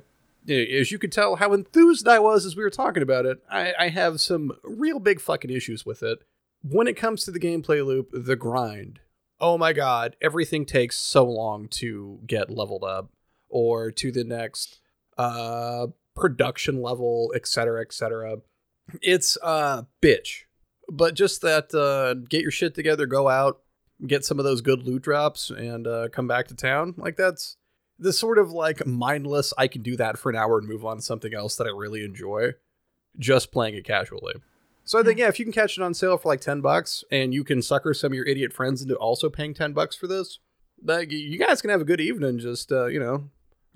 As 0.50 0.92
you 0.92 1.00
could 1.00 1.12
tell 1.12 1.38
how 1.38 1.54
enthused 1.54 2.08
I 2.08 2.20
was 2.20 2.46
as 2.46 2.56
we 2.56 2.64
were 2.64 2.70
talking 2.70 3.04
about 3.04 3.26
it, 3.26 3.40
I, 3.50 3.74
I 3.80 3.88
have 3.90 4.20
some 4.20 4.52
real 4.64 5.00
big 5.00 5.22
fucking 5.22 5.52
issues 5.52 5.86
with 5.86 6.04
it. 6.04 6.20
When 6.62 6.88
it 6.88 6.98
comes 6.98 7.24
to 7.24 7.32
the 7.32 7.40
gameplay 7.40 7.86
loop, 7.86 8.10
the 8.12 8.36
grind, 8.36 9.00
oh 9.40 9.58
my 9.58 9.74
god, 9.74 10.16
everything 10.22 10.66
takes 10.66 10.98
so 10.98 11.26
long 11.26 11.68
to 11.70 12.20
get 12.26 12.50
leveled 12.50 12.84
up 12.84 13.12
or 13.50 13.92
to 13.92 14.12
the 14.12 14.24
next 14.24 14.80
uh 15.18 15.88
production 16.16 16.82
level, 16.82 17.32
etc., 17.36 17.82
etc. 17.82 18.38
It's 19.02 19.38
uh 19.42 19.84
bitch. 20.02 20.44
But 20.90 21.14
just 21.14 21.42
that 21.42 21.74
uh 21.74 22.16
get 22.30 22.42
your 22.42 22.52
shit 22.52 22.76
together, 22.76 23.06
go 23.06 23.30
out, 23.30 23.62
get 24.06 24.26
some 24.26 24.40
of 24.40 24.46
those 24.46 24.62
good 24.62 24.84
loot 24.84 25.04
drops 25.04 25.50
and 25.50 25.88
uh 25.88 26.10
come 26.10 26.28
back 26.28 26.48
to 26.48 26.56
town. 26.56 26.96
Like 26.98 27.16
that's 27.16 27.58
the 28.04 28.14
sort 28.14 28.38
of 28.38 28.52
like 28.52 28.86
mindless 28.86 29.54
I 29.58 29.68
can 29.68 29.82
do 29.82 29.96
that 29.96 30.18
for 30.18 30.30
an 30.30 30.36
hour 30.36 30.58
and 30.60 30.68
move 30.68 30.86
on 30.86 30.98
to 30.98 31.02
something 31.02 31.34
else 31.34 31.56
that 31.56 31.66
I 31.66 31.70
really 31.70 32.04
enjoy 32.04 32.52
just 33.18 33.52
playing 33.52 33.76
it 33.76 33.86
casually. 33.86 34.36
So 34.84 35.00
I 35.00 35.04
think 35.04 35.20
yeah, 35.20 35.30
if 35.30 35.40
you 35.40 35.46
can 35.46 35.54
catch 35.54 35.78
it 35.78 35.84
on 35.84 35.94
sale 35.94 36.18
for 36.18 36.28
like 36.28 36.42
ten 36.42 36.60
bucks, 36.60 37.06
and 37.10 37.34
you 37.34 37.46
can 37.46 37.62
sucker 37.62 37.94
some 37.94 38.12
of 38.12 38.16
your 38.16 38.28
idiot 38.28 38.52
friends 38.52 38.82
into 38.82 38.96
also 38.96 39.30
paying 39.30 39.54
ten 39.54 39.72
bucks 39.72 39.96
for 39.96 40.08
this, 40.08 40.40
like 40.84 41.12
you 41.12 41.40
guys 41.40 41.62
can 41.62 41.70
have 41.70 41.80
a 41.80 41.86
good 41.86 42.02
evening 42.02 42.40
just 42.40 42.72
uh, 42.72 42.88
you 42.88 43.00
know 43.00 43.30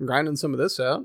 grinding 0.04 0.36
some 0.36 0.52
of 0.52 0.58
this 0.58 0.78
out. 0.78 1.04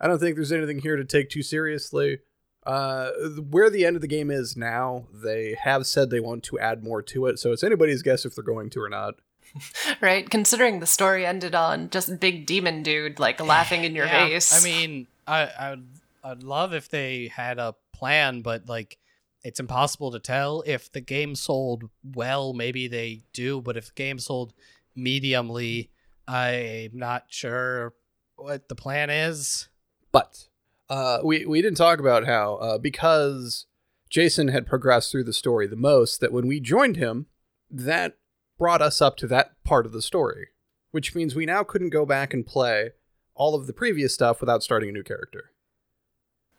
I 0.00 0.08
don't 0.08 0.18
think 0.18 0.34
there's 0.34 0.52
anything 0.52 0.80
here 0.80 0.96
to 0.96 1.04
take 1.04 1.30
too 1.30 1.42
seriously. 1.42 2.18
Uh, 2.66 3.10
where 3.50 3.70
the 3.70 3.84
end 3.84 3.94
of 3.94 4.02
the 4.02 4.08
game 4.08 4.30
is 4.30 4.56
now, 4.56 5.06
they 5.12 5.54
have 5.62 5.86
said 5.86 6.08
they 6.08 6.18
want 6.18 6.42
to 6.42 6.58
add 6.58 6.82
more 6.82 7.02
to 7.02 7.26
it, 7.26 7.38
so 7.38 7.52
it's 7.52 7.62
anybody's 7.62 8.02
guess 8.02 8.24
if 8.24 8.34
they're 8.34 8.42
going 8.42 8.70
to 8.70 8.80
or 8.80 8.88
not. 8.88 9.14
right? 10.00 10.28
Considering 10.28 10.80
the 10.80 10.86
story 10.86 11.24
ended 11.26 11.54
on 11.54 11.90
just 11.90 12.20
big 12.20 12.46
demon 12.46 12.82
dude 12.82 13.18
like 13.18 13.40
laughing 13.44 13.84
in 13.84 13.94
your 13.94 14.06
Yeah, 14.06 14.26
face. 14.26 14.52
I 14.52 14.64
mean, 14.64 15.06
I 15.26 15.50
I'd, 15.58 15.82
I'd 16.22 16.42
love 16.42 16.74
if 16.74 16.88
they 16.88 17.28
had 17.28 17.58
a 17.58 17.74
plan, 17.94 18.42
but 18.42 18.68
like 18.68 18.98
it's 19.42 19.60
impossible 19.60 20.10
to 20.12 20.18
tell 20.18 20.62
if 20.66 20.90
the 20.90 21.00
game 21.00 21.34
sold 21.34 21.90
well. 22.02 22.52
Maybe 22.52 22.88
they 22.88 23.22
do, 23.32 23.60
but 23.60 23.76
if 23.76 23.86
the 23.86 23.92
game 23.94 24.18
sold 24.18 24.52
mediumly, 24.96 25.90
I'm 26.26 26.92
not 26.94 27.24
sure 27.28 27.94
what 28.36 28.68
the 28.68 28.74
plan 28.74 29.10
is. 29.10 29.68
But 30.12 30.48
uh, 30.88 31.18
we 31.22 31.44
we 31.44 31.60
didn't 31.62 31.76
talk 31.76 31.98
about 31.98 32.26
how 32.26 32.54
uh, 32.56 32.78
because 32.78 33.66
Jason 34.10 34.48
had 34.48 34.66
progressed 34.66 35.10
through 35.10 35.24
the 35.24 35.32
story 35.32 35.66
the 35.66 35.76
most 35.76 36.20
that 36.20 36.32
when 36.32 36.46
we 36.46 36.60
joined 36.60 36.96
him, 36.96 37.26
that 37.70 38.16
brought 38.58 38.82
us 38.82 39.02
up 39.02 39.16
to 39.18 39.26
that 39.28 39.52
part 39.64 39.86
of 39.86 39.92
the 39.92 40.02
story, 40.02 40.48
which 40.90 41.14
means 41.14 41.34
we 41.34 41.46
now 41.46 41.62
couldn't 41.64 41.90
go 41.90 42.06
back 42.06 42.32
and 42.32 42.46
play 42.46 42.90
all 43.34 43.54
of 43.54 43.66
the 43.66 43.72
previous 43.72 44.14
stuff 44.14 44.40
without 44.40 44.62
starting 44.62 44.88
a 44.88 44.92
new 44.92 45.02
character, 45.02 45.50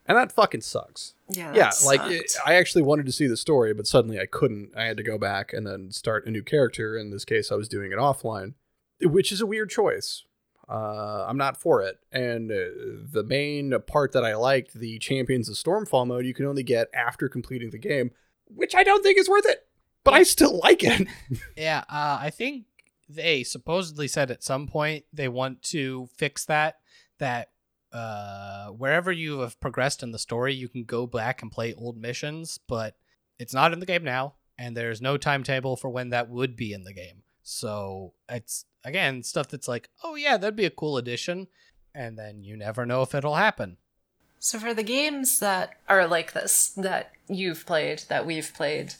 and 0.05 0.17
that 0.17 0.31
fucking 0.31 0.61
sucks. 0.61 1.15
yeah, 1.29 1.53
yeah, 1.55 1.71
like 1.85 2.01
it, 2.11 2.33
I 2.45 2.55
actually 2.55 2.83
wanted 2.83 3.05
to 3.05 3.11
see 3.11 3.27
the 3.27 3.37
story, 3.37 3.73
but 3.73 3.87
suddenly 3.87 4.19
I 4.19 4.25
couldn't. 4.25 4.71
I 4.75 4.85
had 4.85 4.97
to 4.97 5.03
go 5.03 5.17
back 5.17 5.53
and 5.53 5.65
then 5.65 5.91
start 5.91 6.25
a 6.27 6.31
new 6.31 6.43
character. 6.43 6.97
In 6.97 7.11
this 7.11 7.25
case, 7.25 7.51
I 7.51 7.55
was 7.55 7.69
doing 7.69 7.91
it 7.91 7.97
offline, 7.97 8.53
which 9.01 9.31
is 9.31 9.41
a 9.41 9.45
weird 9.45 9.69
choice. 9.69 10.23
Uh, 10.67 11.25
I'm 11.27 11.37
not 11.37 11.57
for 11.57 11.81
it. 11.81 11.99
And 12.11 12.51
uh, 12.51 12.55
the 13.11 13.23
main 13.23 13.73
part 13.85 14.13
that 14.13 14.25
I 14.25 14.35
liked, 14.35 14.73
the 14.73 14.97
Champions 14.99 15.47
of 15.47 15.55
Stormfall 15.55 16.07
mode, 16.07 16.25
you 16.25 16.33
can 16.33 16.45
only 16.45 16.63
get 16.63 16.89
after 16.93 17.29
completing 17.29 17.69
the 17.69 17.77
game, 17.77 18.11
which 18.47 18.73
I 18.73 18.83
don't 18.83 19.03
think 19.03 19.19
is 19.19 19.29
worth 19.29 19.45
it. 19.45 19.67
But 20.05 20.13
I 20.13 20.23
still 20.23 20.57
like 20.59 20.83
it. 20.83 21.07
Yeah, 21.57 21.83
uh, 21.89 22.19
I 22.21 22.29
think 22.29 22.65
they 23.09 23.43
supposedly 23.43 24.07
said 24.07 24.31
at 24.31 24.43
some 24.43 24.67
point 24.67 25.03
they 25.11 25.27
want 25.27 25.61
to 25.63 26.07
fix 26.15 26.45
that. 26.45 26.75
That 27.19 27.49
uh, 27.91 28.67
wherever 28.69 29.11
you 29.11 29.39
have 29.39 29.59
progressed 29.59 30.03
in 30.03 30.11
the 30.11 30.19
story, 30.19 30.53
you 30.53 30.69
can 30.69 30.83
go 30.83 31.07
back 31.07 31.41
and 31.41 31.51
play 31.51 31.73
old 31.73 31.97
missions, 31.97 32.59
but 32.67 32.95
it's 33.39 33.53
not 33.53 33.73
in 33.73 33.79
the 33.79 33.85
game 33.85 34.03
now, 34.03 34.35
and 34.57 34.75
there's 34.77 35.01
no 35.01 35.17
timetable 35.17 35.75
for 35.75 35.89
when 35.89 36.09
that 36.09 36.29
would 36.29 36.55
be 36.55 36.71
in 36.71 36.83
the 36.83 36.93
game. 36.93 37.23
So 37.41 38.13
it's 38.29 38.65
again 38.83 39.23
stuff 39.23 39.47
that's 39.49 39.67
like, 39.67 39.89
oh 40.03 40.15
yeah, 40.15 40.37
that'd 40.37 40.55
be 40.55 40.65
a 40.65 40.69
cool 40.69 40.97
addition, 40.97 41.47
and 41.93 42.17
then 42.17 42.43
you 42.43 42.57
never 42.57 42.85
know 42.85 43.01
if 43.01 43.15
it'll 43.15 43.35
happen. 43.35 43.77
So 44.39 44.59
for 44.59 44.73
the 44.73 44.83
games 44.83 45.39
that 45.39 45.75
are 45.87 46.05
like 46.05 46.33
this 46.33 46.69
that 46.77 47.11
you've 47.27 47.65
played, 47.65 48.03
that 48.09 48.25
we've 48.25 48.53
played, 48.53 48.93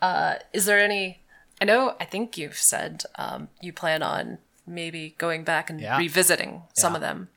uh, 0.00 0.36
is 0.52 0.64
there 0.66 0.78
any? 0.80 1.20
I 1.60 1.64
know. 1.64 1.96
I 2.00 2.04
think 2.04 2.38
you've 2.38 2.56
said 2.56 3.02
um, 3.16 3.48
you 3.60 3.72
plan 3.72 4.02
on 4.02 4.38
maybe 4.66 5.14
going 5.18 5.44
back 5.44 5.70
and 5.70 5.80
Yeah. 5.80 5.98
revisiting 5.98 6.62
some 6.74 6.92
Yeah. 6.92 6.96
of 6.96 7.00
them. 7.00 7.28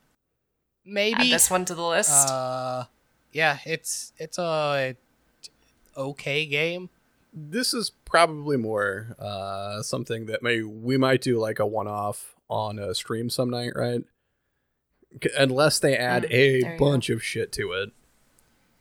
Add 0.86 0.92
Maybe 0.92 1.30
this 1.30 1.50
one 1.50 1.64
to 1.66 1.74
the 1.74 1.86
list. 1.86 2.10
Uh, 2.28 2.84
yeah, 3.32 3.58
it's 3.64 4.12
it's 4.18 4.38
a 4.38 4.96
okay 5.96 6.46
game. 6.46 6.90
this 7.34 7.72
is 7.72 7.88
probably 8.04 8.56
more 8.58 9.16
uh, 9.18 9.80
something 9.82 10.26
that 10.26 10.42
may 10.42 10.60
we 10.62 10.98
might 10.98 11.22
do 11.22 11.38
like 11.38 11.58
a 11.58 11.66
one-off 11.66 12.34
on 12.50 12.78
a 12.78 12.94
stream 12.94 13.30
some 13.30 13.48
night, 13.50 13.72
right? 13.74 14.02
Unless 15.38 15.78
they 15.80 15.96
add 15.96 16.24
Mm, 16.24 16.32
a 16.32 16.58
you 16.58 16.76
bunch 16.78 17.08
of 17.10 17.22
shit 17.24 17.50
to 17.52 17.72
it. 17.72 17.90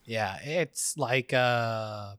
Yeah, 0.06 0.38
it's 0.44 0.98
like 0.98 1.34
uh 1.34 2.16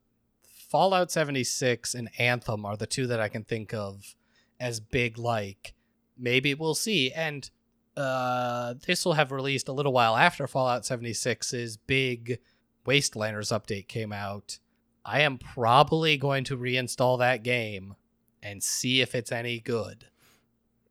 Fallout 0.72 1.10
76 1.10 1.94
and 1.94 2.08
Anthem 2.18 2.64
are 2.64 2.78
the 2.78 2.86
two 2.86 3.06
that 3.08 3.20
I 3.20 3.28
can 3.28 3.44
think 3.44 3.74
of 3.74 4.14
as 4.58 4.80
big 4.80 5.18
like 5.18 5.74
maybe 6.16 6.54
we'll 6.54 6.74
see 6.74 7.12
and 7.12 7.50
uh 7.94 8.72
this 8.86 9.04
will 9.04 9.12
have 9.12 9.32
released 9.32 9.68
a 9.68 9.72
little 9.72 9.92
while 9.92 10.16
after 10.16 10.46
Fallout 10.46 10.84
76's 10.84 11.76
big 11.76 12.38
Wastelanders 12.86 13.52
update 13.52 13.86
came 13.86 14.14
out. 14.14 14.60
I 15.04 15.20
am 15.20 15.36
probably 15.36 16.16
going 16.16 16.44
to 16.44 16.56
reinstall 16.56 17.18
that 17.18 17.42
game 17.42 17.94
and 18.42 18.62
see 18.62 19.02
if 19.02 19.14
it's 19.14 19.30
any 19.30 19.60
good. 19.60 20.06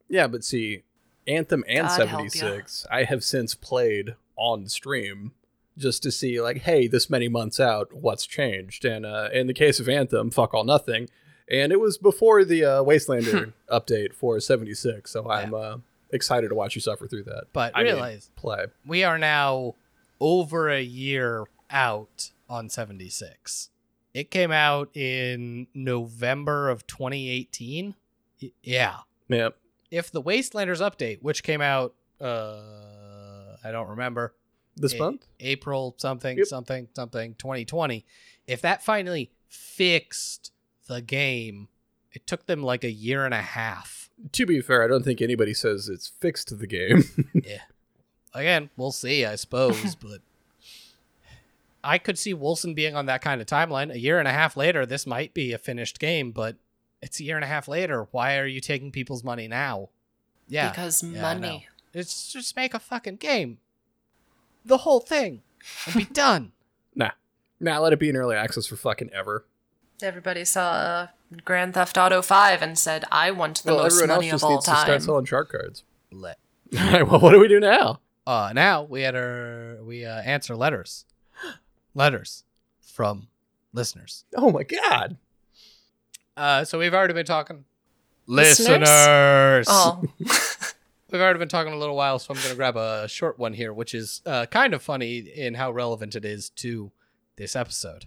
Yeah, 0.08 0.28
but 0.28 0.44
see, 0.44 0.84
Anthem 1.26 1.64
and 1.68 1.88
God 1.88 1.98
76, 1.98 2.86
I 2.92 3.06
have 3.06 3.24
since 3.24 3.56
played 3.56 4.16
on 4.36 4.68
stream 4.68 5.32
just 5.78 6.04
to 6.04 6.12
see 6.12 6.42
like, 6.42 6.60
hey, 6.60 6.88
this 6.88 7.10
many 7.10 7.28
months 7.28 7.60
out, 7.60 7.94
what's 7.94 8.26
changed? 8.26 8.86
And 8.86 9.06
uh, 9.06 9.30
in 9.34 9.48
the 9.48 9.54
case 9.54 9.80
of 9.80 9.88
Anthem, 9.90 10.30
fuck 10.32 10.54
all 10.54 10.64
nothing. 10.64 11.10
And 11.50 11.72
it 11.72 11.80
was 11.80 11.98
before 11.98 12.46
the 12.46 12.64
uh, 12.64 12.84
Wastelander 12.84 13.54
update 13.72 14.14
for 14.14 14.40
76, 14.40 15.10
so 15.12 15.30
I'm 15.30 15.54
uh, 15.54 15.78
excited 16.12 16.50
to 16.50 16.56
watch 16.56 16.76
you 16.76 16.82
suffer 16.82 17.08
through 17.08 17.24
that. 17.24 17.46
But 17.52 17.74
I 17.76 17.84
mean, 17.84 17.94
realize 17.94 18.30
play. 18.36 18.68
we 18.86 19.04
are 19.04 19.18
now 19.18 19.76
over 20.20 20.70
a 20.70 20.82
year 20.82 21.46
out 21.70 22.32
on 22.50 22.70
76. 22.70 23.70
It 24.14 24.30
came 24.30 24.52
out 24.52 24.96
in 24.96 25.68
November 25.74 26.70
of 26.70 26.86
2018. 26.88 27.96
Y- 28.42 28.52
yeah. 28.64 28.98
Yeah, 29.30 29.50
If 29.90 30.12
the 30.12 30.22
Wastelanders 30.22 30.80
update, 30.80 31.22
which 31.22 31.44
came 31.44 31.62
out, 31.62 31.96
uh, 32.20 32.60
I 33.64 33.72
don't 33.72 33.88
remember, 33.88 34.34
this 34.76 34.94
A- 34.94 34.98
month. 34.98 35.26
April 35.40 35.96
something, 35.98 36.38
Yep. 36.38 36.48
something, 36.48 36.88
something, 36.96 37.36
2020. 37.36 38.06
If 38.48 38.62
that 38.62 38.84
finally 38.84 39.32
fixed 39.48 40.52
the 40.88 41.02
game, 41.02 41.68
it 42.14 42.26
took 42.28 42.46
them 42.46 42.62
like 42.64 42.84
a 42.84 42.92
year 42.92 43.26
and 43.26 43.34
a 43.34 43.42
half. 43.42 44.10
To 44.34 44.46
be 44.46 44.62
fair, 44.62 44.84
I 44.84 44.88
don't 44.88 45.04
think 45.04 45.22
anybody 45.22 45.54
says 45.54 45.90
it's 45.90 46.08
fixed 46.08 46.58
the 46.58 46.68
game. 46.68 47.04
Yeah. 47.34 47.62
Again, 48.34 48.70
we'll 48.78 48.92
see, 48.94 49.26
I 49.26 49.36
suppose, 49.36 49.96
but 50.02 50.20
I 51.84 51.98
could 51.98 52.18
see 52.20 52.34
Wolcen 52.34 52.76
being 52.76 52.96
on 52.96 53.08
that 53.08 53.22
kind 53.22 53.42
of 53.42 53.48
timeline. 53.48 53.92
A 53.92 54.00
year 54.00 54.20
and 54.20 54.28
a 54.28 54.32
half 54.32 54.56
later, 54.56 54.86
this 54.86 55.06
might 55.08 55.34
be 55.34 55.52
a 55.54 55.58
finished 55.58 56.00
game, 56.00 56.32
but 56.32 56.56
it's 57.02 57.20
a 57.20 57.24
year 57.24 57.36
and 57.36 57.44
a 57.44 57.48
half 57.48 57.68
later. 57.68 58.08
Why 58.12 58.38
are 58.38 58.46
you 58.46 58.62
taking 58.62 58.92
people's 58.92 59.24
money 59.24 59.48
now? 59.48 59.90
Yeah. 60.48 60.70
because 60.70 61.02
yeah, 61.04 61.28
I 61.28 61.34
know. 61.34 61.40
money. 61.40 61.68
It's 61.94 62.32
just 62.32 62.56
make 62.56 62.74
a 62.74 62.80
fucking 62.80 63.16
game. 63.18 63.58
The 64.66 64.78
whole 64.78 65.00
thing. 65.00 65.42
And 65.86 65.96
be 65.96 66.06
done. 66.14 66.52
nah, 66.96 67.12
Nah, 67.60 67.80
let 67.80 67.94
it 67.94 68.00
be 68.00 68.10
in 68.10 68.16
early 68.18 68.36
access 68.36 68.66
for 68.66 68.76
fucking 68.76 69.10
ever. 69.14 69.46
Everybody 70.02 70.46
saw 70.46 70.72
uh, 70.72 71.08
Grand 71.46 71.74
Theft 71.76 71.98
Auto 71.98 72.22
5 72.24 72.62
and 72.64 72.78
said, 72.78 73.06
I 73.12 73.30
want 73.32 73.62
the 73.64 73.74
well, 73.74 73.84
most 73.84 73.94
everyone 74.02 74.10
else 74.10 74.18
money 74.18 74.32
just 74.32 74.44
of 74.44 74.48
all 74.50 74.56
needs 74.56 74.66
to 74.66 74.76
start 74.78 75.02
selling 75.04 75.26
shark 75.26 75.52
cards. 75.52 75.84
Let. 76.12 76.38
All 76.80 76.92
right, 76.92 77.08
well, 77.08 77.20
what 77.20 77.32
do 77.32 77.40
we 77.40 77.48
do 77.48 77.60
now? 77.60 78.00
Uh 78.26 78.52
now 78.54 78.84
we 78.84 79.02
had 79.02 79.16
our 79.16 79.78
we 79.84 80.06
uh, 80.06 80.22
answer 80.22 80.56
letters. 80.56 81.06
letters 81.96 82.44
from 82.80 83.28
listeners. 83.74 84.26
Oh 84.36 84.52
my 84.52 84.64
god. 84.64 85.18
Uh 86.38 86.64
so 86.64 86.78
we've 86.80 86.94
already 86.94 87.14
been 87.14 87.26
talking 87.26 87.66
Listeners? 88.28 88.80
listeners. 88.88 89.68
Oh, 89.70 90.04
We've 91.12 91.22
already 91.22 91.40
been 91.40 91.50
talking 91.50 91.74
a 91.74 91.78
little 91.78 91.98
while, 91.98 92.20
so 92.20 92.34
I'm 92.34 92.40
going 92.40 92.52
to 92.52 92.56
grab 92.56 92.78
a 92.78 93.06
short 93.10 93.38
one 93.38 93.52
here, 93.52 93.74
which 93.74 93.94
is 93.94 94.22
uh, 94.26 94.46
kind 94.46 94.74
of 94.74 94.82
funny 94.82 95.18
in 95.18 95.56
how 95.56 95.72
relevant 95.72 96.16
it 96.16 96.24
is 96.24 96.50
to 96.52 96.92
this 97.36 97.54
episode. 97.54 98.06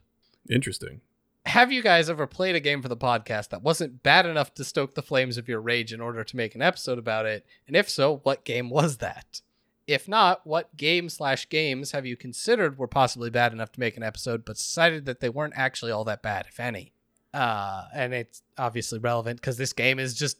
Interesting. 0.48 1.02
Have 1.44 1.70
you 1.70 1.82
guys 1.82 2.08
ever 2.08 2.26
played 2.26 2.54
a 2.54 2.60
game 2.60 2.80
for 2.80 2.88
the 2.88 2.96
podcast 2.96 3.50
that 3.50 3.62
wasn't 3.62 4.02
bad 4.02 4.24
enough 4.24 4.54
to 4.54 4.64
stoke 4.64 4.94
the 4.94 5.02
flames 5.02 5.36
of 5.36 5.48
your 5.48 5.60
rage 5.60 5.92
in 5.92 6.00
order 6.00 6.24
to 6.24 6.36
make 6.36 6.54
an 6.54 6.62
episode 6.62 6.96
about 6.98 7.26
it? 7.26 7.44
And 7.66 7.76
if 7.76 7.90
so, 7.90 8.20
what 8.22 8.44
game 8.44 8.70
was 8.70 8.96
that? 8.98 9.42
If 9.86 10.08
not, 10.08 10.46
what 10.46 10.74
game 10.74 11.10
slash 11.10 11.46
games 11.50 11.92
have 11.92 12.06
you 12.06 12.16
considered 12.16 12.78
were 12.78 12.88
possibly 12.88 13.28
bad 13.28 13.52
enough 13.52 13.72
to 13.72 13.80
make 13.80 13.98
an 13.98 14.02
episode, 14.02 14.46
but 14.46 14.56
decided 14.56 15.04
that 15.04 15.20
they 15.20 15.28
weren't 15.28 15.52
actually 15.56 15.92
all 15.92 16.04
that 16.04 16.22
bad, 16.22 16.46
if 16.48 16.58
any? 16.58 16.94
Uh, 17.34 17.84
and 17.92 18.14
it's 18.14 18.40
obviously 18.56 18.98
relevant 18.98 19.42
because 19.42 19.58
this 19.58 19.74
game 19.74 19.98
is 19.98 20.14
just 20.14 20.38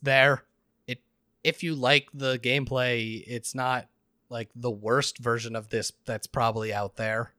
there. 0.00 0.44
It 1.48 1.58
if 1.58 1.62
you 1.62 1.74
like 1.74 2.08
the 2.14 2.38
gameplay, 2.38 3.24
it's 3.26 3.54
not 3.54 3.88
like 4.30 4.50
the 4.54 4.70
worst 4.70 5.18
version 5.18 5.56
of 5.56 5.70
this 5.70 5.92
that's 6.04 6.26
probably 6.26 6.72
out 6.72 6.96
there. 6.96 7.32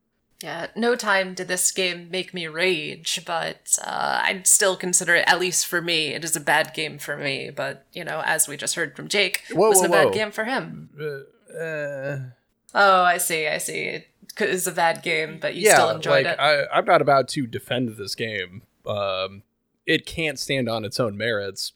yeah. 0.44 0.68
No 0.76 0.96
time 0.96 1.34
did 1.34 1.48
this 1.48 1.72
game 1.72 2.10
make 2.12 2.34
me 2.34 2.48
rage, 2.48 3.22
but 3.26 3.78
uh, 3.84 4.22
I'd 4.24 4.48
still 4.48 4.76
consider 4.76 5.16
it, 5.16 5.24
at 5.28 5.40
least 5.40 5.68
for 5.68 5.82
me, 5.82 6.10
it 6.14 6.24
is 6.24 6.36
a 6.36 6.42
bad 6.42 6.74
game 6.74 6.98
for 6.98 7.16
me. 7.16 7.50
But, 7.50 7.86
you 7.94 8.04
know, 8.04 8.22
as 8.26 8.48
we 8.48 8.58
just 8.58 8.76
heard 8.76 8.96
from 8.96 9.08
Jake, 9.08 9.44
it 9.50 9.56
wasn't 9.56 9.92
whoa, 9.92 9.98
a 9.98 10.04
whoa. 10.04 10.10
bad 10.10 10.18
game 10.18 10.32
for 10.32 10.44
him. 10.46 10.90
Uh, 11.00 11.58
uh, 11.58 12.20
Oh, 12.76 13.02
I 13.04 13.18
see, 13.18 13.48
I 13.48 13.58
see. 13.58 13.80
It 13.82 14.08
is 14.40 14.68
a 14.68 14.72
bad 14.72 15.02
game, 15.02 15.40
but 15.42 15.56
you 15.56 15.64
yeah, 15.64 15.76
still 15.76 15.90
enjoyed 15.90 16.26
like 16.26 16.34
it. 16.34 16.40
I, 16.40 16.66
I'm 16.68 16.86
not 16.86 17.02
about 17.02 17.28
to 17.30 17.48
defend 17.48 17.98
this 17.98 18.16
game. 18.16 18.62
Um, 18.86 19.44
it 19.86 20.06
can't 20.06 20.38
stand 20.38 20.70
on 20.70 20.86
its 20.86 21.00
own 21.00 21.18
merits. 21.18 21.74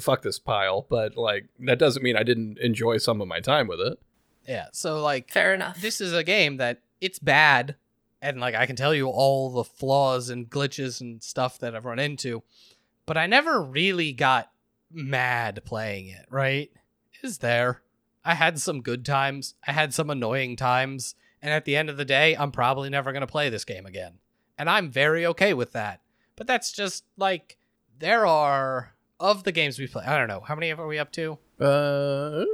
Fuck 0.00 0.22
this 0.22 0.38
pile, 0.38 0.86
but 0.88 1.16
like 1.16 1.46
that 1.60 1.78
doesn't 1.78 2.02
mean 2.02 2.16
I 2.16 2.22
didn't 2.22 2.58
enjoy 2.58 2.98
some 2.98 3.20
of 3.20 3.28
my 3.28 3.40
time 3.40 3.66
with 3.66 3.80
it. 3.80 3.98
Yeah, 4.46 4.66
so 4.72 5.00
like 5.00 5.30
Fair 5.30 5.54
enough. 5.54 5.80
this 5.80 6.00
is 6.00 6.12
a 6.12 6.24
game 6.24 6.58
that 6.58 6.80
it's 7.00 7.18
bad 7.18 7.76
and 8.24 8.40
like 8.40 8.54
i 8.54 8.64
can 8.66 8.74
tell 8.74 8.94
you 8.94 9.08
all 9.08 9.50
the 9.50 9.62
flaws 9.64 10.30
and 10.30 10.48
glitches 10.50 11.00
and 11.00 11.22
stuff 11.22 11.58
that 11.58 11.76
i've 11.76 11.84
run 11.84 11.98
into 11.98 12.42
but 13.06 13.16
i 13.18 13.26
never 13.26 13.62
really 13.62 14.12
got 14.12 14.50
mad 14.90 15.60
playing 15.64 16.08
it 16.08 16.24
right 16.30 16.70
Is 17.22 17.38
there 17.38 17.82
i 18.24 18.34
had 18.34 18.58
some 18.58 18.80
good 18.80 19.04
times 19.04 19.54
i 19.66 19.72
had 19.72 19.92
some 19.92 20.08
annoying 20.08 20.56
times 20.56 21.14
and 21.42 21.52
at 21.52 21.66
the 21.66 21.76
end 21.76 21.90
of 21.90 21.98
the 21.98 22.04
day 22.04 22.34
i'm 22.36 22.50
probably 22.50 22.88
never 22.88 23.12
going 23.12 23.20
to 23.20 23.26
play 23.26 23.50
this 23.50 23.64
game 23.66 23.84
again 23.84 24.14
and 24.56 24.70
i'm 24.70 24.90
very 24.90 25.26
okay 25.26 25.52
with 25.52 25.72
that 25.72 26.00
but 26.36 26.46
that's 26.46 26.72
just 26.72 27.04
like 27.18 27.58
there 27.98 28.26
are 28.26 28.93
of 29.20 29.44
the 29.44 29.52
games 29.52 29.78
we 29.78 29.86
play 29.86 30.04
i 30.04 30.18
don't 30.18 30.28
know 30.28 30.40
how 30.40 30.54
many 30.54 30.72
are 30.72 30.86
we 30.86 30.98
up 30.98 31.10
to 31.12 31.38
Uh, 31.60 32.44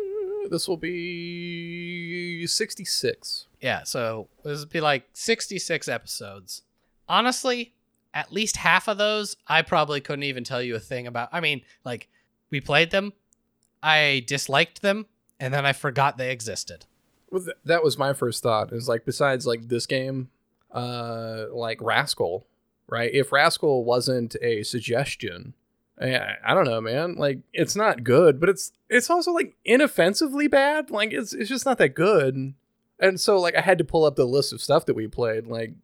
this 0.50 0.66
will 0.66 0.76
be 0.76 2.46
66. 2.46 3.46
Yeah, 3.60 3.82
so 3.84 4.28
this 4.42 4.60
would 4.60 4.70
be 4.70 4.80
like 4.80 5.04
66 5.12 5.86
episodes. 5.88 6.62
Honestly, 7.08 7.74
at 8.14 8.32
least 8.32 8.56
half 8.56 8.88
of 8.88 8.98
those, 8.98 9.36
I 9.46 9.62
probably 9.62 10.00
couldn't 10.00 10.24
even 10.24 10.44
tell 10.44 10.62
you 10.62 10.74
a 10.74 10.80
thing 10.80 11.06
about. 11.06 11.28
I 11.32 11.40
mean, 11.40 11.62
like, 11.84 12.08
we 12.50 12.60
played 12.60 12.90
them, 12.90 13.12
I 13.82 14.24
disliked 14.26 14.82
them, 14.82 15.06
and 15.38 15.52
then 15.54 15.64
I 15.66 15.72
forgot 15.72 16.16
they 16.18 16.30
existed. 16.32 16.86
Well, 17.30 17.44
th- 17.44 17.56
that 17.64 17.84
was 17.84 17.96
my 17.96 18.12
first 18.12 18.42
thought. 18.42 18.72
Is 18.72 18.88
like 18.88 19.04
besides 19.04 19.46
like 19.46 19.68
this 19.68 19.86
game, 19.86 20.30
uh, 20.72 21.44
like 21.52 21.80
Rascal, 21.80 22.46
right? 22.88 23.12
If 23.12 23.30
Rascal 23.30 23.84
wasn't 23.84 24.34
a 24.42 24.62
suggestion, 24.64 25.54
I, 26.00 26.36
I 26.44 26.54
don't 26.54 26.64
know, 26.64 26.80
man. 26.80 27.16
Like 27.16 27.40
it's 27.52 27.76
not 27.76 28.04
good, 28.04 28.40
but 28.40 28.48
it's 28.48 28.72
it's 28.88 29.10
also 29.10 29.32
like 29.32 29.56
inoffensively 29.64 30.48
bad. 30.48 30.90
Like 30.90 31.12
it's 31.12 31.32
it's 31.32 31.48
just 31.48 31.66
not 31.66 31.78
that 31.78 31.94
good. 31.94 32.54
And 32.98 33.20
so 33.20 33.38
like 33.38 33.54
I 33.54 33.60
had 33.60 33.78
to 33.78 33.84
pull 33.84 34.04
up 34.04 34.16
the 34.16 34.26
list 34.26 34.52
of 34.52 34.62
stuff 34.62 34.86
that 34.86 34.94
we 34.94 35.06
played. 35.08 35.46
Like 35.46 35.74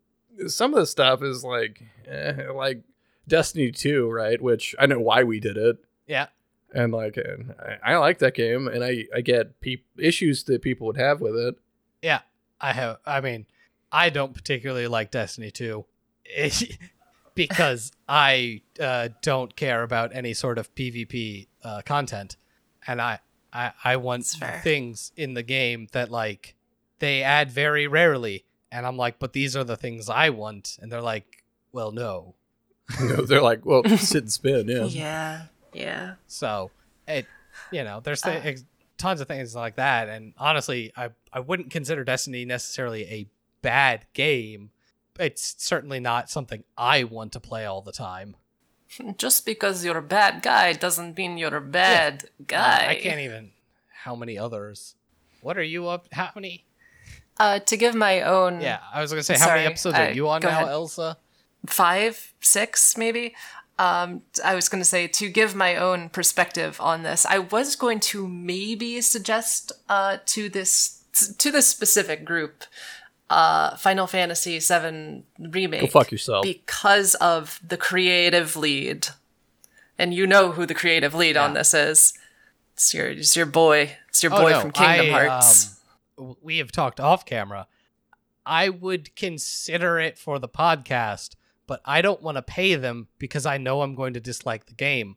some 0.49 0.73
of 0.75 0.81
the 0.81 0.87
stuff 0.87 1.23
is 1.23 1.45
like 1.45 1.83
eh, 2.07 2.51
like 2.55 2.83
Destiny 3.29 3.71
2, 3.71 4.11
right? 4.11 4.41
Which 4.41 4.75
I 4.79 4.87
know 4.87 5.01
why 5.01 5.25
we 5.25 5.41
did 5.41 5.57
it. 5.57 5.79
Yeah. 6.07 6.29
And 6.75 6.93
like 6.93 7.17
and 7.17 7.55
I, 7.61 7.93
I 7.93 7.97
like 7.97 8.19
that 8.19 8.35
game 8.35 8.69
and 8.69 8.83
I 8.85 9.07
I 9.15 9.21
get 9.21 9.61
peop 9.61 9.85
issues 9.99 10.45
that 10.45 10.63
people 10.63 10.87
would 10.87 10.97
have 10.97 11.21
with 11.21 11.37
it. 11.37 11.57
Yeah. 12.03 12.21
I 12.61 12.73
have, 12.73 12.99
I 13.05 13.21
mean, 13.21 13.47
I 13.93 14.11
don't 14.11 14.35
particularly 14.35 14.89
like 14.89 15.11
Destiny 15.11 15.51
2 15.51 15.85
because 17.37 17.93
I 18.09 18.63
uh, 18.81 19.11
don't 19.23 19.55
care 19.55 19.85
about 19.85 20.13
any 20.15 20.35
sort 20.35 20.59
of 20.59 20.75
PvP 20.75 21.47
uh, 21.63 21.83
content. 21.87 22.37
And 22.89 23.01
I, 23.01 23.21
I, 23.53 23.73
I 23.85 23.97
want 23.97 24.27
things 24.63 25.13
in 25.17 25.35
the 25.35 25.45
game 25.45 25.87
that, 25.93 26.11
like, 26.11 26.57
they 26.99 27.23
add 27.23 27.51
very 27.53 27.87
rarely. 27.87 28.45
And 28.73 28.85
I'm 28.85 28.97
like, 28.97 29.21
but 29.21 29.33
these 29.33 29.55
are 29.57 29.63
the 29.65 29.77
things 29.77 30.09
I 30.09 30.31
want. 30.31 30.77
And 30.83 30.91
they're 30.91 31.01
like, 31.01 31.45
well, 31.71 31.93
no. 31.93 32.35
You 33.01 33.09
know, 33.09 33.23
they're 33.25 33.43
like, 33.43 33.65
well, 33.67 33.83
sit 33.97 34.23
and 34.25 34.33
spin, 34.33 34.69
yeah. 34.69 34.85
yeah, 34.85 35.43
yeah. 35.73 36.15
So 36.29 36.71
it, 37.09 37.27
you 37.73 37.83
know, 37.83 37.99
there's 38.01 38.23
th- 38.23 38.45
Uh. 38.47 38.61
tons 38.97 39.21
of 39.21 39.27
things 39.27 39.57
like 39.57 39.75
that. 39.77 40.09
And 40.09 40.35
honestly, 40.39 40.93
I 40.97 41.11
I 41.33 41.41
wouldn't 41.41 41.71
consider 41.71 42.05
Destiny 42.05 42.45
necessarily 42.45 43.05
a 43.07 43.27
bad 43.61 44.07
game. 44.13 44.71
It's 45.19 45.55
certainly 45.59 46.01
not 46.01 46.31
something 46.31 46.65
I 46.77 47.05
want 47.05 47.33
to 47.33 47.41
play 47.41 47.65
all 47.65 47.83
the 47.83 47.93
time. 47.93 48.37
Just 49.19 49.45
because 49.47 49.85
you're 49.85 49.99
a 49.99 50.03
bad 50.03 50.43
guy 50.43 50.73
doesn't 50.73 51.17
mean 51.17 51.39
you're 51.39 51.57
a 51.57 51.61
bad 51.61 52.29
guy. 52.47 52.87
I 52.91 52.95
can't 52.97 53.21
even. 53.21 53.51
How 54.05 54.15
many 54.15 54.39
others? 54.39 54.95
What 55.41 55.59
are 55.59 55.63
you 55.63 55.89
up? 55.89 56.07
How 56.13 56.31
many? 56.35 56.65
Uh, 57.39 57.59
to 57.59 57.77
give 57.77 57.95
my 57.95 58.23
own 58.23 58.61
Yeah, 58.61 58.79
I 58.93 59.01
was 59.03 59.11
gonna 59.11 59.23
say, 59.23 59.37
how 59.37 59.49
many 59.49 59.67
episodes 59.67 59.97
I- 59.97 60.09
are 60.09 60.13
you 60.13 60.29
on 60.29 60.41
now, 60.41 60.49
ahead. 60.49 60.69
Elsa? 60.69 61.19
five, 61.67 62.33
six, 62.41 62.97
maybe. 62.97 63.35
Um, 63.79 64.23
I 64.43 64.55
was 64.55 64.69
going 64.69 64.81
to 64.81 64.87
say 64.89 65.07
to 65.07 65.29
give 65.29 65.55
my 65.55 65.77
own 65.77 66.09
perspective 66.09 66.81
on 66.81 67.03
this. 67.03 67.27
I 67.27 67.39
was 67.41 67.77
going 67.77 68.01
to 68.01 68.27
maybe 68.27 69.01
suggest 69.03 69.73
uh, 69.89 70.19
to 70.27 70.49
this 70.49 71.03
to 71.39 71.51
this 71.51 71.67
specific 71.67 72.25
group, 72.25 72.65
uh, 73.31 73.77
Final 73.77 74.07
Fantasy 74.07 74.59
VII 74.59 75.25
remake. 75.39 75.81
Go 75.83 75.87
fuck 75.89 76.11
yourself. 76.13 76.43
because 76.45 77.15
of 77.17 77.61
the 77.67 77.77
creative 77.77 78.57
lead, 78.57 79.09
and 79.99 80.13
you 80.15 80.27
know 80.27 80.53
who 80.53 80.67
the 80.67 80.75
creative 80.75 81.15
lead 81.15 81.37
on 81.37 81.55
this 81.55 81.75
is. 81.75 82.13
It's 82.75 82.93
your 82.95 83.09
it's 83.09 83.35
your 83.37 83.47
boy. 83.47 83.97
It's 84.09 84.23
your 84.23 84.33
Oh, 84.35 84.43
boy 84.43 84.51
no, 84.51 84.61
from 84.61 84.71
Kingdom 84.73 85.15
I, 85.15 85.27
Hearts. 85.27 85.77
um, 86.19 86.37
we 86.43 86.59
have 86.59 86.71
talked 86.73 87.01
off 87.01 87.25
camera. 87.25 87.67
I 88.45 88.69
would 88.69 89.17
consider 89.17 89.99
it 89.99 90.19
for 90.19 90.39
the 90.39 90.49
podcast, 90.49 91.35
but 91.67 91.81
I 91.85 92.01
don't 92.03 92.23
want 92.23 92.37
to 92.37 92.43
pay 92.43 92.75
them 92.77 93.09
because 93.19 93.45
I 93.47 93.59
know 93.59 93.83
I'm 93.83 93.95
going 93.95 94.15
to 94.15 94.21
dislike 94.21 94.67
the 94.67 94.75
game. 94.75 95.17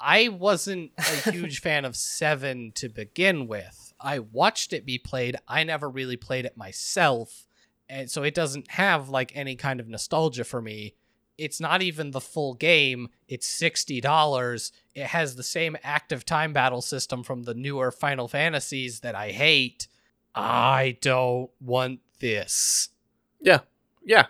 I 0.00 0.28
wasn't 0.28 0.90
a 0.98 1.30
huge 1.30 1.60
fan 1.60 1.84
of 1.86 1.96
7 1.96 2.72
to 2.74 2.88
begin 2.90 3.46
with. 3.46 3.83
I 4.04 4.18
watched 4.18 4.72
it 4.74 4.84
be 4.84 4.98
played. 4.98 5.36
I 5.48 5.64
never 5.64 5.88
really 5.88 6.16
played 6.16 6.44
it 6.44 6.56
myself. 6.56 7.46
And 7.88 8.10
so 8.10 8.22
it 8.22 8.34
doesn't 8.34 8.70
have 8.72 9.08
like 9.08 9.32
any 9.34 9.56
kind 9.56 9.80
of 9.80 9.88
nostalgia 9.88 10.44
for 10.44 10.60
me. 10.60 10.94
It's 11.36 11.58
not 11.58 11.82
even 11.82 12.12
the 12.12 12.20
full 12.20 12.54
game. 12.54 13.08
It's 13.26 13.48
$60. 13.60 14.72
It 14.94 15.06
has 15.06 15.34
the 15.34 15.42
same 15.42 15.76
active 15.82 16.24
time 16.24 16.52
battle 16.52 16.82
system 16.82 17.24
from 17.24 17.42
the 17.42 17.54
newer 17.54 17.90
Final 17.90 18.28
Fantasies 18.28 19.00
that 19.00 19.14
I 19.14 19.30
hate. 19.30 19.88
I 20.34 20.98
don't 21.00 21.50
want 21.60 22.00
this. 22.20 22.90
Yeah. 23.40 23.60
Yeah. 24.04 24.26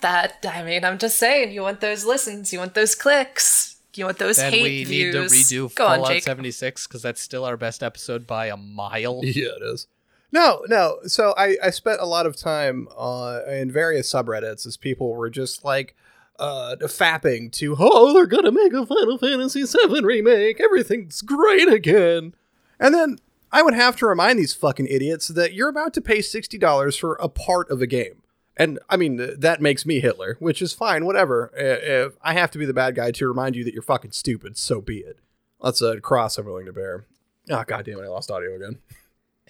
That 0.00 0.44
I 0.48 0.62
mean, 0.62 0.84
I'm 0.84 0.98
just 0.98 1.18
saying, 1.18 1.52
you 1.52 1.62
want 1.62 1.80
those 1.80 2.06
listens, 2.06 2.52
you 2.52 2.58
want 2.58 2.74
those 2.74 2.94
clicks, 2.94 3.69
you 3.96 4.04
want 4.04 4.18
those 4.18 4.36
Then 4.36 4.52
hate 4.52 4.62
we 4.62 4.84
views. 4.84 5.14
need 5.32 5.44
to 5.46 5.68
redo 5.68 5.74
Go 5.74 5.86
on, 5.86 5.96
Fallout 5.98 6.12
Jake. 6.12 6.22
76 6.22 6.86
because 6.86 7.02
that's 7.02 7.20
still 7.20 7.44
our 7.44 7.56
best 7.56 7.82
episode 7.82 8.26
by 8.26 8.46
a 8.46 8.56
mile. 8.56 9.20
Yeah, 9.24 9.48
it 9.60 9.62
is. 9.62 9.86
No, 10.32 10.64
no. 10.68 10.98
So 11.06 11.34
I, 11.36 11.56
I 11.62 11.70
spent 11.70 12.00
a 12.00 12.06
lot 12.06 12.24
of 12.26 12.36
time 12.36 12.86
uh, 12.96 13.40
in 13.48 13.72
various 13.72 14.12
subreddits 14.12 14.64
as 14.66 14.76
people 14.76 15.14
were 15.14 15.28
just 15.30 15.64
like 15.64 15.96
uh, 16.38 16.76
fapping 16.82 17.50
to, 17.52 17.74
oh, 17.78 18.14
they're 18.14 18.26
gonna 18.26 18.52
make 18.52 18.72
a 18.72 18.86
Final 18.86 19.18
Fantasy 19.18 19.64
VII 19.64 20.02
remake. 20.04 20.60
Everything's 20.60 21.20
great 21.20 21.68
again. 21.68 22.34
And 22.78 22.94
then 22.94 23.18
I 23.52 23.62
would 23.62 23.74
have 23.74 23.96
to 23.96 24.06
remind 24.06 24.38
these 24.38 24.54
fucking 24.54 24.86
idiots 24.86 25.28
that 25.28 25.52
you're 25.52 25.68
about 25.68 25.92
to 25.94 26.00
pay 26.00 26.22
sixty 26.22 26.56
dollars 26.58 26.96
for 26.96 27.14
a 27.16 27.28
part 27.28 27.68
of 27.70 27.82
a 27.82 27.86
game. 27.86 28.22
And 28.56 28.78
I 28.90 28.96
mean 28.96 29.16
that 29.38 29.60
makes 29.62 29.86
me 29.86 30.00
Hitler, 30.00 30.36
which 30.40 30.60
is 30.60 30.72
fine. 30.72 31.04
Whatever. 31.06 31.50
I- 31.56 31.60
If 32.06 32.16
I 32.22 32.34
have 32.34 32.50
to 32.52 32.58
be 32.58 32.66
the 32.66 32.74
bad 32.74 32.94
guy 32.94 33.10
to 33.12 33.28
remind 33.28 33.56
you 33.56 33.64
that 33.64 33.72
you're 33.72 33.82
fucking 33.82 34.12
stupid, 34.12 34.56
so 34.58 34.80
be 34.80 34.98
it. 34.98 35.18
That's 35.62 35.80
a 35.82 36.00
cross 36.00 36.36
I'm 36.38 36.46
willing 36.46 36.66
to 36.66 36.72
bear. 36.72 37.04
Oh 37.50 37.64
god 37.66 37.84
damn 37.84 37.98
it! 37.98 38.04
I 38.04 38.08
lost 38.08 38.30
audio 38.30 38.54
again. 38.56 38.78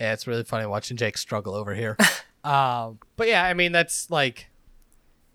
Yeah, 0.01 0.13
it's 0.13 0.27
really 0.27 0.45
funny 0.45 0.67
watching 0.67 0.97
Jake 0.97 1.19
struggle 1.19 1.55
over 1.55 1.75
here. 1.75 1.97
um, 2.45 2.99
but 3.17 3.29
yeah, 3.29 3.45
I 3.45 3.55
mean 3.55 3.73
that's 3.73 4.11
like 4.11 4.47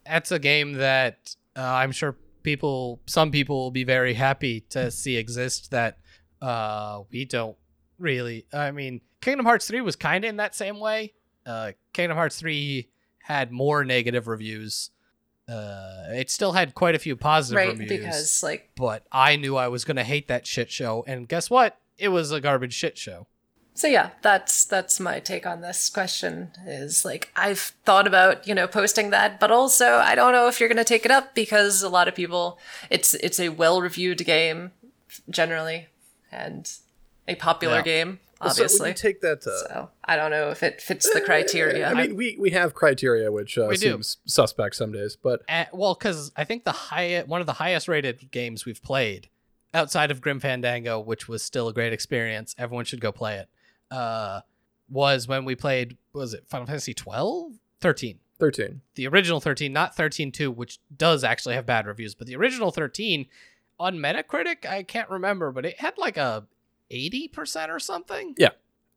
that's 0.05 0.31
a 0.31 0.39
game 0.39 0.73
that 0.73 1.35
uh, 1.55 1.61
I'm 1.61 1.91
sure 1.91 2.15
people, 2.43 2.99
some 3.07 3.31
people 3.31 3.57
will 3.57 3.71
be 3.71 3.83
very 3.83 4.13
happy 4.13 4.61
to 4.69 4.91
see 4.91 5.15
exist. 5.17 5.71
That 5.71 5.97
uh, 6.41 7.01
we 7.11 7.25
don't 7.25 7.57
really. 7.99 8.45
I 8.53 8.71
mean, 8.71 9.01
Kingdom 9.21 9.45
Hearts 9.45 9.67
three 9.67 9.81
was 9.81 9.95
kind 9.95 10.23
of 10.25 10.29
in 10.29 10.37
that 10.37 10.55
same 10.55 10.79
way. 10.79 11.13
Uh, 11.45 11.71
Kingdom 11.93 12.17
Hearts 12.17 12.39
three 12.39 12.89
had 13.26 13.52
more 13.52 13.84
negative 13.84 14.27
reviews. 14.27 14.91
Uh, 15.47 16.06
it 16.10 16.30
still 16.31 16.53
had 16.53 16.73
quite 16.73 16.95
a 16.95 16.99
few 16.99 17.15
positive 17.15 17.57
right? 17.57 17.77
reviews 17.77 17.89
Because 17.89 18.41
like 18.43 18.72
but 18.76 19.06
I 19.11 19.35
knew 19.35 19.56
I 19.57 19.68
was 19.68 19.84
going 19.85 19.97
to 19.97 20.03
hate 20.03 20.27
that 20.27 20.47
shit 20.47 20.72
show. 20.72 21.03
And 21.07 21.27
guess 21.27 21.49
what? 21.49 21.77
It 21.97 22.10
was 22.10 22.31
a 22.31 22.41
garbage 22.41 22.73
shit 22.73 22.97
show. 22.97 23.27
So 23.73 23.88
yeah, 23.88 24.11
that's 24.22 24.64
that's 24.65 24.99
my 24.99 25.19
take 25.19 25.45
on 25.45 25.61
this 25.61 25.89
question 25.89 26.52
is 26.65 27.03
like 27.03 27.30
I've 27.35 27.73
thought 27.85 28.07
about, 28.07 28.47
you 28.47 28.56
know, 28.56 28.68
posting 28.68 29.10
that, 29.10 29.39
but 29.39 29.52
also 29.52 29.95
I 29.97 30.15
don't 30.15 30.31
know 30.31 30.47
if 30.47 30.60
you're 30.60 30.69
going 30.69 30.77
to 30.77 30.84
take 30.85 31.03
it 31.06 31.11
up 31.11 31.35
because 31.35 31.84
a 31.84 31.89
lot 31.89 32.07
of 32.07 32.15
people 32.15 32.57
it's 32.89 33.14
it's 33.15 33.39
a 33.39 33.49
well-reviewed 33.49 34.19
game 34.26 34.72
generally 35.30 35.88
and 36.31 36.72
a 37.27 37.35
popular 37.35 37.77
Yeah. 37.77 37.81
game 37.84 38.19
obviously. 38.41 38.80
when 38.82 38.90
you 38.90 38.94
take 38.95 39.22
that, 39.22 39.45
uh, 39.48 39.68
So 39.68 39.90
I 40.03 40.16
don't 40.16 40.32
know 40.32 40.49
if 40.49 40.64
it 40.64 40.82
fits 40.82 41.12
the 41.14 41.22
criteria. 41.22 41.88
I 41.88 41.94
mean, 41.94 42.16
we, 42.16 42.38
we 42.40 42.49
have 42.52 42.74
criteria 42.74 43.32
which 43.32 43.57
uh, 43.57 43.68
We 43.70 43.78
do. 43.78 43.91
seems 43.91 44.18
suspect 44.26 44.76
some 44.76 44.91
days, 44.91 45.16
but 45.16 45.41
Uh, 45.49 45.66
well, 45.74 45.94
because 45.95 46.32
I 46.36 46.44
think 46.44 46.64
the 46.64 46.72
high 46.72 47.24
one 47.26 47.41
of 47.41 47.48
the 47.48 47.53
highest 47.53 47.88
rated 47.88 48.32
games 48.32 48.66
we've 48.66 48.82
played 48.84 49.30
outside 49.74 50.12
of 50.12 50.22
Grim 50.22 50.40
Fandango, 50.40 50.99
which 50.99 51.28
was 51.28 51.44
still 51.44 51.68
a 51.68 51.74
great 51.74 51.94
experience. 51.94 52.56
Everyone 52.57 52.86
should 52.86 53.02
go 53.02 53.12
play 53.12 53.38
it. 53.38 53.49
Uh, 53.91 54.41
was 54.90 55.28
when 55.28 55.45
we 55.45 55.56
played. 55.56 55.98
Was 56.14 56.34
it 56.34 56.48
Final 56.48 56.68
Fantasy 56.68 56.94
12? 56.94 57.53
13. 57.82 58.20
thirteen. 58.40 58.82
The 58.95 59.07
original 59.07 59.40
13, 59.40 59.72
not 59.74 59.95
13.2, 59.95 60.53
which 60.56 60.80
does 60.95 61.24
actually 61.24 61.56
have 61.56 61.66
bad 61.66 61.86
reviews, 61.86 62.16
but 62.16 62.26
the 62.28 62.36
original 62.36 62.72
13 62.72 63.28
on 63.80 63.98
Metacritic, 63.98 64.66
I 64.66 64.84
can't 64.84 65.10
remember, 65.10 65.52
but 65.52 65.66
it 65.66 65.80
had 65.80 65.98
like 65.98 66.18
a 66.18 66.45
80% 66.91 67.70
or 67.70 67.80
something. 67.80 68.36
Yeah. 68.38 68.49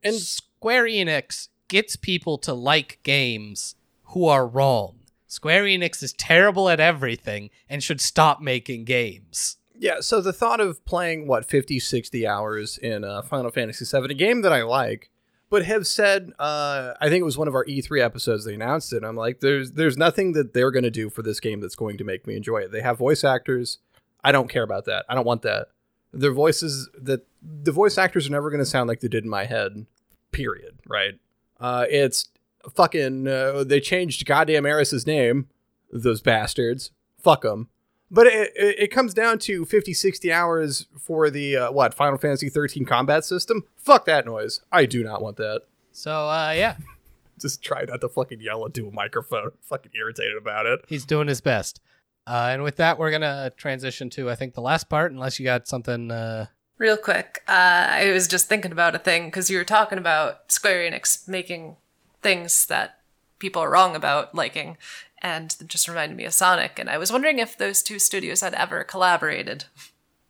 And 0.02 0.14
Square 0.14 0.84
Enix 0.84 1.48
gets 1.68 1.96
people 1.96 2.38
to 2.38 2.52
like 2.54 3.00
games 3.02 3.74
who 4.04 4.26
are 4.26 4.46
wrong. 4.46 5.00
Square 5.26 5.64
Enix 5.64 6.02
is 6.02 6.12
terrible 6.14 6.68
at 6.68 6.80
everything 6.80 7.50
and 7.68 7.82
should 7.82 8.00
stop 8.00 8.40
making 8.40 8.84
games. 8.84 9.56
yeah, 9.78 10.00
so 10.00 10.20
the 10.20 10.32
thought 10.32 10.60
of 10.60 10.84
playing 10.84 11.28
what 11.28 11.44
50, 11.44 11.78
60 11.78 12.26
hours 12.26 12.78
in 12.78 13.04
uh, 13.04 13.22
Final 13.22 13.50
Fantasy 13.50 13.84
VII, 13.84 14.10
a 14.10 14.14
game 14.14 14.40
that 14.42 14.52
I 14.52 14.62
like, 14.62 15.10
but 15.50 15.64
have 15.64 15.86
said, 15.86 16.32
uh, 16.38 16.94
I 17.00 17.08
think 17.08 17.20
it 17.20 17.24
was 17.24 17.38
one 17.38 17.48
of 17.48 17.54
our 17.54 17.64
E3 17.66 18.02
episodes 18.02 18.44
they 18.44 18.54
announced 18.54 18.92
it. 18.92 19.04
I'm 19.04 19.16
like, 19.16 19.40
there's 19.40 19.72
there's 19.72 19.96
nothing 19.96 20.32
that 20.32 20.52
they're 20.52 20.70
going 20.70 20.82
to 20.82 20.90
do 20.90 21.08
for 21.10 21.22
this 21.22 21.40
game 21.40 21.60
that's 21.60 21.76
going 21.76 21.96
to 21.98 22.04
make 22.04 22.26
me 22.26 22.36
enjoy 22.36 22.58
it. 22.58 22.72
They 22.72 22.80
have 22.82 22.98
voice 22.98 23.24
actors. 23.24 23.78
I 24.22 24.32
don't 24.32 24.48
care 24.50 24.62
about 24.62 24.84
that. 24.86 25.04
I 25.08 25.14
don't 25.14 25.26
want 25.26 25.42
that. 25.42 25.68
Their 26.12 26.32
voices 26.32 26.88
that 27.00 27.26
the 27.42 27.72
voice 27.72 27.98
actors 27.98 28.26
are 28.28 28.32
never 28.32 28.50
going 28.50 28.60
to 28.60 28.66
sound 28.66 28.88
like 28.88 29.00
they 29.00 29.08
did 29.08 29.24
in 29.24 29.30
my 29.30 29.44
head. 29.44 29.86
Period. 30.32 30.78
Right. 30.86 31.18
Uh, 31.60 31.84
it's 31.90 32.28
fucking. 32.74 33.26
Uh, 33.28 33.64
they 33.64 33.80
changed 33.80 34.24
goddamn 34.26 34.66
Aeris's 34.66 35.06
name. 35.06 35.48
Those 35.92 36.20
bastards. 36.20 36.90
Fuck 37.22 37.42
them. 37.42 37.68
But 38.10 38.26
it, 38.26 38.52
it, 38.56 38.78
it 38.78 38.86
comes 38.90 39.12
down 39.12 39.38
to 39.40 39.66
50, 39.66 39.92
60 39.92 40.32
hours 40.32 40.86
for 40.98 41.28
the, 41.28 41.56
uh, 41.56 41.72
what, 41.72 41.92
Final 41.92 42.16
Fantasy 42.16 42.48
13 42.48 42.86
combat 42.86 43.22
system? 43.22 43.64
Fuck 43.76 44.06
that 44.06 44.24
noise. 44.24 44.62
I 44.72 44.86
do 44.86 45.04
not 45.04 45.20
want 45.20 45.36
that. 45.36 45.62
So, 45.92 46.10
uh, 46.10 46.54
yeah, 46.56 46.76
Just 47.40 47.62
try 47.62 47.84
not 47.86 48.00
to 48.00 48.08
fucking 48.08 48.40
yell 48.40 48.64
into 48.64 48.88
a 48.88 48.90
microphone. 48.90 49.50
fucking 49.62 49.92
irritated 49.94 50.36
about 50.36 50.66
it. 50.66 50.80
he's 50.88 51.04
doing 51.04 51.28
his 51.28 51.40
best. 51.40 51.80
Uh, 52.28 52.50
and 52.52 52.62
with 52.62 52.76
that, 52.76 52.98
we're 52.98 53.10
going 53.10 53.22
to 53.22 53.50
transition 53.56 54.10
to, 54.10 54.28
I 54.30 54.34
think, 54.34 54.52
the 54.54 54.60
last 54.60 54.88
part, 54.90 55.12
unless 55.12 55.38
you 55.40 55.44
got 55.44 55.66
something. 55.66 56.10
Uh, 56.10 56.46
Real 56.76 56.96
quick, 56.98 57.42
uh, 57.48 57.86
I 57.90 58.10
was 58.12 58.28
just 58.28 58.48
thinking 58.48 58.70
about 58.70 58.94
a 58.94 58.98
thing 58.98 59.24
because 59.26 59.50
you 59.50 59.58
were 59.58 59.64
talking 59.64 59.98
about 59.98 60.52
Square 60.52 60.90
Enix 60.90 61.26
making 61.26 61.76
things 62.22 62.66
that 62.66 62.98
people 63.38 63.62
are 63.62 63.70
wrong 63.70 63.96
about 63.96 64.34
liking, 64.34 64.76
and 65.20 65.56
it 65.60 65.66
just 65.68 65.88
reminded 65.88 66.16
me 66.16 66.24
of 66.24 66.34
Sonic. 66.34 66.78
And 66.78 66.88
I 66.90 66.98
was 66.98 67.10
wondering 67.10 67.38
if 67.40 67.56
those 67.58 67.82
two 67.82 67.98
studios 67.98 68.42
had 68.42 68.54
ever 68.54 68.84
collaborated. 68.84 69.64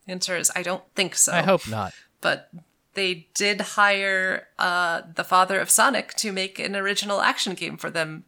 Answer 0.06 0.36
is 0.38 0.50
I 0.56 0.62
don't 0.62 0.84
think 0.94 1.16
so. 1.16 1.32
I 1.32 1.42
hope 1.42 1.68
not. 1.68 1.92
but 2.22 2.50
they 2.94 3.28
did 3.34 3.60
hire 3.60 4.48
uh, 4.58 5.02
the 5.14 5.24
father 5.24 5.60
of 5.60 5.68
Sonic 5.68 6.14
to 6.14 6.32
make 6.32 6.58
an 6.58 6.74
original 6.76 7.20
action 7.20 7.54
game 7.54 7.76
for 7.76 7.90
them. 7.90 8.24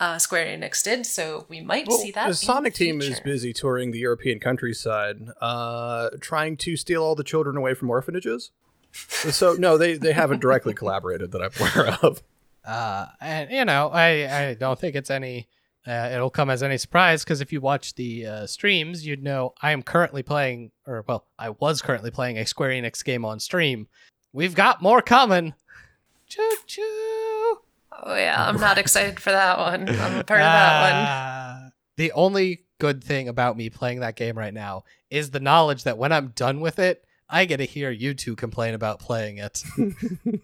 Uh, 0.00 0.16
Square 0.16 0.46
Enix 0.46 0.84
did, 0.84 1.04
so 1.06 1.44
we 1.48 1.60
might 1.60 1.90
see 1.90 2.12
that. 2.12 2.28
the 2.28 2.34
Sonic 2.34 2.74
the 2.74 2.84
team 2.84 3.00
is 3.00 3.18
busy 3.18 3.52
touring 3.52 3.90
the 3.90 3.98
European 3.98 4.38
countryside, 4.38 5.28
uh, 5.40 6.10
trying 6.20 6.56
to 6.58 6.76
steal 6.76 7.02
all 7.02 7.16
the 7.16 7.24
children 7.24 7.56
away 7.56 7.74
from 7.74 7.90
orphanages. 7.90 8.52
so, 8.92 9.54
no, 9.54 9.76
they, 9.76 9.94
they 9.94 10.12
haven't 10.12 10.40
directly 10.40 10.72
collaborated 10.82 11.32
that 11.32 11.42
I'm 11.42 11.50
aware 11.60 11.98
of. 12.02 12.22
Uh, 12.64 13.06
and 13.20 13.50
you 13.50 13.64
know, 13.64 13.88
I 13.88 14.48
I 14.50 14.54
don't 14.54 14.78
think 14.78 14.94
it's 14.94 15.10
any. 15.10 15.48
Uh, 15.86 16.10
it'll 16.12 16.28
come 16.28 16.50
as 16.50 16.62
any 16.62 16.76
surprise 16.76 17.24
because 17.24 17.40
if 17.40 17.50
you 17.50 17.62
watch 17.62 17.94
the 17.94 18.26
uh, 18.26 18.46
streams, 18.46 19.06
you'd 19.06 19.22
know 19.22 19.54
I 19.62 19.72
am 19.72 19.82
currently 19.82 20.22
playing, 20.22 20.70
or 20.86 21.02
well, 21.08 21.24
I 21.38 21.50
was 21.50 21.80
currently 21.80 22.10
playing 22.10 22.36
a 22.36 22.44
Square 22.44 22.70
Enix 22.70 23.02
game 23.02 23.24
on 23.24 23.40
stream. 23.40 23.88
We've 24.34 24.54
got 24.54 24.82
more 24.82 25.00
coming. 25.00 25.54
Choo 26.28 26.56
choo. 26.66 27.37
Oh 28.02 28.14
yeah, 28.14 28.46
I'm 28.48 28.60
not 28.60 28.78
excited 28.78 29.18
for 29.20 29.30
that 29.32 29.58
one. 29.58 29.88
I'm 29.88 30.16
a 30.18 30.24
part 30.24 30.40
of 30.40 30.44
that 30.44 30.82
one. 30.82 30.92
Ah. 31.06 31.68
The 31.96 32.12
only 32.12 32.64
good 32.78 33.02
thing 33.02 33.28
about 33.28 33.56
me 33.56 33.70
playing 33.70 34.00
that 34.00 34.14
game 34.14 34.38
right 34.38 34.54
now 34.54 34.84
is 35.10 35.30
the 35.32 35.40
knowledge 35.40 35.82
that 35.84 35.98
when 35.98 36.12
I'm 36.12 36.28
done 36.28 36.60
with 36.60 36.78
it, 36.78 37.04
I 37.28 37.44
get 37.44 37.56
to 37.56 37.64
hear 37.64 37.90
you 37.90 38.14
two 38.14 38.36
complain 38.36 38.74
about 38.74 39.00
playing 39.00 39.38
it. 39.38 39.62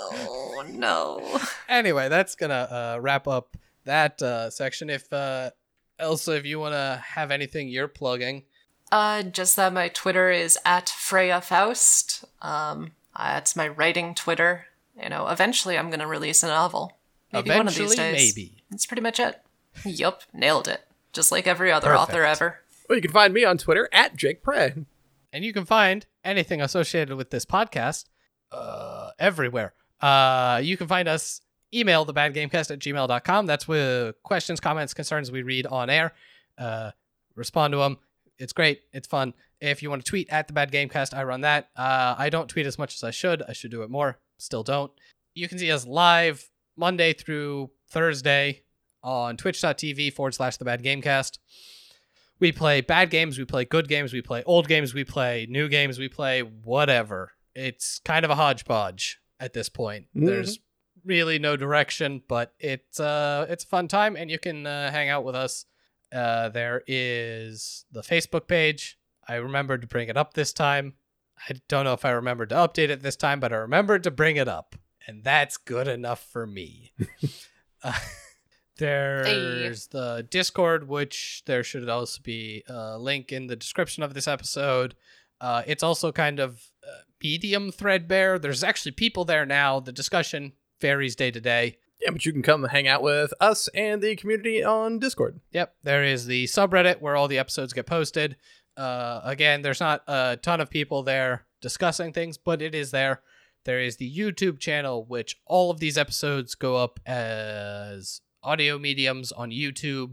Oh 0.00 0.64
no. 0.70 1.40
anyway, 1.68 2.08
that's 2.08 2.36
gonna 2.36 2.54
uh, 2.94 2.98
wrap 3.00 3.26
up 3.26 3.56
that 3.84 4.22
uh, 4.22 4.48
section. 4.48 4.90
If 4.90 5.12
uh, 5.12 5.50
Elsa, 5.98 6.36
if 6.36 6.46
you 6.46 6.60
want 6.60 6.74
to 6.74 7.02
have 7.04 7.30
anything 7.30 7.68
you're 7.68 7.88
plugging, 7.88 8.44
Uh, 8.92 9.22
just 9.24 9.56
that 9.56 9.72
my 9.72 9.88
Twitter 9.88 10.30
is 10.30 10.56
at 10.64 10.88
Freya 10.88 11.40
Faust. 11.40 12.24
Um, 12.40 12.92
that's 13.16 13.56
my 13.56 13.66
writing 13.68 14.14
Twitter. 14.14 14.66
You 15.02 15.08
know, 15.08 15.28
eventually 15.28 15.78
I'm 15.78 15.90
gonna 15.90 16.06
release 16.06 16.42
a 16.42 16.48
novel. 16.48 16.98
Maybe 17.32 17.50
one 17.50 17.68
of 17.68 17.76
eventually, 17.76 17.88
these 17.88 17.96
days. 17.96 18.36
maybe. 18.36 18.62
That's 18.70 18.86
pretty 18.86 19.02
much 19.02 19.20
it. 19.20 19.40
yup, 19.84 20.22
nailed 20.32 20.66
it. 20.68 20.82
Just 21.12 21.30
like 21.30 21.46
every 21.46 21.70
other 21.70 21.88
Perfect. 21.88 22.10
author 22.10 22.24
ever. 22.24 22.58
Well, 22.88 22.96
you 22.96 23.02
can 23.02 23.10
find 23.12 23.34
me 23.34 23.44
on 23.44 23.58
Twitter 23.58 23.88
at 23.92 24.16
Jake 24.16 24.42
Pray. 24.42 24.74
And 25.32 25.44
you 25.44 25.52
can 25.52 25.66
find 25.66 26.06
anything 26.24 26.62
associated 26.62 27.14
with 27.16 27.30
this 27.30 27.44
podcast 27.44 28.06
uh, 28.50 29.10
everywhere. 29.18 29.74
Uh, 30.00 30.60
you 30.62 30.76
can 30.78 30.88
find 30.88 31.06
us 31.06 31.42
email 31.74 32.06
thebadgamecast 32.06 32.70
at 32.70 32.78
gmail.com. 32.78 33.46
That's 33.46 33.68
with 33.68 34.14
questions, 34.22 34.58
comments, 34.58 34.94
concerns 34.94 35.30
we 35.30 35.42
read 35.42 35.66
on 35.66 35.90
air. 35.90 36.14
Uh, 36.56 36.92
respond 37.34 37.72
to 37.72 37.78
them. 37.78 37.98
It's 38.38 38.54
great. 38.54 38.80
It's 38.92 39.06
fun. 39.06 39.34
If 39.60 39.82
you 39.82 39.90
want 39.90 40.04
to 40.04 40.08
tweet 40.08 40.30
at 40.30 40.46
the 40.46 40.52
Bad 40.54 40.70
Gamecast, 40.70 41.12
I 41.12 41.24
run 41.24 41.40
that. 41.42 41.68
Uh, 41.76 42.14
I 42.16 42.30
don't 42.30 42.48
tweet 42.48 42.64
as 42.66 42.78
much 42.78 42.94
as 42.94 43.02
I 43.04 43.10
should. 43.10 43.42
I 43.48 43.52
should 43.52 43.70
do 43.70 43.82
it 43.82 43.90
more. 43.90 44.18
Still 44.38 44.62
don't. 44.62 44.92
You 45.34 45.48
can 45.48 45.58
see 45.58 45.70
us 45.70 45.86
live 45.86 46.50
Monday 46.76 47.12
through 47.12 47.70
Thursday 47.90 48.62
on 49.02 49.36
twitch.tv 49.36 50.12
forward 50.12 50.34
slash 50.34 50.56
the 50.56 50.64
Bad 50.64 50.82
Gamecast. 50.82 51.38
We 52.40 52.52
play 52.52 52.80
bad 52.80 53.10
games, 53.10 53.36
we 53.36 53.44
play 53.44 53.64
good 53.64 53.88
games, 53.88 54.12
we 54.12 54.22
play 54.22 54.42
old 54.46 54.68
games, 54.68 54.94
we 54.94 55.04
play 55.04 55.46
new 55.50 55.68
games, 55.68 55.98
we 55.98 56.08
play 56.08 56.40
whatever. 56.40 57.32
It's 57.54 57.98
kind 58.04 58.24
of 58.24 58.30
a 58.30 58.36
hodgepodge 58.36 59.20
at 59.40 59.52
this 59.54 59.68
point. 59.68 60.06
Mhm. 60.16 60.26
There's 60.26 60.60
really 61.04 61.38
no 61.40 61.56
direction, 61.56 62.22
but 62.28 62.54
it's 62.60 63.00
uh 63.00 63.46
it's 63.48 63.64
a 63.64 63.66
fun 63.66 63.88
time 63.88 64.14
and 64.14 64.30
you 64.30 64.38
can 64.38 64.66
uh, 64.66 64.90
hang 64.92 65.08
out 65.08 65.24
with 65.24 65.34
us. 65.34 65.64
Uh, 66.12 66.48
there 66.48 66.82
is 66.86 67.84
the 67.90 68.02
Facebook 68.02 68.46
page. 68.46 68.98
I 69.26 69.34
remembered 69.36 69.80
to 69.82 69.86
bring 69.88 70.08
it 70.08 70.16
up 70.16 70.34
this 70.34 70.52
time. 70.52 70.94
I 71.48 71.54
don't 71.68 71.84
know 71.84 71.92
if 71.92 72.04
I 72.04 72.10
remembered 72.10 72.50
to 72.50 72.56
update 72.56 72.88
it 72.88 73.02
this 73.02 73.16
time, 73.16 73.40
but 73.40 73.52
I 73.52 73.56
remembered 73.56 74.02
to 74.04 74.10
bring 74.10 74.36
it 74.36 74.48
up, 74.48 74.76
and 75.06 75.22
that's 75.24 75.56
good 75.56 75.88
enough 75.88 76.22
for 76.32 76.46
me. 76.46 76.92
uh, 77.82 77.92
there's 78.78 79.88
the 79.88 80.26
Discord, 80.30 80.88
which 80.88 81.42
there 81.46 81.62
should 81.62 81.88
also 81.88 82.20
be 82.22 82.64
a 82.68 82.98
link 82.98 83.32
in 83.32 83.46
the 83.46 83.56
description 83.56 84.02
of 84.02 84.14
this 84.14 84.28
episode. 84.28 84.94
Uh, 85.40 85.62
it's 85.66 85.82
also 85.82 86.12
kind 86.12 86.40
of 86.40 86.62
uh, 86.84 87.02
medium 87.22 87.70
threadbare. 87.70 88.38
There's 88.38 88.64
actually 88.64 88.92
people 88.92 89.24
there 89.24 89.46
now. 89.46 89.80
The 89.80 89.92
discussion 89.92 90.52
varies 90.80 91.16
day 91.16 91.30
to 91.30 91.40
day. 91.40 91.78
Yeah, 92.00 92.10
but 92.10 92.24
you 92.24 92.32
can 92.32 92.42
come 92.42 92.62
hang 92.64 92.86
out 92.86 93.02
with 93.02 93.34
us 93.40 93.68
and 93.68 94.00
the 94.00 94.14
community 94.14 94.62
on 94.62 95.00
Discord. 95.00 95.40
Yep, 95.50 95.74
there 95.82 96.04
is 96.04 96.26
the 96.26 96.44
subreddit 96.44 97.00
where 97.00 97.16
all 97.16 97.26
the 97.26 97.38
episodes 97.38 97.72
get 97.72 97.86
posted. 97.86 98.36
Uh, 98.78 99.20
again, 99.24 99.62
there's 99.62 99.80
not 99.80 100.02
a 100.06 100.38
ton 100.40 100.60
of 100.60 100.70
people 100.70 101.02
there 101.02 101.44
discussing 101.60 102.12
things, 102.12 102.38
but 102.38 102.62
it 102.62 102.74
is 102.74 102.90
there. 102.92 103.20
There 103.64 103.80
is 103.80 103.96
the 103.96 104.10
YouTube 104.16 104.58
channel, 104.60 105.04
which 105.04 105.36
all 105.44 105.70
of 105.70 105.80
these 105.80 105.98
episodes 105.98 106.54
go 106.54 106.76
up 106.76 107.00
as 107.04 108.20
audio 108.42 108.78
mediums 108.78 109.32
on 109.32 109.50
YouTube. 109.50 110.12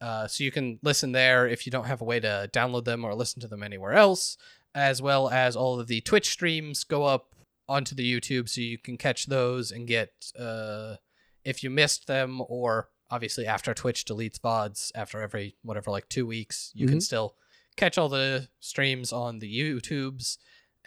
Uh, 0.00 0.26
so 0.28 0.44
you 0.44 0.50
can 0.52 0.78
listen 0.82 1.12
there 1.12 1.48
if 1.48 1.66
you 1.66 1.72
don't 1.72 1.86
have 1.86 2.00
a 2.00 2.04
way 2.04 2.20
to 2.20 2.48
download 2.52 2.84
them 2.84 3.04
or 3.04 3.14
listen 3.14 3.40
to 3.40 3.48
them 3.48 3.62
anywhere 3.62 3.92
else, 3.94 4.36
as 4.74 5.02
well 5.02 5.28
as 5.28 5.56
all 5.56 5.80
of 5.80 5.86
the 5.88 6.00
Twitch 6.02 6.30
streams 6.30 6.84
go 6.84 7.04
up 7.04 7.34
onto 7.68 7.94
the 7.94 8.20
YouTube, 8.20 8.48
so 8.48 8.60
you 8.60 8.76
can 8.78 8.96
catch 8.96 9.26
those 9.26 9.70
and 9.72 9.88
get 9.88 10.12
uh, 10.38 10.96
if 11.44 11.62
you 11.64 11.70
missed 11.70 12.06
them, 12.06 12.42
or 12.48 12.90
obviously 13.10 13.46
after 13.46 13.72
Twitch 13.74 14.04
deletes 14.04 14.38
VODs 14.38 14.92
after 14.94 15.20
every 15.20 15.56
whatever 15.62 15.90
like 15.90 16.08
two 16.08 16.26
weeks, 16.26 16.70
you 16.74 16.86
can 16.86 16.98
Mhm. 16.98 17.02
still 17.02 17.34
catch 17.76 17.98
all 17.98 18.08
the 18.08 18.48
streams 18.60 19.12
on 19.12 19.38
the 19.38 19.58
YouTubes. 19.60 20.38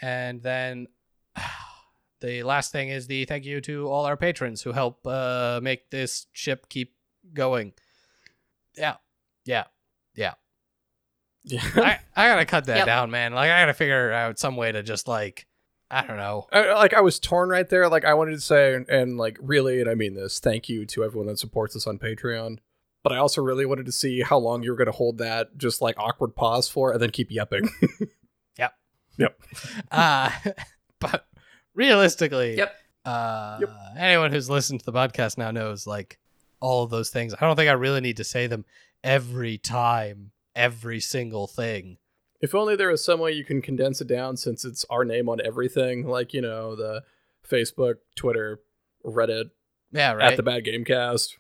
And 0.02 0.42
then 0.42 0.88
the 2.22 2.44
last 2.44 2.72
thing 2.72 2.90
is 2.90 3.08
the 3.08 3.26
thank 3.26 3.46
you 3.46 3.62
to 3.62 3.88
all 3.88 4.06
our 4.06 4.18
patrons 4.18 4.62
who 4.62 4.72
help 4.72 5.06
uh, 5.06 5.60
make 5.62 5.90
this 5.90 6.28
ship 6.34 6.68
keep 6.70 6.96
going. 7.34 7.74
Yeah, 8.78 8.96
yeah, 9.46 9.66
yeah. 10.16 10.34
Yeah. 11.44 11.62
I, 11.76 12.00
I 12.16 12.28
gotta 12.28 12.46
cut 12.46 12.66
that 12.66 12.78
Yep. 12.78 12.86
down, 12.86 13.12
man. 13.12 13.34
Like 13.34 13.50
I 13.50 13.62
gotta 13.62 13.74
figure 13.74 14.12
out 14.12 14.38
some 14.38 14.56
way 14.58 14.72
to 14.72 14.84
just 14.84 15.08
like 15.08 15.48
I 15.90 16.06
don't 16.06 16.18
know. 16.18 16.48
I, 16.52 16.74
like 16.74 16.94
I 16.94 17.00
was 17.00 17.18
torn 17.20 17.48
right 17.48 17.68
there. 17.70 17.88
Like 17.88 18.04
I 18.04 18.14
wanted 18.14 18.34
to 18.34 18.42
say, 18.42 18.78
and 18.90 19.18
like 19.18 19.38
really, 19.42 19.80
and 19.80 19.90
I 19.90 19.96
mean 19.96 20.16
this. 20.16 20.40
Thank 20.40 20.68
you 20.68 20.86
to 20.88 21.06
everyone 21.06 21.28
that 21.28 21.40
supports 21.40 21.76
us 21.78 21.88
on 21.88 21.98
Patreon. 22.00 22.58
But 23.08 23.16
I 23.16 23.20
also 23.20 23.42
really 23.42 23.66
wanted 23.66 23.86
to 23.86 23.92
see 23.94 24.20
how 24.22 24.38
long 24.38 24.64
you 24.64 24.70
were 24.72 24.76
going 24.76 24.88
to 24.88 24.92
hold 24.92 25.20
that 25.20 25.58
just 25.58 25.82
like 25.82 25.96
awkward 25.98 26.36
pause 26.36 26.68
for, 26.68 26.92
and 26.92 27.02
then 27.02 27.10
keep 27.12 27.30
yepping. 27.30 27.70
Yep. 28.60 28.74
Yep. 29.18 29.42
uh, 29.92 30.30
but 31.00 31.26
realistically, 31.74 32.58
Yep. 32.58 32.76
Uh, 33.06 33.58
Yep. 33.62 33.70
anyone 33.98 34.32
who's 34.34 34.50
listened 34.50 34.82
to 34.82 34.86
the 34.86 34.92
podcast 34.92 35.38
now 35.38 35.52
knows 35.52 35.88
like 35.88 36.20
all 36.60 36.84
of 36.84 36.90
those 36.90 37.10
things. 37.10 37.34
I 37.34 37.46
don't 37.46 37.56
think 37.56 37.70
I 37.70 37.74
really 37.74 38.02
need 38.02 38.18
to 38.18 38.24
say 38.26 38.48
them 38.48 38.66
every 39.06 39.58
time, 39.58 40.32
every 40.56 41.00
single 41.00 41.48
thing. 41.48 41.98
if 42.42 42.54
only 42.54 42.76
there 42.76 42.90
was 42.90 43.06
some 43.06 43.20
way 43.22 43.32
you 43.32 43.46
can 43.46 43.62
condense 43.62 44.02
it 44.02 44.08
down, 44.08 44.36
since 44.36 44.66
it's 44.66 44.86
our 44.90 45.06
name 45.06 45.30
on 45.30 45.40
everything, 45.46 46.06
like 46.06 46.34
you 46.34 46.42
know 46.42 46.76
the 46.76 47.04
Facebook, 47.50 47.96
Twitter, 48.16 48.60
Reddit, 49.06 49.52
Yeah, 49.94 50.12
right. 50.12 50.32
at 50.34 50.38
the 50.38 50.44
Bad 50.44 50.66
Gamecast. 50.66 51.38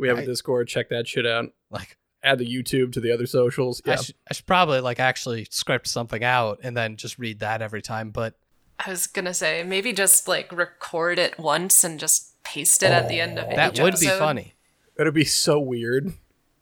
We 0.00 0.08
have 0.08 0.16
Right. 0.18 0.24
a 0.24 0.30
Discord. 0.30 0.68
Check 0.68 0.88
that 0.90 1.06
shit 1.06 1.26
out. 1.26 1.46
like 1.70 1.96
Add 2.22 2.38
the 2.38 2.46
YouTube 2.46 2.92
to 2.92 3.00
the 3.00 3.12
other 3.12 3.26
socials. 3.26 3.80
I, 3.86 3.90
Yeah, 3.90 3.96
should, 3.96 4.14
I 4.30 4.34
should 4.34 4.46
probably 4.46 4.80
like 4.80 5.00
actually 5.00 5.46
script 5.50 5.86
something 5.86 6.22
out 6.22 6.60
and 6.62 6.76
then 6.76 6.96
just 6.96 7.18
read 7.18 7.38
that 7.40 7.62
every 7.62 7.80
time. 7.82 8.10
But 8.10 8.34
I 8.78 8.90
was 8.90 9.06
gonna 9.06 9.32
say 9.34 9.62
maybe 9.62 9.92
just 9.92 10.28
like 10.28 10.52
record 10.52 11.18
it 11.18 11.38
once 11.38 11.82
and 11.84 11.98
just 12.00 12.42
paste 12.42 12.82
it 12.82 12.90
at 12.90 13.08
the 13.08 13.20
end 13.20 13.38
of 13.38 13.48
it. 13.48 13.56
that 13.56 13.78
would 13.80 13.98
be 14.00 14.06
funny. 14.08 14.54
it'd 14.98 15.14
be 15.14 15.24
so 15.24 15.58
weird. 15.60 16.12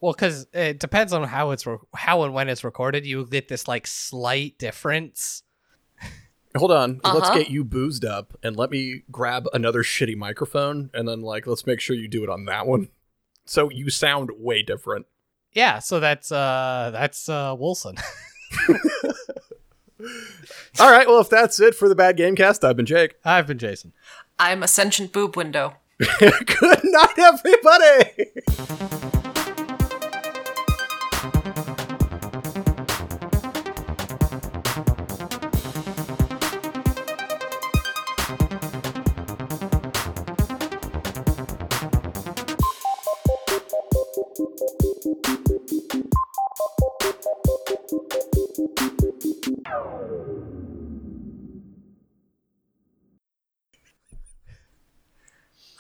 Well, 0.01 0.13
because 0.13 0.47
it 0.53 0.79
depends 0.79 1.13
on 1.13 1.25
how 1.25 1.51
it's 1.51 1.67
re- 1.67 1.79
how 1.95 2.23
and 2.23 2.33
when 2.33 2.49
it's 2.49 2.63
recorded. 2.63 3.05
You 3.05 3.27
get 3.27 3.49
this 3.49 3.67
like 3.67 3.87
slight 3.89 4.57
difference. 4.59 5.43
Hold 6.57 6.71
on, 6.73 7.01
let's 7.05 7.29
Uh-huh. 7.29 7.39
get 7.39 7.51
you 7.51 7.63
boozed 7.65 8.05
up 8.05 8.37
and 8.43 8.57
let 8.57 8.71
me 8.71 9.03
grab 9.11 9.47
another 9.53 9.83
shitty 9.83 10.17
microphone 10.17 10.91
and 10.95 11.07
then 11.09 11.21
like 11.21 11.47
let's 11.49 11.67
make 11.67 11.81
sure 11.81 11.95
you 11.97 12.07
do 12.09 12.23
it 12.23 12.31
on 12.31 12.45
that 12.47 12.67
one. 12.67 12.89
So 13.49 13.71
you 13.71 13.89
sound 13.89 14.31
way 14.39 14.63
different. 14.63 15.07
Yeah, 15.53 15.79
so 15.79 16.01
that's 16.01 16.31
uh 16.31 16.91
that's 16.93 17.29
uh 17.29 17.57
Wolcen. 17.57 17.99
All 20.79 20.91
right, 20.91 21.09
well 21.09 21.21
if 21.21 21.31
that's 21.31 21.59
it 21.59 21.75
for 21.75 21.89
the 21.89 21.95
Bad 21.95 22.19
Gamecast, 22.19 22.63
I've 22.63 22.77
been 22.77 22.87
Jake. 22.87 23.15
I've 23.25 23.47
been 23.47 23.59
Jason. 23.59 23.93
I'm 24.39 24.63
a 24.63 24.69
sentient 24.69 25.13
boob 25.13 25.37
window. 25.37 25.77
Good 25.99 26.81
night, 26.85 27.19
everybody. 27.19 28.33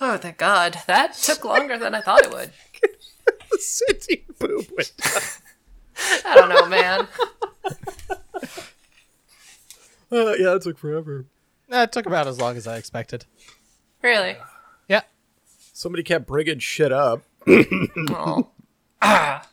Oh, 0.01 0.16
thank 0.16 0.39
God. 0.39 0.79
That 0.87 1.15
took 1.15 1.45
longer 1.45 1.77
than 1.79 1.95
I 1.95 2.01
thought 2.01 2.25
it 2.25 2.33
would. 2.33 2.53
City 3.61 4.25
boob. 4.39 4.66
I 6.25 6.35
don't 6.35 6.49
know, 6.49 6.66
man. 6.69 7.09
Uh, 10.11 10.33
yeah, 10.39 10.55
it 10.55 10.62
took 10.62 10.79
forever. 10.79 11.27
Uh, 11.70 11.79
it 11.79 11.93
took 11.93 12.07
about 12.07 12.27
as 12.27 12.41
long 12.41 12.57
as 12.57 12.66
I 12.66 12.77
expected. 12.77 13.27
Really? 14.03 14.37
Yeah. 14.89 15.03
Somebody 15.73 16.03
kept 16.03 16.27
bringing 16.27 16.59
shit 16.61 16.93
up. 16.93 17.23
Oh. 18.11 18.49
Ah. 19.03 19.47